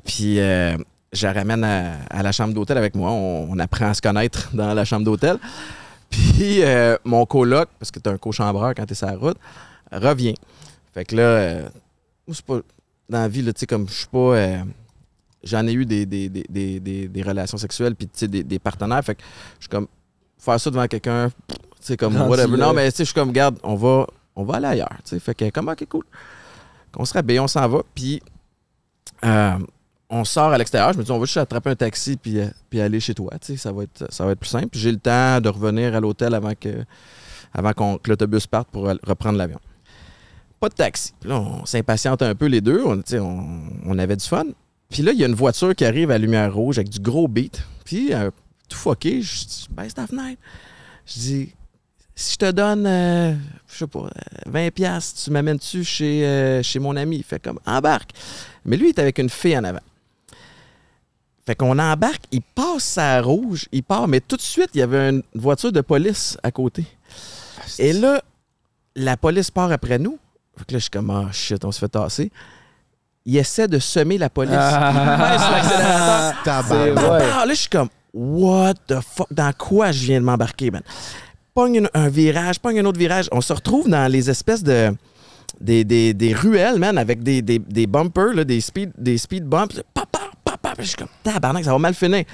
Puis 0.04 0.36
je 0.36 1.26
la 1.26 1.32
ramène 1.32 1.64
à, 1.64 2.22
la 2.22 2.32
chambre 2.32 2.52
d'hôtel 2.52 2.76
avec 2.76 2.94
moi. 2.94 3.10
On, 3.10 3.58
apprend 3.58 3.86
à 3.86 3.94
se 3.94 4.02
connaître 4.02 4.50
dans 4.54 4.74
la 4.74 4.84
chambre 4.84 5.04
d'hôtel. 5.04 5.38
Puis 6.10 6.60
mon 7.04 7.24
coloc, 7.24 7.68
parce 7.78 7.90
que 7.90 7.98
t'es 7.98 8.10
un 8.10 8.18
co-chambreur 8.18 8.74
quand 8.74 8.84
t'es 8.84 8.94
sur 8.94 9.06
la 9.06 9.16
route, 9.16 9.38
revient. 9.90 10.34
Fait 10.92 11.04
que 11.04 11.16
là, 11.16 11.70
c'est 12.30 12.44
pas. 12.44 12.60
Dans 13.06 13.18
la 13.18 13.28
vie, 13.28 13.44
tu 13.44 13.52
sais, 13.54 13.66
comme 13.66 13.86
je 13.86 13.92
suis 13.92 14.06
pas. 14.06 14.64
J'en 15.44 15.66
ai 15.66 15.72
eu 15.72 15.84
des, 15.86 16.06
des, 16.06 16.28
des, 16.28 16.80
des, 16.80 17.08
des- 17.08 17.22
relations 17.22 17.58
sexuelles, 17.58 17.94
puis 17.94 18.08
des, 18.28 18.42
des 18.42 18.58
partenaires. 18.58 19.04
Fait 19.04 19.14
que 19.14 19.22
je 19.58 19.64
suis 19.64 19.68
comme. 19.68 19.86
Faire 20.38 20.60
ça 20.60 20.70
devant 20.70 20.86
quelqu'un, 20.86 21.30
sais, 21.80 21.96
comme 21.96 22.14
whatever. 22.28 22.56
Non, 22.58 22.74
mais 22.74 22.90
tu 22.90 22.96
sais, 22.98 23.04
je 23.04 23.10
suis 23.10 23.14
comme, 23.14 23.32
garde, 23.32 23.58
on 23.62 23.76
va, 23.76 24.06
on 24.36 24.44
va 24.44 24.56
aller 24.56 24.66
ailleurs. 24.66 24.98
Sais, 25.04 25.18
fait 25.18 25.34
que, 25.34 25.48
comme, 25.50 25.68
ok, 25.68 25.86
cool. 25.88 26.04
On 26.96 27.04
se 27.06 27.14
réveille, 27.14 27.40
on 27.40 27.48
s'en 27.48 27.66
va, 27.66 27.82
puis 27.94 28.20
euh, 29.24 29.58
on 30.10 30.24
sort 30.24 30.52
à 30.52 30.58
l'extérieur. 30.58 30.92
Je 30.92 30.98
me 30.98 31.04
dis, 31.04 31.10
on 31.10 31.18
va 31.18 31.24
juste 31.24 31.38
attraper 31.38 31.70
un 31.70 31.76
taxi 31.76 32.16
puis, 32.16 32.40
euh, 32.40 32.48
puis 32.68 32.80
aller 32.80 33.00
chez 33.00 33.14
toi. 33.14 33.30
Sais, 33.40 33.56
ça, 33.56 33.72
va 33.72 33.84
être, 33.84 34.04
ça 34.12 34.26
va 34.26 34.32
être 34.32 34.38
plus 34.40 34.50
simple. 34.50 34.68
Puis 34.68 34.80
J'ai 34.80 34.92
le 34.92 34.98
temps 34.98 35.40
de 35.40 35.48
revenir 35.48 35.94
à 35.94 36.00
l'hôtel 36.00 36.34
avant 36.34 36.52
que, 36.54 36.84
avant 37.54 37.72
qu'on, 37.72 37.96
que 37.96 38.10
l'autobus 38.10 38.46
parte 38.46 38.68
pour 38.68 38.84
reprendre 38.86 39.38
l'avion. 39.38 39.60
Pas 40.60 40.68
de 40.68 40.74
taxi. 40.74 41.14
Là, 41.24 41.40
on 41.40 41.64
s'impatiente 41.64 42.20
un 42.22 42.34
peu 42.34 42.46
les 42.46 42.60
deux. 42.60 42.82
On, 42.84 43.02
on, 43.14 43.44
on 43.86 43.98
avait 43.98 44.16
du 44.16 44.24
fun. 44.26 44.44
Puis 44.90 45.02
là, 45.02 45.12
il 45.12 45.18
y 45.18 45.24
a 45.24 45.26
une 45.26 45.34
voiture 45.34 45.74
qui 45.74 45.84
arrive 45.84 46.10
à 46.10 46.18
lumière 46.18 46.54
rouge 46.54 46.78
avec 46.78 46.88
du 46.88 47.00
gros 47.00 47.28
beat. 47.28 47.62
Puis, 47.84 48.12
euh, 48.12 48.30
tout 48.68 48.78
fucké, 48.78 49.22
je 49.22 49.44
dis, 49.44 49.66
baisse 49.70 49.94
ta 49.94 50.06
fenêtre. 50.06 50.40
Je 51.06 51.12
dis, 51.14 51.52
si 52.14 52.34
je 52.34 52.38
te 52.38 52.50
donne, 52.50 52.86
euh, 52.86 53.34
je 53.66 53.78
sais 53.78 53.86
pas, 53.86 54.00
euh, 54.00 54.10
20 54.46 54.70
pièces, 54.72 55.14
tu 55.24 55.30
m'amènes-tu 55.30 55.82
chez, 55.84 56.24
euh, 56.24 56.62
chez 56.62 56.78
mon 56.78 56.96
ami? 56.96 57.16
Il 57.16 57.24
fait 57.24 57.42
comme, 57.42 57.58
embarque. 57.66 58.10
Mais 58.64 58.76
lui, 58.76 58.86
il 58.86 58.88
est 58.90 58.98
avec 58.98 59.18
une 59.18 59.30
fille 59.30 59.58
en 59.58 59.64
avant. 59.64 59.80
Fait 61.44 61.56
qu'on 61.56 61.78
embarque, 61.78 62.24
il 62.30 62.40
passe 62.40 62.84
sa 62.84 63.20
rouge, 63.20 63.68
il 63.72 63.82
part, 63.82 64.08
mais 64.08 64.20
tout 64.20 64.36
de 64.36 64.42
suite, 64.42 64.70
il 64.74 64.78
y 64.78 64.82
avait 64.82 65.10
une 65.10 65.22
voiture 65.34 65.72
de 65.72 65.82
police 65.82 66.38
à 66.42 66.50
côté. 66.50 66.86
Et 67.78 67.92
là, 67.92 68.22
la 68.96 69.16
police 69.16 69.50
part 69.50 69.70
après 69.70 69.98
nous. 69.98 70.18
Fait 70.56 70.64
que 70.64 70.72
là, 70.72 70.78
je 70.78 70.84
suis 70.84 70.90
comme, 70.90 71.10
ah 71.10 71.30
shit, 71.32 71.62
on 71.64 71.72
se 71.72 71.80
fait 71.80 71.88
tasser. 71.88 72.30
Il 73.26 73.36
essaie 73.36 73.66
de 73.68 73.78
semer 73.78 74.18
la 74.18 74.28
police. 74.28 74.52
Il 74.52 74.58
baisse 74.58 75.50
l'accélérateur. 75.50 76.42
Tabarnak. 76.44 77.22
Ah, 77.34 77.46
là, 77.46 77.54
je 77.54 77.58
suis 77.60 77.68
comme, 77.68 77.88
what 78.12 78.74
the 78.86 78.96
fuck? 79.00 79.28
Dans 79.30 79.52
quoi 79.56 79.92
je 79.92 80.04
viens 80.04 80.20
de 80.20 80.24
m'embarquer, 80.26 80.70
man? 80.70 80.82
Pogne 81.54 81.76
une- 81.76 81.90
un 81.94 82.08
virage, 82.08 82.58
pogne 82.60 82.80
un 82.80 82.84
autre 82.84 82.98
virage. 82.98 83.28
On 83.32 83.40
se 83.40 83.52
retrouve 83.52 83.88
dans 83.88 84.10
les 84.10 84.28
espèces 84.28 84.62
de. 84.62 84.94
Des, 85.60 85.84
des, 85.84 86.12
des 86.12 86.34
ruelles, 86.34 86.80
man, 86.80 86.98
avec 86.98 87.22
des, 87.22 87.40
des, 87.40 87.60
des 87.60 87.86
bumpers, 87.86 88.34
là, 88.34 88.42
des, 88.44 88.60
speed, 88.60 88.90
des 88.98 89.16
speed 89.16 89.44
bumps. 89.44 89.80
Papa, 89.94 90.18
papa. 90.44 90.72
Je 90.80 90.82
suis 90.84 90.96
comme, 90.96 91.06
tabarnak, 91.22 91.64
ça 91.64 91.70
va 91.70 91.78
mal 91.78 91.94
finir. 91.94 92.24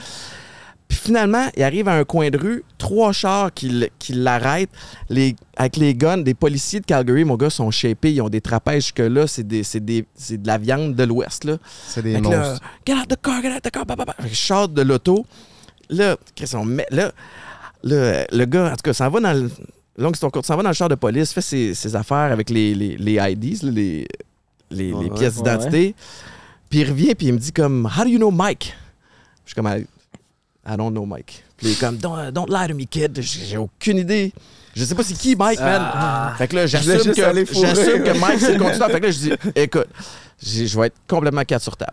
Puis 0.90 0.98
finalement, 0.98 1.46
il 1.56 1.62
arrive 1.62 1.86
à 1.86 1.94
un 1.94 2.02
coin 2.04 2.30
de 2.30 2.36
rue, 2.36 2.64
trois 2.76 3.12
chars 3.12 3.54
qui, 3.54 3.88
qui 4.00 4.12
l'arrêtent, 4.12 4.70
les, 5.08 5.36
avec 5.56 5.76
les 5.76 5.94
guns, 5.94 6.18
des 6.18 6.34
policiers 6.34 6.80
de 6.80 6.84
Calgary, 6.84 7.24
mon 7.24 7.36
gars, 7.36 7.48
sont 7.48 7.70
shapés, 7.70 8.12
ils 8.12 8.20
ont 8.20 8.28
des 8.28 8.40
trapèzes 8.40 8.86
jusque-là, 8.86 9.28
c'est 9.28 9.46
des- 9.46 9.62
c'est 9.62 9.78
des- 9.84 10.04
c'est 10.16 10.42
de 10.42 10.46
la 10.48 10.58
viande 10.58 10.96
de 10.96 11.04
l'Ouest, 11.04 11.44
là. 11.44 11.58
C'est 11.86 12.02
des 12.02 12.20
monstres. 12.20 12.60
get 12.84 12.94
out 12.94 13.06
the 13.08 13.16
car, 13.22 13.40
get 13.40 13.54
out 13.54 13.62
the 13.62 13.70
car, 13.70 13.86
papa. 13.86 14.04
Fait 14.20 14.24
que 14.28 14.34
je 14.34 14.40
sors 14.40 14.68
de 14.68 14.82
l'auto. 14.82 15.24
Là, 15.90 16.16
Chris, 16.34 16.50
on 16.54 16.64
met, 16.64 16.86
là, 16.90 17.12
là, 17.84 18.26
le 18.32 18.44
gars, 18.46 18.66
en 18.72 18.76
tout 18.76 18.82
cas, 18.82 18.92
s'en 18.92 19.08
va 19.08 19.20
dans 19.20 19.32
le. 19.32 19.48
Longue 19.96 20.14
histoire 20.14 20.32
courte, 20.32 20.46
s'en 20.46 20.56
va 20.56 20.62
dans 20.64 20.70
le 20.70 20.74
char 20.74 20.88
de 20.88 20.94
police, 20.96 21.32
fait 21.32 21.40
ses, 21.40 21.74
ses 21.74 21.94
affaires 21.94 22.32
avec 22.32 22.50
les, 22.50 22.74
les, 22.74 22.96
les 22.96 23.14
IDs, 23.32 23.62
les, 23.62 23.70
les, 23.70 24.06
les 24.70 24.92
Ouais, 24.92 25.10
pièces 25.10 25.36
ouais. 25.36 25.42
d'identité. 25.42 25.94
Puis 26.68 26.80
il 26.80 26.88
revient, 26.88 27.14
puis 27.14 27.26
il 27.28 27.34
me 27.34 27.38
dit 27.38 27.52
comme, 27.52 27.86
How 27.86 28.02
do 28.04 28.08
you 28.10 28.18
know 28.18 28.30
Mike? 28.30 28.74
Je 29.44 29.50
suis 29.50 29.54
comme, 29.54 29.66
I, 30.72 30.76
don't 30.76 30.90
know 30.92 31.04
Mike. 31.06 31.42
Puis 31.56 31.68
il 31.68 31.72
est 31.72 31.80
comme, 31.80 31.96
Don't, 31.96 32.30
don't 32.32 32.46
lie 32.48 32.68
to 32.68 32.74
me, 32.74 32.84
kid. 32.84 33.20
J'ai 33.20 33.56
aucune 33.56 33.98
idée. 33.98 34.32
Je 34.74 34.84
sais 34.84 34.94
pas 34.94 35.02
c'est 35.02 35.14
qui 35.14 35.34
Mike, 35.34 35.60
man. 35.60 36.34
Fait 36.38 36.46
que 36.48 36.56
là, 36.56 36.66
j'assume 36.66 37.12
que, 37.12 37.44
fourrer. 37.46 37.66
j'assume 37.66 38.04
que 38.04 38.18
Mike, 38.18 38.38
c'est 38.40 38.52
le 38.54 38.58
conducteur. 38.58 38.88
Fait 38.90 39.00
que 39.00 39.06
là, 39.06 39.10
je 39.12 39.18
dis, 39.18 39.32
écoute, 39.56 39.88
je 40.42 40.78
vais 40.80 40.86
être 40.86 40.96
complètement 41.08 41.42
quatre 41.44 41.62
sur 41.62 41.76
table. 41.76 41.92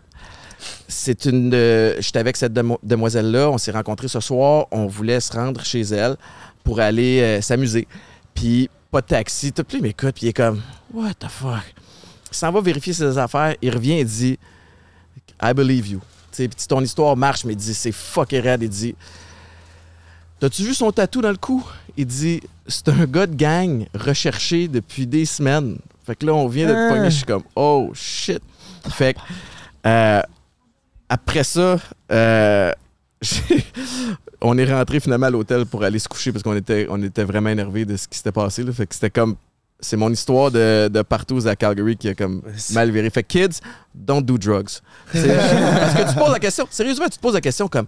C'est 0.86 1.24
une. 1.26 1.52
euh, 1.54 1.96
J'étais 2.00 2.18
avec 2.20 2.36
cette 2.36 2.52
demo- 2.52 2.78
demoiselle-là. 2.82 3.50
On 3.50 3.58
s'est 3.58 3.72
rencontrés 3.72 4.08
ce 4.08 4.20
soir. 4.20 4.66
On 4.70 4.86
voulait 4.86 5.20
se 5.20 5.32
rendre 5.32 5.62
chez 5.64 5.82
elle 5.82 6.16
pour 6.64 6.80
aller 6.80 7.20
euh, 7.20 7.40
s'amuser. 7.42 7.86
Puis, 8.34 8.70
pas 8.90 9.00
de 9.00 9.06
taxi. 9.06 9.52
Tout 9.52 9.64
plus, 9.64 9.80
mais 9.80 9.90
écoute, 9.90 10.14
puis 10.14 10.26
il 10.26 10.28
est 10.30 10.32
comme, 10.32 10.62
What 10.94 11.14
the 11.18 11.28
fuck? 11.28 11.74
il 12.30 12.36
s'en 12.36 12.50
va 12.52 12.60
vérifier 12.60 12.92
ses 12.92 13.18
affaires, 13.18 13.54
il 13.60 13.70
revient 13.74 13.98
et 13.98 14.04
dit 14.04 14.38
I 15.42 15.52
believe 15.54 15.88
you. 15.88 16.00
Puis 16.46 16.66
ton 16.68 16.80
histoire 16.82 17.16
marche, 17.16 17.44
mais 17.44 17.54
il 17.54 17.56
dit 17.56 17.74
c'est 17.74 17.90
fucking 17.90 18.40
raide. 18.40 18.62
Il 18.62 18.68
dit 18.68 18.94
T'as-tu 20.40 20.62
vu 20.62 20.74
son 20.74 20.92
tatou 20.92 21.20
dans 21.20 21.30
le 21.30 21.36
cou? 21.36 21.64
Il 21.96 22.06
dit 22.06 22.40
C'est 22.68 22.88
un 22.88 23.06
gars 23.06 23.26
de 23.26 23.34
gang 23.34 23.86
recherché 23.94 24.68
depuis 24.68 25.06
des 25.06 25.24
semaines. 25.24 25.78
Fait 26.06 26.14
que 26.14 26.26
là, 26.26 26.34
on 26.34 26.46
vient 26.46 26.68
de 26.68 26.72
te 26.72 27.04
je 27.04 27.10
suis 27.10 27.24
comme 27.24 27.42
Oh 27.56 27.90
shit. 27.92 28.40
Fait 28.88 29.14
que 29.14 29.18
euh, 29.86 30.22
après 31.08 31.44
ça, 31.44 31.78
euh, 32.12 32.72
on 34.40 34.56
est 34.58 34.72
rentré 34.72 35.00
finalement 35.00 35.26
à 35.26 35.30
l'hôtel 35.30 35.66
pour 35.66 35.82
aller 35.82 35.98
se 35.98 36.08
coucher 36.08 36.30
parce 36.30 36.42
qu'on 36.42 36.56
était, 36.56 36.86
on 36.88 37.02
était 37.02 37.24
vraiment 37.24 37.50
énervés 37.50 37.84
de 37.84 37.96
ce 37.96 38.06
qui 38.06 38.16
s'était 38.16 38.32
passé. 38.32 38.62
Là. 38.62 38.72
Fait 38.72 38.86
que 38.86 38.94
c'était 38.94 39.10
comme. 39.10 39.36
C'est 39.80 39.96
mon 39.96 40.10
histoire 40.10 40.50
de, 40.50 40.88
de 40.88 41.02
partout 41.02 41.46
à 41.46 41.54
Calgary 41.54 41.96
qui 41.96 42.08
a 42.08 42.14
comme 42.14 42.42
mal 42.72 42.90
viré. 42.90 43.08
Fait 43.10 43.22
kids, 43.22 43.60
don't 43.94 44.22
do 44.22 44.36
drugs. 44.36 44.80
Parce 45.12 45.24
que 45.24 46.08
tu 46.12 46.18
poses 46.18 46.32
la 46.32 46.40
question, 46.40 46.66
sérieusement, 46.68 47.06
tu 47.06 47.16
te 47.18 47.20
poses 47.20 47.34
la 47.34 47.40
question 47.40 47.68
comme 47.68 47.86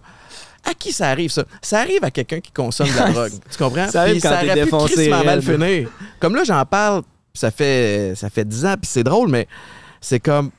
à 0.63 0.73
qui 0.73 0.91
ça 0.93 1.09
arrive 1.09 1.31
ça? 1.31 1.43
Ça 1.61 1.79
arrive 1.79 2.03
à 2.03 2.11
quelqu'un 2.11 2.39
qui 2.39 2.51
consomme 2.51 2.87
de 2.87 2.95
la 2.95 3.11
drogue. 3.11 3.31
Tu 3.49 3.57
comprends? 3.57 3.89
Ça 3.89 4.01
arrive 4.01 4.13
Puis 4.13 4.21
quand 4.21 4.29
ça 4.29 4.41
t'es 4.41 4.53
défoncé 4.53 5.09
mal 5.09 5.41
finir. 5.41 5.89
Comme 6.19 6.35
là, 6.35 6.43
j'en 6.43 6.65
parle, 6.65 7.01
ça 7.33 7.51
fait, 7.51 8.13
ça 8.15 8.29
fait 8.29 8.45
10 8.45 8.65
ans, 8.65 8.75
puis 8.79 8.89
c'est 8.91 9.03
drôle, 9.03 9.29
mais 9.29 9.47
c'est 9.99 10.19
comme. 10.19 10.51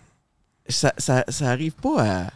Ça, 0.69 0.93
ça, 0.97 1.25
ça 1.29 1.49
arrive 1.51 1.73
pas 1.73 2.03
à. 2.03 2.27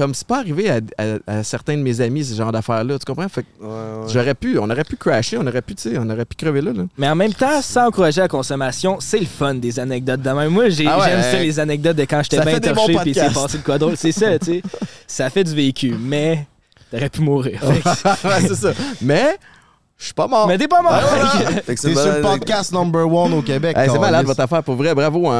Comme 0.00 0.14
c'est 0.14 0.26
pas 0.26 0.38
arrivé 0.38 0.70
à, 0.70 0.80
à- 0.96 1.18
à 1.40 1.42
certains 1.42 1.76
de 1.76 1.82
mes 1.82 2.00
amis, 2.00 2.24
ce 2.24 2.34
genre 2.34 2.50
d'affaires-là. 2.52 2.98
Tu 2.98 3.04
comprends? 3.04 3.28
Fait 3.28 3.42
que 3.42 3.48
Ouais, 3.62 3.68
ouais. 3.68 4.08
j'aurais 4.10 4.34
pu, 4.34 4.58
on 4.58 4.70
aurait 4.70 4.84
pu 4.84 4.96
crasher, 4.96 5.36
on 5.36 5.46
aurait 5.46 5.60
pu, 5.60 5.74
tu 5.74 5.90
sais, 5.90 5.98
on 5.98 6.08
aurait 6.08 6.24
pu 6.24 6.36
crever 6.36 6.62
là. 6.62 6.72
là. 6.72 6.84
Mais 6.96 7.06
en 7.06 7.14
même 7.14 7.34
temps, 7.34 7.60
sans 7.60 7.88
encourager 7.88 8.22
la 8.22 8.28
consommation, 8.28 8.96
c'est 8.98 9.18
le 9.18 9.26
fun 9.26 9.54
des 9.56 9.78
anecdotes 9.78 10.22
de 10.22 10.30
même. 10.30 10.48
Moi, 10.48 10.70
j'ai- 10.70 10.86
Ah 10.86 10.98
ouais, 10.98 11.04
j'aime 11.10 11.20
ça, 11.22 11.36
hein. 11.36 11.42
les 11.42 11.60
anecdotes 11.60 11.96
de 11.98 12.04
quand 12.04 12.22
j'étais 12.22 12.36
Ça 12.38 12.44
bien 12.44 12.54
fait 12.54 12.60
des 12.60 12.72
torché 12.72 12.92
bons 12.94 13.00
puis 13.00 13.12
c'est 13.12 13.20
podcasts. 13.24 13.42
passé 13.42 13.58
de 13.58 13.62
quoi 13.62 13.76
drôle. 13.78 13.96
C'est 13.98 14.12
ça, 14.12 14.38
tu 14.38 14.46
sais. 14.46 14.62
Ça 15.06 15.28
fait 15.28 15.44
du 15.44 15.54
vécu, 15.54 15.94
mais 16.00 16.46
t'aurais 16.90 17.10
pu 17.10 17.20
mourir. 17.20 17.60
C'est 18.40 18.54
ça. 18.54 18.72
Mais, 19.02 19.36
je 20.00 20.04
suis 20.06 20.14
pas 20.14 20.26
mort. 20.26 20.48
mais 20.48 20.56
t'es 20.56 20.66
pas 20.66 20.80
mort. 20.80 20.94
C'est 21.66 21.72
une 21.84 21.94
sur 21.94 22.12
le 22.14 22.22
podcast 22.22 22.72
number 22.72 23.06
one 23.06 23.34
au 23.34 23.42
Québec. 23.42 23.76
Hey, 23.76 23.90
c'est 23.90 23.98
malade 23.98 24.24
votre 24.24 24.40
affaire, 24.40 24.62
pour 24.64 24.74
vrai, 24.74 24.94
bravo, 24.94 25.26
en, 25.26 25.30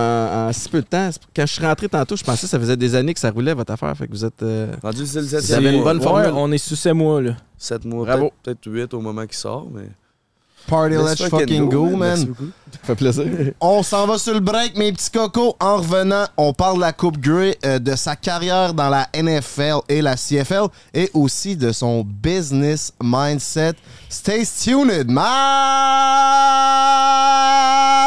en 0.49 0.53
si 0.53 0.69
peu 0.69 0.83
de 0.83 0.87
temps. 0.87 1.09
Quand 1.35 1.47
je 1.47 1.53
suis 1.55 1.65
rentré 1.65 1.89
tantôt, 1.89 2.15
je 2.15 2.23
pensais 2.23 2.43
que 2.43 2.49
ça 2.51 2.59
faisait 2.61 2.77
des 2.77 2.95
années 2.95 3.15
que 3.15 3.21
ça 3.21 3.31
roulait 3.31 3.55
votre 3.55 3.73
affaire. 3.73 3.97
Fait 3.97 4.07
que 4.07 4.13
vous 4.13 4.25
êtes. 4.25 4.43
euh, 4.43 4.73
Rendu 4.83 5.07
c'est 5.07 5.21
le 5.21 5.25
Vous 5.27 5.35
avez 5.35 5.43
7 5.71 5.75
une 5.75 5.83
bonne 5.83 5.97
Ouais, 5.97 6.03
formule. 6.05 6.31
on 6.35 6.53
est 6.53 6.59
sous 6.59 6.77
ces 6.77 6.93
mois, 6.93 7.23
là. 7.23 7.33
7 7.57 7.85
mois, 7.87 8.05
Bravo. 8.05 8.33
peut-être 8.43 8.61
peut 8.61 8.71
8 8.71 8.93
au 8.95 9.01
moment 9.01 9.23
qu'il 9.23 9.35
sort, 9.35 9.67
mais... 9.75 9.89
Party, 10.67 10.97
let's 10.97 11.29
fucking 11.29 11.69
go, 11.69 11.97
man. 11.97 12.17
Ça 12.17 12.79
fait 12.83 12.95
plaisir. 12.95 13.25
On 13.61 13.83
s'en 13.83 14.07
va 14.07 14.19
sur 14.19 14.35
le 14.35 14.41
break, 14.41 14.77
mes 14.77 14.93
petits 14.93 15.11
cocos. 15.11 15.57
En 15.61 15.79
revenant, 15.79 16.27
on 16.37 16.53
parle 16.53 16.77
de 16.77 16.81
la 16.81 16.93
Coupe 16.93 17.19
Grey, 17.19 17.59
euh, 17.65 17.79
de 17.79 17.97
sa 17.97 18.17
carrière 18.17 18.73
dans 18.75 18.89
la 18.89 19.09
NFL 19.15 19.81
et 19.89 20.01
la 20.03 20.17
CFL, 20.17 20.69
et 20.95 21.11
aussi 21.15 21.57
de 21.57 21.73
son 21.73 22.05
business 22.05 22.93
mindset. 23.03 23.75
Stay 24.09 24.45
tuned, 24.45 25.07
my 25.09 25.21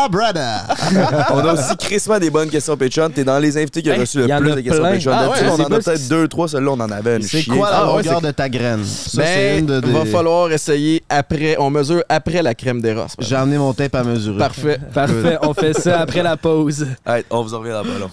brother. 0.10 0.62
On 1.32 1.40
a 1.40 1.54
aussi 1.54 1.76
crissement 1.78 2.20
des 2.20 2.30
bonnes 2.30 2.50
questions 2.50 2.76
Patreon. 2.78 3.10
T'es 3.10 3.24
dans 3.24 3.40
les 3.40 3.58
invités 3.58 3.82
qui 3.82 3.90
ont 3.90 3.94
Hey, 3.94 4.00
reçu 4.02 4.20
le 4.20 4.28
y 4.28 4.34
en 4.34 4.40
plus 4.40 4.52
a 4.52 4.56
de 4.56 4.62
questions 4.62 4.84
plein. 4.84 4.92
Patreon. 4.94 5.14
Ah 5.16 5.24
D'habitude, 5.28 5.48
on 5.50 5.62
en 5.62 5.66
a 5.78 5.80
peut-être 5.82 6.08
deux, 6.10 6.28
trois. 6.28 6.48
Celle-là, 6.48 6.72
on 6.72 6.80
en 6.80 6.92
avait 6.92 7.18
une 7.18 7.24
C'est 7.24 7.44
quoi 7.46 7.70
la 7.70 7.78
Ah 7.82 7.86
longueur 7.86 8.22
de 8.22 8.32
ta 8.32 8.50
graine? 8.50 8.84
Ça, 8.86 9.22
Ben, 9.22 9.60
une 9.60 9.66
de 9.66 9.80
des- 9.80 9.92
va 9.92 10.06
falloir 10.06 10.52
essayer 10.52 11.04
après. 11.10 11.56
On 11.60 11.70
mesure 11.70 12.04
après 12.10 12.42
la 12.42 12.54
crème 12.56 12.82
des 12.82 12.94
rosses. 12.94 13.16
J'ai 13.20 13.36
amené 13.36 13.58
mon 13.58 13.74
tape 13.74 13.96
à 13.96 14.04
mesurer. 14.04 14.38
Parfait. 14.38 14.80
Parfait, 14.94 15.38
on 15.42 15.54
fait 15.54 15.74
ça 15.74 16.00
après 16.02 16.24
la 16.24 16.38
pause. 16.38 16.88
On 17.30 17.42
vous 17.44 17.54
en 17.54 17.60
revient 17.60 17.72
dans 17.72 17.84
pas 17.84 18.00
long. 18.00 18.10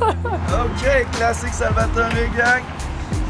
OK, 0.00 1.06
classique 1.16 1.54
Salvatore 1.54 2.08
gang. 2.36 2.62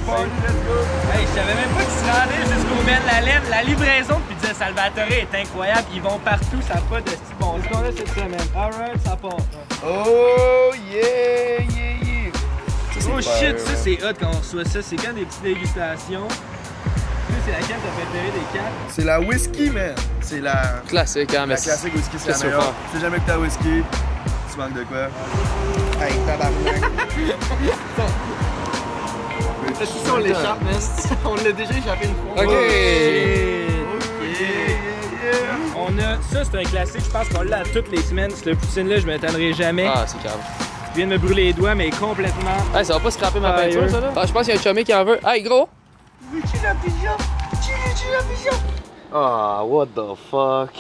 Hey, 0.09 1.26
je 1.26 1.38
savais 1.38 1.54
même 1.54 1.68
pas 1.76 1.82
qu'ils 1.84 2.00
se 2.00 2.04
rendaient 2.11 2.46
jusqu'au 2.54 2.82
Ben 2.86 2.98
la 3.06 3.20
laine. 3.20 3.42
La 3.50 3.62
livraison 3.62 4.14
de 4.18 4.34
pizza 4.34 4.54
Salvatore 4.54 5.11
est 5.11 5.34
incroyable. 5.42 5.86
Ils 5.94 6.00
vont 6.00 6.18
partout, 6.24 6.61
ça 6.66 6.74
n'a 6.76 6.80
pas 6.80 7.00
de 7.02 7.11
style 7.11 7.36
bon. 7.38 7.56
Ce 7.62 7.68
qu'on 7.68 7.80
a 7.84 7.92
cette 7.94 8.09
semaine? 8.14 8.48
Alright, 8.56 9.02
ça 9.04 9.16
part. 9.16 9.36
Oh, 9.84 10.72
yeah, 10.90 11.61
yeah, 11.61 12.02
yeah. 12.02 12.32
Oh 13.14 13.20
shit, 13.20 13.59
ça 13.61 13.74
c'est 13.76 14.02
hot 14.02 14.14
quand 14.18 14.30
on 14.34 14.38
reçoit 14.38 14.64
ça. 14.64 14.80
C'est 14.82 14.96
quand 14.96 15.12
des 15.12 15.24
petites 15.26 15.42
dégustations? 15.42 16.28
C'est 17.44 17.52
laquelle 17.52 17.76
t'as 17.76 18.02
préférée 18.02 18.32
des 18.32 18.59
quatre? 18.59 18.72
C'est 18.90 19.04
la 19.04 19.20
whisky, 19.20 19.70
man. 19.70 19.94
C'est 20.20 20.40
la... 20.40 20.82
Classique, 20.88 21.34
hein, 21.34 21.46
mais 21.46 21.54
La 21.54 21.61
classique 21.61 21.94
whisky, 21.94 22.16
c'est 22.18 22.28
la 22.30 22.34
tu 22.38 22.44
meilleure. 22.46 22.62
faire? 22.62 22.72
Si 22.94 23.00
jamais 23.00 23.18
que 23.18 23.26
t'as 23.26 23.38
whisky, 23.38 23.82
tu 24.50 24.59
manques 24.59 24.74
de 24.74 24.84
quoi? 24.84 25.09
Hey, 26.02 26.14
tabarnak. 26.26 26.82
Si 29.84 30.10
on 30.10 30.18
l'échappe, 30.18 30.60
man. 30.62 30.74
On 31.24 31.34
l'a 31.36 31.52
déjà 31.52 31.70
échappé 31.70 32.06
une 32.06 32.14
fois. 32.14 32.44
Ok. 32.44 32.52
On 35.76 35.98
a, 35.98 36.20
ça 36.22 36.44
c'est 36.44 36.58
un 36.58 36.64
classique, 36.64 37.04
je 37.04 37.10
pense 37.10 37.28
qu'on 37.28 37.42
l'a 37.42 37.62
toutes 37.72 37.90
les 37.90 38.02
semaines. 38.02 38.30
Ce 38.30 38.50
poutine-là, 38.50 38.98
je 38.98 39.06
m'étonnerai 39.06 39.52
jamais. 39.52 39.86
Ah, 39.86 40.04
c'est 40.06 40.20
calme. 40.22 40.40
Je 40.90 40.96
viens 40.96 41.06
de 41.06 41.12
me 41.12 41.18
brûler 41.18 41.44
les 41.44 41.52
doigts, 41.52 41.74
mais 41.74 41.90
complètement. 41.90 42.56
Hey, 42.74 42.84
ça 42.84 42.94
va 42.94 43.00
pas 43.00 43.10
scraper 43.10 43.40
ma 43.40 43.52
peinture, 43.52 43.88
ça, 43.88 44.00
là? 44.00 44.12
Ah, 44.16 44.26
je 44.26 44.32
pense 44.32 44.46
qu'il 44.46 44.54
y 44.54 44.56
a 44.56 44.60
un 44.60 44.62
chummy 44.62 44.84
qui 44.84 44.92
en 44.92 45.04
veut. 45.04 45.18
Hey, 45.24 45.42
gros! 45.42 45.68
Ah, 49.14 49.62
what 49.64 49.86
the 49.86 50.14
fuck? 50.30 50.70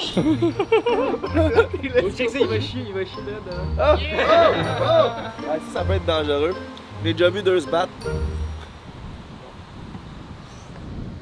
Oh, 2.02 2.10
check 2.16 2.30
ça, 2.30 2.38
il 2.40 2.46
va 2.46 2.60
chier, 2.60 2.84
il 2.88 2.92
va 2.92 3.04
chier 3.04 3.22
là. 3.76 3.94
Ouais, 3.94 5.60
ça, 5.72 5.78
ça 5.80 5.84
peut 5.84 5.94
être 5.94 6.04
dangereux. 6.04 6.54
J'ai 7.04 7.12
déjà 7.12 7.30
vu 7.30 7.42
deux 7.42 7.60
se 7.60 7.66
battre. 7.68 7.92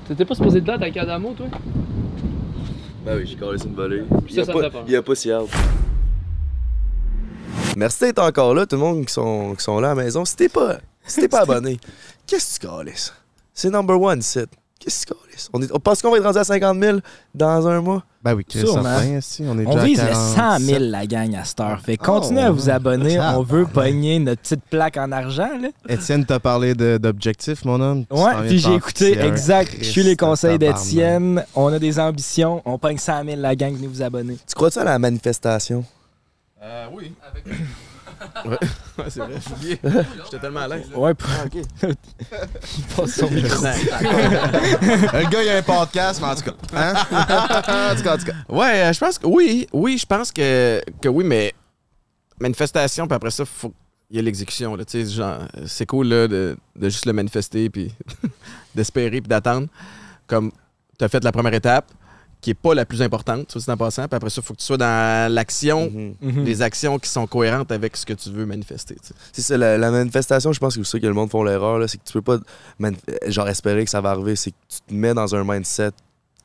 T'étais 0.09 0.25
pas 0.25 0.35
supposé 0.35 0.61
de 0.61 0.67
là, 0.69 0.79
t'as 0.79 0.87
un 0.87 0.91
cadamo, 0.91 1.33
toi? 1.33 1.47
Ben 3.05 3.17
oui, 3.19 3.27
j'ai 3.27 3.37
collé 3.37 3.63
une 3.65 3.75
volée. 3.75 4.03
Me 4.03 4.29
fait 4.29 4.45
peur. 4.53 4.85
Il 4.87 4.93
y 4.93 4.97
a 4.97 5.03
pas 5.03 5.15
si 5.15 5.31
hâte. 5.31 5.49
Merci 7.77 8.05
d'être 8.05 8.21
encore 8.21 8.55
là, 8.55 8.67
tout 8.67 8.77
le 8.77 8.83
monde 8.83 9.05
qui 9.05 9.13
sont, 9.13 9.55
qui 9.55 9.63
sont 9.63 9.79
là 9.81 9.91
à 9.91 9.95
la 9.95 10.03
maison. 10.03 10.25
Si 10.25 10.35
t'es 10.35 10.49
pas, 10.49 10.79
si 11.07 11.29
pas 11.29 11.41
abonné, 11.43 11.79
qu'est-ce 12.27 12.59
que 12.59 12.67
tu 12.67 12.69
calisses? 12.69 13.13
C'est 13.53 13.71
number 13.71 14.01
one, 14.01 14.23
site. 14.23 14.51
Qu'est-ce 14.79 15.07
calisses? 15.07 15.49
On, 15.53 15.63
est- 15.63 15.73
on 15.73 15.79
pense 15.81 16.03
qu'on 16.03 16.11
va 16.11 16.19
être 16.19 16.25
rendu 16.25 16.39
à 16.39 16.45
50 16.45 16.79
000 16.81 16.99
dans 17.35 17.67
un 17.67 17.81
mois? 17.81 18.05
Ben 18.23 18.35
oui, 18.35 18.45
Chris, 18.45 18.59
Sûrement. 18.61 18.83
certain, 18.83 19.21
si, 19.21 19.43
on 19.49 19.59
est 19.59 19.67
On 19.67 19.73
déjà 19.75 19.85
vise 19.85 20.01
le 20.03 20.09
47. 20.09 20.37
100 20.37 20.59
000, 20.59 20.79
la 20.91 21.07
gang, 21.07 21.35
à 21.37 21.45
cette 21.45 21.61
heure. 21.61 21.81
Fait 21.81 21.97
que 21.97 22.05
continuez 22.05 22.43
Oh, 22.43 22.47
à 22.47 22.51
vous 22.51 22.69
abonner. 22.71 23.19
On 23.21 23.43
veut 23.43 23.67
pogner 23.67 24.19
notre 24.19 24.43
petite 24.43 24.65
plaque 24.69 24.97
en 24.97 25.11
argent, 25.13 25.49
là. 25.61 25.69
Étienne 25.89 26.25
t'a 26.27 26.39
parlé 26.41 26.75
de- 26.75 26.99
d'objectifs, 26.99 27.65
mon 27.65 27.81
homme. 27.81 28.05
Ouais, 28.11 28.33
puis 28.49 28.59
j'ai 28.59 28.75
écouté, 28.75 29.19
exact. 29.19 29.75
Je 29.79 29.85
suis 29.85 30.03
les 30.03 30.17
conseils 30.17 30.59
d'Étienne. 30.59 31.45
On 31.55 31.73
a 31.73 31.79
des 31.79 31.99
ambitions. 31.99 32.61
On 32.65 32.79
pogne 32.79 32.99
100 32.99 33.25
000, 33.25 33.41
la 33.41 33.55
gang. 33.57 33.75
Venez 33.75 33.87
vous 33.87 34.03
abonner. 34.03 34.37
Tu 34.47 34.55
crois-tu 34.55 34.79
à 34.81 34.85
la 34.85 34.99
manifestation? 34.99 35.85
Euh, 36.63 36.87
oui. 36.93 37.13
Ouais, 38.45 38.51
ouais, 38.99 39.05
c'est 39.09 39.21
vrai, 39.21 39.35
j'ai 39.47 39.55
oublié. 39.55 39.81
J'étais 40.25 40.39
tellement 40.39 40.61
à 40.61 40.69
l'aise. 40.69 40.87
Ouais, 40.95 41.15
pour... 41.15 41.29
il 41.83 42.85
passe 42.97 43.11
son 43.15 43.31
micro. 43.31 43.65
Le 43.65 45.31
gars, 45.31 45.43
il 45.43 45.49
a 45.49 45.57
un 45.59 45.63
podcast, 45.63 46.21
mais 46.21 46.29
en 46.29 46.35
tout 46.35 46.43
cas. 46.43 46.55
Hein? 46.75 46.95
en 47.93 47.97
tout 47.97 48.03
cas, 48.03 48.15
en 48.15 48.19
tout 48.19 48.25
cas. 48.25 48.33
Ouais, 48.49 48.83
euh, 48.83 48.93
je 48.93 48.99
pense 49.01 49.19
que 49.19 49.27
oui. 49.27 49.67
Oui, 49.73 49.99
je 49.99 50.07
pense 50.07 50.33
que, 50.33 50.81
que 51.01 51.09
oui, 51.09 51.25
mais 51.25 51.55
manifestation, 52.39 53.07
puis 53.07 53.15
après 53.15 53.31
ça, 53.31 53.45
faut 53.45 53.73
il 54.11 54.17
y 54.17 54.19
a 54.19 54.23
l'exécution. 54.23 54.77
là, 54.77 54.85
tu 54.85 55.05
sais, 55.05 55.13
genre, 55.13 55.41
C'est 55.67 55.87
cool 55.87 56.09
là, 56.09 56.29
de, 56.29 56.57
de 56.77 56.89
juste 56.89 57.07
le 57.07 57.13
manifester, 57.13 57.69
puis 57.71 57.93
d'espérer, 58.75 59.21
puis 59.21 59.29
d'attendre. 59.29 59.69
Comme 60.27 60.53
tu 60.99 61.05
as 61.05 61.09
fait 61.09 61.23
la 61.23 61.33
première 61.33 61.55
étape, 61.55 61.91
qui 62.47 62.51
est 62.51 62.55
pas 62.55 62.75
la 62.77 62.85
plus 62.85 63.03
importante, 63.03 63.51
ça, 63.51 63.59
c'est 63.59 63.73
en 63.73 63.77
passant. 63.77 64.07
Puis 64.07 64.15
après 64.17 64.31
ça, 64.31 64.41
il 64.41 64.47
faut 64.47 64.55
que 64.55 64.61
tu 64.61 64.65
sois 64.67 64.77
dans 64.77 65.33
l'action, 65.33 65.91
Mhm. 65.93 66.15
Mhm. 66.23 66.45
des 66.45 66.63
actions 66.63 66.97
qui 67.01 67.11
sont 67.11 67.27
cohérentes 67.27 67.73
avec 67.73 67.97
ce 67.97 68.07
que 68.07 68.13
tu 68.13 68.31
veux 68.31 68.47
manifester. 68.47 68.97
C'est 69.33 69.43
ça, 69.43 69.57
la, 69.57 69.77
la 69.77 69.91
manifestation, 69.91 70.53
je 70.53 70.61
pense 70.61 70.77
que 70.77 70.85
c'est 70.85 70.91
ça 70.93 71.01
que 71.01 71.07
le 71.09 71.13
monde 71.13 71.29
font 71.29 71.43
l'erreur, 71.43 71.89
c'est 71.89 71.99
que 71.99 72.05
tu 72.05 72.13
peux 72.13 72.23
pas 72.23 72.39
genre 73.27 73.49
espérer 73.49 73.85
que 73.85 73.91
ça 73.91 74.01
va 74.01 74.11
arriver, 74.11 74.37
c'est 74.37 74.53
que 74.53 74.57
tu 74.69 74.79
te 74.87 74.95
mets 74.95 75.13
dans 75.13 75.35
un 75.35 75.43
mindset 75.43 75.91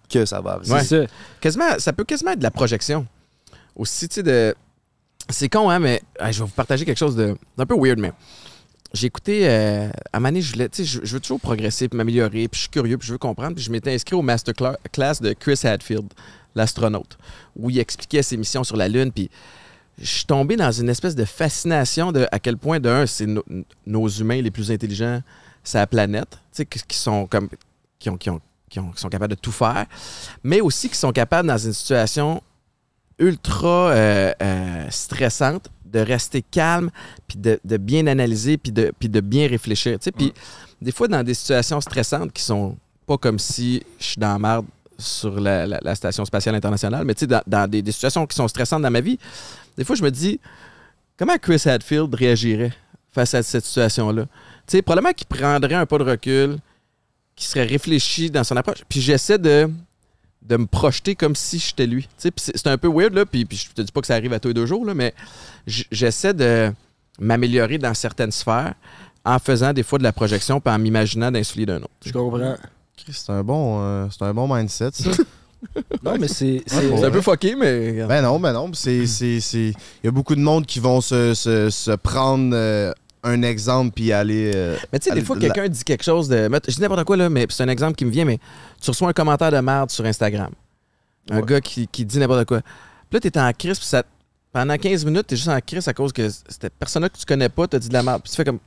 que 0.10 0.26
ça 0.26 0.42
va 0.42 0.54
arriver. 0.54 0.74
Ouais. 0.74 0.84
C'est 0.84 1.06
ça. 1.06 1.12
Quasiment, 1.40 1.78
ça 1.78 1.94
peut 1.94 2.04
quasiment 2.04 2.32
être 2.32 2.40
de 2.40 2.44
la 2.44 2.50
projection. 2.52 3.06
Aussi, 3.76 4.10
tu 4.10 4.16
sais, 4.16 4.24
de. 4.24 4.56
C'est 5.30 5.50
con, 5.50 5.70
hein, 5.70 5.78
mais 5.78 6.02
je 6.20 6.26
vais 6.40 6.46
vous 6.46 6.48
partager 6.48 6.84
quelque 6.84 6.98
chose 6.98 7.16
de- 7.16 7.38
d'un 7.56 7.66
peu 7.68 7.76
weird, 7.78 8.00
mais 8.00 8.12
j'ai 8.94 9.08
écouté. 9.08 9.48
euh, 9.48 9.90
à 10.12 10.20
je 10.20 10.52
voulais. 10.54 10.70
Je, 10.78 10.84
je 11.04 11.14
veux 11.14 11.20
toujours 11.20 11.40
progresser, 11.40 11.88
puis 11.88 11.98
m'améliorer, 11.98 12.48
puis 12.48 12.58
je 12.58 12.60
suis 12.62 12.70
curieux, 12.70 12.98
puis 12.98 13.08
je 13.08 13.14
veux 13.14 13.18
comprendre. 13.18 13.56
Puis 13.56 13.64
je 13.64 13.72
m'étais 13.72 13.94
inscrit 13.94 14.16
au 14.16 14.22
masterclass 14.22 15.22
de 15.22 15.34
Chris 15.34 15.60
Hadfield, 15.64 16.08
l'astronaute, 16.56 17.18
où 17.56 17.70
il 17.70 17.80
expliquait 17.80 18.24
ses 18.24 18.38
missions 18.38 18.64
sur 18.64 18.76
la 18.76 18.88
Lune, 18.88 19.12
puis 19.12 19.30
je 20.00 20.06
suis 20.08 20.26
tombé 20.26 20.56
dans 20.56 20.72
une 20.72 20.90
espèce 20.90 21.16
de 21.16 21.26
fascination 21.26 22.12
de 22.12 22.28
à 22.32 22.40
quel 22.40 22.58
point, 22.58 22.80
d'un, 22.80 23.06
c'est 23.06 23.28
no- 23.28 23.44
nos 23.86 24.08
humains 24.10 24.42
les 24.42 24.52
plus 24.52 24.72
intelligents 24.72 25.22
sur 25.64 25.80
la 25.80 25.88
planète, 25.88 26.38
qui, 26.54 26.66
qui 26.66 26.98
sont 26.98 27.28
comme. 27.28 27.48
Qui, 28.00 28.10
qui, 28.18 28.30
ont, 28.30 28.42
qui, 28.70 28.80
ont- 28.80 28.92
qui 28.92 29.00
sont 29.02 29.10
capables 29.10 29.36
de 29.36 29.40
tout 29.40 29.52
faire, 29.52 29.86
mais 30.44 30.60
aussi 30.62 30.90
qui 30.90 30.96
sont 30.98 31.12
capables, 31.12 31.48
dans 31.48 31.58
une 31.58 31.74
situation 31.74 32.42
ultra 33.20 33.92
euh, 33.92 34.34
euh, 34.42 34.88
stressante, 34.90 35.70
de 35.92 36.00
rester 36.00 36.42
calme, 36.42 36.90
puis 37.28 37.38
de, 37.38 37.60
de 37.64 37.78
bien 37.78 38.08
analyser, 38.08 38.58
puis 38.58 38.72
de, 38.72 38.92
puis 38.98 39.10
de 39.10 39.20
bien 39.22 39.48
réfléchir. 39.48 39.98
tu 40.00 40.06
sais. 40.06 40.12
Puis 40.12 40.34
des 40.82 40.92
fois, 40.92 41.08
dans 41.08 41.24
des 41.24 41.34
situations 41.34 41.80
stressantes 41.82 42.32
qui 42.34 42.42
sont 42.44 42.78
pas 43.06 43.18
comme 43.18 43.40
si 43.40 43.84
je 44.00 44.06
suis 44.06 44.20
dans 44.20 44.34
la 44.34 44.40
merde 44.40 44.66
sur 44.98 45.40
la, 45.40 45.66
la- 45.66 45.80
la 45.82 45.96
Station 45.96 46.24
spatiale 46.26 46.56
internationale, 46.56 47.04
mais 47.06 47.14
tu 47.16 47.22
sais, 47.22 47.28
dans, 47.28 47.42
dans 47.48 47.70
des, 47.70 47.82
des 47.82 47.92
situations 47.92 48.26
qui 48.28 48.36
sont 48.36 48.48
stressantes 48.48 48.82
dans 48.84 48.92
ma 48.92 49.02
vie, 49.02 49.18
des 49.78 49.84
fois, 49.84 49.96
je 49.96 50.04
me 50.04 50.12
dis, 50.12 50.40
comment 51.18 51.38
Chris 51.38 51.62
Hadfield 51.66 52.14
réagirait 52.14 52.72
face 53.12 53.34
à 53.34 53.44
cette 53.44 53.66
situation-là? 53.66 54.24
Tu 54.68 54.78
sais, 54.78 54.82
probablement 54.82 55.14
qu'il 55.14 55.28
prendrait 55.28 55.76
un 55.76 55.86
pas 55.86 55.98
de 55.98 56.04
recul, 56.04 56.58
qu'il 57.36 57.48
serait 57.48 57.66
réfléchi 57.66 58.30
dans 58.30 58.44
son 58.44 58.56
approche. 58.58 58.84
Puis 58.88 59.02
j'essaie 59.02 59.40
de, 59.40 59.70
de 60.42 60.58
me 60.58 60.66
projeter 60.66 61.16
comme 61.16 61.36
si 61.36 61.60
j'étais 61.60 61.86
lui. 61.88 62.04
Tu 62.04 62.10
sais, 62.18 62.32
puis 62.32 62.44
c'est 62.56 62.68
un 62.68 62.78
peu 62.78 62.88
weird, 62.90 63.14
là, 63.14 63.26
puis, 63.26 63.46
puis 63.46 63.58
je 63.58 63.74
te 63.74 63.82
dis 63.82 63.92
pas 63.92 64.02
que 64.02 64.08
ça 64.08 64.16
arrive 64.16 64.34
à 64.34 64.40
tous 64.40 64.50
les 64.50 64.54
deux 64.54 64.66
jours, 64.66 64.86
là, 64.86 64.94
mais 64.94 65.14
j'essaie 65.68 66.34
de 66.34 66.72
m'améliorer 67.20 67.78
dans 67.78 67.94
certaines 67.94 68.32
sphères 68.32 68.74
en 69.24 69.38
faisant 69.40 69.74
des 69.74 69.84
fois 69.84 70.00
de 70.00 70.04
la 70.04 70.12
projection 70.12 70.60
puis 70.60 70.74
en 70.74 70.80
m'imaginant 70.80 71.32
d'un 71.32 71.44
soulier 71.44 71.66
d'un 71.68 71.78
autre. 71.78 71.92
Je 72.06 72.12
comprends. 72.12 72.56
Chris, 72.98 73.14
C'est 73.14 73.32
un, 73.32 73.44
bon, 73.44 73.80
euh, 73.82 74.08
c'est 74.12 74.24
un 74.26 74.34
bon 74.34 74.54
mindset, 74.54 74.90
ça. 74.94 75.10
Non, 76.04 76.18
mais 76.20 76.28
c'est. 76.28 76.64
c'est- 76.66 76.88
Ouais, 76.90 77.04
un 77.06 77.12
peu 77.12 77.22
fucké, 77.22 77.56
mais... 77.56 78.04
ben 78.08 78.24
non, 78.24 78.40
ben 78.40 78.52
non. 78.52 78.72
c'est- 78.74 79.06
c'est- 79.06 79.40
c'est- 79.40 79.68
Il 80.04 80.06
y 80.06 80.08
a 80.08 80.12
beaucoup 80.12 80.34
de 80.34 80.42
monde 80.42 80.66
qui 80.66 80.80
vont 80.80 81.02
se, 81.02 81.36
se- 81.36 81.70
se 81.70 81.92
prendre 81.92 82.56
euh, 82.56 82.92
un 83.24 83.42
exemple 83.44 83.92
puis 83.96 84.12
aller. 84.12 84.52
euh, 84.56 84.76
Mais 84.92 85.00
tu 85.00 85.10
sais, 85.10 85.16
des 85.16 85.22
fois, 85.22 85.36
la- 85.36 85.42
quelqu'un 85.42 85.68
dit 85.70 85.84
quelque 85.84 86.04
chose 86.04 86.28
de. 86.28 86.50
Je 86.68 86.76
dis 86.76 86.82
n'importe 86.82 87.04
quoi, 87.04 87.18
là, 87.18 87.30
mais 87.30 87.46
c'est 87.50 87.64
un 87.64 87.68
exemple 87.70 87.96
qui 87.96 88.06
me 88.06 88.12
vient, 88.12 88.26
mais 88.26 88.40
tu 88.82 88.90
reçois 88.90 89.10
un 89.10 89.14
commentaire 89.14 89.52
de 89.52 89.60
merde 89.60 89.90
sur 89.92 90.06
Instagram. 90.06 90.52
Un 91.30 91.38
Ouais. 91.40 91.46
gars 91.46 91.62
qui, 91.62 91.88
qui 91.88 92.04
dit 92.04 92.18
n'importe 92.18 92.46
quoi. 92.46 92.62
Puis 92.62 93.14
là, 93.14 93.20
t'es 93.20 93.38
en 93.40 93.52
crise, 93.54 93.78
puis 93.78 93.88
ça. 93.88 94.04
Pendant 94.54 94.76
15 94.78 95.06
minutes, 95.06 95.28
t'es 95.28 95.36
juste 95.38 95.48
en 95.48 95.60
crise 95.62 95.88
à 95.88 95.94
cause 95.94 96.12
que 96.12 96.28
cette 96.30 96.74
personne-là 96.78 97.08
que 97.10 97.18
tu 97.18 97.26
connais 97.26 97.48
pas 97.48 97.68
t'a 97.68 97.80
dit 97.80 97.88
de 97.88 97.94
la 97.94 98.04
merde. 98.04 98.22
Puis 98.24 98.32
tu 98.32 98.36
fais 98.36 98.44
comme. 98.44 98.60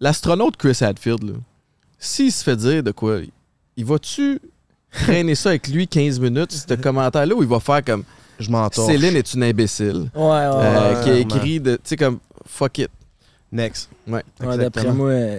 L'astronaute 0.00 0.56
Chris 0.56 0.78
Hadfield, 0.80 1.22
là, 1.24 1.32
s'il 1.98 2.32
se 2.32 2.42
fait 2.42 2.56
dire 2.56 2.82
de 2.82 2.90
quoi, 2.90 3.18
il 3.76 3.84
va-tu 3.84 4.40
traîner 4.90 5.34
ça 5.34 5.50
avec 5.50 5.68
lui 5.68 5.86
15 5.88 6.18
minutes, 6.20 6.52
ce 6.52 6.74
commentaire-là, 6.80 7.34
ou 7.34 7.42
il 7.42 7.48
va 7.48 7.60
faire 7.60 7.84
comme 7.84 8.04
Je 8.38 8.50
m'entorche. 8.50 8.86
Céline 8.92 9.16
est 9.16 9.34
une 9.34 9.44
imbécile, 9.44 10.10
Ouais, 10.14 10.22
ouais. 10.22 10.30
euh, 10.36 10.94
ouais. 10.98 11.04
qui 11.04 11.10
a 11.10 11.14
écrit 11.18 11.60
de. 11.60 11.76
Tu 11.76 11.80
sais, 11.84 11.96
comme 11.96 12.18
fuck 12.46 12.78
it. 12.78 12.90
Next. 13.52 13.90
Ouais. 14.08 14.22
Ouais, 14.42 14.56
d'après 14.56 14.90
moi, 14.92 15.10
euh, 15.10 15.38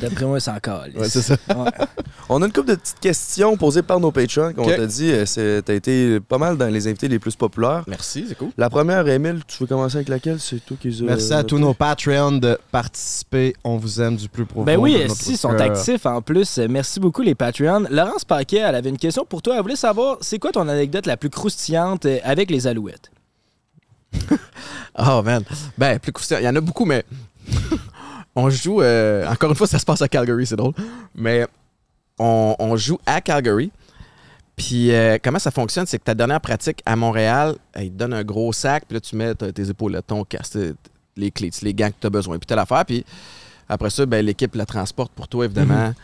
d'après 0.00 0.24
moi, 0.24 0.38
c'est 0.38 0.52
encore. 0.52 0.84
Ouais, 0.94 1.08
c'est 1.08 1.22
ça. 1.22 1.36
On 2.28 2.40
a 2.40 2.46
une 2.46 2.52
couple 2.52 2.68
de 2.68 2.74
petites 2.76 3.00
questions 3.00 3.56
posées 3.56 3.82
par 3.82 3.98
nos 3.98 4.12
patrons 4.12 4.52
qu'on 4.52 4.62
Ok. 4.62 4.76
t'a 4.76 4.86
dit. 4.86 5.10
euh, 5.10 5.60
T'as 5.60 5.74
été 5.74 6.20
pas 6.20 6.38
mal 6.38 6.56
dans 6.56 6.68
les 6.68 6.86
invités 6.86 7.08
les 7.08 7.18
plus 7.18 7.34
populaires. 7.34 7.82
Merci, 7.88 8.26
c'est 8.28 8.36
cool. 8.38 8.50
La 8.56 8.70
première, 8.70 9.06
Emile, 9.08 9.40
tu 9.48 9.58
veux 9.58 9.66
commencer 9.66 9.96
avec 9.96 10.08
laquelle? 10.08 10.38
C'est 10.38 10.64
toi 10.64 10.76
qui 10.80 10.96
Merci 11.02 11.34
à 11.34 11.42
tous 11.42 11.58
nos 11.58 11.74
Patreons 11.74 12.30
de 12.38 12.56
participer. 12.70 13.54
On 13.64 13.76
vous 13.76 14.00
aime 14.00 14.14
du 14.16 14.28
plus 14.28 14.46
profond. 14.46 14.64
Ben 14.64 14.78
oui, 14.78 14.94
de 14.94 15.02
notre 15.08 15.16
si, 15.16 15.32
ils 15.32 15.36
sont 15.36 15.50
actifs 15.58 16.06
en 16.06 16.22
plus. 16.22 16.58
Merci 16.70 17.00
beaucoup, 17.00 17.22
les 17.22 17.34
Patreons. 17.34 17.86
Laurence 17.90 18.24
Paquet, 18.24 18.58
elle 18.58 18.76
avait 18.76 18.88
une 18.90 18.98
question 18.98 19.24
pour 19.24 19.42
toi. 19.42 19.56
Elle 19.56 19.62
voulait 19.62 19.74
savoir, 19.74 20.18
c'est 20.20 20.38
quoi 20.38 20.52
ton 20.52 20.68
anecdote 20.68 21.06
la 21.06 21.16
plus 21.16 21.28
croustillante 21.28 22.06
euh, 22.06 22.18
avec 22.22 22.52
les 22.52 22.68
Alouettes? 22.68 23.10
Oh 24.98 25.22
man. 25.24 25.42
Ben, 25.78 25.98
plus 25.98 26.12
croustillant. 26.12 26.40
Il 26.40 26.44
y 26.44 26.48
en 26.48 26.54
a 26.56 26.60
beaucoup, 26.60 26.84
mais 26.84 27.02
on 28.34 28.50
joue. 28.50 28.82
euh, 28.82 29.26
encore 29.26 29.50
une 29.50 29.56
fois, 29.56 29.66
ça 29.66 29.78
se 29.78 29.84
passe 29.84 30.02
à 30.02 30.08
Calgary, 30.08 30.46
c'est 30.46 30.56
drôle. 30.56 30.74
Mais 31.14 31.46
on, 32.18 32.54
on 32.58 32.76
joue 32.76 32.98
à 33.06 33.20
Calgary. 33.20 33.70
Puis 34.56 34.92
euh, 34.92 35.16
comment 35.22 35.38
ça 35.38 35.50
fonctionne, 35.50 35.86
c'est 35.86 35.98
que 35.98 36.04
ta 36.04 36.14
dernière 36.14 36.40
pratique 36.40 36.82
à 36.84 36.94
Montréal, 36.94 37.56
ils 37.78 37.90
te 37.90 37.96
donnent 37.96 38.12
un 38.12 38.22
gros 38.24 38.52
sac, 38.52 38.84
puis 38.86 38.94
là, 38.94 39.00
tu 39.00 39.16
mets 39.16 39.34
tes 39.34 39.68
épaules, 39.70 39.98
ton 40.06 40.24
casque, 40.24 40.58
les 41.16 41.30
clés, 41.30 41.50
les 41.62 41.74
gants 41.74 41.88
que 41.88 41.96
tu 42.00 42.06
as 42.06 42.10
besoin, 42.10 42.38
puis 42.38 42.46
tu 42.46 42.54
l'affaire. 42.54 42.84
Puis 42.84 43.04
après 43.68 43.88
ça, 43.90 44.04
ben, 44.04 44.24
l'équipe 44.24 44.54
la 44.54 44.66
transporte 44.66 45.10
pour 45.12 45.26
toi, 45.26 45.46
évidemment, 45.46 45.94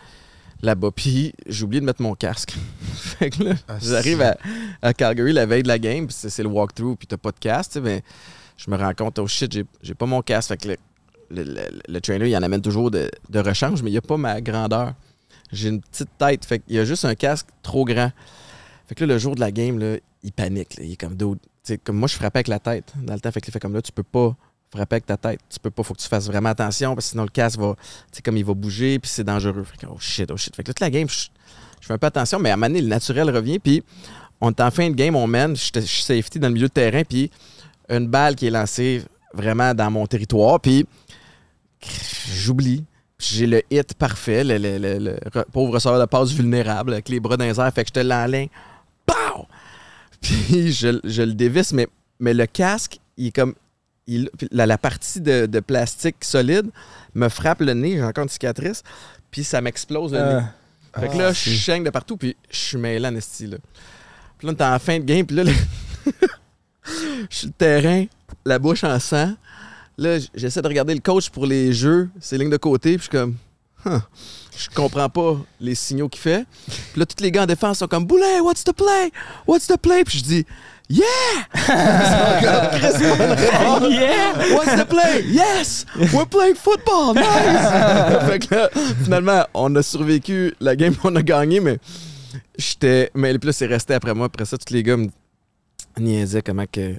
là-bas. 0.63 0.91
Puis 0.97 1.35
j'ai 1.47 1.65
oublié 1.65 1.81
de 1.83 1.87
mettre 1.87 2.01
mon 2.03 2.15
casque. 2.15 2.55
fait 2.95 3.29
que 3.31 3.45
là, 3.45 3.55
Ah, 3.69 3.75
j'arrive 3.81 4.23
à, 4.23 4.37
à 4.81 4.95
Calgary 4.95 5.35
la 5.35 5.45
veille 5.45 5.63
de 5.63 5.69
la 5.69 5.79
game, 5.79 6.07
puis 6.07 6.17
c'est 6.19 6.43
le 6.43 6.49
walkthrough, 6.49 6.97
puis 6.97 7.07
t'as 7.07 7.19
pas 7.19 7.31
de 7.33 7.39
casque, 7.39 7.79
ben, 7.81 8.01
je 8.57 8.71
me 8.71 8.77
rends 8.77 8.95
compte, 8.95 9.19
oh 9.19 9.27
shit, 9.27 9.53
j'ai- 9.83 9.95
pas 9.95 10.07
mon 10.07 10.23
casque. 10.23 10.49
Fait 10.49 10.57
que 10.57 10.77
le, 11.31 11.43
le- 11.45 11.81
le 11.89 12.01
trainer, 12.01 12.29
il 12.29 12.37
en 12.37 12.43
amène 12.43 12.63
toujours 12.63 12.91
de, 12.91 13.11
de 13.31 13.39
rechange, 13.39 13.83
mais 13.83 13.91
il 13.91 13.97
a 13.97 14.01
pas 14.03 14.17
ma 14.17 14.41
grandeur. 14.41 14.95
J'ai 15.53 15.69
une 15.69 15.81
petite 15.81 16.11
tête, 16.19 16.45
fait 16.45 16.59
qu'il 16.61 16.77
y 16.77 16.79
a 16.79 16.85
juste 16.85 17.05
un 17.05 17.15
casque 17.15 17.47
trop 17.63 17.85
grand. 17.85 18.13
Fait 18.87 18.95
que 18.95 19.05
là, 19.05 19.15
le 19.15 19.19
jour 19.19 19.35
de 19.35 19.41
la 19.41 19.51
game, 19.51 19.79
là, 19.79 19.97
il 20.23 20.33
panique. 20.33 20.77
là. 20.79 20.85
Il 20.85 20.93
est 20.93 20.97
comme 20.97 21.15
d'autres. 21.15 21.41
Comme 21.85 21.97
moi, 21.97 22.09
je 22.09 22.15
frappais 22.15 22.39
avec 22.39 22.49
la 22.49 22.59
tête 22.59 22.93
dans 23.03 23.13
le 23.15 23.21
temps. 23.21 23.31
Fait 23.31 23.41
qu'il 23.43 23.53
fait 23.53 23.61
comme 23.61 23.75
là, 23.75 23.83
tu 23.83 23.93
peux 23.93 24.03
pas 24.03 24.35
frapper 24.73 24.97
avec 24.97 25.07
ta 25.07 25.17
tête. 25.19 25.41
Tu 25.51 25.59
peux 25.61 25.71
pas, 25.71 25.83
faut 25.83 25.95
que 25.95 26.01
tu 26.01 26.09
fasses 26.09 26.27
vraiment 26.27 26.49
attention 26.51 26.95
parce 26.95 27.07
que 27.07 27.11
sinon 27.11 27.25
le 27.25 27.29
casque 27.31 27.59
va, 27.59 27.75
tu 28.13 28.23
comme 28.23 28.37
il 28.39 28.45
va 28.45 28.55
bouger, 28.55 28.99
puis 28.99 29.11
c'est 29.11 29.25
dangereux. 29.25 29.65
Fait 29.65 29.77
que, 29.79 29.87
oh 29.91 29.97
shit, 29.99 30.31
oh 30.31 30.37
shit. 30.37 30.55
Fait 30.57 30.63
que 30.63 30.69
toute 30.69 30.81
la 30.81 30.91
game, 30.91 31.09
je, 31.09 31.29
je 31.81 31.87
fais 31.87 31.93
un 31.95 31.99
peu 31.99 32.07
attention, 32.07 32.39
mais 32.39 32.51
à 32.51 32.55
un 32.55 32.57
moment 32.57 32.69
donné, 32.69 32.81
le 32.83 32.89
naturel 32.89 33.31
revient, 33.31 33.59
puis 33.59 33.83
on 34.41 34.51
est 34.51 34.61
en 34.61 34.71
fin 34.71 34.89
de 34.89 34.95
game, 34.95 35.15
on 35.17 35.27
mène, 35.27 35.57
je 35.57 35.81
suis 35.81 36.03
safety 36.03 36.39
dans 36.39 36.49
le 36.49 36.55
milieu 36.55 36.69
de 36.69 36.73
terrain, 36.73 37.03
puis 37.05 37.31
une 37.89 38.07
balle 38.07 38.35
qui 38.35 38.47
est 38.47 38.51
lancée 38.51 39.03
vraiment 39.35 39.75
dans 39.75 39.91
mon 39.91 40.07
territoire, 40.07 40.61
puis 40.61 40.87
j'oublie. 42.33 42.85
J'ai 43.19 43.47
le 43.49 43.63
hit 43.71 43.95
parfait, 43.95 44.45
le, 44.45 44.59
le- 44.59 44.79
le- 44.79 44.99
le 44.99 45.17
re- 45.31 45.45
pauvre 45.53 45.75
receveur 45.75 45.99
de 45.99 46.05
passe 46.05 46.31
vulnérable 46.31 46.93
avec 46.93 47.09
les 47.09 47.19
bras 47.19 47.37
dans 47.37 47.45
les 47.45 47.59
airs, 47.59 47.73
fait 47.75 47.83
que 47.83 47.89
je 47.89 47.95
te 47.95 48.01
l'enligne. 48.01 48.49
Pow! 49.07 49.47
Puis 50.21 50.73
je, 50.73 51.01
je 51.03 51.23
le 51.23 51.33
dévisse, 51.35 51.73
mais, 51.73 51.89
mais 52.21 52.33
le 52.35 52.47
casque, 52.47 52.99
il 53.17 53.27
est 53.29 53.33
comme. 53.33 53.55
il- 54.07 54.31
la, 54.53 54.67
la 54.67 54.79
partie 54.79 55.21
de, 55.21 55.47
de 55.47 55.61
plastique 55.61 56.17
solide 56.23 56.71
me 57.15 57.29
frappe 57.29 57.61
le 57.61 57.75
nez, 57.75 57.97
j'ai 57.97 58.05
encore 58.05 58.23
une 58.23 58.29
cicatrice, 58.31 58.83
puis 59.33 59.43
ça 59.43 59.61
m'explose 59.61 60.13
le 60.13 60.19
nez. 60.19 60.25
Euh, 60.97 61.01
Fait 61.01 61.09
que 61.09 61.17
là, 61.19 61.33
je 61.33 61.51
chaîne 61.51 61.83
de 61.85 61.91
partout, 61.91 62.17
puis 62.17 62.37
je 62.51 62.57
suis 62.57 62.79
mêlé 62.79 63.07
en 63.07 63.15
esti, 63.17 63.47
là. 63.49 63.57
Puis 64.39 64.47
là, 64.47 64.53
on 64.53 64.57
est 64.57 64.65
en 64.75 64.79
fin 64.79 64.99
de 65.01 65.05
game, 65.05 65.27
puis 65.27 65.37
là, 65.37 65.43
je 65.45 65.53
suis 67.31 67.47
le 67.49 67.53
terrain, 67.53 68.05
la 68.45 68.59
bouche 68.61 68.85
en 68.85 68.99
sang. 69.01 69.35
Là, 69.99 70.19
j'essaie 70.35 70.63
de 70.63 70.69
regarder 70.69 70.95
le 70.95 71.01
coach 71.01 71.29
pour 71.29 71.45
les 71.45 71.73
jeux, 71.73 72.09
ses 72.21 72.39
lignes 72.39 72.51
de 72.51 72.57
côté, 72.57 72.97
puis 72.97 72.99
je 72.99 73.03
suis 73.03 73.11
comme... 73.11 73.35
Huh. 73.85 74.01
Je 74.57 74.69
comprends 74.75 75.09
pas 75.09 75.37
les 75.61 75.75
signaux 75.75 76.09
qu'il 76.09 76.21
fait. 76.21 76.45
Puis 76.67 77.01
là, 77.01 77.07
tous 77.07 77.23
les 77.23 77.31
gars 77.31 77.43
en 77.43 77.47
défense 77.47 77.79
sont 77.79 77.87
comme 77.87 78.07
Boulet, 78.07 78.41
what's 78.41 78.65
the 78.65 78.73
play? 78.73 79.11
What's 79.47 79.67
the 79.67 79.77
play? 79.77 80.05
Puis 80.05 80.19
je 80.19 80.25
dis 80.25 80.47
Yeah! 80.89 81.05
Yeah! 83.89 84.55
What's 84.55 84.75
the 84.75 84.87
play? 84.89 85.23
Yes! 85.27 85.85
We're 86.13 86.27
playing 86.27 86.55
football! 86.55 87.15
Nice! 87.15 87.25
fait 88.27 88.47
que 88.47 88.55
là, 88.55 88.71
finalement, 89.05 89.45
on 89.55 89.75
a 89.77 89.83
survécu 89.83 90.55
la 90.61 90.77
game, 90.77 90.95
on 91.05 91.15
a 91.17 91.23
gagné, 91.23 91.61
mais 91.61 91.79
j'étais. 92.57 93.11
Mais 93.15 93.39
puis 93.39 93.49
là, 93.49 93.53
c'est 93.53 93.67
resté 93.67 93.95
après 93.95 94.15
moi. 94.15 94.27
Après 94.27 94.45
ça, 94.45 94.57
tous 94.57 94.73
les 94.73 94.83
gars 94.83 94.97
me 94.97 95.09
niaisaient 95.99 96.43
comment 96.43 96.67
que. 96.71 96.95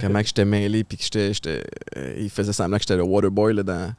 Comment 0.00 0.20
que 0.20 0.26
j'étais 0.26 0.44
mêlé, 0.44 0.84
puis 0.84 0.96
que 0.98 1.04
j'étais. 1.04 1.32
j'étais- 1.34 1.62
euh, 1.96 2.14
ils 2.18 2.30
faisaient 2.30 2.52
semblant 2.52 2.76
que 2.76 2.82
j'étais 2.82 2.96
le 2.96 3.02
waterboy 3.02 3.54
là, 3.54 3.62
dans, 3.62 3.92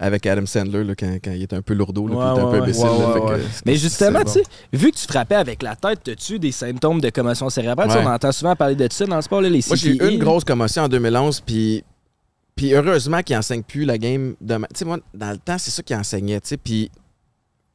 avec 0.00 0.26
Adam 0.26 0.46
Sandler 0.46 0.84
là, 0.84 0.94
quand, 0.94 1.18
quand 1.22 1.32
il 1.32 1.42
était 1.42 1.56
un 1.56 1.62
peu 1.62 1.74
lourdeau, 1.74 2.06
là, 2.08 2.14
puis 2.14 2.24
il 2.24 2.32
était 2.32 2.40
un 2.46 2.50
peu 2.50 2.62
imbécile. 2.62 2.84
ouais, 2.84 3.32
là, 3.32 3.36
que 3.38 3.42
Mais 3.66 3.76
justement, 3.76 4.22
tu 4.24 4.30
sais, 4.32 4.42
vu 4.72 4.90
que 4.92 4.96
tu 4.96 5.06
frappais 5.06 5.34
avec 5.34 5.62
la 5.62 5.74
tête, 5.76 6.06
as-tu 6.08 6.38
des 6.38 6.52
symptômes 6.52 7.00
de 7.00 7.10
commotion 7.10 7.48
cérébrale? 7.50 7.88
On 7.90 8.06
entend 8.06 8.32
souvent 8.32 8.54
parler 8.56 8.74
de 8.76 8.88
ça 8.90 9.06
dans 9.06 9.16
le 9.16 9.22
sport, 9.22 9.40
là, 9.40 9.48
les 9.48 9.62
Moi, 9.66 9.76
j'ai 9.76 9.90
eu 9.90 9.96
CTE. 9.98 10.10
une 10.12 10.18
grosse 10.18 10.44
commotion 10.44 10.82
en 10.84 10.88
2011, 10.88 11.40
puis, 11.40 11.82
puis 12.54 12.72
heureusement 12.74 13.22
qu'ils 13.22 13.36
n'enseignent 13.36 13.62
plus 13.62 13.84
la 13.84 13.98
game 13.98 14.34
de. 14.40 14.56
Tu 14.56 14.62
sais, 14.74 14.84
moi, 14.84 14.98
dans 15.14 15.30
le 15.30 15.38
temps, 15.38 15.58
c'est 15.58 15.70
ça 15.70 15.82
qu'ils 15.82 15.96
enseignaient, 15.96 16.40
tu 16.40 16.48
sais, 16.48 16.56
puis. 16.56 16.90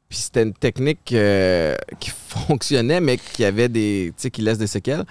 Puis 0.10 0.20
c'était 0.22 0.44
une 0.44 0.54
technique 0.54 1.12
euh, 1.14 1.76
qui 2.00 2.12
fonctionnait, 2.28 3.02
mais 3.02 3.18
qui 3.18 3.44
avait 3.44 3.68
des. 3.70 4.14
Tu 4.16 4.22
sais, 4.24 4.30
qui 4.32 4.42
laisse 4.44 4.60
des 4.60 4.68
séquelles. 4.68 5.04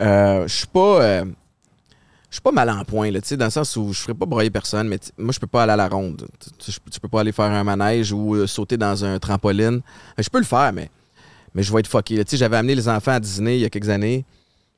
Euh, 0.00 0.48
Je 0.48 0.52
suis 0.54 0.66
pas. 0.66 1.00
euh, 1.02 1.24
je 2.32 2.36
suis 2.36 2.40
pas 2.40 2.50
mal 2.50 2.70
en 2.70 2.82
point, 2.86 3.10
là, 3.10 3.20
tu 3.20 3.28
sais, 3.28 3.36
dans 3.36 3.44
le 3.44 3.50
sens 3.50 3.76
où 3.76 3.92
je 3.92 4.00
ferais 4.00 4.14
pas 4.14 4.24
broyer 4.24 4.48
personne, 4.48 4.88
mais 4.88 4.98
moi, 5.18 5.32
je 5.34 5.38
peux 5.38 5.46
pas 5.46 5.64
aller 5.64 5.72
à 5.72 5.76
la 5.76 5.86
ronde. 5.86 6.26
Tu, 6.58 6.72
je- 6.72 6.98
peux 6.98 7.08
pas 7.08 7.20
aller 7.20 7.30
faire 7.30 7.44
un 7.44 7.62
manège 7.62 8.10
ou 8.10 8.34
euh, 8.34 8.46
sauter 8.46 8.78
dans 8.78 9.04
un 9.04 9.18
trampoline. 9.18 9.82
Je 10.16 10.28
peux 10.30 10.38
le 10.38 10.44
faire, 10.46 10.72
mais, 10.72 10.90
mais 11.54 11.62
je 11.62 11.70
vais 11.70 11.80
être 11.80 11.86
fucké. 11.88 12.16
là. 12.16 12.24
Tu 12.24 12.30
sais, 12.30 12.36
j'avais 12.38 12.56
amené 12.56 12.74
les 12.74 12.88
enfants 12.88 13.12
à 13.12 13.20
Disney 13.20 13.58
il 13.58 13.60
y 13.60 13.64
a 13.66 13.68
quelques 13.68 13.90
années. 13.90 14.24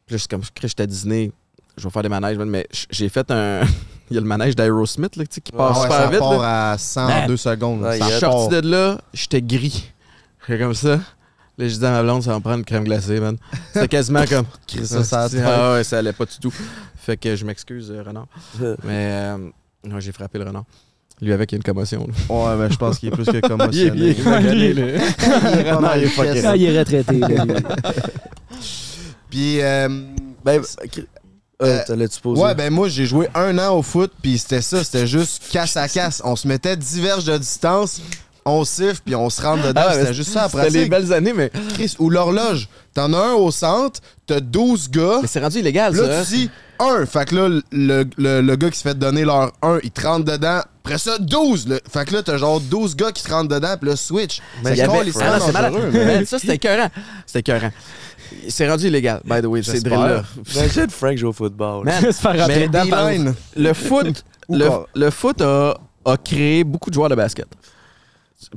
Puis 0.04 0.14
là, 0.14 0.16
je 0.16 0.22
suis 0.22 0.28
comme, 0.28 0.42
Chris, 0.52 0.66
j'étais 0.68 0.82
à 0.82 0.86
Disney, 0.86 1.30
je 1.78 1.84
vais 1.84 1.90
faire 1.90 2.02
des 2.02 2.08
manèges, 2.08 2.36
man. 2.38 2.50
mais 2.50 2.66
j'ai 2.90 3.08
fait 3.08 3.30
un. 3.30 3.60
il 4.10 4.14
y 4.14 4.18
a 4.18 4.20
le 4.20 4.26
manège 4.26 4.56
d'Aerosmith, 4.56 5.14
là, 5.14 5.24
tu 5.24 5.34
sais, 5.36 5.40
qui 5.40 5.52
passe 5.52 5.76
Ah 5.76 5.80
ouais, 5.80 5.82
super 5.84 5.96
ça 6.02 6.10
vite. 6.10 6.18
part 6.18 6.38
là. 6.40 6.72
à 6.72 6.78
102 6.78 7.36
secondes. 7.36 7.82
Ouais, 7.82 7.98
ça 8.00 8.04
il 8.06 8.10
Je 8.10 8.16
suis 8.16 8.20
sorti 8.20 8.60
de 8.62 8.68
là, 8.68 9.00
j'étais 9.12 9.40
gris. 9.42 9.92
J'étais 10.48 10.58
comme 10.62 10.74
ça. 10.74 10.98
Là, 11.56 11.68
je 11.68 11.76
dis 11.76 11.86
à 11.86 11.90
ma 11.92 12.02
blonde, 12.02 12.20
ça 12.24 12.30
va 12.32 12.38
me 12.38 12.42
prendre 12.42 12.58
une 12.58 12.64
crème 12.64 12.82
glacée, 12.82 13.20
man. 13.20 13.36
C'était 13.72 13.86
quasiment 13.86 14.24
comme. 14.28 14.44
Chris, 14.66 14.84
ça, 14.88 15.04
ça 15.04 15.28
Ah, 15.46 15.74
ouais, 15.74 15.84
ça 15.84 15.98
allait 15.98 16.12
pas 16.12 16.24
du 16.26 16.36
tout. 16.40 16.52
Fait 17.04 17.16
que 17.16 17.36
je 17.36 17.44
m'excuse, 17.44 17.90
euh, 17.90 18.02
Renard. 18.02 18.26
Mais 18.84 19.10
euh, 19.12 19.36
non, 19.84 20.00
j'ai 20.00 20.12
frappé 20.12 20.38
le 20.38 20.44
renard. 20.44 20.64
Lui 21.20 21.32
avec, 21.32 21.52
il 21.52 21.54
y 21.54 21.56
a 21.56 21.58
une 21.58 21.62
commotion. 21.62 22.06
là. 22.08 22.34
Ouais, 22.34 22.56
mais 22.56 22.70
je 22.72 22.76
pense 22.76 22.98
qu'il 22.98 23.08
est 23.08 23.12
plus 23.12 23.24
que 23.26 23.40
commotionné. 23.46 23.92
il 23.94 24.02
est 24.02 24.24
là. 24.24 24.40
Il 24.40 24.62
est 24.64 24.70
il 24.70 24.78
est. 24.80 26.44
Ah, 26.44 26.56
il 26.56 26.64
est 26.64 26.78
retraité. 26.78 27.18
là, 27.18 27.44
lui. 27.44 27.54
Puis, 29.30 29.60
euh, 29.60 29.88
Ben, 30.44 30.60
euh, 31.62 31.80
t'as 31.86 31.94
l'as-tu 31.96 32.20
posé? 32.20 32.42
Ouais, 32.42 32.54
ben 32.54 32.72
moi, 32.72 32.88
j'ai 32.88 33.06
joué 33.06 33.28
un 33.34 33.56
an 33.58 33.76
au 33.76 33.82
foot, 33.82 34.12
puis 34.20 34.38
c'était 34.38 34.60
ça, 34.60 34.82
c'était 34.82 35.06
juste 35.06 35.42
casse 35.50 35.76
à 35.76 35.88
casse. 35.88 36.20
On 36.24 36.34
se 36.36 36.48
mettait 36.48 36.76
diverges 36.76 37.24
de 37.24 37.38
distance, 37.38 38.00
on 38.44 38.64
siffle, 38.64 39.00
puis 39.04 39.14
on 39.14 39.30
se 39.30 39.40
rentre 39.40 39.68
dedans. 39.68 39.82
Ah, 39.86 39.94
c'était 39.94 40.14
juste 40.14 40.30
ça 40.32 40.42
la 40.52 40.64
C'était 40.64 40.70
les 40.70 40.88
belles 40.88 41.12
années, 41.12 41.32
mais, 41.32 41.50
Chris, 41.74 41.94
ou 41.98 42.10
l'horloge. 42.10 42.68
T'en 42.92 43.12
as 43.12 43.18
un 43.18 43.32
au 43.34 43.50
centre, 43.50 44.00
t'as 44.26 44.40
12 44.40 44.90
gars. 44.90 45.18
mais 45.22 45.28
c'est 45.28 45.40
rendu 45.40 45.58
illégal, 45.60 45.92
Puis 45.92 46.00
ça. 46.00 46.06
Là, 46.08 46.18
hein? 46.20 46.24
tu 46.28 46.34
dis 46.36 46.50
un. 46.78 47.06
Fait 47.06 47.24
que 47.28 47.34
là, 47.34 47.48
le, 47.72 48.04
le- 48.16 48.40
le 48.40 48.56
gars 48.56 48.70
qui 48.70 48.78
se 48.78 48.82
fait 48.82 48.98
donner 48.98 49.24
leur 49.24 49.52
1, 49.62 49.78
il 49.82 49.90
te 49.90 50.06
rentre 50.06 50.24
dedans. 50.24 50.60
Après 50.84 50.98
ça, 50.98 51.18
12. 51.18 51.68
là. 51.68 51.76
Fait 51.90 52.04
que 52.04 52.12
là, 52.14 52.22
t'as 52.22 52.36
genre 52.36 52.60
12 52.60 52.94
gars 52.96 53.10
qui 53.12 53.22
te 53.22 53.30
rentrent 53.32 53.48
dedans, 53.54 53.74
puis 53.80 53.88
là, 53.90 53.96
switch. 53.96 54.38
Y 54.38 54.40
C'est 54.76 54.82
avait- 54.82 54.92
Ah 55.24 55.70
mais- 55.92 56.24
Ça, 56.26 56.38
c'était 56.38 56.54
écœurant. 56.56 56.88
C'était 57.26 57.40
écœurant. 57.40 57.70
C'est 58.48 58.68
rendu 58.68 58.86
illégal, 58.88 59.20
by 59.24 59.40
the 59.40 59.46
way, 59.46 59.62
ces 59.62 59.80
drills-là. 59.80 60.24
Imagine 60.54 60.90
Frank 60.90 61.16
joue 61.16 61.28
au 61.28 61.32
football. 61.32 61.84
Man, 61.84 62.00
Se 62.00 62.12
faire 62.12 62.32
rentrer 62.38 62.68
mais 62.68 63.32
le 63.56 63.72
foot, 63.74 64.24
le, 64.48 64.68
le 64.94 65.10
foot 65.10 65.40
a, 65.40 65.78
a 66.04 66.16
créé 66.16 66.64
beaucoup 66.64 66.90
de 66.90 66.94
joueurs 66.94 67.08
de 67.10 67.14
basket. 67.14 67.46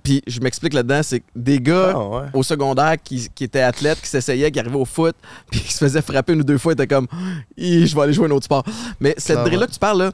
Puis 0.04 0.22
je 0.28 0.40
m'explique 0.40 0.74
là-dedans, 0.74 1.02
c'est 1.04 1.20
que 1.22 1.26
des 1.36 1.60
gars 1.60 1.94
Ah, 1.96 2.08
ouais. 2.08 2.26
au 2.34 2.44
secondaire 2.44 2.96
qui, 3.04 3.28
qui 3.34 3.44
étaient 3.44 3.62
athlètes, 3.62 4.02
qui 4.02 4.08
s'essayaient, 4.10 4.52
qui 4.52 4.60
arrivaient 4.60 4.76
au 4.76 4.86
foot, 4.86 5.16
puis 5.52 5.60
qui 5.62 5.72
se 5.74 5.80
faisaient 5.80 6.02
frapper 6.02 6.34
une 6.34 6.42
ou 6.42 6.44
deux 6.44 6.58
fois, 6.58 6.74
étaient 6.74 6.88
comme 6.88 7.08
je 7.58 7.96
vais 7.96 8.02
aller 8.02 8.14
jouer 8.14 8.28
un 8.28 8.32
autre 8.32 8.46
sport. 8.46 8.64
Mais 9.00 9.14
cette 9.18 9.40
drill-là 9.44 9.68
que 9.68 9.72
tu 9.74 9.80
parles, 9.80 10.00
là, 10.00 10.12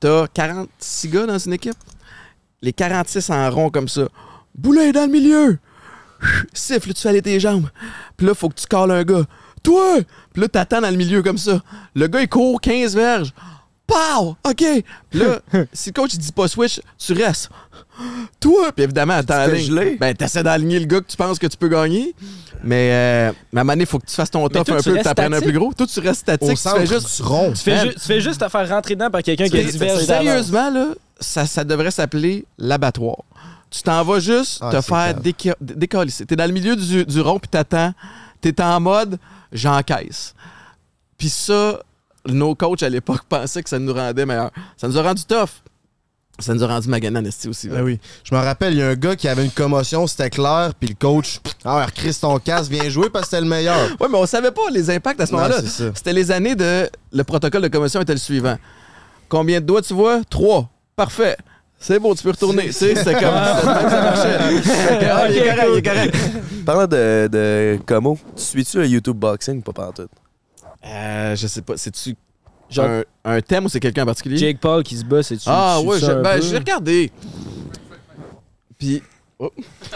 t'as 0.00 0.26
46 0.28 1.08
gars 1.08 1.26
dans 1.26 1.38
une 1.38 1.52
équipe? 1.52 1.74
Les 2.62 2.72
46 2.72 3.30
en 3.30 3.50
rond 3.50 3.70
comme 3.70 3.88
ça. 3.88 4.08
Boulet 4.54 4.92
dans 4.92 5.06
le 5.06 5.12
milieu. 5.12 5.58
Siffle, 6.52 6.92
tu 6.92 7.00
fais 7.02 7.08
aller 7.08 7.22
tes 7.22 7.40
jambes? 7.40 7.68
Puis 8.16 8.26
là, 8.26 8.34
faut 8.34 8.48
que 8.48 8.54
tu 8.60 8.66
calles 8.66 8.90
un 8.90 9.02
gars. 9.04 9.24
Toi! 9.62 9.98
Puis 10.32 10.42
là, 10.42 10.48
t'attends 10.48 10.80
dans 10.80 10.90
le 10.90 10.96
milieu 10.96 11.22
comme 11.22 11.38
ça. 11.38 11.62
Le 11.94 12.06
gars, 12.06 12.20
il 12.22 12.28
court 12.28 12.60
15 12.60 12.94
verges. 12.94 13.32
Pow! 13.90 14.36
OK! 14.48 14.64
Puis 15.10 15.18
là, 15.20 15.40
si 15.72 15.90
le 15.90 15.94
coach 15.94 16.14
il 16.14 16.18
dit 16.20 16.32
pas 16.32 16.48
switch, 16.48 16.80
tu 16.98 17.12
restes. 17.12 17.50
Toi! 18.38 18.72
Puis 18.72 18.84
évidemment, 18.84 19.20
geler. 19.20 19.96
Ben, 20.00 20.14
t'essaies 20.14 20.42
d'aligner 20.42 20.78
le 20.78 20.86
gars 20.86 21.00
que 21.00 21.06
tu 21.06 21.16
penses 21.16 21.38
que 21.38 21.46
tu 21.46 21.56
peux 21.56 21.68
gagner. 21.68 22.14
Mais, 22.62 22.90
euh, 22.92 23.32
mais 23.52 23.58
à 23.58 23.62
un 23.62 23.64
moment 23.64 23.72
donné, 23.72 23.82
il 23.84 23.86
faut 23.86 23.98
que 23.98 24.06
tu 24.06 24.14
fasses 24.14 24.30
ton 24.30 24.46
top 24.48 24.66
toi, 24.66 24.76
un 24.76 24.80
tu 24.80 24.90
peu, 24.90 24.98
que 24.98 25.02
t'apprennes 25.02 25.34
un 25.34 25.40
plus 25.40 25.52
gros. 25.52 25.72
Toi, 25.74 25.86
tu 25.86 26.00
restes 26.00 26.20
statique. 26.20 26.48
Au 26.48 26.50
tu 26.52 26.56
centre 26.56 26.76
fais 26.78 26.86
juste. 26.86 27.16
du 27.16 27.22
rond. 27.22 27.50
Tu 27.52 27.62
fais, 27.62 27.76
Man. 27.76 27.86
ju- 27.88 27.94
tu 27.94 28.00
fais 28.00 28.20
juste 28.20 28.40
te 28.40 28.48
faire 28.48 28.68
rentrer 28.68 28.94
dedans 28.94 29.10
par 29.10 29.22
quelqu'un 29.22 29.48
qui 29.48 29.58
a 29.58 29.62
C'est- 29.64 29.72
diverge 29.72 30.04
Sérieusement, 30.04 30.70
là, 30.70 30.86
ça, 31.18 31.46
ça 31.46 31.64
devrait 31.64 31.90
s'appeler 31.90 32.44
l'abattoir. 32.58 33.16
Tu 33.70 33.82
t'en 33.82 34.02
vas 34.04 34.18
juste 34.20 34.58
Ah, 34.62 34.70
te 34.72 34.80
faire 34.80 35.14
calme. 35.14 35.20
déca- 35.22 35.54
dé- 35.60 35.74
décalisser. 35.74 36.26
T'es 36.26 36.36
dans 36.36 36.46
le 36.46 36.52
milieu 36.52 36.76
du, 36.76 37.04
du 37.04 37.20
rond, 37.20 37.38
puis 37.38 37.48
t'attends. 37.48 37.92
T'es 38.40 38.60
en 38.62 38.80
mode 38.80 39.18
j'encaisse. 39.52 40.34
Puis 41.18 41.28
ça, 41.28 41.80
nos 42.26 42.54
coachs 42.54 42.82
à 42.82 42.88
l'époque 42.88 43.22
pensaient 43.28 43.62
que 43.62 43.68
ça 43.68 43.78
nous 43.78 43.92
rendait 43.94 44.26
meilleurs. 44.26 44.50
Ça 44.76 44.88
nous 44.88 44.98
a 44.98 45.02
rendu 45.02 45.24
tough. 45.24 45.50
Ça 46.38 46.54
nous 46.54 46.64
a 46.64 46.68
rendu 46.68 46.88
magané 46.88 47.18
en 47.18 47.24
esti 47.26 47.48
aussi. 47.48 47.68
là. 47.68 47.76
Ben 47.76 47.82
oui. 47.82 48.00
Je 48.24 48.34
me 48.34 48.40
rappelle, 48.40 48.72
il 48.72 48.78
y 48.78 48.82
a 48.82 48.88
un 48.88 48.94
gars 48.94 49.14
qui 49.14 49.28
avait 49.28 49.44
une 49.44 49.50
commotion, 49.50 50.06
c'était 50.06 50.30
clair, 50.30 50.72
puis 50.78 50.88
le 50.88 50.94
coach, 50.94 51.38
ah 51.66 51.86
Chris, 51.94 52.16
ton 52.18 52.38
casque, 52.38 52.70
viens 52.70 52.88
jouer 52.88 53.10
parce 53.10 53.24
que 53.26 53.30
c'était 53.32 53.42
le 53.42 53.48
meilleur. 53.48 53.90
Ouais, 54.00 54.08
mais 54.10 54.16
on 54.16 54.24
savait 54.24 54.50
pas 54.50 54.62
les 54.72 54.88
impacts 54.88 55.20
à 55.20 55.26
ce 55.26 55.32
moment-là. 55.32 55.56
C'était 55.94 56.14
les 56.14 56.30
années 56.30 56.54
de. 56.54 56.88
Le 57.12 57.24
protocole 57.24 57.60
de 57.60 57.68
commotion 57.68 58.00
était 58.00 58.14
le 58.14 58.18
suivant. 58.18 58.56
Combien 59.28 59.60
de 59.60 59.66
doigts 59.66 59.82
tu 59.82 59.92
vois? 59.92 60.22
Trois. 60.30 60.70
Parfait. 60.96 61.36
C'est 61.78 61.98
bon, 61.98 62.14
tu 62.14 62.22
peux 62.22 62.30
retourner. 62.30 62.66
Tu 62.66 62.72
sais, 62.72 62.94
C'était 62.94 63.14
comme 63.14 63.22
ça 63.22 64.00
marchait. 64.02 64.38
Ah, 65.10 65.28
il 65.30 65.36
est 65.38 65.44
correct, 65.46 65.68
il 65.72 65.78
est 65.78 65.82
correct. 65.82 66.16
Parlant 66.66 66.86
de, 66.86 67.28
de 67.30 67.78
Como, 67.86 68.18
tu 68.36 68.42
suis-tu 68.42 68.78
le 68.78 68.86
YouTube 68.86 69.16
Boxing? 69.16 69.62
Pas 69.62 69.72
pantoute. 69.72 70.10
Euh, 70.84 71.36
je 71.36 71.46
sais 71.46 71.62
pas. 71.62 71.76
C'est-tu 71.76 72.16
Genre- 72.70 72.86
un, 72.86 73.02
un 73.36 73.40
thème 73.40 73.64
ou 73.64 73.68
c'est 73.68 73.80
quelqu'un 73.80 74.02
en 74.04 74.06
particulier? 74.06 74.36
Jake 74.38 74.58
Paul 74.60 74.82
qui 74.82 74.96
se 74.96 75.04
bat, 75.04 75.22
c'est-tu? 75.22 75.44
ah 75.46 75.78
tu 75.80 75.86
ouais, 75.88 75.98
je- 76.00 76.22
ben, 76.22 76.40
j'ai 76.40 76.56
regardé. 76.58 77.10
Puis, 78.78 79.02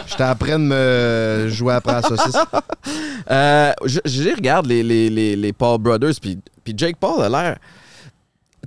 J'étais 0.07 0.23
après 0.23 0.53
de 0.53 0.57
me 0.57 1.47
jouer 1.51 1.75
après 1.75 1.93
à 1.93 2.01
la 2.01 2.07
saucisse. 2.07 2.35
euh, 3.29 3.71
je, 3.85 3.99
je 4.03 4.35
regarde 4.35 4.65
les, 4.65 4.81
les, 4.81 5.07
les, 5.09 5.35
les 5.35 5.53
Paul 5.53 5.77
Brothers, 5.79 6.13
puis, 6.19 6.39
puis 6.63 6.73
Jake 6.75 6.97
Paul 6.97 7.21
a 7.23 7.29
l'air. 7.29 7.57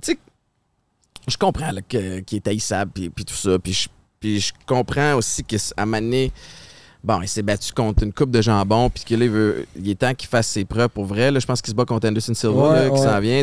Tu 0.01 0.13
sais, 0.13 0.19
je 1.27 1.35
comprends 1.37 1.71
qu'il 1.87 2.23
est 2.31 2.47
haïssable, 2.47 2.91
puis, 2.93 3.09
puis 3.09 3.25
tout 3.25 3.33
ça, 3.35 3.59
puis 3.59 3.73
je, 3.73 3.89
puis 4.21 4.39
je 4.39 4.53
comprends 4.65 5.15
aussi 5.15 5.43
qu'à 5.43 5.57
un 5.77 5.85
moment 5.85 6.01
donné, 6.01 6.31
bon, 7.03 7.21
il 7.21 7.27
s'est 7.27 7.41
battu 7.41 7.71
contre 7.73 8.03
une 8.03 8.13
coupe 8.13 8.31
de 8.31 8.41
jambon, 8.41 8.89
puis 8.89 9.03
que 9.03 9.15
là, 9.15 9.25
il, 9.25 9.31
veut, 9.31 9.65
il 9.75 9.89
est 9.89 9.95
temps 9.99 10.13
qu'il 10.13 10.27
fasse 10.29 10.47
ses 10.47 10.65
preuves 10.65 10.89
pour 10.89 11.05
vrai. 11.05 11.31
Là, 11.31 11.39
je 11.39 11.45
pense 11.45 11.61
qu'il 11.61 11.71
se 11.71 11.75
bat 11.75 11.85
contre 11.85 12.07
Anderson 12.07 12.33
Silva, 12.33 12.69
Ouais, 12.69 12.91
qui 12.91 13.01
s'en 13.01 13.19
vient. 13.19 13.41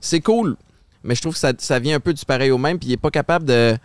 C'est 0.00 0.20
cool, 0.20 0.56
mais 1.04 1.14
je 1.14 1.20
trouve 1.22 1.34
que 1.34 1.38
ça, 1.40 1.52
ça 1.58 1.78
vient 1.78 1.96
un 1.96 2.00
peu 2.00 2.12
du 2.14 2.24
pareil 2.24 2.50
au 2.50 2.58
même, 2.58 2.78
puis 2.78 2.88
il 2.88 2.92
est 2.92 2.96
pas 2.98 3.10
capable 3.10 3.44
de. 3.44 3.76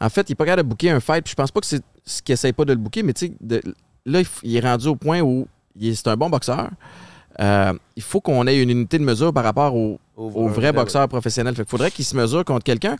En 0.00 0.08
fait, 0.08 0.28
il 0.28 0.32
est 0.32 0.36
pas 0.36 0.46
capable 0.46 0.62
de 0.62 0.68
booker 0.68 0.90
un 0.90 1.00
fight, 1.00 1.24
puis 1.24 1.32
je 1.32 1.36
pense 1.36 1.50
pas 1.50 1.60
que 1.60 1.66
c'est 1.66 1.82
ce 2.06 2.22
qu'il 2.22 2.32
essaye 2.32 2.52
pas 2.52 2.64
de 2.64 2.72
le 2.72 2.78
booker, 2.78 3.02
mais 3.02 3.12
tu 3.12 3.26
sais, 3.48 3.60
là, 4.06 4.20
il 4.20 4.26
il 4.42 4.56
est 4.56 4.60
rendu 4.60 4.86
au 4.88 4.96
point 4.96 5.20
où 5.20 5.46
il 5.78 5.88
est- 5.88 5.94
c'est 5.94 6.08
un 6.08 6.16
bon 6.16 6.30
boxeur. 6.30 6.70
Euh, 7.38 7.72
il 7.96 8.02
faut 8.02 8.20
qu'on 8.20 8.46
ait 8.46 8.60
une 8.62 8.70
unité 8.70 8.98
de 8.98 9.04
mesure 9.04 9.32
par 9.32 9.44
rapport 9.44 9.74
au, 9.74 9.98
au 10.16 10.48
vrai 10.48 10.72
boxeur 10.72 11.08
professionnel. 11.08 11.54
Fait 11.54 11.62
qu'il 11.62 11.70
faudrait 11.70 11.90
qu'il 11.90 12.04
se 12.04 12.16
mesure 12.16 12.44
contre 12.44 12.64
quelqu'un. 12.64 12.96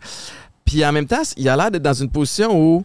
Puis 0.65 0.83
en 0.85 0.91
même 0.91 1.05
temps, 1.05 1.21
il 1.37 1.47
a 1.49 1.55
l'air 1.57 1.69
d'être 1.69 1.83
dans 1.83 1.93
une 1.93 2.09
position 2.09 2.49
où 2.57 2.83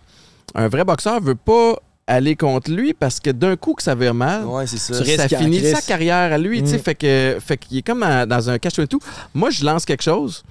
un 0.54 0.68
vrai 0.68 0.84
boxeur 0.84 1.20
veut 1.20 1.34
pas 1.34 1.76
aller 2.06 2.36
contre 2.36 2.70
lui 2.70 2.94
parce 2.94 3.18
que 3.20 3.30
d'un 3.30 3.56
coup 3.56 3.74
que 3.74 3.82
ça 3.82 3.94
vire 3.94 4.14
mal, 4.14 4.44
Ouais, 4.44 4.66
c'est 4.66 4.78
ça. 4.78 4.94
Ça 5.04 5.28
finit 5.28 5.60
sa 5.72 5.80
carrière 5.82 6.32
à 6.32 6.38
lui. 6.38 6.62
tu 6.62 6.68
sais, 6.70 6.76
Mm. 6.76 6.80
Fait 6.82 6.94
que 6.94 7.38
fait 7.40 7.56
qu'il 7.56 7.78
est 7.78 7.82
comme 7.82 8.00
dans 8.26 8.50
un 8.50 8.58
cache 8.58 8.74
tout. 8.88 9.00
Moi, 9.34 9.50
je 9.50 9.64
lance 9.64 9.84
quelque 9.84 10.02
chose, 10.04 10.44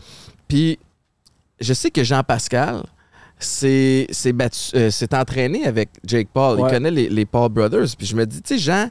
puis 0.48 0.78
je 1.62 1.74
sais 1.74 1.92
que 1.92 2.04
Jean-Pascal 2.04 2.84
s'est 3.40 4.08
s'est 4.12 4.34
battu- 4.34 4.76
euh, 4.76 4.90
s'est 4.92 5.14
entraîné 5.16 5.66
avec 5.66 5.90
Jake 6.06 6.28
Paul. 6.34 6.60
Ouais. 6.60 6.70
Il 6.70 6.74
connaît 6.74 6.92
les, 6.92 7.10
les 7.10 7.26
Paul 7.26 7.50
Brothers. 7.50 7.96
Puis 7.98 8.08
je 8.08 8.16
me 8.16 8.26
dis, 8.26 8.42
tu 8.42 8.56
sais, 8.56 8.60
Jean, 8.60 8.90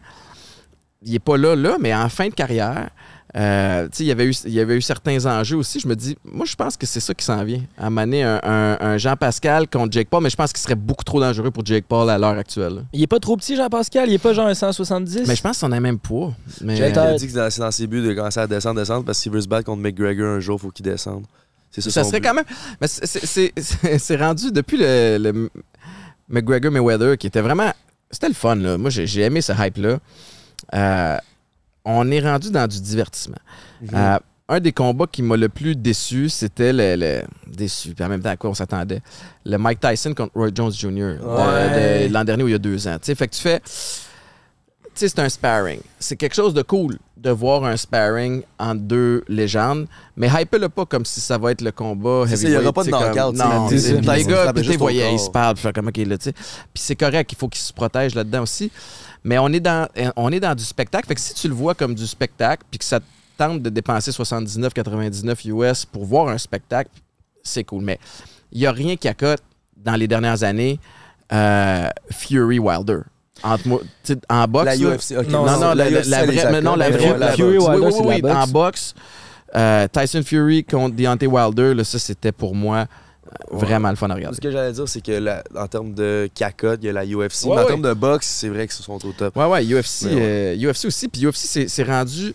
il 1.03 1.15
est 1.15 1.19
pas 1.19 1.37
là, 1.37 1.55
là, 1.57 1.77
mais 1.81 1.95
en 1.95 2.09
fin 2.09 2.29
de 2.29 2.35
carrière, 2.35 2.89
euh, 3.37 3.89
il 3.99 4.07
y 4.07 4.11
avait 4.12 4.26
eu- 4.26 4.35
il 4.45 4.53
y 4.53 4.61
avait 4.61 4.76
eu 4.76 4.80
certains 4.80 5.26
enjeux 5.26 5.57
aussi. 5.57 5.80
Je 5.80 5.89
me 5.89 5.97
dis, 5.97 6.16
moi, 6.24 6.47
je 6.47 6.55
pense 6.55 6.76
que 6.76 6.87
c'est 6.87 7.01
ça 7.01 7.14
qui 7.14 7.24
s'en 7.24 7.43
vient. 7.45 7.62
À 7.76 7.91
mener 7.91 8.22
un, 8.22 8.41
un- 8.43 8.76
un 8.80 8.97
Jean-Pascal 8.99 9.68
contre 9.68 9.93
Jake 9.93 10.09
Paul, 10.09 10.22
mais 10.22 10.30
je 10.30 10.37
pense 10.37 10.53
qu'il 10.53 10.61
serait 10.62 10.74
beaucoup 10.76 11.03
trop 11.05 11.20
dangereux 11.20 11.51
pour 11.51 11.64
Jake 11.66 11.85
Paul 11.89 12.09
à 12.11 12.16
l'heure 12.18 12.39
actuelle. 12.39 12.74
là. 12.74 12.80
Il 12.93 13.03
est 13.03 13.07
pas 13.09 13.18
trop 13.18 13.37
petit, 13.37 13.57
Jean-Pascal? 13.57 14.09
Il 14.09 14.14
est 14.14 14.18
pas 14.18 14.32
genre 14.32 14.47
un 14.47 14.55
170? 14.55 15.26
Mais 15.26 15.35
je 15.37 15.43
pense 15.43 15.59
qu'on 15.59 15.72
a 15.72 15.80
même 15.80 15.99
poids. 15.99 16.32
Mais, 16.61 16.76
Jake 16.76 16.97
a 16.97 17.14
dit 17.14 17.26
que 17.26 17.32
dans- 17.35 17.51
c'est 17.51 17.61
dans 17.61 17.70
ses 17.72 17.87
buts 17.87 18.03
de 18.07 18.12
commencer 18.14 18.41
à 18.41 18.47
descendre, 18.47 18.78
descendre, 18.80 19.05
parce 19.05 19.18
que 19.18 19.22
s'il 19.22 19.32
veut 19.32 19.41
se 19.41 19.49
battre 19.49 19.64
contre 19.66 19.82
McGregor 19.82 20.26
un 20.37 20.41
jour, 20.41 20.59
il 20.61 20.62
faut 20.62 20.70
qu'il 20.70 20.85
descende. 20.85 21.24
C'est 21.70 21.80
ça, 21.80 21.91
Ça 21.91 22.05
serait 22.05 22.20
but. 22.20 22.28
quand 22.28 22.35
même. 22.35 22.45
Mais 22.80 22.87
c'est- 22.87 23.05
c'est- 23.05 23.26
c'est 23.26 23.53
c'est- 23.57 23.99
c'est 23.99 24.16
rendu 24.16 24.53
depuis 24.53 24.76
le, 24.78 25.18
le 25.20 25.51
McGregor 26.28 26.70
Mayweather 26.70 27.18
qui 27.18 27.26
était 27.26 27.41
vraiment. 27.41 27.72
C'était 28.12 28.28
le 28.28 28.35
fun, 28.35 28.55
là. 28.55 28.78
Moi, 28.78 28.91
j'ai 28.91 29.09
j'ai 29.09 29.22
aimé 29.22 29.41
ce 29.41 29.53
hype-là. 29.53 29.99
Euh, 30.72 31.16
on 31.85 32.11
est 32.11 32.20
rendu 32.20 32.51
dans 32.51 32.66
du 32.66 32.80
divertissement. 32.80 33.39
Mhm. 33.82 33.89
Euh, 33.95 34.18
un 34.49 34.61
des 34.61 34.72
combats 34.72 35.07
qui 35.11 35.22
m'a 35.22 35.37
le 35.37 35.49
plus 35.49 35.74
déçu, 35.74 36.28
c'était 36.28 36.72
le, 36.72 36.97
le- 36.97 37.22
Déçu, 37.47 37.95
puis 37.95 38.05
en 38.05 38.09
même 38.09 38.20
temps, 38.20 38.30
à 38.30 38.37
quoi 38.37 38.51
on 38.51 38.55
s'attendait? 38.55 39.01
Le 39.47 39.57
Mike 39.57 39.80
Tyson 39.80 40.12
contre 40.14 40.32
Roy 40.35 40.51
Jones 40.55 40.72
Jr. 40.72 41.16
Ouais. 41.22 42.09
de 42.09 42.12
l'an 42.12 42.24
dernier 42.24 42.43
ou 42.43 42.49
il 42.49 42.53
y 42.53 42.55
a 42.55 42.59
deux 42.59 42.87
ans. 42.89 42.97
Tu 43.01 43.07
sais, 43.07 43.14
fait 43.14 43.28
que 43.28 43.35
tu 43.35 43.41
fais. 43.41 43.61
Tu 43.61 43.70
sais, 45.01 45.09
c'est 45.09 45.18
un 45.20 45.28
sparring. 45.28 45.80
C'est 45.99 46.16
quelque 46.16 46.35
chose 46.35 46.53
de 46.55 46.62
cool 46.62 46.99
de 47.16 47.30
voir 47.30 47.64
un 47.64 47.76
sparring 47.76 48.43
entre 48.59 48.80
deux 48.82 49.24
légendes, 49.28 49.87
mais 50.16 50.28
hype-le 50.28 50.68
pas 50.68 50.85
comme 50.85 51.07
si 51.07 51.20
ça 51.20 51.39
va 51.39 51.53
être 51.53 51.62
le 51.62 51.72
combat 51.72 52.24
il 52.30 52.51
y 52.51 52.57
aura 52.57 52.72
pas 52.72 52.82
de 52.85 52.91
tu 52.91 52.93
knockout, 52.93 53.32
tu 53.32 53.39
Non, 53.39 53.68
les 54.12 54.24
gars, 54.24 54.53
puis 54.53 54.68
t'es 54.68 54.76
voyais, 54.76 55.14
ils 55.14 55.18
se 55.18 55.30
parlent, 55.30 55.55
puis 55.57 55.72
comme, 55.72 55.89
OK, 55.89 55.97
là, 55.97 56.18
tu 56.18 56.24
sais. 56.24 56.32
Puis 56.32 56.82
c'est 56.82 56.97
correct, 56.97 57.32
il 57.32 57.37
faut 57.39 57.49
qu'ils 57.49 57.62
se 57.62 57.72
protègent 57.72 58.14
là-dedans 58.14 58.43
aussi. 58.43 58.70
Mais 59.25 59.39
on 59.39 59.49
est, 59.49 59.61
dans, 59.61 59.89
on 60.16 60.31
est 60.33 60.41
dans 60.41 60.55
du 60.55 60.64
spectacle. 60.64 61.07
Fait 61.09 61.14
que 61.14 61.20
si 61.20 61.33
tu 61.35 61.49
le 61.49 61.55
vois 61.55 61.75
comme 61.75 61.95
du 61.95 62.07
spectacle, 62.07 62.62
puis 62.70 62.79
que 62.79 62.85
ça 62.85 63.01
te 63.01 63.05
tente 63.39 63.62
de 63.62 63.70
dépenser 63.70 64.11
79,99 64.11 65.49
US 65.49 65.85
pour 65.87 66.05
voir 66.05 66.29
un 66.29 66.39
spectacle, 66.39 66.91
c'est 67.43 67.64
cool. 67.64 67.83
Mais 67.85 67.99
il 68.53 68.61
n'y 68.61 68.66
a 68.66 68.72
rien 68.72 68.97
qui 68.97 69.09
accote 69.09 69.43
dans 69.77 69.97
les 69.97 70.07
dernières 70.09 70.43
années 70.43 70.79
euh, 71.33 71.89
Fury 72.11 72.59
Wilder. 72.59 73.01
Entre 73.43 73.66
moi, 73.68 73.81
en 74.29 74.47
boxe. 74.47 74.64
La 74.66 74.77
UFC, 74.77 75.12
ok. 75.18 75.29
Non, 75.29 75.45
non, 75.45 75.59
non, 75.59 75.75
la, 75.75 75.91
la- 75.91 76.01
UFC, 76.01 76.07
la 76.09 76.22
elle 76.22 76.31
les 76.31 76.37
vraie, 76.37 76.53
mais 76.53 76.61
non, 76.62 76.77
la 76.77 76.91
vraie. 76.91 77.18
La 77.18 77.33
Fury 77.33 77.57
boxe. 77.59 77.68
Wilder, 77.68 77.87
oui, 77.87 77.93
oui, 78.01 78.20
la 78.22 78.29
oui, 78.29 78.33
en 78.37 78.47
boxe. 78.47 78.51
boxe. 78.53 78.95
euh, 79.57 79.89
Tyson 79.93 80.22
Fury 80.22 80.64
contre 80.64 80.95
Deontay 80.97 81.27
Wilder, 81.27 81.75
là, 81.75 81.85
ça, 81.85 81.99
c'était 81.99 82.33
pour 82.33 82.55
moi 82.55 82.77
euh, 82.79 82.85
vraiment 83.51 83.91
le 83.91 83.97
fun 83.97 84.09
à 84.11 84.14
regarder. 84.14 84.37
Ce 84.37 84.41
que 84.41 84.51
j'allais 84.51 84.72
dire, 84.72 84.89
c'est 84.89 85.01
que 85.05 85.12
la- 85.12 85.43
en 85.57 85.66
termes 85.66 85.95
de 85.95 86.28
cacotte, 86.35 86.80
il 86.82 86.87
y 86.87 86.89
a 86.89 86.93
la 86.93 87.05
UFC. 87.05 87.45
Ouais, 87.45 87.51
mais 87.51 87.53
en 87.53 87.57
ouais. 87.62 87.66
termes 87.66 87.82
de 87.82 87.93
boxe, 87.95 88.26
c'est 88.26 88.49
vrai 88.49 88.66
que 88.66 88.72
ce 88.74 88.82
sont 88.82 89.05
au 89.05 89.12
top. 89.12 89.37
Ouais, 89.37 89.47
ouais, 89.47 89.64
UFC, 89.64 90.07
ouais. 90.07 90.12
euh, 90.20 90.57
UFC 90.72 90.87
aussi. 90.87 91.09
Puis 91.09 91.22
UFC, 91.26 91.47
c'est- 91.47 91.68
c'est 91.68 91.85
rendu. 91.85 92.35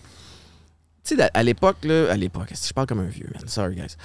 Tu 1.04 1.16
sais, 1.16 1.30
à 1.34 1.44
l'époque, 1.44 1.78
là, 1.84 2.12
à 2.12 2.16
l'époque, 2.18 2.50
je 2.54 2.74
parle 2.74 2.88
comme 2.88 3.00
un 3.00 3.04
vieux, 3.10 3.28
man? 3.34 3.44
Sorry, 3.48 3.76
guys. 3.76 3.96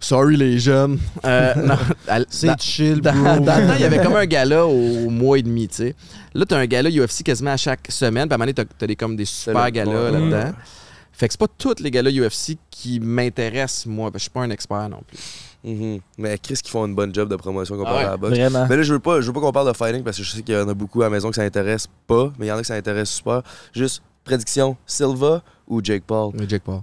Sorry, 0.00 0.36
les 0.36 0.58
jeunes. 0.60 0.98
Euh, 1.24 1.54
C'est 2.30 2.60
chill, 2.60 3.00
dans, 3.00 3.12
bro. 3.12 3.44
dans 3.44 3.60
le 3.60 3.66
temps, 3.66 3.74
il 3.74 3.80
y 3.80 3.84
avait 3.84 4.00
comme 4.00 4.14
un 4.14 4.26
gala 4.26 4.64
au 4.64 5.10
mois 5.10 5.38
et 5.38 5.42
demi, 5.42 5.66
tu 5.66 5.74
sais. 5.76 5.94
Là, 6.34 6.44
t'as 6.46 6.56
un 6.58 6.66
gala 6.66 6.88
UFC 6.88 7.24
quasiment 7.24 7.50
à 7.50 7.56
chaque 7.56 7.88
semaine. 7.90 8.28
Puis 8.28 8.32
à 8.32 8.34
un 8.36 8.38
moment 8.38 8.44
donné, 8.44 8.54
t'as, 8.54 8.64
t'as 8.64 8.86
des, 8.86 8.94
comme 8.94 9.16
des 9.16 9.24
super 9.24 9.70
galas 9.72 10.10
là-dedans. 10.12 10.52
Fait 11.12 11.26
que 11.26 11.32
c'est 11.34 11.40
pas 11.40 11.48
tous 11.58 11.80
les 11.80 11.90
gars-là 11.90 12.10
UFC 12.12 12.56
qui 12.70 13.00
m'intéressent, 13.00 13.86
moi. 13.86 14.12
que 14.12 14.18
Je 14.18 14.22
suis 14.22 14.30
pas 14.30 14.42
un 14.42 14.50
expert 14.50 14.88
non 14.88 15.02
plus. 15.04 15.18
Mhm. 15.64 15.98
Mais 16.18 16.38
Chris 16.38 16.54
qui 16.62 16.70
font 16.70 16.86
une 16.86 16.94
bonne 16.94 17.12
job 17.14 17.28
de 17.28 17.36
promotion 17.36 17.76
comparé 17.76 17.96
Ah 17.98 18.00
ouais, 18.00 18.06
à 18.06 18.10
la 18.12 18.16
boxe. 18.16 18.38
Vraiment. 18.38 18.66
Mais 18.68 18.76
là, 18.76 18.82
je 18.82 18.92
veux 18.92 19.00
pas, 19.00 19.20
je 19.20 19.26
veux 19.26 19.32
pas 19.32 19.40
qu'on 19.40 19.52
parle 19.52 19.68
de 19.68 19.72
fighting 19.76 20.02
parce 20.04 20.16
que 20.16 20.22
je 20.22 20.30
sais 20.30 20.42
qu'il 20.42 20.54
y 20.54 20.58
en 20.58 20.68
a 20.68 20.74
beaucoup 20.74 21.00
à 21.02 21.04
la 21.06 21.10
maison 21.10 21.30
que 21.30 21.36
ça 21.36 21.42
intéresse 21.42 21.86
pas, 22.06 22.32
mais 22.38 22.46
il 22.46 22.48
y 22.48 22.52
en 22.52 22.56
a 22.56 22.60
que 22.60 22.66
ça 22.66 22.74
intéresse 22.74 23.10
super. 23.10 23.42
Juste 23.74 24.02
prédiction, 24.24 24.76
Silva 24.86 25.42
ou 25.66 25.80
Jake 25.82 26.04
Paul? 26.06 26.32
Oui, 26.38 26.44
Jake 26.48 26.62
Paul. 26.62 26.80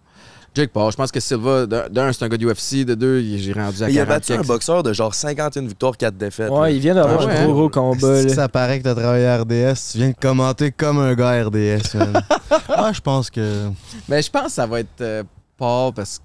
Jake 0.53 0.71
Paul, 0.71 0.89
je 0.89 0.95
pense 0.95 1.11
que 1.11 1.19
Silva, 1.19 1.65
d'un- 1.65 2.13
c'est 2.13 2.23
un 2.23 2.29
gars 2.29 2.37
de 2.37 2.45
UFC, 2.45 2.85
de 2.85 2.95
deux, 2.95 3.21
j'ai 3.21 3.51
rendu 3.51 3.83
à 3.83 3.89
il 3.89 3.99
a 3.99 4.05
40 4.05 4.07
battu 4.07 4.33
un 4.33 4.41
boxeur 4.41 4.83
de 4.83 4.93
genre 4.93 5.13
51 5.13 5.67
victoires, 5.67 5.97
4 5.97 6.15
défaites. 6.15 6.49
là. 6.49 6.53
Ouais, 6.61 6.73
il 6.75 6.79
vient 6.79 6.95
d'avoir 6.95 7.21
Ah 7.23 7.25
ouais, 7.25 7.31
un 7.37 7.43
gros, 7.43 7.51
hein? 7.51 7.53
gros 7.55 7.69
combat. 7.69 8.07
Est-ce 8.13 8.23
que 8.23 8.29
là. 8.29 8.35
ça 8.35 8.47
paraît 8.49 8.79
que 8.79 8.83
t'as 8.85 8.95
travaillé 8.95 9.25
à 9.27 9.37
RDS, 9.41 9.91
tu 9.91 9.97
viens 9.97 10.09
de 10.11 10.15
commenter 10.19 10.71
comme 10.71 10.99
un 10.99 11.13
gars 11.13 11.43
RDS, 11.45 11.95
man. 11.95 12.21
ah, 12.69 12.91
je 12.93 13.01
pense 13.01 13.29
que. 13.29 13.67
Mais 14.07 14.21
je 14.21 14.31
pense 14.31 14.45
que 14.45 14.51
ça 14.51 14.65
va 14.65 14.79
être 14.79 15.01
euh, 15.01 15.23
Paul 15.57 15.91
parce, 15.93 16.21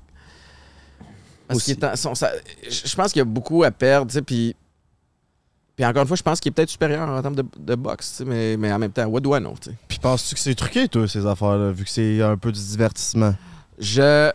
parce 1.52 1.64
qu'il 1.64 1.74
je 2.70 2.94
pense 2.96 3.12
qu'il 3.12 3.18
y 3.20 3.22
a 3.22 3.24
beaucoup 3.24 3.62
à 3.64 3.70
perdre, 3.70 4.20
puis. 4.20 4.54
Puis 5.76 5.84
encore 5.86 6.02
une 6.02 6.08
fois, 6.08 6.16
je 6.16 6.22
pense 6.22 6.40
qu'il 6.40 6.50
est 6.50 6.54
peut-être 6.54 6.68
supérieur 6.68 7.08
en 7.08 7.22
termes 7.22 7.36
de, 7.36 7.44
de 7.58 7.74
boxe, 7.74 8.22
mais, 8.26 8.56
mais 8.58 8.70
en 8.70 8.78
même 8.78 8.92
temps, 8.92 9.06
what 9.06 9.20
do 9.20 9.34
I 9.34 9.40
know. 9.40 9.54
Puis 9.88 9.98
penses-tu 9.98 10.34
que 10.34 10.40
c'est 10.40 10.54
truqué, 10.54 10.88
toi, 10.88 11.08
ces 11.08 11.24
affaires-là, 11.24 11.70
vu 11.72 11.84
que 11.84 11.90
c'est 11.90 12.20
un 12.20 12.36
peu 12.36 12.52
du 12.52 12.60
divertissement? 12.60 13.34
Je. 13.78 14.30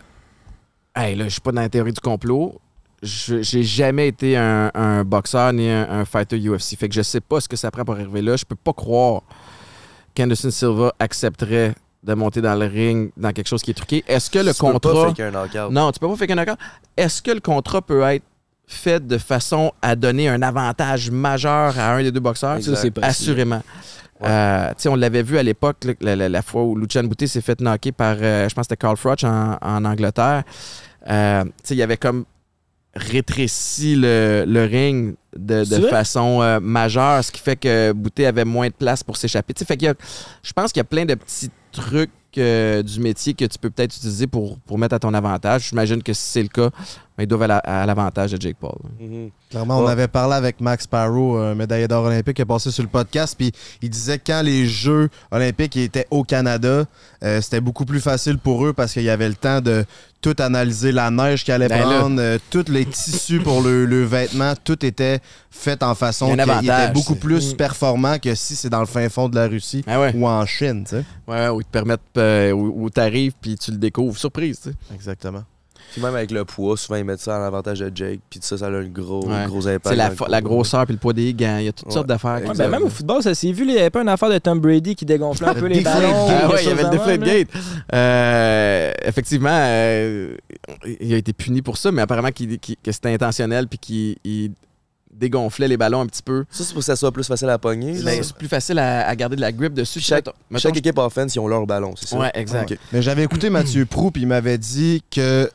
Hey, 0.94 1.14
là, 1.14 1.24
je 1.24 1.30
suis 1.30 1.40
pas 1.40 1.52
dans 1.52 1.60
la 1.60 1.68
théorie 1.68 1.92
du 1.92 2.00
complot. 2.00 2.60
Je- 3.02 3.42
J'ai 3.42 3.62
jamais 3.62 4.08
été 4.08 4.36
un, 4.36 4.72
un 4.74 5.04
boxeur 5.04 5.52
ni 5.52 5.68
un, 5.70 5.88
un 5.88 6.04
fighter 6.04 6.36
UFC. 6.38 6.76
Fait 6.76 6.88
que 6.88 6.94
je 6.94 7.02
sais 7.02 7.20
pas 7.20 7.40
ce 7.40 7.48
que 7.48 7.54
ça 7.56 7.70
prend 7.70 7.84
pour 7.84 7.94
arriver 7.94 8.22
là. 8.22 8.34
Je 8.36 8.44
peux 8.44 8.56
pas 8.56 8.72
croire 8.72 9.22
qu'Anderson 10.16 10.50
Silva 10.50 10.94
accepterait 10.98 11.74
de 12.06 12.14
monter 12.14 12.40
dans 12.40 12.54
le 12.54 12.66
ring 12.66 13.10
dans 13.16 13.32
quelque 13.32 13.48
chose 13.48 13.62
qui 13.62 13.72
est 13.72 13.74
truqué. 13.74 14.04
Est-ce 14.06 14.30
que 14.30 14.38
le 14.38 14.52
Tu 14.54 14.60
peux 14.60 14.72
contrat. 14.72 15.12
pas 15.12 15.22
un 15.24 15.30
knockout. 15.30 15.70
Non, 15.72 15.90
tu 15.92 15.98
peux 15.98 16.08
pas 16.08 16.16
faire 16.16 16.30
un 16.30 16.38
accord. 16.38 16.56
Est-ce 16.96 17.20
que 17.20 17.32
le 17.32 17.40
contrat 17.40 17.82
peut 17.82 18.02
être 18.02 18.24
fait 18.68 19.04
de 19.06 19.18
façon 19.18 19.72
à 19.82 19.94
donner 19.96 20.28
un 20.28 20.40
avantage 20.42 21.10
majeur 21.10 21.78
à 21.78 21.94
un 21.94 22.02
des 22.02 22.12
deux 22.12 22.20
boxeurs? 22.20 22.62
Ça, 22.62 22.76
c'est. 22.76 22.96
Assurément. 23.02 23.62
Euh, 24.24 24.68
tu 24.70 24.74
sais, 24.78 24.88
on 24.88 24.94
l'avait 24.96 25.22
vu 25.22 25.36
à 25.36 25.42
l'époque, 25.42 25.76
la, 26.00 26.16
la- 26.16 26.28
la 26.30 26.42
fois 26.42 26.62
où 26.62 26.74
Lucian 26.74 27.04
Boutet 27.04 27.26
s'est 27.26 27.42
fait 27.42 27.60
knocker 27.60 27.92
par, 27.92 28.16
euh, 28.18 28.48
je 28.48 28.54
pense 28.54 28.62
que 28.66 28.68
c'était 28.72 28.76
Carl 28.78 28.96
Froch 28.96 29.22
en, 29.24 29.58
en 29.60 29.84
Angleterre. 29.84 30.42
Euh, 31.10 31.44
tu 31.44 31.50
sais, 31.64 31.74
il 31.76 31.82
avait 31.82 31.98
comme 31.98 32.24
rétréci 32.96 33.94
le, 33.94 34.44
le 34.46 34.64
ring 34.64 35.14
de, 35.36 35.64
de 35.64 35.86
façon 35.88 36.40
euh, 36.40 36.60
majeure, 36.60 37.22
ce 37.22 37.30
qui 37.30 37.40
fait 37.40 37.56
que 37.56 37.92
Boutet 37.92 38.26
avait 38.26 38.44
moins 38.44 38.68
de 38.68 38.72
place 38.72 39.04
pour 39.04 39.16
s'échapper. 39.16 39.54
Fait 39.64 39.76
qu'il 39.76 39.94
je 40.42 40.52
pense 40.52 40.72
qu'il 40.72 40.80
y 40.80 40.82
a 40.82 40.84
plein 40.84 41.04
de 41.04 41.14
petits 41.14 41.50
trucs 41.72 42.10
euh, 42.38 42.82
du 42.82 43.00
métier 43.00 43.34
que 43.34 43.44
tu 43.44 43.58
peux 43.58 43.70
peut-être 43.70 43.94
utiliser 43.96 44.26
pour, 44.26 44.58
pour 44.60 44.78
mettre 44.78 44.94
à 44.94 44.98
ton 44.98 45.12
avantage. 45.14 45.68
J'imagine 45.68 46.02
que 46.02 46.12
si 46.12 46.22
c'est 46.22 46.42
le 46.42 46.48
cas, 46.48 46.70
ben, 47.16 47.24
ils 47.24 47.26
doivent 47.26 47.42
aller 47.42 47.58
à, 47.64 47.86
l'avantage 47.86 48.32
de 48.32 48.40
Jake 48.40 48.56
Paul. 48.60 48.76
Mhm. 49.00 49.30
Clairement, 49.50 49.78
on 49.78 49.86
avait 49.86 50.08
parlé 50.08 50.34
avec 50.34 50.60
Max 50.60 50.84
Sparrow, 50.84 51.36
un 51.36 51.54
médaillé 51.54 51.88
d'or 51.88 52.04
olympique 52.04 52.36
qui 52.36 52.42
est 52.42 52.46
passé 52.46 52.70
sur 52.70 52.82
le 52.82 52.88
podcast, 52.88 53.34
puis 53.38 53.52
il 53.80 53.88
disait 53.90 54.18
que 54.18 54.24
quand 54.26 54.42
les 54.42 54.66
Jeux 54.66 55.08
olympiques 55.30 55.76
étaient 55.76 56.06
au 56.10 56.24
Canada, 56.24 56.84
euh, 57.22 57.40
c'était 57.40 57.60
beaucoup 57.60 57.84
plus 57.84 58.00
facile 58.00 58.38
pour 58.38 58.66
eux 58.66 58.72
parce 58.72 58.92
qu'il 58.92 59.04
y 59.04 59.10
avait 59.10 59.28
le 59.28 59.34
temps 59.34 59.60
de 59.60 59.84
tout 60.20 60.34
analyser, 60.40 60.90
la 60.92 61.10
neige 61.10 61.44
qu'ils 61.44 61.54
allaient 61.54 61.68
Ben 61.68 61.82
prendre, 61.82 62.20
euh, 62.20 62.38
tous 62.50 62.68
les 62.68 62.84
tissus 62.84 63.38
pour 63.40 63.62
le, 63.62 63.84
le 63.86 64.02
vêtement, 64.04 64.54
tout 64.64 64.84
était 64.84 65.20
fait 65.50 65.82
en 65.82 65.94
façon 65.94 66.34
qu'il 66.36 66.64
était 66.64 66.90
beaucoup 66.92 67.14
plus 67.14 67.52
Mm. 67.52 67.56
performant 67.56 68.18
que 68.18 68.34
si 68.34 68.56
c'est 68.56 68.70
dans 68.70 68.80
le 68.80 68.86
fin 68.86 69.08
fond 69.08 69.28
de 69.28 69.36
la 69.36 69.46
Russie 69.46 69.84
ouais. 69.86 70.12
ou 70.14 70.26
en 70.26 70.44
Chine, 70.44 70.84
tu 70.84 70.96
sais. 70.96 71.04
Ouais, 71.28 71.48
où 71.48 71.60
ils 71.60 71.64
te 71.64 71.70
permettent, 71.70 72.00
euh, 72.18 72.50
où, 72.50 72.84
où 72.84 72.90
t'arrives 72.90 73.32
puis 73.40 73.56
tu 73.56 73.70
le 73.70 73.76
découvres. 73.78 74.16
Surprise, 74.18 74.60
tu 74.60 74.70
sais. 74.70 74.94
Exactement. 74.94 75.44
Puis 75.96 76.04
même 76.04 76.14
avec 76.14 76.30
le 76.30 76.44
poids, 76.44 76.76
souvent 76.76 76.96
ils 76.96 77.04
mettent 77.04 77.20
ça 77.20 77.36
à 77.36 77.38
l'avantage 77.38 77.80
de 77.80 77.90
Jake, 77.94 78.20
puis 78.28 78.38
ça, 78.42 78.58
ça 78.58 78.66
a 78.66 78.70
un 78.70 78.84
gros, 78.84 79.26
Ouais. 79.26 79.46
gros 79.46 79.66
impact. 79.66 79.88
C'est 79.88 80.28
la, 80.28 80.40
grosseur 80.42 80.84
puis 80.84 80.92
le 80.92 80.98
poids 80.98 81.14
des 81.14 81.32
gants. 81.32 81.56
Il 81.56 81.64
y 81.64 81.68
a 81.68 81.72
toutes 81.72 81.88
Ouais. 81.88 81.94
sortes 81.94 82.06
d'affaires. 82.06 82.42
Ouais, 82.46 82.54
ben, 82.54 82.68
même 82.68 82.82
au 82.82 82.90
football, 82.90 83.22
ça 83.22 83.34
s'est 83.34 83.50
vu, 83.50 83.64
il 83.64 83.72
n'y 83.72 83.78
avait 83.78 83.88
pas 83.88 84.02
une 84.02 84.08
affaire 84.10 84.28
de 84.28 84.36
Tom 84.36 84.60
Brady 84.60 84.94
qui 84.94 85.06
dégonflait 85.06 85.48
un 85.48 85.54
peu 85.54 85.66
les 85.66 85.80
ballons. 85.80 86.28
Ah 86.28 86.48
ouais, 86.50 86.62
il 86.62 86.68
y 86.68 86.70
avait 86.72 86.82
le 86.82 86.88
de 86.90 86.96
Deflate. 86.96 87.20
Gate. 87.20 87.48
Euh, 87.94 88.92
effectivement, 89.04 89.48
euh, 89.50 90.36
il 91.00 91.14
a 91.14 91.16
été 91.16 91.32
puni 91.32 91.62
pour 91.62 91.78
ça, 91.78 91.90
mais 91.90 92.02
apparemment 92.02 92.30
qu'il- 92.30 92.58
qu'il- 92.58 92.76
que 92.82 92.92
c'était 92.92 93.12
intentionnel 93.14 93.66
puis 93.68 93.78
qu'il 93.78 94.16
il 94.24 94.52
dégonflait 95.14 95.66
les 95.68 95.78
ballons 95.78 96.02
un 96.02 96.06
petit 96.06 96.22
peu. 96.22 96.44
Ça, 96.50 96.62
c'est 96.62 96.72
pour 96.74 96.80
que 96.80 96.84
ça 96.84 96.94
soit 96.94 97.10
plus 97.10 97.26
facile 97.26 97.48
à 97.48 97.56
pogner. 97.58 98.02
Ben, 98.02 98.22
C'est 98.22 98.36
plus 98.36 98.48
facile 98.48 98.78
à, 98.78 99.08
à 99.08 99.16
garder 99.16 99.34
de 99.36 99.40
la 99.40 99.50
grip 99.50 99.72
dessus. 99.72 99.98
Puis 99.98 100.06
chaque- 100.08 100.26
Mettons- 100.50 100.58
Chaque 100.60 100.76
équipe 100.76 100.98
offense, 100.98 101.34
ils 101.34 101.38
ont 101.38 101.48
leur 101.48 101.66
ballon, 101.66 101.94
c'est 101.96 102.08
ça? 102.08 102.18
Ouais, 102.18 102.30
exact. 102.34 102.76
Mais 102.92 103.00
j'avais 103.00 103.24
écouté 103.24 103.48
Mathieu 103.48 103.86
Prou, 103.86 104.10
puis 104.10 104.22
il 104.22 104.28
m'avait 104.28 104.58
dit 104.58 105.02
que. 105.10 105.50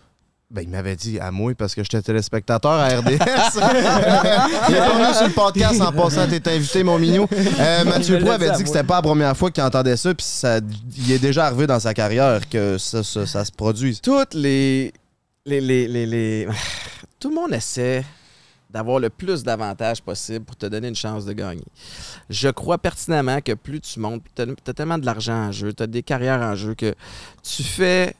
Ben, 0.53 0.63
il 0.63 0.69
m'avait 0.69 0.97
dit 0.97 1.17
à 1.17 1.31
moi 1.31 1.53
parce 1.57 1.73
que 1.73 1.81
j'étais 1.81 2.01
téléspectateur 2.01 2.71
à 2.73 2.87
RDS. 2.87 3.11
il 3.11 3.17
est 3.17 4.79
pas 4.79 4.93
venu 4.97 5.13
sur 5.13 5.27
le 5.27 5.33
podcast 5.33 5.79
en 5.81 5.93
passant, 5.93 6.27
t'es 6.27 6.45
invité, 6.51 6.83
mon 6.83 6.99
mignon. 6.99 7.25
Euh, 7.31 7.85
Mathieu 7.85 8.15
Il 8.15 8.19
me 8.19 8.25
Prou 8.25 8.31
l'a 8.31 8.37
dit 8.37 8.43
avait 8.43 8.53
à 8.53 8.57
dit 8.57 8.63
que 8.63 8.67
c'était 8.69 8.83
pas 8.83 8.95
la 8.97 9.01
première 9.01 9.37
fois 9.37 9.49
qu'il 9.49 9.63
entendait 9.63 9.95
ça, 9.95 10.13
puis 10.13 10.25
ça, 10.27 10.59
il 10.97 11.11
est 11.11 11.19
déjà 11.19 11.45
arrivé 11.45 11.67
dans 11.67 11.79
sa 11.79 11.93
carrière 11.93 12.41
que 12.49 12.77
ça, 12.77 13.01
ça, 13.01 13.25
ça 13.25 13.45
se 13.45 13.51
produise. 13.53 14.01
toutes 14.01 14.33
les, 14.33 14.91
les, 15.45 15.61
les, 15.61 15.87
les- 15.87 16.05
les- 16.05 16.47
Tout 17.19 17.29
le 17.29 17.35
monde 17.35 17.53
essaie 17.53 18.03
d'avoir 18.69 18.99
le 18.99 19.09
plus 19.09 19.43
d'avantages 19.43 20.01
possible 20.01 20.43
pour 20.43 20.55
te 20.57 20.65
donner 20.65 20.87
une 20.89 20.95
chance 20.95 21.23
de 21.23 21.33
gagner. 21.33 21.63
Je 22.29 22.49
crois 22.49 22.77
pertinemment 22.77 23.39
que 23.41 23.53
plus 23.53 23.79
tu 23.79 23.99
montes, 24.01 24.23
tu 24.35 24.41
as, 24.41 24.73
tellement 24.73 24.97
de 24.97 25.05
l'argent 25.05 25.47
en 25.47 25.51
jeu, 25.51 25.71
tu 25.71 25.83
as 25.83 25.87
des 25.87 26.03
carrières 26.03 26.41
en 26.41 26.55
jeu 26.55 26.73
que 26.73 26.93
tu 27.43 27.63
fais. 27.63 28.15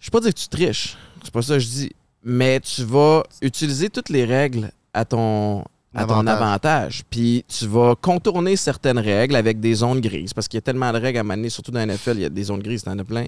Je 0.00 0.08
ne 0.08 0.10
pas 0.10 0.20
dire 0.20 0.32
que 0.32 0.38
tu 0.38 0.48
triches, 0.48 0.96
c'est 1.22 1.32
pas 1.32 1.42
ça 1.42 1.54
que 1.54 1.60
je 1.60 1.66
dis, 1.68 1.92
mais 2.24 2.60
tu 2.60 2.84
vas 2.84 3.22
utiliser 3.42 3.90
toutes 3.90 4.08
les 4.08 4.24
règles 4.24 4.70
à 4.94 5.04
ton, 5.04 5.60
à 5.94 6.04
ton 6.04 6.14
Avantage. 6.26 6.36
avantage. 6.36 7.02
Puis 7.10 7.44
tu 7.48 7.66
vas 7.66 7.94
contourner 8.00 8.56
certaines 8.56 8.98
règles 8.98 9.36
avec 9.36 9.60
des 9.60 9.74
zones 9.74 10.00
grises, 10.00 10.32
parce 10.32 10.46
qu'il 10.48 10.56
y 10.56 10.58
a 10.58 10.62
tellement 10.62 10.92
de 10.92 10.98
règles 10.98 11.18
à 11.18 11.24
mener, 11.24 11.48
surtout 11.48 11.70
dans 11.70 11.80
la 11.80 11.86
NFL, 11.86 12.12
il 12.16 12.20
y 12.20 12.24
a 12.24 12.28
des 12.28 12.44
zones 12.44 12.62
grises, 12.62 12.84
t'en 12.84 12.98
as 12.98 13.04
plein. 13.04 13.26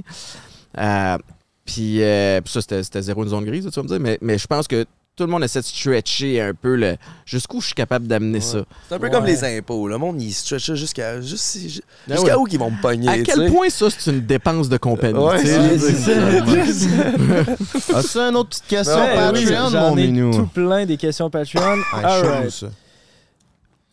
Euh, 0.78 1.18
puis, 1.64 2.02
euh, 2.02 2.40
puis 2.40 2.52
ça, 2.52 2.60
c'était 2.60 2.82
c'était 2.82 3.02
zéro 3.02 3.22
une 3.22 3.30
zone 3.30 3.44
grise, 3.44 3.64
tu 3.64 3.70
vas 3.70 3.82
me 3.82 3.88
dire, 3.88 4.00
mais, 4.00 4.18
mais 4.20 4.38
je 4.38 4.46
pense 4.46 4.66
que 4.68 4.84
tout 5.20 5.26
le 5.26 5.32
monde 5.32 5.44
essaie 5.44 5.60
de 5.60 5.64
stretcher 5.66 6.40
un 6.40 6.54
peu 6.54 6.76
le 6.76 6.96
jusqu'où 7.26 7.60
je 7.60 7.66
suis 7.66 7.74
capable 7.74 8.06
d'amener 8.06 8.40
ça. 8.40 8.64
C'est 8.88 8.94
un 8.94 8.98
peu 8.98 9.04
Ouais. 9.04 9.10
comme 9.12 9.26
les 9.26 9.44
impôts. 9.44 9.86
Le 9.86 9.98
monde, 9.98 10.20
il 10.22 10.32
stretch 10.32 10.66
ça 10.68 10.74
jusqu'à 10.74 11.10
Ah 11.16 11.20
jusqu'à 11.20 12.18
ouais. 12.22 12.34
où 12.36 12.44
qu'ils 12.44 12.58
vont 12.58 12.70
me 12.70 12.80
pogner. 12.80 13.06
À 13.08 13.18
quel 13.18 13.52
point 13.52 13.68
ça, 13.68 13.88
c'est 13.90 14.10
une 14.10 14.22
dépense 14.24 14.70
de 14.70 14.78
compagnie? 14.78 15.20
C'est- 15.42 16.14
As-tu 17.94 18.18
une 18.18 18.36
autre 18.36 18.48
petite 18.48 18.66
question, 18.66 18.94
Ouais, 18.96 19.10
oui, 19.34 19.44
Patreon, 19.44 19.70
j'en 19.70 19.90
mon 19.90 19.96
ai 19.98 20.06
minou? 20.06 20.30
tout 20.34 20.46
plein 20.46 20.86
des 20.86 20.96
questions 20.96 21.28
Patreon. 21.28 21.78
Ah, 21.92 22.20
right. 22.22 22.64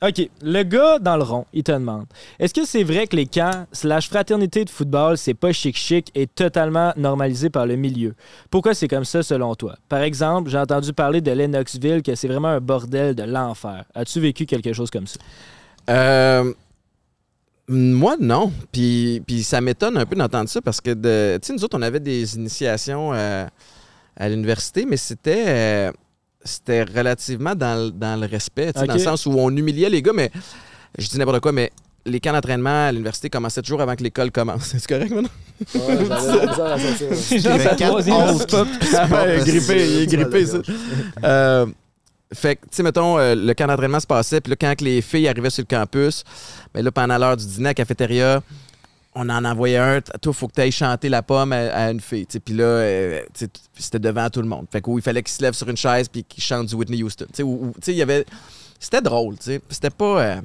OK. 0.03 0.29
Le 0.43 0.63
gars 0.63 0.99
dans 0.99 1.17
le 1.17 1.23
rond, 1.23 1.45
il 1.53 1.63
te 1.63 1.71
demande 1.71 2.05
est-ce 2.37 2.53
que 2.53 2.65
c'est 2.65 2.83
vrai 2.83 3.07
que 3.07 3.15
les 3.15 3.25
camps 3.25 3.65
slash 3.71 4.09
fraternité 4.09 4.63
de 4.63 4.69
football, 4.69 5.17
c'est 5.17 5.33
pas 5.33 5.51
chic-chic 5.51 6.11
et 6.13 6.27
totalement 6.27 6.93
normalisé 6.97 7.49
par 7.49 7.65
le 7.65 7.75
milieu? 7.77 8.13
Pourquoi 8.51 8.75
c'est 8.75 8.87
comme 8.87 9.05
ça 9.05 9.23
selon 9.23 9.55
toi? 9.55 9.75
Par 9.89 10.01
exemple, 10.01 10.51
j'ai 10.51 10.59
entendu 10.59 10.93
parler 10.93 11.21
de 11.21 11.31
Lennoxville 11.31 12.03
que 12.03 12.13
c'est 12.13 12.27
vraiment 12.27 12.49
un 12.49 12.59
bordel 12.59 13.15
de 13.15 13.23
l'enfer. 13.23 13.85
As-tu 13.95 14.19
vécu 14.19 14.45
quelque 14.45 14.71
chose 14.71 14.91
comme 14.91 15.07
ça? 15.07 15.19
Euh, 15.89 16.53
moi, 17.67 18.15
non. 18.19 18.51
Puis, 18.71 19.23
ça 19.43 19.61
m'étonne 19.61 19.97
un 19.97 20.05
peu 20.05 20.15
d'entendre 20.15 20.49
ça 20.49 20.61
parce 20.61 20.79
que, 20.79 20.93
tu 20.93 21.45
sais, 21.47 21.53
nous 21.53 21.63
autres, 21.63 21.77
on 21.77 21.81
avait 21.81 21.99
des 21.99 22.35
initiations 22.35 23.13
euh, 23.13 23.45
à 24.15 24.29
l'université, 24.29 24.85
mais 24.85 24.97
c'était 24.97 25.45
euh, 25.47 25.91
c'était 26.47 26.83
relativement 26.83 27.53
dans, 27.55 27.85
le- 27.85 27.91
dans 27.91 28.19
le 28.19 28.25
respect, 28.27 28.71
dans 28.73 28.81
le 28.93 28.99
sens 28.99 29.25
où 29.27 29.31
on 29.37 29.55
humiliait 29.55 29.89
les 29.89 30.01
gars, 30.01 30.13
mais 30.13 30.31
je 30.97 31.07
dis 31.07 31.17
n'importe 31.19 31.41
quoi, 31.41 31.51
mais 31.51 31.71
les 32.05 32.19
camps 32.21 32.31
d'entraînement 32.31 32.87
à 32.87 32.91
l'université 32.91 33.29
commençaient 33.29 33.61
toujours 33.61 33.81
avant 33.81 33.95
que 33.95 34.01
l'école 34.03 34.31
commence. 34.31 34.63
C'est 34.77 34.87
correct 34.87 35.11
maintenant? 35.11 35.29
Sa 37.39 37.75
quatre 37.75 37.87
troisième. 37.89 38.15
Ouais, 39.11 39.39
grippé, 39.45 39.87
il 39.89 40.01
est 40.03 40.07
grippé, 40.07 40.45
ça. 40.45 40.57
Euh, 41.23 41.65
fait 42.33 42.55
que, 42.57 42.61
tu 42.63 42.67
sais, 42.71 42.83
mettons, 42.83 43.17
euh, 43.17 43.35
le 43.35 43.53
camp 43.53 43.67
d'entraînement 43.67 43.99
se 43.99 44.07
passait, 44.07 44.41
puis 44.41 44.49
là, 44.51 44.55
quand 44.59 44.75
que 44.75 44.83
les 44.83 45.01
filles 45.01 45.27
arrivaient 45.27 45.49
sur 45.49 45.63
le 45.69 45.75
campus, 45.75 46.23
ben 46.73 46.83
là, 46.83 46.91
pendant 46.91 47.17
l'heure 47.17 47.37
du 47.37 47.45
dîner 47.45 47.67
à 47.67 47.69
la 47.69 47.73
cafétéria, 47.73 48.41
on 49.19 49.29
en 49.29 49.43
envoyait 49.45 49.77
un. 49.77 50.01
Toi, 50.01 50.31
il 50.31 50.33
faut 50.33 50.47
que 50.47 50.53
tu 50.53 50.61
ailles 50.61 50.71
chanter 50.71 51.09
la 51.09 51.21
pomme 51.23 51.51
à, 51.53 51.89
une 51.91 51.99
fille. 51.99 52.25
Puis 52.25 52.53
là, 52.53 52.63
euh, 52.63 53.21
c'était 53.77 53.99
devant 53.99 54.29
tout 54.29 54.41
le 54.41 54.47
monde. 54.47 54.65
Fait 54.71 54.81
que, 54.81 54.89
où 54.89 54.97
il 54.99 55.01
fallait 55.01 55.23
qu'il 55.23 55.31
se 55.33 55.41
lève 55.41 55.53
sur 55.53 55.67
une 55.69 55.77
chaise 55.77 56.07
puis 56.07 56.23
qu'il 56.23 56.43
chante 56.43 56.67
du 56.67 56.75
Whitney 56.75 57.01
Houston. 57.03 57.25
Tu 57.29 57.37
sais, 57.37 57.43
où- 57.43 57.67
où- 57.67 57.71
tu 57.73 57.79
sais, 57.83 57.91
il 57.93 57.97
y 57.97 58.01
avait. 58.01 58.25
C'était 58.79 59.01
drôle. 59.01 59.35
C'était 59.39 59.89
pas. 59.89 60.21
euh, 60.21 60.41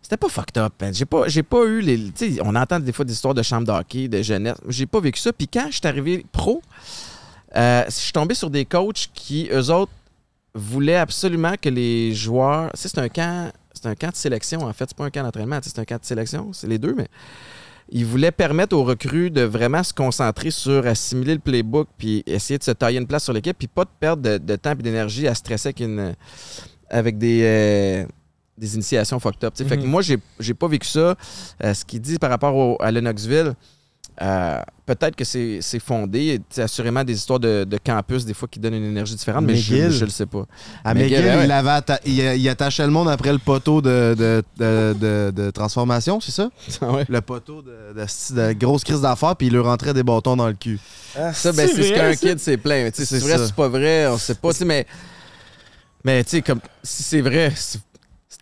c'était 0.00 0.16
pas 0.16 0.28
fucked 0.28 0.58
up. 0.58 0.72
J'ai 0.92 1.04
pas, 1.04 1.28
j'ai 1.28 1.42
pas 1.42 1.64
eu 1.64 1.80
les. 1.80 2.10
Tu 2.12 2.34
sais, 2.34 2.40
on 2.42 2.54
entend 2.56 2.80
des 2.80 2.92
fois 2.92 3.04
des 3.04 3.12
histoires 3.12 3.34
de 3.34 3.42
chambre 3.42 3.66
d'hockey, 3.66 4.08
de 4.08 4.22
jeunesse. 4.22 4.56
J'ai 4.68 4.86
pas 4.86 5.00
vécu 5.00 5.20
ça. 5.20 5.32
Puis 5.32 5.46
quand 5.48 5.66
je 5.70 5.76
suis 5.78 5.86
arrivé 5.86 6.24
pro, 6.32 6.62
euh, 7.56 7.84
je 7.86 7.90
suis 7.92 8.12
tombé 8.12 8.34
sur 8.34 8.50
des 8.50 8.64
coachs 8.64 9.10
qui, 9.14 9.48
eux 9.52 9.70
autres, 9.70 9.92
voulaient 10.54 10.96
absolument 10.96 11.54
que 11.60 11.68
les 11.68 12.14
joueurs. 12.14 12.70
C'est 12.74 12.96
un 12.98 13.08
camp. 13.08 13.52
C'est 13.74 13.86
un 13.88 13.94
camp 13.94 14.10
de 14.10 14.16
sélection, 14.16 14.60
en 14.62 14.72
fait. 14.72 14.84
C'est 14.88 14.96
pas 14.96 15.04
un 15.06 15.10
camp 15.10 15.22
d'entraînement, 15.24 15.58
c'est 15.62 15.78
un 15.78 15.84
camp 15.84 15.98
de 16.00 16.04
sélection. 16.04 16.52
C'est 16.52 16.66
les 16.68 16.78
deux, 16.78 16.94
mais. 16.94 17.08
Il 17.90 18.06
voulait 18.06 18.30
permettre 18.32 18.76
aux 18.76 18.84
recrues 18.84 19.30
de 19.30 19.42
vraiment 19.42 19.82
se 19.82 19.92
concentrer 19.92 20.50
sur 20.50 20.86
assimiler 20.86 21.34
le 21.34 21.40
playbook 21.40 21.88
puis 21.98 22.22
essayer 22.26 22.58
de 22.58 22.64
se 22.64 22.70
tailler 22.70 22.98
une 22.98 23.06
place 23.06 23.24
sur 23.24 23.32
l'équipe 23.32 23.56
puis 23.58 23.68
pas 23.68 23.84
de 23.84 23.90
perdre 24.00 24.22
de, 24.22 24.38
de 24.38 24.56
temps 24.56 24.72
et 24.72 24.76
d'énergie 24.76 25.26
à 25.28 25.34
stresser 25.34 25.68
avec, 25.68 25.80
une, 25.80 26.14
avec 26.88 27.18
des, 27.18 27.40
euh, 27.42 28.06
des 28.58 28.74
initiations 28.74 29.18
fucked 29.18 29.44
up. 29.44 29.54
Fait 29.56 29.76
que 29.76 29.82
Mhm. 29.82 29.86
moi, 29.88 30.02
j'ai 30.02 30.54
pas 30.54 30.68
vécu 30.68 30.86
ça. 30.86 31.16
Euh, 31.64 31.74
ce 31.74 31.84
qu'il 31.84 32.00
dit 32.00 32.18
par 32.18 32.30
rapport 32.30 32.54
au- 32.54 32.76
à 32.80 32.90
Lennoxville, 32.90 33.54
euh, 34.22 34.60
peut-être 34.86 35.16
que 35.16 35.24
c'est 35.24 35.58
c'est 35.60 35.80
fondé. 35.80 36.40
Sais, 36.48 36.62
assurément 36.62 37.02
des 37.02 37.14
histoires 37.14 37.40
de, 37.40 37.64
de 37.64 37.78
campus, 37.84 38.24
des 38.24 38.34
fois, 38.34 38.46
qui 38.48 38.60
donnent 38.60 38.74
une 38.74 38.84
énergie 38.84 39.16
différente, 39.16 39.44
mais 39.44 39.56
je, 39.56 39.74
McGill. 39.74 39.90
je 39.90 40.04
le 40.04 40.10
sais 40.10 40.26
pas. 40.26 40.44
À 40.84 40.94
McGill, 40.94 41.18
McGill, 41.18 41.36
ouais. 41.38 41.44
il, 41.46 41.50
avait 41.52 41.70
atta- 41.70 42.00
il, 42.06 42.18
il 42.18 42.48
attachait 42.48 42.84
le 42.84 42.92
monde 42.92 43.08
après 43.08 43.32
le 43.32 43.38
poteau 43.38 43.82
de, 43.82 44.14
de, 44.16 44.42
de- 44.58 44.94
de- 44.98 45.32
de 45.34 45.50
transformation, 45.50 46.20
c'est 46.20 46.30
ça? 46.32 46.50
Ouais. 46.82 47.04
Le 47.08 47.20
poteau 47.20 47.62
de, 47.62 47.94
de, 47.94 48.34
de 48.48 48.52
grosse 48.52 48.84
crise 48.84 49.00
d'affaires, 49.00 49.34
puis 49.34 49.48
il 49.48 49.52
leur 49.54 49.64
rentrait 49.64 49.92
des 49.94 50.02
bâtons 50.04 50.36
dans 50.36 50.46
le 50.48 50.54
cul. 50.54 50.78
Ça, 51.14 51.52
ben, 51.52 51.66
C'est 51.66 51.68
c'est 51.68 51.82
ce 51.82 51.88
vrai, 51.94 51.94
qu'un 51.94 52.14
kid 52.14 52.38
s'est 52.38 52.56
plaint. 52.56 52.92
Tu 52.92 53.00
sais, 53.00 53.06
C'est 53.06 53.20
C'est 53.20 53.26
vrai, 53.36 53.44
c'est 53.46 53.54
pas 53.54 53.68
vrai, 53.68 54.06
on 54.06 54.18
sait 54.18 54.34
pas. 54.36 54.52
tu 54.52 54.58
sais, 54.58 54.64
Mais, 54.64 54.86
mais 56.04 56.22
tu 56.24 56.30
sais, 56.30 56.42
comme 56.42 56.60
si 56.82 57.02
c'est 57.02 57.20
vrai, 57.20 57.52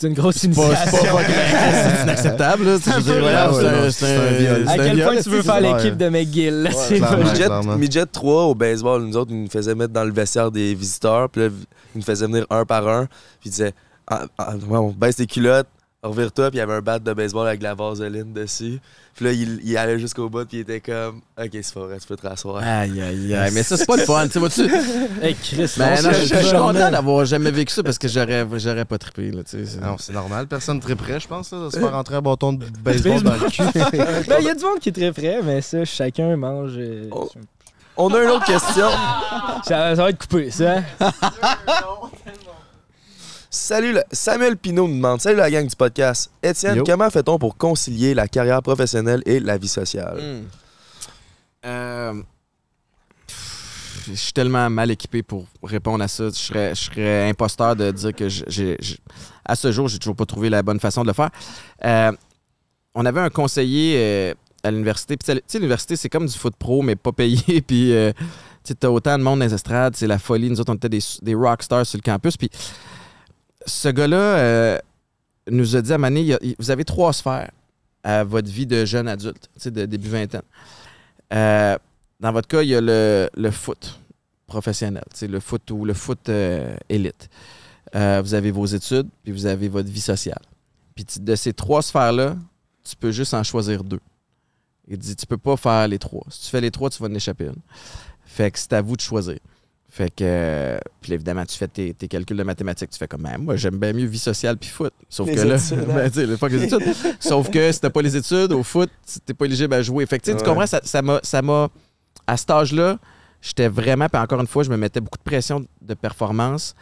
c'est 0.01 0.07
une 0.07 0.15
grosse 0.15 0.43
initiation. 0.45 0.99
c'est 0.99 2.03
inacceptable. 2.05 2.81
C'est 2.81 2.91
un-. 2.91 4.67
À 4.67 4.79
quel 4.79 5.03
point 5.03 5.17
tu 5.21 5.29
veux 5.29 5.43
faire 5.43 5.61
l'équipe 5.61 5.97
de 5.97 6.09
McGill? 6.09 6.71
Midget, 6.91 7.45
clairement. 7.45 7.77
Midget 7.77 8.07
3 8.07 8.45
au 8.45 8.55
baseball, 8.55 9.03
nous 9.03 9.17
autres, 9.19 9.31
ils 9.31 9.43
nous 9.43 9.51
faisaient 9.51 9.75
mettre 9.75 9.93
dans 9.93 10.05
le 10.05 10.13
vestiaire 10.13 10.51
des 10.51 10.75
visiteurs, 10.75 11.29
puis 11.29 11.43
là, 11.43 11.49
ils 11.95 11.99
nous 11.99 12.05
faisaient 12.05 12.27
venir 12.27 12.47
un 12.49 12.65
par 12.65 12.89
un, 12.89 13.07
puis 13.41 13.49
ils 13.49 13.51
disaient 13.51 13.75
ah, 14.07 14.25
ah, 14.39 14.55
on 14.71 14.89
baisse 14.89 15.17
tes 15.17 15.27
culottes, 15.27 15.69
revire-toi, 16.03 16.51
puis 16.51 16.57
il 16.57 16.61
y 16.61 16.63
avait 16.63 16.75
un 16.75 16.81
bat 16.81 16.99
de 16.99 17.13
baseball 17.13 17.47
avec 17.47 17.59
de 17.61 17.65
la 17.65 17.75
vaseline 17.75 18.33
dessus. 18.33 18.81
Puis 19.15 19.25
là, 19.27 19.33
il, 19.33 19.61
il 19.63 19.77
allait 19.77 19.99
jusqu'au 19.99 20.31
bout, 20.31 20.47
puis 20.47 20.59
il 20.59 20.61
était 20.61 20.81
comme 20.81 21.21
Ok, 21.39 21.51
c'est 21.61 21.75
pas 21.75 21.81
vrai, 21.81 21.99
tu 21.99 22.07
peux 22.07 22.17
te 22.17 22.27
rasseoir. 22.27 22.63
Aïe, 22.65 23.03
aïe, 23.03 23.35
aïe. 23.35 23.51
Mais 23.53 23.63
ça, 23.63 23.77
c'est 23.77 23.85
pas 23.87 23.97
le 23.97 24.05
fun. 24.05 24.25
Tu 24.27 24.33
sais, 24.33 24.39
vois-tu? 24.39 24.63
Hey, 25.23 25.35
Chris, 25.35 25.75
Ben, 25.77 26.03
non, 26.03 26.11
je 26.13 26.21
je 26.27 26.35
suis 26.37 26.57
content 26.57 26.91
d'avoir 26.91 27.25
jamais 27.27 27.51
vécu 27.51 27.73
ça 27.75 27.83
parce 27.83 27.99
que 27.99 28.09
j'aurais 28.09 28.47
j'aurais 28.57 28.85
pas 28.87 28.97
trippé. 28.99 29.31
Là, 29.31 29.43
tu 29.45 29.51
sais, 29.51 29.67
c'est- 29.67 29.81
Non, 29.81 29.97
c'est 29.99 30.13
normal. 30.15 30.47
Personne 30.47 30.81
très 30.81 30.95
près, 30.97 31.21
je 31.21 31.29
pense, 31.29 31.53
là, 31.53 31.67
de 31.67 31.71
se 31.71 31.79
faire 31.79 31.93
rentrer 31.93 32.15
un 32.17 32.23
bâton 32.23 32.55
de 32.55 32.65
baseball 32.83 33.23
dans 33.23 33.35
le 33.35 33.51
cul. 33.51 33.63
Ben, 34.29 34.37
il 34.41 34.47
y 34.47 34.51
a 34.51 34.55
du 34.55 34.65
monde 34.65 34.79
qui 34.79 34.89
est 34.89 34.93
très 34.93 35.13
frais, 35.13 35.41
mais 35.45 35.61
ça, 35.61 35.85
chacun 35.85 36.35
mange. 36.37 36.73
euh, 36.79 37.09
Oh. 37.11 37.29
On 37.97 38.15
a 38.15 38.23
une 38.23 38.31
autre 38.31 38.47
question. 38.47 38.89
Ça, 39.65 39.95
ça 39.95 40.03
va 40.03 40.09
être 40.09 40.19
coupé, 40.27 40.51
ça. 40.51 40.77
Salut, 43.53 43.93
le- 43.95 44.03
Samuel 44.13 44.57
Pinault 44.57 44.87
nous 44.87 44.95
demande 44.95 45.21
Salut 45.21 45.37
la 45.39 45.51
gang 45.51 45.67
du 45.67 45.75
podcast. 45.75 46.31
Étienne, 46.43 46.77
Yo. 46.77 46.85
comment 46.85 47.11
fait-on 47.11 47.37
pour 47.39 47.57
concilier 47.57 48.15
la 48.15 48.29
carrière 48.29 48.63
professionnelle 48.63 49.23
et 49.27 49.41
la 49.41 49.59
vie 49.59 49.67
sociale? 49.69 50.19
Hmm. 50.21 50.47
Euh, 51.67 52.15
pff, 53.27 54.05
Je 54.07 54.15
suis 54.15 54.33
tellement 54.33 54.71
mal 54.71 54.93
équipé 54.93 55.25
pour 55.25 55.47
répondre 55.65 56.05
à 56.05 56.07
ça. 56.09 56.27
Je 56.29 56.31
serais, 56.39 56.75
je 56.77 56.81
serais 56.83 57.29
imposteur 57.29 57.75
de 57.75 57.91
dire 57.91 58.15
que 58.15 58.29
j'ai, 58.29 58.77
à 59.45 59.57
ce 59.57 59.73
jour, 59.73 59.89
j'ai 59.89 59.99
toujours 59.99 60.17
pas 60.17 60.27
trouvé 60.27 60.49
la 60.49 60.63
bonne 60.63 60.79
façon 60.81 61.03
de 61.03 61.09
le 61.09 61.13
faire. 61.13 61.31
Euh, 61.85 62.13
on 62.95 63.05
avait 63.05 63.21
un 63.21 63.31
conseiller 63.31 63.97
euh, 63.99 64.35
à 64.63 64.71
l'université. 64.71 65.17
Puis, 65.17 65.35
tu 65.35 65.41
sais, 65.49 65.59
l'université, 65.59 65.97
c'est 65.97 66.09
comme 66.09 66.27
du 66.27 66.39
foot 66.39 66.55
pro, 66.57 66.83
mais 66.83 66.95
pas 66.95 67.11
payé. 67.13 67.61
Puis, 67.67 67.93
euh, 67.95 68.13
tu 68.65 68.75
as 68.81 68.91
autant 68.93 69.19
de 69.19 69.25
monde 69.25 69.41
dans 69.41 69.45
les 69.45 69.55
estrades. 69.55 69.97
C'est 69.97 70.07
la 70.07 70.21
folie. 70.21 70.49
Nous 70.51 70.61
autres, 70.61 70.71
on 70.73 70.77
était 70.77 70.89
des, 70.89 71.01
des 71.23 71.35
rockstars 71.35 71.85
sur 71.85 71.99
le 71.99 72.03
campus. 72.09 72.37
Puis, 72.37 72.49
ce 73.67 73.89
gars-là 73.89 74.17
euh, 74.17 74.79
nous 75.51 75.77
a 75.77 75.83
dit 75.83 75.93
à 75.93 75.99
Mané, 75.99 76.37
vous 76.59 76.71
avez 76.71 76.85
trois 76.85 77.13
sphères 77.13 77.51
à 78.03 78.25
votre 78.25 78.51
vie 78.51 78.67
de 78.67 78.85
jeune 78.85 79.09
adulte, 79.09 79.49
de 79.65 79.87
début 79.87 80.09
vingtaine. 80.09 80.43
Euh, 81.33 81.77
dans 82.19 82.33
votre 82.33 82.49
cas, 82.49 82.63
il 82.63 82.69
y 82.69 82.75
a 82.75 82.81
le, 82.81 83.51
foot 83.51 84.01
professionnel, 84.47 85.05
le 85.23 85.41
foot 85.41 85.71
ou 85.71 85.85
le 85.85 85.95
foot 85.95 86.29
euh, 86.29 86.77
élite. 86.89 87.29
Euh, 87.95 88.21
vous 88.23 88.35
avez 88.35 88.51
vos 88.51 88.67
études, 88.67 89.09
puis 89.23 89.33
vous 89.33 89.47
avez 89.47 89.69
votre 89.69 89.89
vie 89.89 90.01
sociale. 90.01 90.43
Puis 90.95 91.05
de 91.21 91.35
ces 91.35 91.53
trois 91.53 91.83
sphères-là, 91.83 92.37
tu 92.85 92.97
peux 92.97 93.11
juste 93.11 93.35
en 93.35 93.43
choisir 93.43 93.85
deux. 93.85 94.01
Il 94.89 94.99
dit, 94.99 95.15
tu 95.15 95.27
peux 95.27 95.39
pas 95.39 95.57
faire 95.57 95.87
les 95.89 95.99
trois. 95.99 96.25
Si 96.31 96.43
tu 96.43 96.47
fais 96.49 96.61
les 96.61 96.71
trois, 96.71 96.91
tu 96.91 97.01
vas 97.03 97.09
en 97.09 97.15
échapper 97.15 97.47
une. 97.47 97.63
Fait 98.25 98.51
que 98.51 98.59
c'est 98.59 98.73
à 98.73 98.83
vous 98.83 98.97
de 98.97 99.01
choisir. 99.01 99.39
Fait 99.93 100.09
que, 100.09 100.23
euh, 100.23 100.79
puis 101.01 101.13
évidemment, 101.15 101.45
tu 101.45 101.57
fais 101.57 101.67
tes, 101.67 101.93
tes 101.95 102.07
calculs 102.07 102.37
de 102.37 102.43
mathématiques. 102.45 102.91
Tu 102.91 102.99
fais 102.99 103.09
comme, 103.09 103.23
Ben, 103.23 103.39
moi, 103.39 103.57
j'aime 103.57 103.77
bien 103.77 103.93
mieux 103.93 104.07
vie 104.07 104.19
sociale 104.21 104.57
puis 104.57 104.71
foot. 104.71 104.93
Sauf 105.09 105.27
Les 105.27 105.35
que 105.35 105.41
là, 105.41 105.57
hein? 105.57 105.85
ben, 105.95 106.11
tu 106.11 106.25
le 106.25 106.37
fuck 106.37 106.53
les 106.53 106.63
études. 106.63 106.83
Sauf 107.19 107.51
que 107.51 107.73
si 107.73 107.81
t'as 107.81 107.91
pas 107.91 108.01
les 108.03 108.17
études, 108.17 108.53
au 108.53 108.63
foot, 108.63 108.89
t'es 109.27 109.35
pas 109.35 109.47
éligible 109.47 109.75
à 109.75 109.83
jouer. 109.83 110.07
Fait 110.07 110.19
que, 110.21 110.25
tu 110.25 110.31
sais, 110.31 110.37
tu 110.37 110.43
Ouais. 110.45 110.49
comprends, 110.57 110.67
ça 110.83 111.03
m'a, 111.03 111.19
ça 111.25 111.43
m'a, 111.43 111.69
à 112.27 112.37
cet 112.37 112.51
âge-là, 112.51 112.99
j'étais 113.43 113.67
vraiment, 113.67 114.07
puis 114.09 114.23
encore 114.23 114.41
une 114.41 114.47
fois, 114.47 114.63
je 114.63 114.71
me 114.71 114.77
mettais 114.77 115.01
beaucoup 115.01 115.19
de 115.19 115.25
pression 115.25 115.65
de 115.83 115.95
performance. 115.95 116.75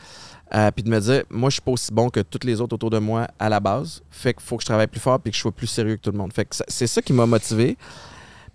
euh, 0.55 0.71
puis 0.71 0.83
de 0.83 0.89
me 0.89 0.99
dire, 1.01 1.25
moi, 1.31 1.51
je 1.51 1.55
suis 1.55 1.63
pas 1.63 1.73
aussi 1.73 1.93
bon 1.93 2.09
que 2.11 2.21
tous 2.21 2.47
les 2.47 2.61
autres 2.63 2.75
autour 2.75 2.89
de 2.91 2.99
moi 2.99 3.27
à 3.39 3.49
la 3.51 3.61
base. 3.61 4.01
Fait 4.11 4.33
qu'il 4.33 4.43
faut 4.43 4.57
que 4.57 4.63
je 4.63 4.67
travaille 4.67 4.87
plus 4.87 4.99
fort 5.01 5.21
puis 5.21 5.31
que 5.31 5.37
je 5.37 5.43
sois 5.43 5.53
plus 5.53 5.67
sérieux 5.67 5.97
que 5.97 6.01
tout 6.01 6.11
le 6.11 6.17
monde. 6.17 6.33
Fait 6.33 6.47
que 6.47 6.57
c'est 6.69 6.87
ça 6.87 7.03
qui 7.03 7.13
m'a 7.13 7.27
motivé. 7.27 7.77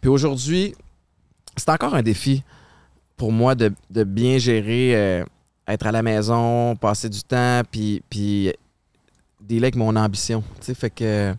Puis 0.01 0.09
aujourd'hui, 0.09 0.73
c'est 1.55 1.69
encore 1.69 1.93
un 1.93 2.01
défi 2.01 2.43
pour 3.23 3.31
moi 3.31 3.55
de, 3.55 3.71
de 3.89 4.03
bien 4.03 4.37
gérer, 4.37 4.93
euh, 4.97 5.23
être 5.65 5.85
à 5.87 5.93
la 5.93 6.01
maison, 6.03 6.75
passer 6.75 7.07
du 7.07 7.23
temps, 7.23 7.61
puis, 7.71 8.03
puis 8.09 8.51
dealer 9.39 9.63
avec 9.63 9.75
mon 9.77 9.95
ambition. 9.95 10.43
tu 10.59 10.65
sais. 10.65 10.73
Fait 10.73 10.89
que. 10.89 11.33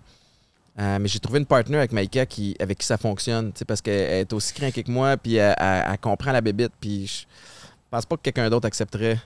euh, 0.79 0.99
mais 0.99 1.07
j'ai 1.09 1.19
trouvé 1.19 1.41
une 1.41 1.45
partenaire 1.45 1.81
avec 1.81 1.93
Maïka 1.93 2.25
qui, 2.25 2.57
avec 2.59 2.79
qui 2.79 2.87
ça 2.87 2.97
fonctionne, 2.97 3.53
tu 3.53 3.59
sais, 3.59 3.65
parce 3.67 3.83
qu'elle 3.83 4.21
est 4.23 4.33
aussi 4.33 4.55
crainte 4.55 4.73
que 4.83 4.91
moi, 4.91 5.19
puis 5.19 5.35
elle, 5.35 5.55
elle- 5.59 5.85
elle 5.93 5.99
comprend 5.99 6.33
la 6.33 6.41
bébite, 6.41 6.73
puis 6.81 7.07
je 7.07 7.27
pense 7.91 8.07
pas 8.07 8.17
que 8.17 8.23
quelqu'un 8.23 8.49
d'autre 8.49 8.67
accepterait 8.67 9.21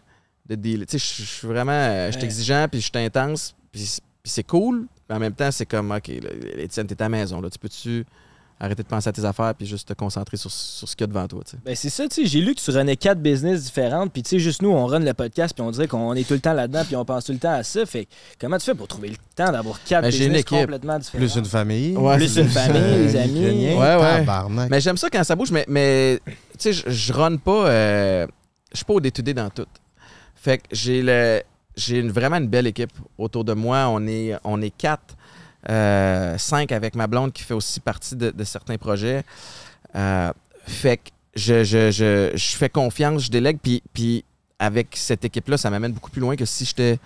de 0.48 0.56
dealer. 0.56 0.84
Tu 0.86 0.98
sais, 0.98 1.14
je 1.22 1.22
suis 1.28 1.46
vraiment 1.46 1.70
euh, 1.70 2.10
je 2.10 2.16
suis 2.18 2.26
exigeant, 2.26 2.66
puis 2.68 2.80
je 2.80 2.86
suis 2.92 3.04
intense, 3.04 3.54
puis 3.70 3.88
c'est 4.24 4.42
cool, 4.48 4.88
mais 5.08 5.14
en 5.14 5.20
même 5.20 5.32
temps, 5.32 5.52
c'est 5.52 5.64
comme, 5.66 5.92
OK, 5.92 6.08
Étienne, 6.08 6.88
t'es 6.88 7.00
à 7.00 7.04
la 7.04 7.08
maison, 7.08 7.40
là, 7.40 7.50
tu 7.50 7.58
peux-tu 7.60 8.04
arrêter 8.60 8.82
de 8.82 8.88
penser 8.88 9.08
à 9.08 9.12
tes 9.12 9.24
affaires, 9.24 9.54
puis 9.54 9.66
juste 9.66 9.88
te 9.88 9.92
concentrer 9.94 10.36
sur, 10.36 10.50
sur 10.50 10.88
ce 10.88 10.96
qu'il 10.96 11.02
y 11.02 11.10
a 11.10 11.12
devant 11.12 11.26
toi. 11.28 11.42
Ben 11.64 11.76
c'est 11.76 11.90
ça, 11.90 12.08
tu 12.08 12.16
sais, 12.16 12.26
j'ai 12.26 12.40
lu 12.40 12.54
que 12.54 12.60
tu 12.60 12.70
runnais 12.70 12.96
quatre 12.96 13.20
business 13.20 13.64
différentes, 13.64 14.12
puis 14.12 14.22
tu 14.22 14.30
sais, 14.30 14.38
juste 14.38 14.62
nous, 14.62 14.70
on 14.70 14.86
run 14.86 14.98
le 15.00 15.14
podcast, 15.14 15.54
puis 15.54 15.62
on 15.62 15.70
dirait 15.70 15.86
qu'on 15.86 16.12
est 16.14 16.26
tout 16.26 16.34
le 16.34 16.40
temps 16.40 16.52
là-dedans, 16.54 16.82
puis 16.84 16.96
on 16.96 17.04
pense 17.04 17.24
tout 17.24 17.32
le 17.32 17.38
temps 17.38 17.52
à 17.52 17.62
ça. 17.62 17.86
Fait 17.86 18.06
que 18.06 18.10
comment 18.40 18.58
tu 18.58 18.64
fais 18.64 18.74
pour 18.74 18.88
trouver 18.88 19.10
le 19.10 19.16
temps 19.36 19.52
d'avoir 19.52 19.78
quatre 19.84 20.02
Ben, 20.02 20.10
une 20.12 20.18
business 20.18 20.40
équipe. 20.40 20.58
complètement 20.58 20.98
différents? 20.98 21.18
Plus 21.24 21.36
une 21.36 21.44
famille. 21.44 21.96
Ouais, 21.96 22.16
Plus 22.16 22.36
une 22.36 22.48
famille, 22.48 22.80
Euh, 22.82 23.04
les 23.06 23.16
amis. 23.16 23.74
Ouais, 23.74 23.76
ouais. 23.96 24.18
tabarnak. 24.18 24.70
Mais 24.70 24.80
j'aime 24.80 24.96
ça 24.96 25.08
quand 25.10 25.22
ça 25.24 25.36
bouge, 25.36 25.50
mais, 25.52 25.64
mais 25.68 26.20
tu 26.26 26.34
sais, 26.58 26.72
je, 26.72 26.90
je 26.90 27.12
run 27.12 27.36
pas. 27.36 27.68
euh, 27.68 28.26
je 28.72 28.76
suis 28.78 28.84
pas 28.84 28.94
au 28.94 29.00
day-to-day 29.00 29.34
dans 29.34 29.50
tout. 29.50 29.66
Fait 30.34 30.58
que 30.58 30.64
j'ai 30.72 31.02
le. 31.02 31.42
J'ai 31.76 31.98
une- 32.00 32.10
vraiment 32.10 32.36
une 32.38 32.48
belle 32.48 32.66
équipe 32.66 32.90
autour 33.16 33.44
de 33.44 33.52
moi. 33.52 33.86
On 33.88 34.04
est, 34.08 34.34
on 34.42 34.60
est 34.62 34.76
quatre, 34.76 35.16
cinq 35.66 36.72
avec 36.72 36.94
ma 36.94 37.06
blonde 37.06 37.32
qui 37.32 37.42
fait 37.42 37.54
aussi 37.54 37.80
partie 37.80 38.16
de, 38.16 38.30
de 38.30 38.44
certains 38.44 38.76
projets. 38.76 39.22
Euh, 39.96 40.32
fait 40.66 40.98
que 40.98 41.02
je, 41.34 41.64
je, 41.64 41.90
je, 41.90 42.30
je 42.34 42.56
fais 42.56 42.68
confiance, 42.68 43.24
je 43.24 43.30
délègue, 43.30 43.58
puis, 43.62 43.82
puis 43.92 44.24
avec 44.58 44.88
cette 44.96 45.24
équipe-là, 45.24 45.56
ça 45.56 45.70
m'amène 45.70 45.92
beaucoup 45.92 46.10
plus 46.10 46.20
loin 46.20 46.36
que 46.36 46.44
si 46.44 46.64
j'étais 46.64 46.98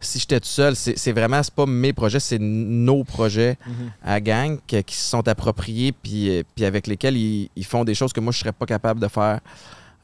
si 0.00 0.18
j'étais 0.18 0.38
tout 0.38 0.46
seul. 0.48 0.76
C'est 0.76 1.12
vraiment, 1.12 1.42
c'est 1.42 1.54
pas 1.54 1.64
mes 1.64 1.94
projets, 1.94 2.20
c'est 2.20 2.38
nos 2.38 3.04
projets 3.04 3.56
Mhm. 3.66 3.90
à 4.04 4.20
gang 4.20 4.58
que- 4.68 4.82
qui 4.82 4.94
se 4.96 5.08
sont 5.08 5.26
appropriés 5.28 5.92
puis, 5.92 6.28
euh, 6.28 6.42
puis 6.54 6.66
avec 6.66 6.86
lesquels 6.86 7.16
ils, 7.16 7.48
ils 7.56 7.64
font 7.64 7.84
des 7.84 7.94
choses 7.94 8.12
que 8.12 8.20
moi 8.20 8.30
je 8.30 8.38
serais 8.38 8.52
pas 8.52 8.66
capable 8.66 9.00
de 9.00 9.08
faire 9.08 9.40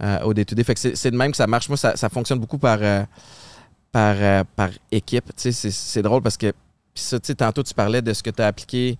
euh, 0.03 0.21
au 0.23 0.33
day-to-day. 0.33 0.65
Fait 0.65 0.75
que 0.75 0.81
c'est 0.95 1.11
de 1.11 1.17
même 1.17 1.33
que 1.33 1.37
ça 1.37 1.47
marche. 1.47 1.69
Moi, 1.69 1.77
ça, 1.77 1.95
ça 1.97 2.09
fonctionne 2.09 2.39
beaucoup 2.39 2.57
par, 2.57 2.79
euh, 2.81 3.05
par, 3.93 4.15
euh, 4.19 4.43
par 4.57 4.71
équipe. 4.91 5.27
Tu 5.27 5.33
sais, 5.37 5.53
c'est- 5.53 5.71
c'est 5.71 6.01
drôle 6.01 6.23
parce 6.23 6.39
que 6.39 6.51
puis 6.95 7.03
ça, 7.03 7.19
tu 7.21 7.29
sais, 7.29 7.35
tantôt 7.35 7.63
tu 7.63 7.75
parlais 7.75 8.03
de 8.03 8.13
ce 8.13 8.23
que 8.23 8.31
tu 8.31 8.43
as 8.43 8.47
appliqué 8.47 8.99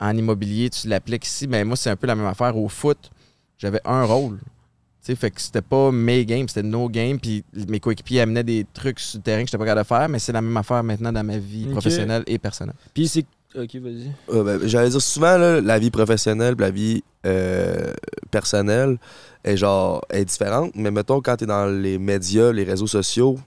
en 0.00 0.16
immobilier, 0.16 0.70
tu 0.70 0.88
l'appliques 0.88 1.26
ici, 1.26 1.46
mais 1.48 1.64
moi 1.64 1.76
c'est 1.76 1.90
un 1.90 1.96
peu 1.96 2.06
la 2.06 2.14
même 2.14 2.26
affaire. 2.26 2.56
Au 2.56 2.68
foot, 2.68 3.10
j'avais 3.58 3.80
un 3.84 4.04
rôle. 4.04 4.38
Tu 4.38 5.12
sais, 5.12 5.14
fait 5.16 5.30
que 5.30 5.40
c'était 5.40 5.62
pas 5.62 5.90
mes 5.90 6.24
games, 6.24 6.48
c'était 6.48 6.62
nos 6.62 6.88
games. 6.88 7.18
Puis 7.18 7.44
mes 7.68 7.80
coéquipiers 7.80 8.20
amenaient 8.20 8.44
des 8.44 8.66
trucs 8.72 9.00
sur 9.00 9.18
le 9.18 9.22
terrain 9.22 9.42
que 9.42 9.48
j'étais 9.48 9.58
pas 9.58 9.64
capable 9.64 9.84
de 9.84 9.88
faire, 9.88 10.08
mais 10.08 10.18
c'est 10.18 10.32
la 10.32 10.42
même 10.42 10.56
affaire 10.56 10.82
maintenant 10.82 11.12
dans 11.12 11.24
ma 11.24 11.38
vie 11.38 11.66
professionnelle 11.66 12.24
et 12.26 12.38
personnelle. 12.38 12.76
Puis 12.94 13.08
c'est. 13.08 13.26
Ok, 13.54 13.76
vas-y. 13.76 14.12
Euh, 14.30 14.44
ben, 14.44 14.68
J'allais 14.68 14.90
dire 14.90 15.00
souvent, 15.00 15.38
là, 15.38 15.60
la 15.62 15.78
vie 15.78 15.90
professionnelle 15.90 16.54
la 16.58 16.70
vie 16.70 17.02
euh, 17.24 17.92
personnelle 18.30 18.98
est 19.42 19.56
genre 19.56 20.04
est 20.10 20.24
différente. 20.24 20.72
Mais 20.74 20.90
mettons, 20.90 21.20
quand 21.22 21.36
tu 21.36 21.44
es 21.44 21.46
dans 21.46 21.66
les 21.66 21.98
médias, 21.98 22.52
les 22.52 22.64
réseaux 22.64 22.86
sociaux, 22.86 23.38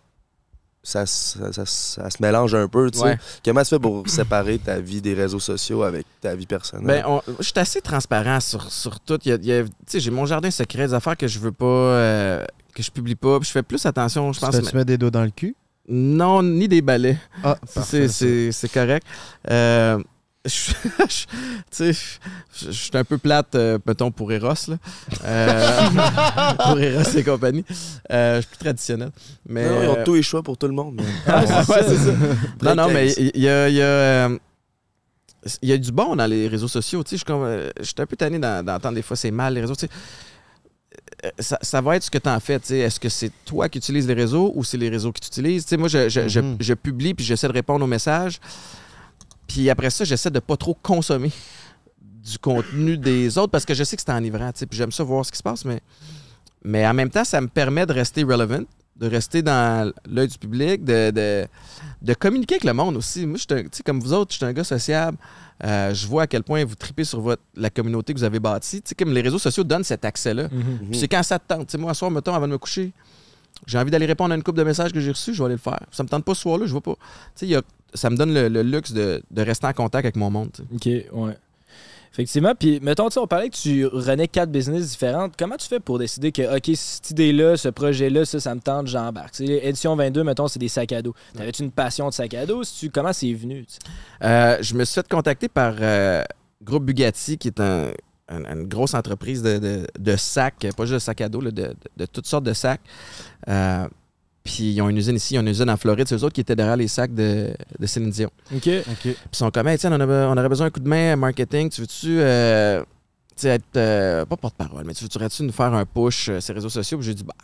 ça, 0.84 1.06
ça, 1.06 1.53
ça- 1.53 1.66
ça 1.66 2.10
se 2.10 2.18
mélange 2.22 2.56
un 2.56 2.68
peu. 2.68 2.90
tu 2.90 2.99
sais. 2.99 3.06
Ouais. 3.06 3.18
Comment 3.45 3.62
tu 3.62 3.70
fais 3.70 3.80
pour 3.80 4.08
séparer 4.10 4.58
ta 4.60 4.80
vie 4.80 5.02
des 5.02 5.14
réseaux 5.14 5.40
sociaux 5.40 5.84
avec 5.84 6.06
ta 6.22 6.36
vie 6.36 6.45
personnelle? 6.48 6.88
Ben, 6.88 7.03
on- 7.08 7.22
je 7.40 7.44
suis 7.44 7.53
assez 7.60 7.82
transparent 7.82 8.40
sur, 8.40 8.72
sur 8.72 8.99
tout. 8.99 9.20
Il 9.26 9.30
y 9.30 9.32
a- 9.34 9.36
il 9.36 9.45
y 9.45 9.53
a- 9.53 9.64
tu 9.64 9.70
sais, 9.86 9.99
j'ai 9.99 10.12
mon 10.12 10.26
jardin 10.26 10.49
secret, 10.52 10.88
des 10.88 10.94
affaires 10.94 11.18
que 11.18 11.28
je 11.28 11.38
veux 11.40 11.52
pas, 11.52 11.66
euh, 11.66 12.45
que 12.74 12.82
je 12.82 12.90
publie 12.90 13.16
pas. 13.16 13.40
Puis 13.40 13.48
je 13.48 13.52
fais 13.53 13.64
plus 13.64 13.86
attention, 13.86 14.34
je 14.34 14.40
Tu 14.40 14.45
pense. 14.45 14.60
te 14.60 14.76
mets 14.76 14.86
des 14.86 14.98
doigts 14.98 15.12
dans 15.12 15.24
le 15.24 15.30
cul? 15.30 15.56
Non, 15.88 16.41
ni 16.41 16.68
des 16.68 16.82
balais. 16.82 17.18
Ah, 17.44 17.58
Ça, 17.68 17.82
C'est 17.84 18.08
c'est- 18.08 18.52
c'est 18.52 18.70
correct. 18.72 19.06
Euh, 19.49 19.99
je, 21.72 21.91
suis 22.72 22.91
un 22.95 23.03
peu 23.03 23.18
plate, 23.19 23.53
euh, 23.55 23.77
mettons, 23.85 24.09
pour 24.11 24.31
Eros, 24.31 24.53
là. 24.68 24.76
Euh, 25.23 25.80
pour 26.65 26.80
Eros 26.80 27.03
et 27.15 27.23
compagnie. 27.23 27.63
Euh, 28.11 28.38
je 28.38 28.41
suis 28.41 28.49
plus 28.49 28.57
traditionnel. 28.57 29.11
Mais, 29.47 29.69
Non, 29.69 29.81
ils 29.81 29.85
euh, 29.85 29.91
ont 29.93 30.03
tous 30.03 30.15
les 30.15 30.23
choix 30.23 30.41
pour 30.41 30.57
tout 30.57 30.68
le 30.68 30.73
monde. 30.73 30.95
mais- 30.95 31.34
ouais, 31.34 31.84
c'est 31.88 31.97
ça. 31.97 32.11
Non, 32.63 32.76
non, 32.76 32.89
mais 32.91 33.13
il 33.13 33.41
y 33.41 33.47
a, 33.47 33.69
y 33.69 33.81
a, 33.81 33.85
euh, 33.85 34.38
il 35.61 35.69
y 35.69 35.73
a 35.73 35.77
du 35.77 35.91
bon 35.91 36.15
dans 36.15 36.26
les 36.27 36.47
réseaux 36.47 36.68
sociaux. 36.68 37.03
Tu 37.03 37.09
sais, 37.11 37.15
je 37.15 37.19
suis 37.19 37.26
comme, 37.26 37.43
euh, 37.43 37.69
je 37.80 37.84
suis 37.85 37.95
un 37.99 38.05
peu 38.05 38.15
tanné 38.15 38.39
d'en- 38.39 38.63
d'entendre 38.63 38.95
des 38.95 39.01
fois 39.03 39.15
c'est 39.18 39.31
mal 39.31 39.53
les 39.53 39.61
réseaux. 39.61 39.76
Tu 39.76 39.85
sais. 39.85 39.91
Euh, 41.26 41.30
Ça, 41.39 41.59
ça 41.61 41.81
va 41.81 41.95
être 41.97 42.03
ce 42.03 42.09
que 42.11 42.18
tu 42.18 42.30
en 42.30 42.39
fais. 42.39 42.59
tu 42.59 42.68
sais. 42.68 42.80
Est-ce 42.80 42.99
que 42.99 43.09
c'est 43.09 43.31
toi 43.45 43.69
qui 43.69 43.77
utilises 43.77 44.07
les 44.07 44.13
réseaux 44.15 44.51
ou 44.55 44.63
c'est 44.63 44.77
les 44.77 44.89
réseaux 44.89 45.11
qui 45.11 45.22
t'utilisent? 45.22 45.65
Tu 45.65 45.69
sais, 45.69 45.77
moi, 45.77 45.88
je, 45.88 46.09
je- 46.09 46.27
je- 46.27 46.39
Mhm. 46.39 46.57
je 46.59 46.73
publie 46.73 47.13
puis 47.13 47.23
j'essaie 47.26 47.47
de 47.47 47.53
répondre 47.53 47.84
aux 47.85 47.88
messages. 47.88 48.39
Puis 49.52 49.69
après 49.69 49.90
ça, 49.90 50.03
j'essaie 50.06 50.30
de 50.32 50.40
pas 50.40 50.56
trop 50.57 50.73
consommer 50.82 51.32
du 52.23 52.38
contenu 52.38 52.98
des 52.98 53.38
autres 53.38 53.52
parce 53.52 53.65
que 53.65 53.73
je 53.73 53.84
sais 53.84 53.95
que 53.95 54.02
c'est 54.06 54.11
enivrant. 54.11 54.52
Puis 54.53 54.68
j'aime 54.72 54.91
ça 54.91 55.03
voir 55.03 55.26
ce 55.26 55.32
qui 55.32 55.38
se 55.38 55.44
passe, 55.44 55.65
mais, 55.65 55.82
mais 56.64 56.86
en 56.88 56.94
même 56.94 57.10
temps, 57.10 57.23
ça 57.26 57.41
me 57.41 57.48
permet 57.48 57.86
de 57.86 57.94
rester 57.94 58.23
relevant, 58.23 58.61
de 58.95 59.07
rester 59.07 59.41
dans 59.41 59.91
l'œil 60.07 60.28
du 60.28 60.38
public, 60.38 60.84
de, 60.86 61.11
de, 61.11 61.48
de 62.02 62.14
communiquer 62.14 62.56
avec 62.56 62.64
le 62.65 62.73
monde 62.73 62.95
aussi. 62.98 63.26
Moi, 63.26 63.38
je 63.38 63.56
suis 63.73 63.84
comme 63.84 63.99
vous 63.99 64.14
autres, 64.14 64.32
je 64.32 64.38
suis 64.38 64.45
un 64.45 64.53
gars 64.53 64.64
sociable. 64.64 65.18
Euh, 65.64 65.94
je 65.94 66.07
vois 66.07 66.23
à 66.23 66.28
quel 66.28 66.44
point 66.44 66.64
vous 66.65 66.76
tripez 66.76 67.03
sur 67.03 67.19
votre, 67.22 67.41
la 67.56 67.69
communauté 67.69 68.14
que 68.14 68.19
vous 68.19 68.23
avez 68.23 68.40
bâtie. 68.40 68.82
Comme 68.98 69.14
les 69.14 69.22
réseaux 69.22 69.38
sociaux 69.40 69.64
donnent 69.64 69.84
cet 69.84 70.06
accès-là. 70.06 70.44
Mhm. 70.52 70.90
Puis 70.90 70.99
c'est 70.99 71.07
quand 71.07 71.22
ça 71.23 71.38
te 71.40 71.53
tente. 71.53 71.76
Moi, 71.76 71.91
un 71.91 71.94
soir, 71.94 72.10
mettons, 72.10 72.34
avant 72.34 72.48
de 72.48 72.53
me 72.53 72.57
coucher, 72.57 72.91
j'ai 73.68 73.78
envie 73.78 73.91
d'aller 73.91 74.07
répondre 74.07 74.32
à 74.32 74.36
une 74.36 74.41
couple 74.44 74.57
de 74.60 74.64
messages 74.64 74.91
que 74.91 74.99
j'ai 74.99 75.11
reçus, 75.11 75.34
je 75.34 75.40
vais 75.40 75.45
aller 75.45 75.56
le 75.56 75.60
faire. 75.60 75.80
Ça 75.91 76.02
me 76.03 76.07
tente 76.10 76.23
pas 76.26 76.34
ce 76.34 76.41
soir-là, 76.41 76.65
je 76.65 76.73
vais 76.73 76.82
pas. 76.82 76.94
Tu 76.95 76.99
sais, 77.36 77.45
il 77.48 77.49
y 77.52 77.56
a- 77.56 77.61
ça 77.93 78.09
me 78.09 78.15
donne 78.15 78.34
le, 78.34 78.47
le 78.47 78.61
luxe 78.63 78.91
de, 78.93 79.22
de 79.30 79.41
rester 79.41 79.68
en 79.68 79.73
contact 79.73 80.05
avec 80.05 80.15
mon 80.15 80.30
monde. 80.30 80.49
OK, 80.73 80.85
ouais. 80.85 81.38
Effectivement. 82.13 82.53
Puis, 82.59 82.80
mettons, 82.81 83.07
tu 83.07 83.13
sais, 83.13 83.19
on 83.22 83.27
parlait 83.27 83.49
que 83.49 83.55
tu 83.55 83.85
renais 83.85 84.27
quatre 84.27 84.51
business 84.51 84.89
différentes. 84.91 85.34
Comment 85.39 85.55
tu 85.55 85.65
fais 85.68 85.80
pour 85.80 85.97
décider 85.97 86.34
que, 86.34 86.57
OK, 86.57 86.69
cette 86.76 87.09
idée-là, 87.11 87.55
ce 87.55 87.69
projet-là, 87.69 88.26
ça, 88.26 88.39
ça 88.41 88.53
me 88.53 88.59
tente, 88.59 88.88
j'embarque? 88.88 89.39
Édition 89.39 89.95
22, 89.95 90.23
mettons, 90.26 90.49
c'est 90.49 90.59
des 90.59 90.68
sacs 90.68 90.91
à 90.91 91.01
dos. 91.01 91.13
T'avais-tu 91.38 91.63
une 91.63 91.72
passion 91.72 92.09
de 92.09 92.13
sacs 92.13 92.34
à 92.34 92.45
dos? 92.45 92.65
Si 92.65 92.80
tu- 92.80 92.89
Comment 92.89 93.13
c'est 93.13 93.31
venu? 93.34 93.65
Euh, 94.23 94.57
je 94.59 94.76
me 94.76 94.84
suis 94.84 94.95
fait 94.95 95.07
contacter 95.07 95.47
par 95.47 95.73
euh, 95.80 96.22
Groupe 96.61 96.84
Bugatti, 96.84 97.38
qui 97.38 97.47
est 97.47 97.61
un- 97.61 97.91
un- 98.27 98.43
une 98.57 98.68
grosse 98.68 98.93
entreprise 98.93 99.41
de, 99.41 99.57
de- 99.57 99.88
de 99.97 100.15
sacs, 100.18 100.68
pas 100.76 100.84
juste 100.84 100.93
de 100.95 100.99
sacs 100.99 101.22
à 101.22 101.30
dos, 101.30 101.39
là, 101.39 101.51
de, 101.51 101.61
de- 101.63 101.76
de 101.95 102.05
toutes 102.05 102.27
sortes 102.27 102.43
de 102.43 102.53
sacs. 102.53 102.81
Euh, 103.47 103.88
puis 104.43 104.73
ils 104.73 104.81
ont 104.81 104.89
une 104.89 104.97
usine 104.97 105.15
ici, 105.15 105.35
ils 105.35 105.38
ont 105.38 105.41
une 105.41 105.49
usine 105.49 105.69
en 105.69 105.77
Floride. 105.77 106.07
C'est 106.07 106.15
eux 106.15 106.23
autres 106.23 106.34
qui 106.34 106.41
étaient 106.41 106.55
derrière 106.55 106.77
les 106.77 106.88
sacs 106.88 107.13
de, 107.13 107.53
de 107.80 107.85
Céline 107.85 108.09
Dion. 108.09 108.30
OK. 108.53 108.61
Puis 108.61 108.84
ils 109.05 109.15
sont 109.31 109.51
comme, 109.51 109.68
hey, 109.68 109.77
tiens, 109.77 109.91
on, 109.91 109.99
a 109.99 110.27
on 110.27 110.38
aurait 110.38 110.49
besoin 110.49 110.68
d'un 110.68 110.72
coup 110.72 110.80
de 110.80 110.89
main 110.89 111.15
marketing. 111.15 111.69
Tu 111.69 111.81
veux-tu 111.81 112.19
euh, 112.19 112.84
être, 113.43 113.63
euh, 113.76 114.26
pas 114.26 114.38
porte-parole, 114.38 114.84
mais 114.85 114.93
tu 114.93 115.05
veux-tu 115.05 115.43
nous 115.43 115.51
faire 115.51 115.73
un 115.73 115.85
push 115.85 116.30
euh, 116.30 116.39
sur 116.39 116.53
les 116.53 116.59
réseaux 116.59 116.69
sociaux? 116.69 116.97
Puis 116.97 117.07
j'ai 117.07 117.13
dit, 117.13 117.23
bah, 117.23 117.35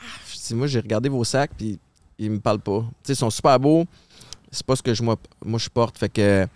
dis, 0.47 0.55
moi, 0.55 0.67
j'ai 0.67 0.79
regardé 0.79 1.09
vos 1.09 1.23
sacs, 1.23 1.51
puis 1.55 1.79
ils 2.17 2.31
me 2.31 2.39
parlent 2.39 2.59
pas. 2.59 2.79
Tu 2.79 3.07
sais, 3.07 3.13
ils 3.13 3.17
sont 3.17 3.29
super 3.29 3.59
beaux. 3.59 3.85
C'est 4.51 4.65
pas 4.65 4.75
ce 4.75 4.81
que 4.81 4.93
je, 4.93 5.03
moi, 5.03 5.17
moi, 5.45 5.59
je 5.59 5.69
porte. 5.69 5.97
Fait 5.97 6.09
que, 6.09 6.47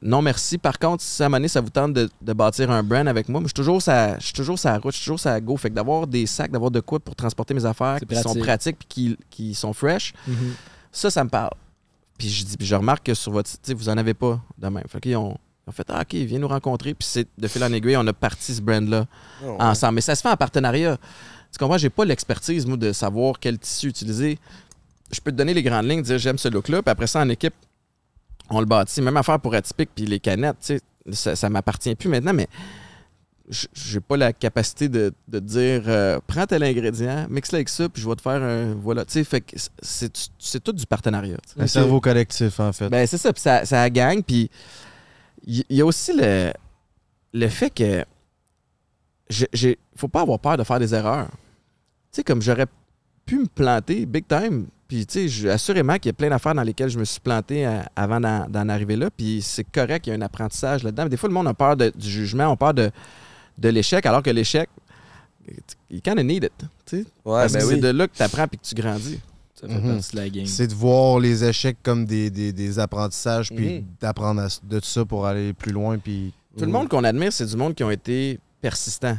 non, 0.00 0.22
merci. 0.22 0.58
Par 0.58 0.78
contre, 0.78 1.02
si 1.02 1.22
à 1.22 1.26
un 1.26 1.28
moment 1.28 1.38
donné, 1.38 1.48
ça 1.48 1.60
vous 1.60 1.70
tente 1.70 1.92
de, 1.92 2.08
de 2.20 2.32
bâtir 2.32 2.70
un 2.70 2.82
brand 2.82 3.08
avec 3.08 3.28
moi, 3.28 3.40
moi, 3.40 3.46
je 3.46 3.48
suis 3.48 3.54
toujours 3.54 3.82
sa, 3.82 4.18
je 4.18 4.24
suis 4.24 4.32
toujours 4.32 4.58
sa 4.58 4.78
route, 4.78 4.92
je 4.92 4.98
suis 4.98 5.04
toujours 5.04 5.20
sa 5.20 5.40
go. 5.40 5.56
Fait 5.56 5.70
que 5.70 5.74
d'avoir 5.74 6.06
des 6.06 6.26
sacs, 6.26 6.50
d'avoir 6.50 6.70
de 6.70 6.80
quoi 6.80 7.00
pour 7.00 7.16
transporter 7.16 7.54
mes 7.54 7.64
affaires, 7.64 7.98
qui 8.00 8.14
sont 8.14 8.22
pratique. 8.22 8.42
pratiques, 8.42 8.76
puis 8.78 8.88
qui, 8.88 9.18
qui 9.30 9.54
sont 9.54 9.72
fresh, 9.72 10.12
ça, 10.92 11.10
ça 11.10 11.24
me 11.24 11.28
parle. 11.28 11.50
Puis 12.16 12.28
je 12.28 12.44
dis, 12.44 12.56
puis 12.56 12.66
je 12.66 12.74
remarque 12.74 13.06
que 13.06 13.14
sur 13.14 13.32
votre 13.32 13.48
site, 13.48 13.72
vous 13.72 13.88
en 13.88 13.96
avez 13.96 14.14
pas 14.14 14.40
de 14.58 14.68
même. 14.68 14.84
Fait 14.88 15.00
qu'ils 15.00 15.16
ont, 15.16 15.36
ils 15.66 15.70
ont 15.70 15.72
fait, 15.72 15.86
ah, 15.88 16.02
OK, 16.02 16.14
viens 16.14 16.38
nous 16.38 16.48
rencontrer. 16.48 16.94
Puis 16.94 17.08
c'est 17.08 17.28
de 17.36 17.48
fil 17.48 17.62
en 17.62 17.72
aiguille, 17.72 17.96
on 17.96 18.06
a 18.06 18.12
parti 18.12 18.54
ce 18.54 18.60
brand-là 18.60 19.06
Oh, 19.44 19.56
ensemble. 19.60 19.94
Mais 19.96 20.00
ça 20.00 20.14
se 20.14 20.22
fait 20.22 20.28
en 20.30 20.36
partenariat. 20.36 20.96
Tu 21.52 21.58
comprends? 21.58 21.78
J'ai 21.78 21.90
pas 21.90 22.04
l'expertise, 22.04 22.66
moi, 22.66 22.76
de 22.76 22.92
savoir 22.92 23.38
quel 23.40 23.58
tissu 23.58 23.88
utiliser. 23.88 24.38
Je 25.12 25.20
peux 25.20 25.30
te 25.30 25.36
donner 25.36 25.54
les 25.54 25.62
grandes 25.62 25.88
lignes, 25.88 26.02
dire 26.02 26.18
j'aime 26.18 26.38
ce 26.38 26.48
look-là, 26.48 26.82
puis 26.82 26.90
après 26.90 27.06
ça, 27.06 27.20
en 27.20 27.28
équipe, 27.30 27.54
on 28.50 28.60
le 28.60 28.66
bâtit. 28.66 29.00
Même 29.02 29.16
affaire 29.16 29.40
pour 29.40 29.54
Atypique, 29.54 29.90
puis 29.94 30.06
les 30.06 30.20
canettes, 30.20 30.56
tu 30.60 30.66
sais, 30.66 30.80
ça, 31.12 31.36
ça 31.36 31.48
m'appartient 31.48 31.94
plus 31.94 32.08
maintenant, 32.08 32.32
mais 32.32 32.48
j'ai 33.50 34.00
pas 34.00 34.16
la 34.16 34.32
capacité 34.32 34.88
de, 34.88 35.12
de 35.26 35.38
dire 35.38 35.84
euh, 35.86 36.20
prends 36.26 36.46
tel 36.46 36.62
ingrédient, 36.62 37.26
mixe-le 37.30 37.56
avec 37.56 37.68
ça, 37.68 37.88
puis 37.88 38.02
je 38.02 38.08
vais 38.08 38.14
te 38.14 38.20
faire 38.20 38.42
un. 38.42 38.74
Voilà. 38.74 39.04
Tu 39.04 39.12
sais, 39.12 39.24
fait 39.24 39.40
que 39.40 39.56
c'est, 39.80 40.62
tout 40.62 40.72
du 40.72 40.86
partenariat. 40.86 41.38
Un 41.58 41.66
cerveau 41.66 42.00
collectif, 42.00 42.60
en 42.60 42.72
fait. 42.72 42.88
Ben, 42.90 43.06
c'est 43.06 43.18
ça, 43.18 43.32
puis 43.32 43.40
ça, 43.40 43.64
ça 43.64 43.88
gagne. 43.88 44.22
Puis 44.22 44.50
il 45.46 45.64
y, 45.70 45.80
a 45.80 45.86
aussi 45.86 46.12
le, 46.14 46.52
le 47.32 47.48
fait 47.48 47.70
que 47.70 48.04
j'ai 49.30 49.78
faut 49.96 50.08
pas 50.08 50.22
avoir 50.22 50.38
peur 50.38 50.56
de 50.56 50.64
faire 50.64 50.78
des 50.78 50.94
erreurs. 50.94 51.28
Tu 51.30 52.16
sais, 52.16 52.24
comme 52.24 52.42
j'aurais 52.42 52.66
pu 53.24 53.38
me 53.38 53.46
planter 53.46 54.06
big 54.06 54.26
time. 54.26 54.66
Puis, 54.88 55.04
tu 55.06 55.28
sais, 55.28 55.50
assurément 55.50 55.96
qu'il 55.96 56.06
y 56.06 56.10
a 56.10 56.12
plein 56.14 56.30
d'affaires 56.30 56.54
dans 56.54 56.62
lesquelles 56.62 56.88
je 56.88 56.98
me 56.98 57.04
suis 57.04 57.20
planté 57.20 57.66
euh, 57.66 57.82
avant 57.94 58.20
d'en 58.20 58.68
arriver 58.70 58.96
là. 58.96 59.10
Puis, 59.14 59.42
c'est 59.42 59.64
correct, 59.64 60.06
il 60.06 60.10
y 60.10 60.12
a 60.14 60.16
un 60.16 60.22
apprentissage 60.22 60.82
là-dedans. 60.82 61.04
Mais 61.04 61.10
des 61.10 61.18
fois, 61.18 61.28
le 61.28 61.34
monde 61.34 61.48
a 61.48 61.52
peur 61.54 61.76
de- 61.76 61.92
du 61.94 62.08
jugement, 62.10 62.50
a 62.50 62.56
peur 62.56 62.72
de, 62.72 62.90
de 63.58 63.68
l'échec, 63.68 64.06
alors 64.06 64.22
que 64.22 64.30
l'échec, 64.30 64.68
you 65.90 66.00
kind 66.02 66.18
of 66.18 66.24
need 66.24 66.44
it. 66.44 66.52
Ouais, 66.92 67.04
Parce 67.24 67.52
ben 67.52 67.58
que 67.60 67.64
oui. 67.66 67.74
c'est 67.74 67.80
de 67.80 67.88
là 67.88 68.08
que 68.08 68.16
tu 68.16 68.22
apprends 68.22 68.44
et 68.44 68.56
que 68.56 68.62
tu 68.62 68.74
grandis. 68.74 69.20
Ça 69.60 69.66
fait 69.68 69.74
Mhm. 69.74 69.94
partie 69.94 70.12
de 70.12 70.16
la 70.20 70.28
game. 70.30 70.46
C'est 70.46 70.66
de 70.68 70.74
voir 70.74 71.18
les 71.18 71.44
échecs 71.44 71.78
comme 71.82 72.06
des, 72.06 72.30
des, 72.30 72.52
des 72.52 72.78
apprentissages, 72.78 73.50
puis 73.54 73.80
Mhm. 73.80 73.84
d'apprendre 74.00 74.46
de 74.62 74.80
ça 74.82 75.04
pour 75.04 75.26
aller 75.26 75.52
plus 75.52 75.72
loin. 75.72 75.98
Puis 75.98 76.32
Tout 76.56 76.64
le 76.64 76.70
monde 76.70 76.88
qu'on 76.88 77.04
admire, 77.04 77.32
c'est 77.32 77.44
du 77.46 77.56
monde 77.56 77.74
qui 77.74 77.84
ont 77.84 77.90
été 77.90 78.38
persistants. 78.60 79.16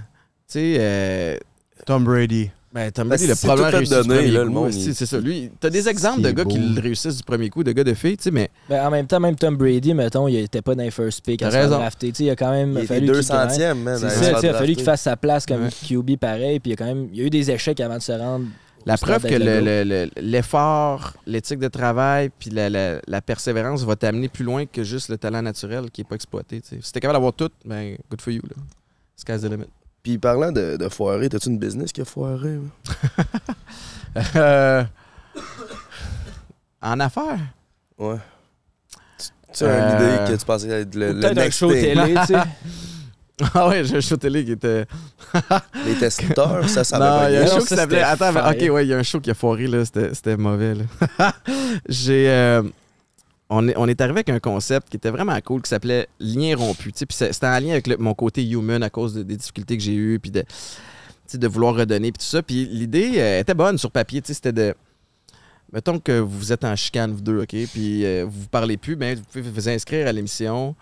Tu 0.47 0.53
sais, 0.53 0.77
euh, 0.79 1.37
Tom 1.85 2.03
Brady. 2.05 2.49
Ben, 2.71 2.91
Tom 2.91 3.09
Ben, 3.09 3.15
Brady, 3.17 3.27
le 3.27 3.35
problème 3.35 3.65
réussi 3.75 3.89
du 3.91 3.95
donner, 3.97 4.15
premier 4.15 4.31
là, 4.31 4.43
le 4.43 4.49
monde, 4.49 4.67
aussi, 4.69 4.85
il- 4.89 4.95
c'est 4.95 5.05
ça. 5.05 5.19
Lui, 5.19 5.49
t'as 5.59 5.69
des 5.71 5.89
exemples 5.89 6.21
de 6.21 6.31
gars 6.31 6.45
qui 6.45 6.59
beau. 6.59 6.75
le 6.75 6.81
réussissent 6.81 7.17
du 7.17 7.23
premier 7.23 7.49
coup, 7.49 7.63
de 7.63 7.71
gars 7.71 7.83
de 7.83 7.93
filles, 7.95 8.17
tu 8.17 8.23
sais, 8.25 8.31
mais 8.31 8.49
Ben, 8.69 8.85
en 8.85 8.91
même 8.91 9.07
temps, 9.07 9.19
même 9.19 9.35
Tom 9.35 9.55
Brady, 9.57 9.93
mettons, 9.93 10.27
il 10.27 10.35
était 10.37 10.61
pas 10.61 10.75
dans 10.75 10.83
les 10.83 10.91
first 10.91 11.25
pick 11.25 11.41
à 11.41 11.49
T'as 11.49 11.61
raison. 11.61 11.79
Tu 11.99 12.11
sais, 12.13 12.23
Il 12.25 12.29
a 12.29 12.35
quand 12.35 12.51
même 12.51 12.77
Il 12.79 12.85
fallu 12.87 13.01
qu'il 13.07 13.11
grind. 13.11 13.23
200e, 13.23 13.81
man. 13.83 13.97
C'est 13.97 14.09
ça, 14.09 14.39
il 14.41 14.47
a 14.49 14.53
fallu 14.53 14.75
qu'il 14.75 14.83
fasse 14.83 15.01
sa 15.01 15.17
place 15.17 15.45
comme 15.45 15.63
Ouais. 15.63 15.69
QB 15.87 16.17
pareil, 16.17 16.59
puis 16.59 16.71
il 16.71 16.71
y 16.71 16.73
a 16.73 16.77
quand 16.77 16.85
même 16.93 17.07
il 17.11 17.19
y 17.19 17.21
a 17.23 17.25
eu 17.25 17.29
des 17.29 17.49
échecs 17.51 17.79
avant 17.79 17.97
de 17.97 18.01
se 18.03 18.11
rendre. 18.11 18.45
la 18.85 18.97
preuve 18.97 19.23
que 19.23 19.27
d'être 19.27 19.43
le- 19.43 19.59
le 19.59 19.83
le- 19.83 20.05
le- 20.05 20.21
l'effort, 20.21 21.13
l'éthique 21.27 21.59
de 21.59 21.67
travail, 21.67 22.29
puis 22.39 22.49
la, 22.49 22.69
la- 22.69 22.99
la 23.07 23.21
persévérance 23.21 23.83
va 23.83 23.95
t'amener 23.95 24.29
plus 24.29 24.45
loin 24.45 24.65
que 24.65 24.83
juste 24.83 25.09
le 25.09 25.17
talent 25.17 25.41
naturel 25.41 25.91
qui 25.91 26.01
n'est 26.01 26.05
pas 26.07 26.15
exploité. 26.15 26.61
Si 26.63 26.91
t'es 26.93 26.99
capable 26.99 27.15
d'avoir 27.17 27.33
tout, 27.33 27.49
ben, 27.65 27.97
good 28.09 28.21
for 28.21 28.31
you. 28.31 28.41
Là. 28.47 28.55
Sky's 29.17 29.41
the 29.41 29.51
limit. 29.51 29.65
Puis 30.03 30.17
parlant 30.17 30.51
de, 30.51 30.77
de 30.77 30.89
foirer, 30.89 31.29
t'as-tu 31.29 31.49
une 31.49 31.59
business 31.59 31.91
qui 31.91 32.01
a 32.01 32.05
foiré? 32.05 32.57
Euh, 34.35 34.83
en 36.81 36.99
affaires? 36.99 37.37
Ouais. 37.97 38.15
Tu, 39.53 39.63
as 39.63 39.67
Euh, 39.67 39.79
une 39.79 39.95
idée 40.25 40.31
que 40.33 40.39
tu 40.39 40.45
pensais 40.45 40.67
être 40.69 40.95
le, 40.95 41.13
le 41.13 41.29
next 41.33 41.59
show 41.59 41.71
thing? 41.71 41.81
télé, 41.81 42.13
tu 42.21 42.25
sais. 42.33 42.39
Ah 43.53 43.69
ouais, 43.69 43.85
j'ai 43.85 43.95
un 43.97 44.01
show 44.01 44.17
télé 44.17 44.43
qui 44.43 44.51
était. 44.53 44.85
Les 45.85 45.93
testeurs, 45.95 46.67
ça, 46.67 46.83
ça 46.83 46.99
non, 46.99 47.27
il 47.29 47.35
y 47.35 47.37
a 47.37 47.43
un 47.43 47.45
show 47.45 47.59
qui 47.63 47.73
s'appelait. 47.73 48.01
Attends, 48.01 48.33
mais- 48.33 48.41
ok, 48.67 48.73
ouais, 48.73 48.85
il 48.85 48.89
y 48.89 48.93
a 48.93 48.97
un 48.97 49.03
show 49.03 49.21
qui 49.21 49.31
a 49.31 49.33
foiré, 49.33 49.67
là. 49.67 49.85
C'était 49.85 50.13
c'était 50.13 50.35
mauvais, 50.35 50.73
là. 50.75 51.31
J'ai. 51.87 52.29
euh, 52.29 52.63
on 53.49 53.67
est, 53.67 53.75
on 53.77 53.87
est 53.87 53.99
arrivé 54.01 54.17
avec 54.17 54.29
un 54.29 54.39
concept 54.39 54.89
qui 54.89 54.97
était 54.97 55.09
vraiment 55.09 55.37
cool 55.41 55.61
qui 55.61 55.69
s'appelait 55.69 56.07
lien 56.19 56.55
rompu. 56.55 56.91
Puis 56.91 57.05
c'était 57.09 57.47
en 57.47 57.59
lien 57.59 57.71
avec 57.71 57.87
le- 57.87 57.97
mon 57.97 58.13
côté 58.13 58.43
human 58.47 58.83
à 58.83 58.89
cause 58.89 59.13
de- 59.15 59.23
des 59.23 59.37
difficultés 59.37 59.77
que 59.77 59.83
j'ai 59.83 59.95
eues, 59.95 60.19
puis 60.19 60.29
de, 60.31 60.43
de 61.33 61.47
vouloir 61.47 61.75
redonner, 61.75 62.11
puis 62.11 62.19
tout 62.19 62.29
ça. 62.29 62.43
Puis 62.43 62.65
l'idée 62.71 63.13
euh, 63.17 63.39
était 63.39 63.53
bonne 63.55 63.77
sur 63.77 63.91
papier. 63.91 64.21
C'était 64.23 64.53
de. 64.53 64.75
Mettons 65.71 65.99
que 65.99 66.19
vous 66.19 66.51
êtes 66.51 66.63
en 66.63 66.75
chicane, 66.75 67.11
vous 67.11 67.21
deux, 67.21 67.41
OK? 67.41 67.49
Puis 67.49 68.05
euh, 68.05 68.25
vous 68.27 68.41
vous 68.41 68.47
parlez 68.47 68.77
plus, 68.77 68.95
ben, 68.95 69.15
vous 69.17 69.23
pouvez 69.31 69.41
vous 69.49 69.69
inscrire 69.69 70.07
à 70.07 70.11
l'émission. 70.11 70.75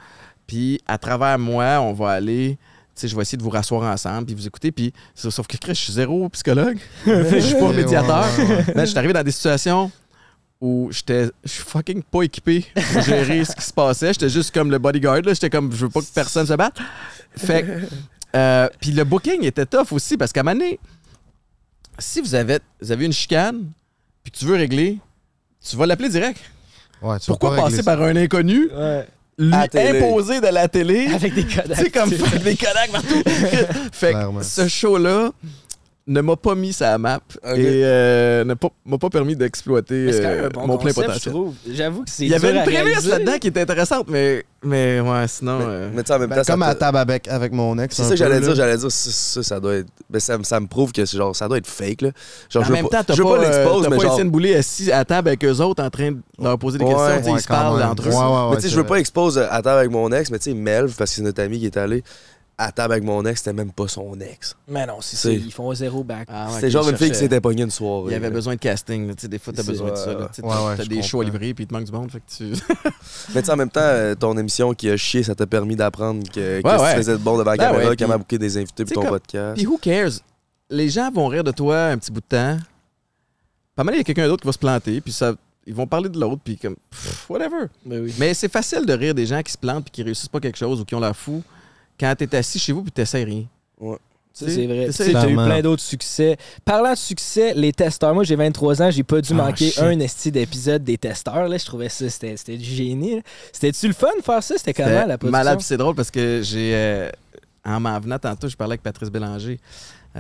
Puis 0.46 0.80
à 0.88 0.98
travers 0.98 1.38
moi, 1.40 1.80
on 1.82 1.94
va 1.94 2.12
aller. 2.12 2.58
Je 3.02 3.16
vais 3.16 3.22
essayer 3.22 3.38
de 3.38 3.44
vous 3.44 3.50
rasseoir 3.52 3.84
ensemble, 3.84 4.26
puis 4.26 4.34
vous 4.36 4.48
écouter. 4.48 4.72
Puis 4.72 4.92
sauf 5.14 5.46
que 5.46 5.56
je 5.68 5.74
suis 5.74 5.94
zéro 5.94 6.28
psychologue. 6.30 6.80
je 7.06 7.40
suis 7.40 7.56
pas 7.56 7.72
médiateur. 7.72 8.26
ouais, 8.40 8.44
ouais, 8.46 8.56
ouais. 8.56 8.74
Ben, 8.74 8.86
je 8.86 8.90
suis 8.90 8.98
arrivé 8.98 9.14
dans 9.14 9.24
des 9.24 9.32
situations 9.32 9.92
où 10.60 10.90
j'étais 10.92 11.26
je 11.44 11.50
suis 11.52 11.64
fucking 11.64 12.02
pas 12.04 12.24
équipé 12.24 12.66
pour 12.94 13.02
gérer 13.02 13.46
ce 13.46 13.56
qui 13.56 13.64
se 13.64 13.74
passait. 13.74 14.14
J'étais 14.14 14.30
juste 14.30 14.52
comme 14.54 14.72
le 14.72 14.80
bodyguard. 14.80 15.22
là. 15.22 15.34
J'étais 15.34 15.50
comme, 15.50 15.72
je 15.72 15.86
veux 15.86 15.90
pas 15.90 16.02
que 16.02 16.06
personne 16.14 16.48
se 16.48 16.54
batte. 16.54 16.78
Fait 17.36 17.66
euh, 18.36 18.68
puis 18.82 18.92
le 18.92 19.04
booking 19.04 19.44
était 19.44 19.66
tough 19.66 19.92
aussi 19.92 20.18
parce 20.18 20.32
qu'à 20.34 20.42
un 20.42 20.44
moment 20.44 20.56
donné, 20.60 20.80
si 22.00 22.22
vous 22.22 22.36
avez, 22.36 22.60
vous 22.82 22.92
avez 22.92 23.06
une 23.06 23.14
chicane 23.14 23.66
puis 24.24 24.32
que 24.32 24.38
tu 24.38 24.46
veux 24.46 24.56
régler, 24.56 24.98
tu 25.68 25.76
vas 25.78 25.86
l'appeler 25.86 26.10
direct. 26.10 26.40
Ouais, 27.02 27.20
tu 27.20 27.28
Pourquoi 27.28 27.56
passer 27.56 27.78
ça. 27.78 27.84
par 27.84 28.02
un 28.02 28.16
inconnu, 28.16 28.70
Ouais. 28.76 29.08
lui 29.38 29.54
À 29.54 29.62
la 29.62 29.68
télé. 29.68 30.00
imposer 30.00 30.42
de 30.42 30.48
la 30.48 30.68
télé? 30.68 31.08
Avec 31.14 31.34
des 31.36 31.46
Tu 31.46 31.56
Kodak. 31.62 31.78
sais, 31.78 31.90
comme 31.92 32.12
avec 32.26 32.44
des 32.44 32.56
Kodak 32.56 32.92
partout. 32.92 33.24
fait 33.92 34.14
que 34.14 34.44
ce 34.44 34.68
show-là, 34.68 35.32
ne 36.10 36.22
m'a 36.22 36.36
pas 36.38 36.56
mis 36.56 36.72
sa 36.72 36.98
map 36.98 37.20
et 37.44 37.82
euh, 37.84 38.44
ne 38.46 38.54
m'a 38.86 38.98
pas 38.98 39.10
permis 39.10 39.36
d'exploiter 39.36 40.10
euh, 40.14 40.50
bon 40.50 40.66
mon 40.66 40.78
plein 40.78 40.94
potentiel. 40.94 41.34
J'avoue 41.70 42.04
que 42.06 42.10
c'est 42.10 42.24
Il 42.24 42.30
y 42.32 42.34
avait 42.34 42.52
une 42.56 42.64
prémisse 42.64 43.06
là-dedans 43.06 43.38
qui 43.40 43.48
était 43.50 43.60
intéressante, 43.62 44.06
mais, 44.08 44.46
mais 44.64 45.02
ouais, 45.02 45.28
sinon. 45.28 45.60
euh, 45.62 45.90
Mais 45.94 46.10
en 46.10 46.20
même 46.20 46.30
Ben, 46.30 46.38
temps, 46.38 46.44
ça 46.46 46.54
comme 46.54 46.64
à 46.64 46.68
la 46.68 46.76
table 46.76 46.98
avec, 46.98 47.28
avec 47.28 47.52
mon 47.52 47.78
ex. 47.78 47.94
C'est 47.96 48.04
ça 48.04 48.10
que 48.12 48.16
j'allais 48.16 48.40
dire, 48.40 48.56
j'allais 48.56 48.78
dire, 48.78 48.90
ça, 48.92 49.12
ça, 49.12 49.44
ça 49.44 49.60
doit 49.60 49.76
être. 49.76 49.88
Ben, 50.10 50.20
ça, 50.20 50.38
me- 50.38 50.44
ça 50.44 50.60
me 50.62 50.68
prouve 50.68 50.94
que 50.94 51.06
c'est 51.06 51.18
genre, 51.18 51.36
ça 51.36 51.48
doit 51.50 51.58
être 51.58 51.68
fake, 51.68 52.02
là. 52.04 52.10
Genre, 52.50 52.64
en 52.64 52.66
je 52.66 52.70
veux 52.70 52.76
même 52.76 52.88
pas, 52.88 53.04
temps, 53.04 53.14
t'as 53.14 53.22
pas, 53.24 53.30
euh, 53.30 53.42
l'expose, 53.42 53.84
t'as 53.84 53.90
mais 53.90 53.98
pas 53.98 54.04
genre. 54.04 54.26
Boulay 54.26 54.56
assis 54.56 54.92
à 54.92 55.04
table 55.04 55.28
avec 55.28 55.44
eux 55.44 55.58
autres 55.60 55.84
en 55.84 55.90
train 55.90 56.12
de 56.14 56.18
leur 56.42 56.58
poser 56.58 56.78
des 56.78 56.86
Ouais, 56.86 56.92
questions. 56.94 57.32
ouais, 57.34 57.38
ils 57.40 57.42
se 57.42 57.48
parlent 57.48 57.84
entre 57.84 58.04
eux. 58.08 58.50
Mais 58.52 58.56
tu 58.56 58.62
sais, 58.62 58.70
je 58.70 58.76
veux 58.78 58.84
pas 58.84 58.90
vrai. 58.90 59.02
expose 59.02 59.38
à 59.38 59.62
table 59.62 59.80
avec 59.80 59.92
mon 59.92 60.10
ex, 60.14 60.32
mais 60.32 60.40
tu 60.40 60.52
sais, 60.52 60.56
Melv, 60.56 60.94
parce 60.98 61.10
que 61.12 61.16
c'est 61.18 61.22
notre 61.22 61.42
ami 61.44 61.60
qui 61.60 61.66
est 61.66 61.76
allé, 61.78 62.02
à 62.60 62.72
table 62.72 62.94
avec 62.94 63.04
mon 63.04 63.24
ex, 63.26 63.40
c'était 63.42 63.54
même 63.54 63.72
pas 63.72 63.88
son 63.88 64.20
ex. 64.20 64.56
Mais 64.68 64.86
non, 64.88 64.98
c'est 65.00 65.16
C'est- 65.16 65.28
ça. 65.38 65.46
Ils 65.46 65.52
font 65.54 65.72
zéro 65.76 66.04
back. 66.04 66.28
Ah, 66.32 66.48
ouais, 66.48 66.54
C'était 66.56 66.72
genre 66.72 66.90
une 66.90 66.98
fille 66.98 67.12
qui 67.12 67.18
s'était 67.18 67.40
pognée 67.40 67.62
une 67.64 67.70
soirée. 67.70 68.06
Il 68.08 68.12
y 68.14 68.16
avait 68.16 68.30
là. 68.30 68.34
besoin 68.34 68.56
de 68.56 68.60
casting. 68.60 69.08
là. 69.08 69.14
Des 69.14 69.38
fois, 69.38 69.54
t'as 69.54 69.62
C'est- 69.62 69.72
besoin 69.72 69.92
de 69.92 69.96
ça. 69.96 70.14
là. 70.14 70.20
ouais, 70.22 70.26
Tu 70.30 70.34
sais, 70.34 70.42
ouais, 70.42 70.50
T'as 70.50 70.66
ouais, 70.70 70.76
t'as 70.78 70.84
je 70.84 70.90
des 70.90 71.02
shows 71.04 71.22
à 71.22 71.24
comprends. 71.26 71.38
livrer 71.40 71.54
puis 71.54 71.64
il 71.66 71.68
te 71.68 71.74
manque 71.74 71.84
du 71.86 71.92
monde. 71.92 72.12
Fait 72.12 72.20
que 72.20 72.26
tu... 72.36 72.44
Mais 73.36 73.42
tu 73.42 73.46
sais, 73.46 73.52
en 73.52 73.56
même 73.58 73.70
temps, 73.70 73.80
euh, 73.82 74.16
ton 74.16 74.36
émission 74.38 74.74
qui 74.74 74.90
a 74.90 74.98
chié, 74.98 75.22
ça 75.22 75.36
t'a 75.36 75.46
permis 75.46 75.76
d'apprendre 75.76 76.24
que 76.32 76.62
qu'est-ce 76.62 76.62
que 76.62 76.82
ouais. 76.82 76.92
tu 76.92 76.98
faisais 76.98 77.12
de 77.14 77.18
bon 77.18 77.38
devant 77.38 77.52
la 77.52 77.58
Ben 77.58 77.72
caméra, 77.72 77.96
comment 77.96 78.18
booker 78.18 78.38
des 78.40 78.58
invités 78.58 78.86
pour 78.86 78.94
ton 78.96 79.02
comme- 79.02 79.10
podcast. 79.12 79.56
Puis 79.58 79.68
who 79.68 79.78
cares? 79.78 80.12
Les 80.72 80.90
gens 80.90 81.12
vont 81.12 81.28
rire 81.28 81.44
de 81.44 81.52
toi 81.52 81.78
un 81.90 81.98
petit 82.00 82.12
bout 82.12 82.22
de 82.22 82.26
temps. 82.26 82.58
Pas 83.76 83.84
mal, 83.84 83.94
il 83.94 84.00
y 84.00 84.02
a 84.02 84.04
quelqu'un 84.04 84.28
d'autre 84.28 84.42
qui 84.42 84.48
va 84.48 84.54
se 84.54 84.58
planter, 84.58 85.00
puis 85.02 85.14
ça, 85.14 85.34
ils 85.68 85.76
vont 85.76 85.86
parler 85.86 86.10
de 86.10 86.20
l'autre, 86.20 86.42
puis 86.44 86.58
comme, 86.58 86.76
pff, 86.90 87.30
whatever. 87.30 87.68
Ben 87.86 88.02
oui. 88.04 88.14
Mais 88.18 88.34
c'est 88.34 88.52
facile 88.52 88.86
de 88.86 88.94
rire 88.94 89.14
des 89.14 89.28
gens 89.28 89.42
qui 89.44 89.52
se 89.52 89.58
plantent 89.58 89.84
puis 89.84 89.92
qui 89.92 90.02
réussissent 90.04 90.28
pas 90.30 90.40
quelque 90.40 90.58
chose 90.58 90.82
ou 90.82 90.86
qui 90.86 90.96
ont 90.96 91.00
l'air 91.00 91.16
fou 91.16 91.44
quand 92.00 92.14
t'es 92.18 92.36
assis 92.36 92.60
chez 92.60 92.72
vous 92.74 92.84
puis 92.84 92.92
t'essayes 92.92 93.24
rien. 93.26 93.44
Ouais. 93.80 93.98
C'est 94.34 94.68
vrai. 94.68 94.90
Tu 94.96 95.12
t'as 95.14 95.28
eu 95.28 95.34
plein 95.34 95.62
d'autres 95.62 95.82
succès. 95.82 96.38
Parlant 96.64 96.92
de 96.92 96.98
succès, 96.98 97.54
les 97.56 97.74
testeurs. 97.74 98.14
Moi, 98.14 98.24
j'ai 98.24 98.36
23 98.36 98.84
ans, 98.84 98.92
j'ai 98.92 99.02
pas 99.02 99.20
dû 99.20 99.30
Ah, 99.32 99.36
manquer 99.36 99.72
shit. 99.72 99.80
un 99.82 100.00
esti 100.00 100.32
d'épisode 100.32 100.84
des 100.84 100.96
testeurs. 101.00 101.48
Là. 101.48 101.58
Je 101.58 101.66
trouvais 101.66 101.90
ça, 101.90 102.08
c'était 102.08 102.38
c'était 102.38 102.56
du 102.58 102.64
génie. 102.70 103.24
C'était-tu 103.52 103.88
le 103.88 103.94
fun 103.96 104.10
de 104.16 104.22
faire 104.24 104.44
ça? 104.44 104.56
C'était 104.58 104.76
comment 104.76 104.90
la 104.90 105.18
production? 105.18 105.32
malade, 105.32 105.58
puis 105.58 105.66
c'est 105.66 105.78
drôle 105.78 105.96
parce 105.96 106.12
que 106.12 106.42
j'ai. 106.44 106.72
euh, 106.76 107.10
en 107.66 107.80
m'en 107.80 108.00
venant 108.00 108.20
tantôt, 108.20 108.48
je 108.48 108.56
parlais 108.56 108.74
avec 108.74 108.84
Patrice 108.84 109.10
Bélanger 109.10 109.60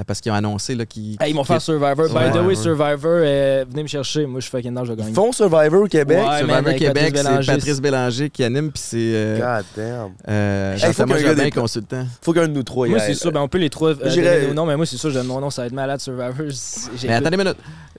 parce 0.05 0.21
qu'ils 0.21 0.31
ont 0.31 0.35
annoncé 0.35 0.75
là, 0.75 0.85
qu'ils. 0.85 1.15
Hey, 1.19 1.31
ils 1.31 1.35
vont 1.35 1.43
faire 1.43 1.61
Survivor. 1.61 2.07
By 2.09 2.31
the 2.31 2.41
way, 2.45 2.55
Survivor, 2.55 2.97
euh, 3.05 3.65
venez 3.69 3.83
me 3.83 3.87
chercher. 3.87 4.25
Moi, 4.25 4.39
je 4.39 4.45
suis 4.45 4.51
fucking 4.51 4.73
down, 4.73 4.85
je 4.85 4.91
vais 4.91 4.95
Ils 4.97 5.01
gagner. 5.03 5.13
font 5.13 5.31
Survivor 5.31 5.81
au 5.83 5.87
Québec? 5.87 6.17
Ouais, 6.17 6.23
man, 6.25 6.37
Survivor 6.39 6.57
avec 6.57 6.77
Québec, 6.77 7.13
c'est 7.15 7.23
Bélanger, 7.23 7.51
Patrice 7.51 7.81
Bélanger 7.81 8.29
qui 8.29 8.43
anime, 8.43 8.71
puis 8.71 8.81
c'est 8.85 8.97
euh, 8.99 9.37
God 9.57 9.65
damn. 9.75 10.11
euh, 10.27 10.77
Hey, 10.77 10.93
faut 10.93 11.05
qu'un 11.05 11.21
gars 11.21 11.35
des- 11.35 11.51
consultant. 11.51 12.05
Faut 12.21 12.33
qu'un 12.33 12.47
de 12.47 12.53
nous 12.53 12.63
trois 12.63 12.87
y 12.87 12.91
Moi, 12.91 12.99
c'est 12.99 13.13
sûr. 13.13 13.31
Ben, 13.31 13.41
on 13.41 13.47
peut 13.47 13.57
les 13.57 13.69
trois. 13.69 13.91
Euh, 13.99 14.53
noms, 14.53 14.65
mais 14.65 14.75
moi, 14.77 14.85
c'est 14.85 14.97
sûr, 14.97 15.09
je 15.09 15.15
donne 15.15 15.27
mon 15.27 15.39
nom. 15.39 15.49
Ça 15.49 15.61
va 15.63 15.67
être 15.67 15.73
malade, 15.73 15.99
Survivor. 15.99 16.33
Mais 17.03 17.13
attendez 17.13 17.35
une 17.37 17.43
minute. 17.43 17.57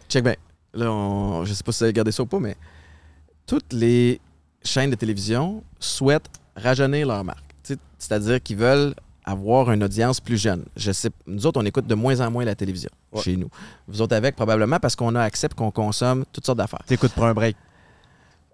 Check 0.09 0.25
bien. 0.25 0.35
Là, 0.75 0.93
on, 0.93 1.45
je 1.45 1.53
sais 1.55 1.62
pas 1.65 1.73
si 1.73 1.79
vous 1.79 1.85
avez 1.85 1.93
gardé 1.93 2.12
ça 2.12 2.23
ou 2.23 2.27
pas, 2.27 2.39
mais 2.39 2.55
toutes 3.47 3.73
les 3.73 4.20
chaînes 4.62 4.91
de 4.91 4.95
télévision 4.97 5.62
souhaitent 5.81 6.29
rajeunir 6.57 7.07
leur 7.07 7.25
marque. 7.25 7.45
C'est-à-dire 7.99 8.41
qu'ils 8.43 8.57
veulent 8.59 8.95
avoir 9.31 9.71
une 9.73 9.85
audience 9.85 10.21
plus 10.21 10.39
jeune. 10.39 10.65
Je 10.77 10.91
sais, 10.93 11.11
nous 11.27 11.47
autres, 11.47 11.61
on 11.61 11.65
écoute 11.67 11.87
de 11.87 11.95
moins 11.95 12.21
en 12.21 12.31
moins 12.31 12.45
la 12.45 12.55
télévision 12.55 12.91
Ouais. 13.13 13.23
chez 13.23 13.37
nous. 13.37 13.49
Vous 13.87 14.01
autres 14.03 14.17
avec, 14.17 14.37
probablement 14.37 14.79
parce 14.81 14.97
qu'on 14.97 15.15
a 15.15 15.23
accès 15.23 15.49
qu'on 15.55 15.71
consomme 15.71 16.25
toutes 16.33 16.47
sortes 16.47 16.59
d'affaires. 16.59 16.83
T'écoutes 16.87 17.13
pour 17.13 17.25
un 17.25 17.35
break. 17.35 17.57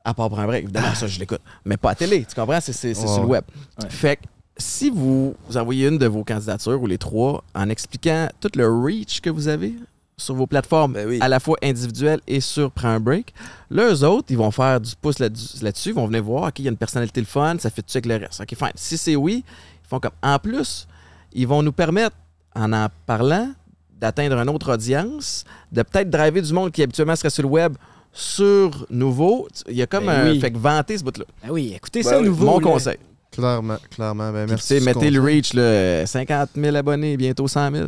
À 0.05 0.13
part 0.15 0.29
pour 0.29 0.39
un 0.41 0.47
break, 0.47 0.65
évidemment, 0.65 0.95
ça, 0.95 1.07
je 1.07 1.19
l'écoute. 1.19 1.41
Mais 1.65 1.77
pas 1.77 1.91
à 1.91 1.95
télé, 1.95 2.25
tu 2.29 2.35
comprends? 2.35 2.61
C'est 2.61 2.95
sur 2.95 3.21
le 3.23 3.27
web. 3.27 3.45
Ouais. 3.83 3.89
Fait 3.91 4.17
que 4.17 4.23
si 4.57 4.91
vous, 4.91 5.35
vous 5.49 5.57
envoyez 5.57 5.89
une 5.89 5.99
de 5.99 6.07
vos 6.07 6.25
candidatures 6.25 6.81
ou 6.81 6.87
les 6.87 6.99
trois 6.99 7.43
en 7.55 7.69
expliquant 7.71 8.29
tout 8.41 8.51
le 8.55 8.69
reach 8.69 9.21
que 9.21 9.31
vous 9.31 9.49
avez 9.49 9.75
sur 10.17 10.35
vos 10.37 10.47
plateformes, 10.47 10.93
Ben 10.93 11.09
oui. 11.09 11.19
à 11.21 11.29
la 11.29 11.41
fois 11.41 11.57
individuelles 11.63 12.21
et 12.29 12.41
sur 12.41 12.71
Prends 12.71 12.89
un 12.89 13.01
break, 13.01 13.35
là, 13.71 13.93
eux 13.93 14.05
autres, 14.05 14.27
ils 14.31 14.37
vont 14.37 14.53
faire 14.53 14.81
du 14.81 14.93
pouce 15.01 15.19
là-dessus, 15.19 15.89
ils 15.89 15.95
vont 15.95 16.07
venir 16.07 16.23
voir, 16.23 16.45
OK, 16.49 16.59
il 16.61 16.67
y 16.67 16.69
a 16.69 16.71
une 16.71 16.77
personnalité 16.77 17.21
le 17.21 17.27
fun, 17.27 17.57
ça 17.59 17.69
fait-tu 17.71 17.97
avec 17.97 18.07
le 18.07 18.17
reste? 18.27 18.41
OK, 18.41 18.55
fine. 18.57 18.71
Si 18.77 18.97
c'est 18.97 19.17
oui, 19.17 19.43
ils 19.85 19.89
font 19.89 20.01
comme. 20.01 20.13
En 20.23 20.39
plus, 20.39 20.87
ils 21.33 21.47
vont 21.47 21.63
nous 21.63 21.73
permettre, 21.73 22.17
en 22.55 22.73
en 22.73 22.89
parlant, 23.07 23.51
d'atteindre 24.01 24.39
une 24.39 24.49
autre 24.51 24.73
audience, 24.75 25.45
de 25.73 25.83
peut-être 25.83 26.11
driver 26.11 26.43
du 26.43 26.53
monde 26.53 26.73
qui 26.73 26.83
habituellement 26.83 27.17
serait 27.17 27.31
sur 27.31 27.43
le 27.43 27.49
web 27.49 27.75
sur 28.13 28.87
nouveau. 28.91 29.49
Il 29.69 29.77
y 29.77 29.83
a 29.83 29.87
comme 29.87 30.07
Ben 30.07 30.27
un. 30.27 30.31
oui. 30.31 30.41
Fait 30.41 30.51
que 30.51 30.59
vanter 30.59 30.97
ce 30.99 31.05
bout-là. 31.05 31.25
Ah 31.43 31.49
oui, 31.51 31.73
écoutez 31.75 32.03
Ben 32.03 32.09
ça, 32.11 32.19
oui, 32.21 32.27
nouveau. 32.27 32.47
Mon 32.47 32.59
là. 32.59 32.65
conseil. 32.65 32.99
Clairement, 33.33 33.79
clairement. 33.91 34.31
Ben, 34.33 34.45
Puis, 34.47 34.51
merci. 34.51 34.69
tu 34.69 34.75
sais, 34.75 34.79
du 34.81 34.85
mettez 34.87 35.11
le 35.11 35.21
reach, 35.21 35.55
là, 35.55 36.07
50 36.07 36.51
000 36.55 36.77
abonnés, 36.77 37.17
bientôt 37.17 37.49
100 37.49 37.73
000. 37.73 37.87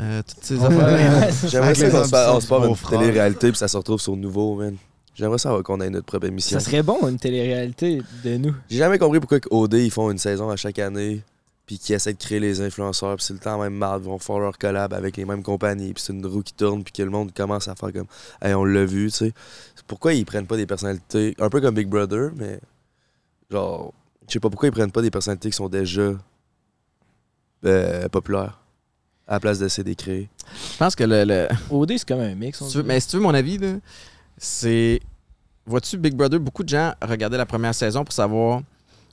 Euh, 0.00 0.22
toutes 0.26 0.44
ces 0.44 0.64
affaires. 0.64 1.28
J'aimerais 1.48 1.74
ça 1.74 1.90
qu'on 1.90 2.04
se 2.40 2.46
fasse- 2.46 2.68
une 2.68 2.76
télé-réalité 2.98 3.48
puis 3.50 3.58
ça 3.58 3.66
se 3.68 3.76
retrouve 3.76 4.00
sur 4.00 4.14
Nouveau, 4.16 4.54
man. 4.56 4.76
J'aimerais 5.16 5.38
ça 5.38 5.56
qu'on 5.64 5.80
ait 5.80 5.90
notre 5.90 6.06
propre 6.06 6.26
émission. 6.26 6.58
Ça 6.58 6.64
serait 6.64 6.82
bon, 6.82 7.08
une 7.08 7.18
télé-réalité 7.18 8.02
de 8.24 8.36
nous. 8.36 8.54
J'ai 8.68 8.78
jamais 8.78 8.98
compris 8.98 9.20
pourquoi 9.20 9.38
que 9.40 9.48
OD 9.50 9.74
ils 9.74 9.90
font 9.90 10.10
une 10.10 10.18
saison 10.18 10.50
à 10.50 10.56
chaque 10.56 10.78
année 10.80 11.22
puis 11.66 11.78
qu'ils 11.78 11.94
essaient 11.94 12.12
de 12.12 12.18
créer 12.18 12.40
les 12.40 12.60
influenceurs 12.60 13.16
puis 13.16 13.24
c'est 13.24 13.32
le 13.32 13.38
temps 13.38 13.58
même 13.60 13.74
mal 13.74 14.00
ils 14.00 14.04
vont 14.04 14.18
faire 14.18 14.38
leur 14.38 14.58
collab 14.58 14.92
avec 14.92 15.16
les 15.16 15.24
mêmes 15.24 15.42
compagnies 15.42 15.94
puis 15.94 16.02
c'est 16.04 16.12
une 16.12 16.24
roue 16.26 16.42
qui 16.42 16.52
tourne 16.52 16.84
puis 16.84 16.92
que 16.92 17.02
le 17.02 17.10
monde 17.10 17.32
commence 17.32 17.68
à 17.68 17.74
faire 17.74 17.92
comme 17.92 18.06
hey 18.42 18.52
on 18.54 18.64
l'a 18.64 18.84
vu 18.84 19.10
tu 19.10 19.16
sais 19.18 19.32
pourquoi 19.86 20.12
ils 20.14 20.24
prennent 20.26 20.46
pas 20.46 20.56
des 20.56 20.66
personnalités 20.66 21.34
un 21.38 21.48
peu 21.48 21.60
comme 21.60 21.74
Big 21.74 21.88
Brother 21.88 22.30
mais 22.36 22.60
genre 23.50 23.92
je 24.28 24.32
sais 24.34 24.40
pas 24.40 24.50
pourquoi 24.50 24.68
ils 24.68 24.72
prennent 24.72 24.92
pas 24.92 25.02
des 25.02 25.10
personnalités 25.10 25.50
qui 25.50 25.56
sont 25.56 25.68
déjà 25.68 26.12
euh, 27.64 28.08
populaires 28.08 28.60
à 29.26 29.34
la 29.34 29.40
place 29.40 29.58
d'essayer 29.58 29.84
de 29.84 29.94
créer 30.00 30.28
Je 30.72 30.76
pense 30.76 30.94
que 30.94 31.04
le- 31.04 31.24
le, 31.24 31.48
OD, 31.70 31.92
c'est 31.96 32.06
comme 32.06 32.20
un 32.20 32.34
mix. 32.34 32.60
on 32.60 32.66
Si 32.66 32.72
tu 32.72 32.76
veux- 32.78 32.82
dirait. 32.82 32.94
mais 32.94 33.00
si 33.00 33.08
tu 33.08 33.16
veux 33.16 33.22
mon 33.22 33.32
avis, 33.34 33.56
là, 33.58 33.74
c'est. 34.36 35.00
Vois-tu, 35.66 35.96
Big 35.96 36.14
Brother, 36.14 36.38
beaucoup 36.38 36.62
de 36.62 36.68
gens 36.68 36.92
regardaient 37.00 37.38
la 37.38 37.46
première 37.46 37.74
saison 37.74 38.04
pour 38.04 38.12
savoir, 38.12 38.60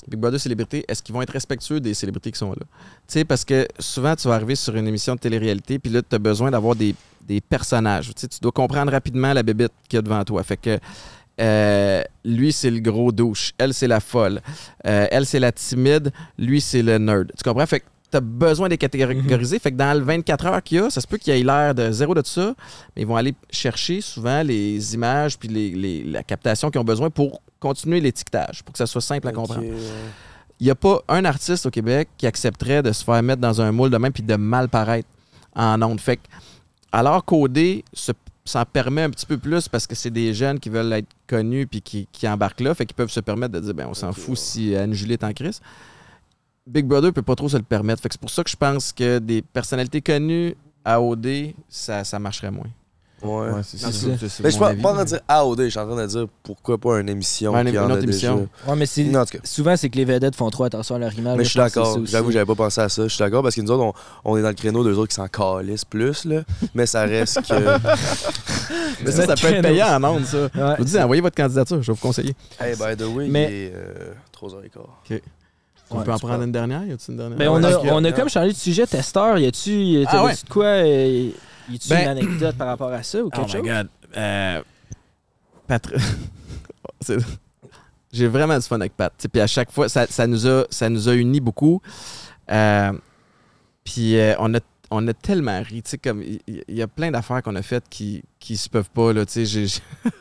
Big 0.07 0.19
Brother 0.19 0.39
célébrité, 0.39 0.83
est-ce 0.87 1.01
qu'ils 1.03 1.13
vont 1.13 1.21
être 1.21 1.31
respectueux 1.33 1.79
des 1.79 1.93
célébrités 1.93 2.31
qui 2.31 2.39
sont 2.39 2.51
là? 2.51 2.57
Tu 2.59 2.65
sais, 3.07 3.25
parce 3.25 3.45
que 3.45 3.67
souvent, 3.79 4.15
tu 4.15 4.27
vas 4.27 4.35
arriver 4.35 4.55
sur 4.55 4.75
une 4.75 4.87
émission 4.87 5.15
de 5.15 5.19
télé-réalité, 5.19 5.79
puis 5.79 5.91
là, 5.91 6.01
tu 6.01 6.15
as 6.15 6.19
besoin 6.19 6.51
d'avoir 6.51 6.75
des, 6.75 6.95
des 7.21 7.39
personnages. 7.41 8.11
Tu 8.15 8.27
dois 8.41 8.51
comprendre 8.51 8.91
rapidement 8.91 9.31
la 9.33 9.43
bébête 9.43 9.71
qu'il 9.87 9.97
y 9.97 9.99
a 9.99 10.01
devant 10.01 10.23
toi. 10.23 10.43
Fait 10.43 10.57
que. 10.57 10.79
euh, 11.39 12.03
lui, 12.23 12.51
c'est 12.51 12.69
le 12.69 12.79
gros 12.79 13.11
douche. 13.11 13.53
Elle, 13.57 13.73
c'est 13.73 13.87
la 13.87 13.99
folle. 13.99 14.41
Euh, 14.85 15.07
elle, 15.11 15.25
c'est 15.25 15.39
la 15.39 15.51
timide. 15.51 16.11
Lui, 16.37 16.61
c'est 16.61 16.83
le 16.83 16.97
nerd. 16.97 17.31
Tu 17.37 17.43
comprends? 17.43 17.65
Fait 17.65 17.79
que 17.79 17.85
tu 18.11 18.17
as 18.17 18.21
besoin 18.21 18.67
de 18.67 18.71
les 18.73 18.77
catégoriser. 18.77 19.57
Fait 19.59 19.71
que 19.71 19.77
dans 19.77 19.97
le 19.97 20.03
24 20.03 20.45
heures 20.45 20.61
qu'il 20.63 20.77
y 20.77 20.81
a, 20.81 20.89
ça 20.89 20.99
se 21.01 21.07
peut 21.07 21.17
qu'il 21.17 21.33
y 21.35 21.39
ait 21.39 21.43
l'air 21.43 21.73
de 21.73 21.91
zéro 21.91 22.13
de 22.13 22.21
ça, 22.25 22.53
mais 22.95 23.03
ils 23.03 23.07
vont 23.07 23.15
aller 23.15 23.33
chercher 23.49 24.01
souvent 24.01 24.43
les 24.43 24.93
images 24.93 25.38
puis 25.39 25.47
les, 25.47 25.71
les- 25.71 26.03
la 26.03 26.23
captation 26.23 26.69
qu'ils 26.69 26.81
ont 26.81 26.85
besoin 26.85 27.09
pour 27.09 27.41
continuer 27.59 28.01
l'étiquetage, 28.01 28.63
pour 28.63 28.73
que 28.73 28.77
ça 28.77 28.85
soit 28.88 29.01
simple 29.01 29.27
à 29.27 29.31
comprendre. 29.31 29.63
Il 30.59 30.65
n'y 30.65 30.69
a 30.71 30.75
pas 30.75 30.99
un 31.07 31.25
artiste 31.25 31.65
au 31.65 31.69
Québec 31.71 32.09
qui 32.17 32.27
accepterait 32.27 32.83
de 32.83 32.91
se 32.91 33.03
faire 33.03 33.21
mettre 33.23 33.41
dans 33.41 33.61
un 33.61 33.71
moule 33.71 33.89
de 33.89 33.97
même 33.97 34.11
puis 34.13 34.21
de 34.23 34.35
mal 34.35 34.69
paraître 34.69 35.07
en 35.55 35.81
ondes. 35.81 35.99
Fait 35.99 36.17
que, 36.17 36.21
alors 36.91 37.23
se- 37.93 38.11
s'en 38.43 38.65
permet 38.65 39.03
un 39.03 39.09
petit 39.09 39.25
peu 39.25 39.38
plus 39.38 39.67
parce 39.67 39.88
que 39.88 39.95
c'est 39.95 40.09
des 40.09 40.33
jeunes 40.33 40.59
qui 40.59 40.69
veulent 40.69 40.91
être 40.93 41.07
connus 41.27 41.67
puis 41.67 41.81
qui, 41.81 42.07
qui 42.11 42.27
embarquent 42.27 42.61
là, 42.61 42.73
fait 42.75 42.85
qu'ils 42.85 42.95
peuvent 42.95 43.11
se 43.11 43.19
permettre 43.19 43.53
de 43.53 43.59
dire 43.59 43.73
ben 43.73 43.88
on 43.89 43.93
s'en 43.93 44.11
fout 44.13 44.38
si 44.38 44.75
Anne-Julie 44.75 45.13
est 45.13 45.23
en 45.23 45.31
crise. 45.33 45.61
Big 46.72 46.85
Brother 46.85 47.11
peut 47.11 47.22
pas 47.22 47.35
trop 47.35 47.49
se 47.49 47.57
le 47.57 47.64
permettre. 47.64 48.02
Fait 48.02 48.10
que 48.10 48.14
c'est 48.15 48.22
pour 48.22 48.30
ça 48.30 48.43
que 48.43 48.49
je 48.49 48.56
pense 48.56 48.91
que 48.93 49.19
des 49.19 49.41
personnalités 49.41 50.02
connues 50.02 50.56
à 50.85 51.02
OD, 51.02 51.53
ça, 51.69 52.03
ça 52.03 52.18
marcherait 52.19 52.52
moins. 52.52 52.68
Ouais. 53.22 53.52
Ouais, 53.52 53.61
c'est 53.64 53.77
ça. 53.77 53.89
Mais 54.41 54.49
je 54.49 54.49
suis 54.49 54.60
pas 54.60 54.72
en 54.72 54.93
train 54.95 55.03
de 55.03 55.10
dire 55.10 55.19
AOD, 55.27 55.61
je 55.65 55.69
suis 55.69 55.77
en 55.80 55.85
train 55.85 56.02
de 56.02 56.07
dire 56.07 56.26
pourquoi 56.41 56.80
pas 56.80 56.99
une 56.99 57.07
émission 57.07 57.53
Ouais, 57.53 57.64
qui 57.64 57.69
une 57.69 57.77
en 57.77 57.85
autre 57.85 57.98
a 57.98 58.02
émission. 58.02 58.35
déjà. 58.38 58.72
Ouais, 58.72 58.76
mais 58.76 58.85
c'est. 58.88 59.03
Non, 59.03 59.19
en 59.19 59.26
tout 59.26 59.38
cas. 59.38 59.43
Souvent, 59.43 59.77
c'est 59.77 59.91
que 59.91 59.98
les 59.98 60.06
vedettes 60.06 60.35
font 60.35 60.49
trop 60.49 60.64
attention 60.64 60.95
à 60.95 60.98
leur 60.98 61.14
image. 61.14 61.38
Mais 61.38 61.43
je 61.43 61.49
suis 61.52 61.60
d'accord. 61.60 61.99
J'avoue, 62.03 62.31
j'avais 62.31 62.48
pas 62.48 62.56
pensé 62.56 62.81
à 62.81 62.89
ça. 62.89 63.03
Je 63.03 63.10
suis 63.10 63.19
d'accord 63.19 63.43
parce 63.43 63.53
que 63.53 63.61
nous 63.61 63.69
autres, 63.69 63.84
on, 63.84 64.31
on 64.34 64.38
est 64.38 64.41
dans 64.41 64.48
le 64.48 64.56
créneau 64.56 64.84
d'eux 64.84 64.95
autres 64.98 65.10
qui 65.10 65.15
s'en 65.15 65.27
calissent 65.27 65.85
plus, 65.85 66.26
là. 66.26 66.41
Mais 66.73 66.88
ça 66.88 67.02
reste 67.03 67.41
que. 67.43 67.53
Mais 69.06 69.11
ça, 69.11 69.26
ça 69.27 69.35
peut 69.35 69.53
être 69.53 69.61
payant 69.61 69.88
en 70.02 70.03
ondes, 70.15 70.26
ça. 70.26 70.41
Ouais. 70.43 70.49
Je 70.56 70.76
vous 70.80 70.84
dis, 70.85 70.98
envoyez 70.99 71.22
votre 71.22 71.35
candidature, 71.35 71.80
je 71.81 71.91
vais 71.91 71.93
vous 71.95 72.02
conseiller. 72.02 72.34
hey, 72.60 72.73
by 72.76 72.95
the 72.98 73.06
way, 73.07 73.27
Mais- 73.27 73.43
il 73.52 73.53
est 73.68 73.73
euh, 73.76 74.14
3h15. 74.35 75.19
On 75.93 75.97
Ouais, 75.99 76.03
peut 76.05 76.13
en 76.13 76.19
prendre 76.19 76.43
une 76.43 76.51
dernière? 76.51 76.85
Y 76.85 76.93
a-t-il 76.93 77.11
une 77.11 77.18
dernière? 77.18 77.38
Ben, 77.38 77.49
on, 77.49 77.61
Ouais, 77.61 77.73
a, 77.89 77.93
on 77.95 78.03
a 78.03 78.11
comme 78.13 78.30
changé 78.30 78.51
de 78.53 78.57
sujet 78.57 78.88
testeur. 78.88 79.38
Y 79.38 79.45
a-tu 79.47 79.72
y 79.72 80.05
a- 80.05 80.09
Ah 80.09 80.23
ouais. 80.26 80.34
quoi 80.49 80.65
euh, 80.65 81.31
Y 81.69 81.76
a-tu 81.76 81.89
Ben- 81.89 82.01
une 82.03 82.07
anecdote 82.07 82.55
par 82.55 82.68
rapport 82.68 82.91
à 82.91 83.03
ça 83.03 83.22
ou 83.23 83.27
Oh 83.27 83.30
quelque 83.30 83.45
my 83.47 83.51
chose? 83.51 83.61
God. 83.63 83.88
Euh, 84.18 84.61
C'est- 87.01 87.18
J'ai 88.11 88.27
vraiment 88.27 88.55
du 88.57 88.65
fun 88.65 88.76
avec 88.80 88.95
Pat. 88.95 89.13
Puis 89.31 89.41
à 89.41 89.47
chaque 89.47 89.72
fois, 89.72 89.88
ça, 89.89 90.05
ça 90.07 90.27
nous, 90.27 90.45
a, 90.47 90.65
ça 90.69 90.89
nous 90.89 91.07
a 91.07 91.13
unis 91.13 91.39
beaucoup. 91.39 91.81
Euh, 92.51 92.91
puis 93.84 94.18
euh, 94.18 94.35
on, 94.39 94.53
a, 94.53 94.59
on 94.91 95.07
a 95.07 95.13
tellement 95.13 95.61
ri. 95.61 95.81
Tu 95.81 95.91
sais, 95.91 95.97
comme 95.97 96.22
Il 96.22 96.41
y, 96.68 96.81
a 96.81 96.88
plein 96.88 97.09
d'affaires 97.11 97.41
qu'on 97.41 97.55
a 97.55 97.61
faites 97.61 97.85
qui 97.89 98.22
qui 98.39 98.57
se 98.57 98.68
peuvent 98.69 98.89
pas. 98.89 99.13
Là, 99.13 99.26
tu 99.26 99.45
sais, 99.45 99.65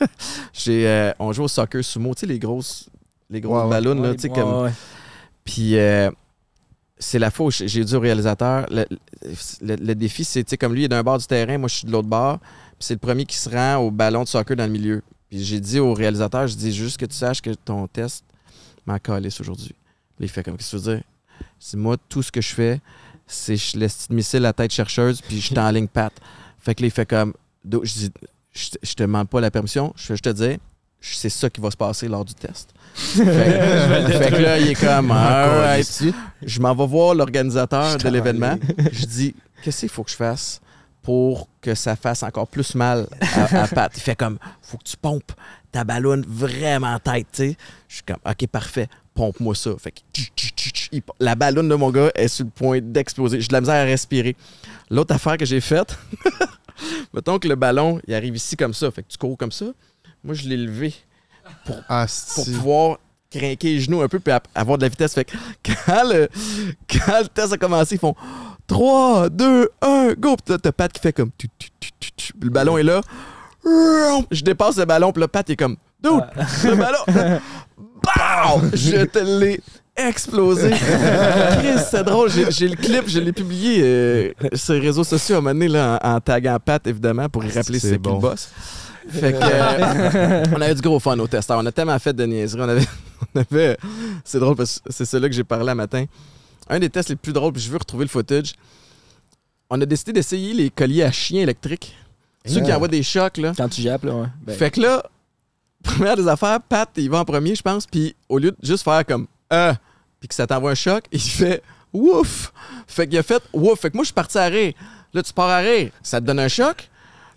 j'ai- 0.52 0.86
euh, 0.86 1.12
on 1.18 1.32
joue 1.32 1.44
au 1.44 1.48
soccer 1.48 1.82
sumo. 1.84 2.14
Tu 2.14 2.20
sais, 2.20 2.26
les 2.26 2.38
grosses, 2.38 2.88
les 3.28 3.40
grosses 3.40 3.58
Ouais, 3.58 3.64
ouais. 3.64 3.70
ballons. 3.82 4.00
là, 4.00 4.10
Ouais, 4.10 4.14
tu 4.16 4.22
sais, 4.22 4.28
ouais, 4.30 4.34
comme, 4.40 4.62
ouais. 4.64 4.70
Puis 5.50 5.76
euh, 5.76 6.10
c'est 6.98 7.18
la 7.18 7.30
où 7.38 7.50
j'ai 7.50 7.84
dit 7.84 7.94
au 7.94 8.00
réalisateur, 8.00 8.66
le, 8.70 8.84
le- 9.62 9.76
le 9.76 9.94
défi, 9.94 10.22
c'est, 10.24 10.44
comme 10.56 10.74
lui, 10.74 10.82
il 10.82 10.84
est 10.84 10.88
d'un 10.88 11.02
bord 11.02 11.18
du 11.18 11.26
terrain, 11.26 11.58
moi, 11.58 11.68
je 11.68 11.76
suis 11.76 11.86
de 11.86 11.92
l'autre 11.92 12.08
bord, 12.08 12.38
puis 12.38 12.78
c'est 12.86 12.94
le 12.94 13.00
premier 13.00 13.24
qui 13.24 13.36
se 13.36 13.48
rend 13.50 13.76
au 13.78 13.90
ballon 13.90 14.22
de 14.22 14.28
soccer 14.28 14.56
dans 14.56 14.66
le 14.66 14.70
milieu. 14.72 15.02
Puis 15.28 15.42
j'ai 15.42 15.58
dit 15.60 15.78
au 15.80 15.92
réalisateur, 15.94 16.46
je 16.46 16.54
dis 16.54 16.72
juste 16.72 16.98
que 16.98 17.06
tu 17.06 17.16
saches 17.16 17.40
que 17.40 17.50
ton 17.50 17.86
test 17.86 18.24
m'en 18.86 18.98
calisse 18.98 19.40
aujourd'hui. 19.40 19.74
Il 20.20 20.28
fait 20.28 20.42
comme, 20.42 20.56
qu'est-ce 20.56 20.76
que 20.76 20.76
tu 20.82 20.82
veux 20.84 20.94
dire? 20.96 21.04
C'est 21.58 21.76
moi, 21.76 21.96
tout 22.08 22.22
ce 22.22 22.30
que 22.30 22.40
je 22.40 22.54
fais, 22.54 22.80
c'est 23.26 23.56
je 23.56 23.76
laisse 23.78 23.94
petite 23.96 24.10
missile 24.10 24.44
à 24.46 24.52
tête 24.52 24.70
chercheuse, 24.72 25.20
puis 25.22 25.40
je 25.40 25.46
suis 25.46 25.58
en 25.58 25.70
ligne 25.70 25.88
patte. 25.88 26.14
Fait 26.58 26.74
que 26.74 26.82
là, 26.82 26.88
il 26.88 26.90
fait 26.90 27.06
comme, 27.08 27.32
je 27.64 27.92
dis, 27.92 28.10
te 28.94 29.02
demande 29.02 29.28
pas 29.28 29.40
la 29.40 29.50
permission, 29.50 29.92
je 29.96 30.14
te 30.14 30.28
dire, 30.30 30.58
c'est 31.00 31.30
ça 31.30 31.48
qui 31.48 31.60
va 31.60 31.70
se 31.70 31.76
passer 31.76 32.06
lors 32.08 32.24
du 32.24 32.34
test. 32.34 32.74
Fait, 33.00 34.04
que- 34.06 34.18
fait 34.18 34.30
que 34.30 34.36
là, 34.36 34.58
il 34.58 34.68
est 34.68 34.74
comme, 34.80 35.10
alright. 35.10 36.04
Je 36.42 36.60
m'en 36.60 36.74
vais 36.74 36.86
voir 36.86 37.14
l'organisateur 37.14 37.96
de 37.98 38.08
l'événement. 38.08 38.56
Je 38.92 39.06
dis, 39.06 39.34
qu'est-ce 39.62 39.80
qu'il 39.80 39.88
faut 39.88 40.04
que 40.04 40.10
je 40.10 40.16
fasse 40.16 40.60
pour 41.02 41.48
que 41.60 41.74
ça 41.74 41.96
fasse 41.96 42.22
encore 42.22 42.46
plus 42.48 42.74
mal 42.74 43.06
à, 43.20 43.62
à 43.62 43.68
Pat? 43.74 43.92
Il 43.96 44.00
fait 44.00 44.16
comme, 44.16 44.38
faut 44.62 44.76
que 44.78 44.84
tu 44.84 44.96
pompes 44.96 45.32
ta 45.72 45.84
ballonne 45.84 46.24
vraiment 46.28 46.98
tête, 46.98 47.26
tu 47.32 47.42
sais. 47.50 47.56
Je 47.88 47.94
suis 47.96 48.02
comme, 48.04 48.16
OK, 48.28 48.46
parfait, 48.48 48.88
pompe-moi 49.14 49.54
ça. 49.54 49.70
Fait 49.78 49.92
que, 49.92 50.00
tch, 50.12 50.30
tch, 50.36 50.52
tch, 50.54 50.72
tch, 50.72 50.88
il- 50.92 51.02
la 51.20 51.34
ballonne 51.34 51.68
de 51.68 51.74
mon 51.74 51.90
gars 51.90 52.10
est 52.14 52.28
sur 52.28 52.44
le 52.44 52.50
point 52.50 52.80
d'exploser. 52.80 53.40
J'ai 53.40 53.48
de 53.48 53.52
la 53.52 53.60
misère 53.60 53.76
à 53.76 53.84
respirer. 53.84 54.34
L'autre 54.90 55.14
affaire 55.14 55.36
que 55.36 55.44
j'ai 55.44 55.60
faite, 55.60 55.96
mettons 57.14 57.38
que 57.38 57.46
le 57.48 57.54
ballon, 57.54 58.00
il 58.06 58.14
arrive 58.14 58.34
ici 58.36 58.56
comme 58.56 58.74
ça. 58.74 58.90
Fait 58.90 59.02
que 59.02 59.08
tu 59.08 59.18
cours 59.18 59.36
comme 59.38 59.52
ça. 59.52 59.66
Moi, 60.24 60.34
je 60.34 60.48
l'ai 60.48 60.56
levé 60.56 60.92
Ah, 61.88 62.06
pour 62.34 62.44
c'est- 62.44 62.52
pouvoir 62.52 62.98
craquer 63.30 63.74
les 63.74 63.80
genoux 63.80 64.02
un 64.02 64.08
peu 64.08 64.18
puis 64.18 64.32
avoir 64.54 64.76
de 64.78 64.82
la 64.82 64.88
vitesse. 64.88 65.14
Fait 65.14 65.24
que 65.24 65.36
quand 65.86 66.02
le, 66.08 66.28
quand 66.90 67.20
le 67.22 67.28
test 67.28 67.52
a 67.52 67.56
commencé, 67.58 67.94
ils 67.94 67.98
font 67.98 68.14
3, 68.66 69.28
2, 69.30 69.68
1, 69.82 70.14
go! 70.18 70.36
Puis 70.36 70.52
là, 70.54 70.58
t'as 70.62 70.72
Pat 70.72 70.92
qui 70.92 71.00
fait 71.00 71.12
comme. 71.12 71.30
tu, 71.38 71.48
tu, 71.58 71.68
tu, 71.80 71.90
tu, 71.98 72.12
tu. 72.12 72.32
Puis 72.32 72.44
le 72.44 72.50
ballon 72.50 72.78
est 72.78 72.82
là. 72.82 73.00
Je 74.30 74.42
dépasse 74.42 74.76
le 74.78 74.84
ballon, 74.84 75.12
puis 75.12 75.20
là, 75.20 75.28
Pat 75.28 75.48
est 75.50 75.56
comme. 75.56 75.76
Dude, 76.02 76.12
le 76.64 76.74
ballon. 76.76 77.40
Bow! 78.02 78.62
Je 78.72 79.04
te 79.04 79.18
l'ai 79.18 79.60
explosé. 79.96 80.70
Chris, 81.58 81.82
c'est 81.90 82.02
drôle. 82.04 82.30
J'ai 82.30 82.50
j'ai 82.50 82.68
le 82.68 82.76
clip, 82.76 83.04
je 83.06 83.18
l'ai 83.20 83.32
publié 83.32 83.80
euh, 83.82 84.32
sur 84.54 84.72
les 84.74 84.80
réseaux 84.80 85.04
sociaux 85.04 85.36
à 85.36 85.38
un 85.38 85.40
moment 85.42 85.52
donné, 85.54 85.68
là, 85.68 85.98
en, 86.02 86.14
en 86.16 86.20
taguant 86.20 86.58
Pat, 86.64 86.84
évidemment, 86.86 87.28
pour 87.28 87.44
y 87.44 87.50
rappeler 87.50 87.78
c'est 87.78 87.90
c'est 87.90 87.98
bon. 87.98 88.14
le 88.14 88.20
boss. 88.20 88.48
Fait 89.10 89.32
que, 89.32 89.38
euh, 89.42 90.44
on 90.56 90.60
avait 90.60 90.74
du 90.74 90.82
gros 90.82 91.00
fun 91.00 91.18
au 91.18 91.26
testeur. 91.26 91.58
On 91.58 91.66
a 91.66 91.72
tellement 91.72 91.98
fait 91.98 92.12
de 92.12 92.24
niaiseries. 92.24 92.60
On 92.62 92.68
avait, 92.68 92.86
on 93.34 93.40
avait 93.40 93.76
c'est 94.24 94.38
drôle 94.38 94.56
parce 94.56 94.80
que 94.80 94.92
c'est 94.92 95.04
celui 95.04 95.28
que 95.28 95.34
j'ai 95.34 95.44
parlé 95.44 95.70
un 95.70 95.74
matin. 95.74 96.04
Un 96.68 96.78
des 96.78 96.90
tests 96.90 97.08
les 97.08 97.16
plus 97.16 97.32
drôles, 97.32 97.52
puis 97.52 97.62
je 97.62 97.70
veux 97.70 97.78
retrouver 97.78 98.04
le 98.04 98.10
footage. 98.10 98.54
On 99.68 99.80
a 99.80 99.86
décidé 99.86 100.12
d'essayer 100.12 100.52
les 100.54 100.70
colliers 100.70 101.04
à 101.04 101.12
chien 101.12 101.42
électriques. 101.42 101.96
Ceux 102.44 102.60
qui 102.60 102.72
envoient 102.72 102.88
des 102.88 103.02
chocs, 103.02 103.36
là. 103.36 103.52
Quand 103.56 103.68
tu 103.68 103.82
jappes, 103.82 104.04
là, 104.04 104.14
ouais. 104.14 104.26
Ben, 104.42 104.56
Fait 104.56 104.70
que 104.70 104.80
là, 104.80 105.02
première 105.82 106.16
des 106.16 106.26
affaires, 106.26 106.60
Pat, 106.60 106.88
il 106.96 107.10
va 107.10 107.18
en 107.18 107.24
premier, 107.24 107.54
je 107.54 107.62
pense, 107.62 107.86
puis 107.86 108.14
au 108.28 108.38
lieu 108.38 108.50
de 108.50 108.56
juste 108.62 108.84
faire 108.84 109.04
comme 109.04 109.26
euh, 109.52 109.74
puis 110.18 110.28
que 110.28 110.34
ça 110.34 110.46
t'envoie 110.46 110.72
un 110.72 110.74
choc, 110.74 111.04
il 111.12 111.20
fait 111.20 111.62
ouf. 111.92 112.52
Fait 112.86 113.06
qu'il 113.08 113.18
a 113.18 113.22
fait 113.22 113.42
ouf. 113.52 113.80
Fait 113.80 113.90
que 113.90 113.96
moi, 113.96 114.04
je 114.04 114.08
suis 114.08 114.14
parti 114.14 114.38
à 114.38 114.46
rire. 114.46 114.74
Là, 115.12 115.22
tu 115.22 115.32
pars 115.32 115.48
à 115.48 115.58
rire, 115.58 115.90
ça 116.02 116.20
te 116.20 116.26
donne 116.26 116.38
un 116.38 116.48
choc? 116.48 116.89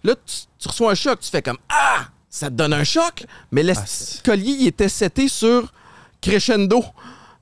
Là, 0.03 0.15
tu, 0.15 0.35
tu 0.59 0.67
reçois 0.67 0.91
un 0.91 0.95
choc, 0.95 1.19
tu 1.21 1.29
fais 1.29 1.41
comme 1.41 1.57
ah, 1.69 2.07
ça 2.29 2.49
te 2.49 2.55
donne 2.55 2.73
un 2.73 2.83
choc. 2.83 3.25
Mais 3.51 3.63
le 3.63 3.73
collier, 4.23 4.55
il 4.59 4.67
était 4.67 4.89
seté 4.89 5.27
sur 5.27 5.71
crescendo. 6.21 6.83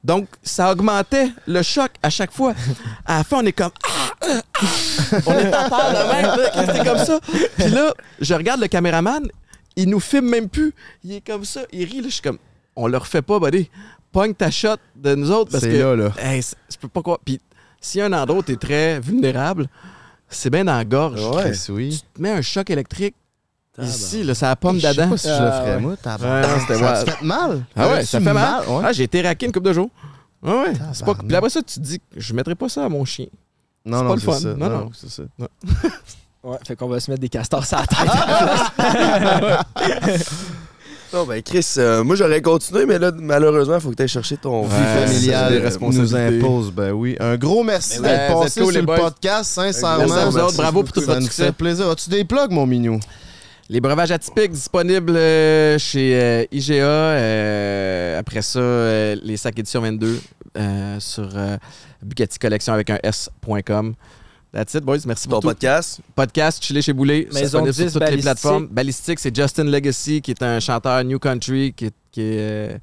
Donc, 0.03 0.27
ça 0.41 0.71
augmentait 0.71 1.29
le 1.45 1.61
choc 1.61 1.91
à 2.01 2.09
chaque 2.09 2.31
fois. 2.31 2.53
À 3.05 3.19
la 3.19 3.23
fin, 3.23 3.37
on 3.39 3.45
est 3.45 3.51
comme 3.51 3.71
ah, 3.83 4.27
euh, 4.27 4.41
ah. 4.61 5.17
On 5.25 5.33
est 5.33 5.53
à 5.53 5.69
terre 5.69 5.91
de 5.91 6.11
même, 6.11 6.67
c'était 6.67 6.85
comme 6.85 7.05
ça? 7.05 7.19
Puis 7.57 7.69
là, 7.69 7.93
je 8.19 8.33
regarde 8.33 8.61
le 8.61 8.67
caméraman, 8.67 9.27
il 9.75 9.89
nous 9.89 9.99
filme 9.99 10.29
même 10.29 10.49
plus. 10.49 10.73
Il 11.03 11.13
est 11.13 11.25
comme 11.25 11.45
ça, 11.45 11.61
il 11.71 11.85
rit. 11.85 12.01
Là, 12.01 12.07
je 12.07 12.13
suis 12.13 12.21
comme, 12.21 12.37
on 12.75 12.87
le 12.87 12.97
refait 12.97 13.21
pas, 13.21 13.39
buddy. 13.39 13.69
Pogne 14.11 14.33
ta 14.33 14.51
shot 14.51 14.77
de 14.95 15.15
nous 15.15 15.31
autres 15.31 15.51
parce 15.51 15.63
que. 15.63 15.69
là, 15.69 15.95
là. 15.95 16.11
Hey, 16.19 16.41
je 16.41 16.77
peux 16.77 16.87
pas 16.87 17.01
quoi. 17.01 17.19
Puis 17.23 17.39
a 17.99 18.05
un 18.05 18.13
endroit 18.13 18.43
t'es 18.43 18.55
très 18.55 18.99
vulnérable, 18.99 19.67
c'est 20.31 20.49
bien 20.49 20.65
dans 20.65 20.75
la 20.75 20.85
gorge. 20.85 21.23
Ouais. 21.25 21.51
Chris, 21.51 21.65
oui. 21.69 21.89
Tu 22.03 22.17
te 22.17 22.21
mets 22.21 22.31
un 22.31 22.41
choc 22.41 22.69
électrique 22.69 23.15
ici, 23.81 24.23
là, 24.23 24.33
c'est 24.35 24.45
la 24.45 24.55
pomme 24.55 24.75
Je 24.77 24.81
sais 24.81 24.93
d'Adam. 24.93 25.09
pas 25.11 25.17
si 25.17 25.27
je 25.27 25.33
le 25.33 25.39
Ah, 25.39 25.61
ferais, 25.61 25.75
ouais. 25.75 25.81
moi. 25.81 25.91
Ouais, 25.91 25.97
tabarnak. 25.97 26.49
non, 26.49 26.59
c'était 26.59 26.77
Ça 26.79 27.03
te 27.03 27.11
fait 27.11 27.25
mal? 27.25 27.65
Ah 27.75 27.87
ouais, 27.89 28.05
ça 28.05 28.19
fait 28.19 28.33
mal. 28.33 28.67
ouais? 28.67 28.81
Ah, 28.85 28.91
j'ai 28.91 29.03
été 29.03 29.21
raqué 29.21 29.45
une 29.45 29.51
couple 29.51 29.67
de 29.67 29.73
jours. 29.73 29.89
Ah 30.45 30.55
ouais, 30.55 30.73
c'est 30.93 31.05
pas... 31.05 31.13
Puis 31.15 31.35
après 31.35 31.49
ça, 31.49 31.61
tu 31.61 31.75
te 31.75 31.79
dis, 31.79 32.01
je 32.15 32.33
mettrais 32.33 32.55
pas 32.55 32.67
ça 32.69 32.83
à 32.85 32.89
mon 32.89 33.05
chien. 33.05 33.27
Non, 33.85 33.97
c'est 33.99 34.03
non, 34.03 34.09
pas 34.09 34.15
le 34.15 34.19
c'est 34.21 34.25
fun. 34.27 34.39
ça. 34.39 34.47
Non, 34.49 34.55
Non, 34.57 34.69
non. 34.69 34.77
non, 34.85 34.91
c'est 34.93 35.09
ça. 35.09 35.23
ouais, 36.43 36.57
fait 36.67 36.75
qu'on 36.75 36.87
va 36.87 36.99
se 36.99 37.09
mettre 37.11 37.21
des 37.21 37.29
castors 37.29 37.65
sur 37.65 37.77
la 37.77 37.87
tête. 37.87 38.09
Non, 41.13 41.25
ben 41.25 41.41
Chris, 41.41 41.65
euh, 41.77 42.03
moi 42.03 42.15
j'aurais 42.15 42.41
continué, 42.41 42.85
mais 42.85 42.97
là, 42.97 43.11
malheureusement, 43.13 43.75
il 43.75 43.81
faut 43.81 43.89
que 43.89 43.95
tu 43.95 44.01
ailles 44.03 44.07
chercher 44.07 44.37
ton 44.37 44.63
Vie 44.63 44.73
Ouais, 44.75 45.05
familiale 45.07 45.61
c'est 45.71 45.79
des 45.79 45.97
nous 45.99 46.15
impose. 46.15 46.71
Ben 46.71 46.91
oui. 46.91 47.17
Un 47.19 47.35
gros 47.35 47.63
merci 47.63 47.99
Ben 47.99 48.03
d'être 48.03 48.19
ouais, 48.19 48.25
êtes 48.27 48.43
passé 48.43 48.61
cool, 48.61 48.71
sur 48.71 48.73
les 48.75 48.79
le 48.79 48.85
boys. 48.85 48.97
podcast, 48.97 49.51
sincèrement. 49.51 49.97
Merci 50.05 50.17
à 50.19 50.25
vous 50.29 50.37
autres. 50.37 50.55
Bravo 50.57 50.83
pour 50.83 50.93
tout 50.93 51.01
Ça 51.01 51.07
votre 51.07 51.19
nous 51.19 51.25
succès. 51.25 51.45
fait 51.47 51.51
plaisir. 51.51 51.89
As-tu 51.89 52.09
des 52.09 52.23
plugs, 52.23 52.51
mon 52.51 52.65
mignon? 52.65 52.99
Les 53.69 53.79
breuvages 53.81 54.11
atypiques 54.11 54.51
disponibles 54.51 55.15
euh, 55.15 55.77
chez 55.79 56.19
euh, 56.21 56.45
IGA. 56.51 56.73
euh, 56.85 58.19
après 58.19 58.41
ça, 58.41 58.59
euh, 58.59 59.15
les 59.23 59.37
sacs 59.37 59.57
édition 59.59 59.81
22 59.81 60.19
euh, 60.57 60.99
sur 60.99 61.29
euh, 61.35 61.57
Bugatti 62.01 62.37
Collection 62.39 62.73
avec 62.73 62.89
un 62.89 62.99
S.com. 63.03 63.93
That's 64.53 64.73
it, 64.75 64.83
boys. 64.83 64.99
Merci 65.05 65.25
Ton 65.27 65.31
pour 65.35 65.41
tout. 65.41 65.47
podcast? 65.47 66.01
Podcast, 66.13 66.61
chiller 66.63 66.81
chez 66.81 66.91
Boulet. 66.93 67.27
Maison 67.33 67.63
disponible 67.63 67.73
sur 67.73 67.85
10 67.85 67.93
toutes 67.93 67.93
les 67.93 67.99
Ballistique. 68.07 68.21
plateformes. 68.23 68.67
Ballistique, 68.67 69.19
c'est 69.19 69.35
Justin 69.35 69.63
Legacy, 69.65 70.21
qui 70.21 70.31
est 70.31 70.43
un 70.43 70.59
chanteur 70.59 71.03
New 71.05 71.19
Country, 71.19 71.73
qui 71.73 71.85
est, 71.85 71.93
qui 72.11 72.21
est, 72.21 72.37
euh, 72.73 72.77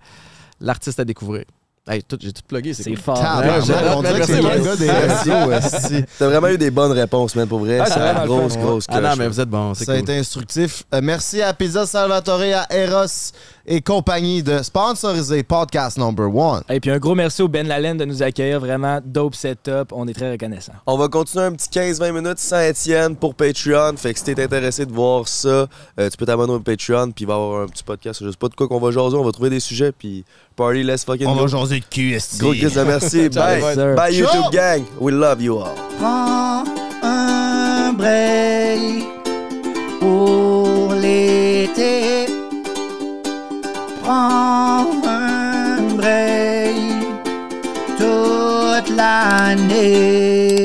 l'artiste 0.61 0.99
à 0.99 1.05
découvrir. 1.05 1.45
Hey, 1.89 2.03
tout- 2.03 2.19
j'ai 2.21 2.33
tout 2.33 2.43
plugué, 2.47 2.75
c'est 2.75 2.85
cool. 2.85 2.97
fort. 2.99 3.19
On 3.19 4.03
dirait 4.03 4.21
que 4.21 4.27
merci, 4.27 4.33
c'est 4.33 4.43
boys. 4.43 4.55
le 4.57 4.63
gars 4.65 4.77
des 4.77 4.91
radios. 4.91 5.53
esti. 5.53 6.05
T'as 6.19 6.27
vraiment 6.27 6.49
eu 6.49 6.59
des 6.59 6.71
bonnes 6.71 6.93
réponses, 6.93 7.35
man, 7.35 7.49
pour 7.49 7.61
vrai. 7.61 7.79
Ah, 7.81 7.87
c'est 7.87 7.99
une 7.99 8.21
le 8.23 8.27
grosse, 8.27 8.57
grosse 8.59 8.85
Ah 8.89 9.01
non, 9.01 9.15
mais 9.17 9.27
vous 9.29 9.41
êtes 9.41 9.49
bons, 9.49 9.75
c'est 9.75 9.85
Ça 9.87 9.93
a 9.93 9.97
été 9.97 10.17
instructif. 10.19 10.83
Euh, 10.95 11.01
merci 11.03 11.41
à 11.41 11.55
Pizza 11.55 11.87
Salvatore, 11.87 12.43
à 12.55 12.67
Eros 12.75 13.33
et 13.71 13.81
compagnie 13.83 14.43
de 14.43 14.63
sponsoriser 14.63 15.43
Podcast 15.43 15.99
Number 15.99 16.35
One. 16.35 16.63
Et 16.71 16.81
puis 16.81 16.91
un 16.91 16.99
gros 16.99 17.15
merci 17.15 17.43
au 17.43 17.49
Ben 17.49 17.67
Lalen 17.67 17.97
de 17.99 18.05
nous 18.05 18.23
accueillir. 18.23 18.61
Vraiment, 18.61 19.01
dope 19.05 19.35
setup. 19.35 19.93
On 19.93 20.07
est 20.09 20.15
très 20.15 20.31
reconnaissants. 20.33 20.73
On 20.87 20.97
va 20.97 21.09
continuer 21.09 21.45
un 21.45 21.53
petit 21.53 21.69
15-20 21.69 22.13
minutes 22.13 22.39
sans 22.39 22.61
Étienne 22.61 23.15
pour 23.17 23.35
Patreon. 23.35 23.95
Fait 23.97 24.13
que 24.13 24.19
si 24.19 24.25
t'es 24.27 24.43
intéressé 24.43 24.87
de 24.87 24.93
voir 24.93 25.29
ça, 25.29 25.49
euh, 25.49 25.67
tu 26.11 26.17
peux 26.17 26.27
t'abonner 26.27 26.53
au 26.53 26.61
Patreon, 26.61 27.11
puis 27.13 27.25
il 27.25 27.29
va 27.29 27.35
y 27.35 27.37
avoir 27.37 27.63
un 27.63 27.67
petit 27.67 27.85
podcast. 27.85 28.21
Je 28.25 28.31
sais 28.31 28.37
pas 28.39 28.49
de 28.49 28.55
quoi 28.55 28.69
qu'on 28.69 28.81
va 28.81 28.91
jaser, 28.91 29.17
on 29.17 29.25
va 29.25 29.33
trouver 29.33 29.51
des 29.51 29.61
sujets, 29.61 29.93
puis 29.93 30.25
party, 30.59 30.83
let's 30.83 31.05
fucking 31.05 31.27
On 31.27 31.35
go. 31.37 31.47
va 31.47 31.47
jaser 31.47 31.81
de 31.81 31.85
cul. 31.89 32.19
Gros 32.39 32.53
Chris 32.53 32.75
de 32.75 32.83
merci. 32.85 33.29
Bye. 33.31 33.63
Bye, 33.95 34.13
Ciao. 34.13 34.27
YouTube 34.27 34.53
gang. 34.53 34.85
We 35.01 35.13
love 35.15 35.41
you 35.41 35.57
all. 35.59 35.75
Prends 35.99 36.65
un 37.03 37.93
break 37.95 39.07
pour 40.01 40.93
l'été. 40.95 42.27
Prends 44.03 44.87
un 45.07 45.95
break 45.97 46.77
toute 47.97 48.97
l'année. 48.97 50.58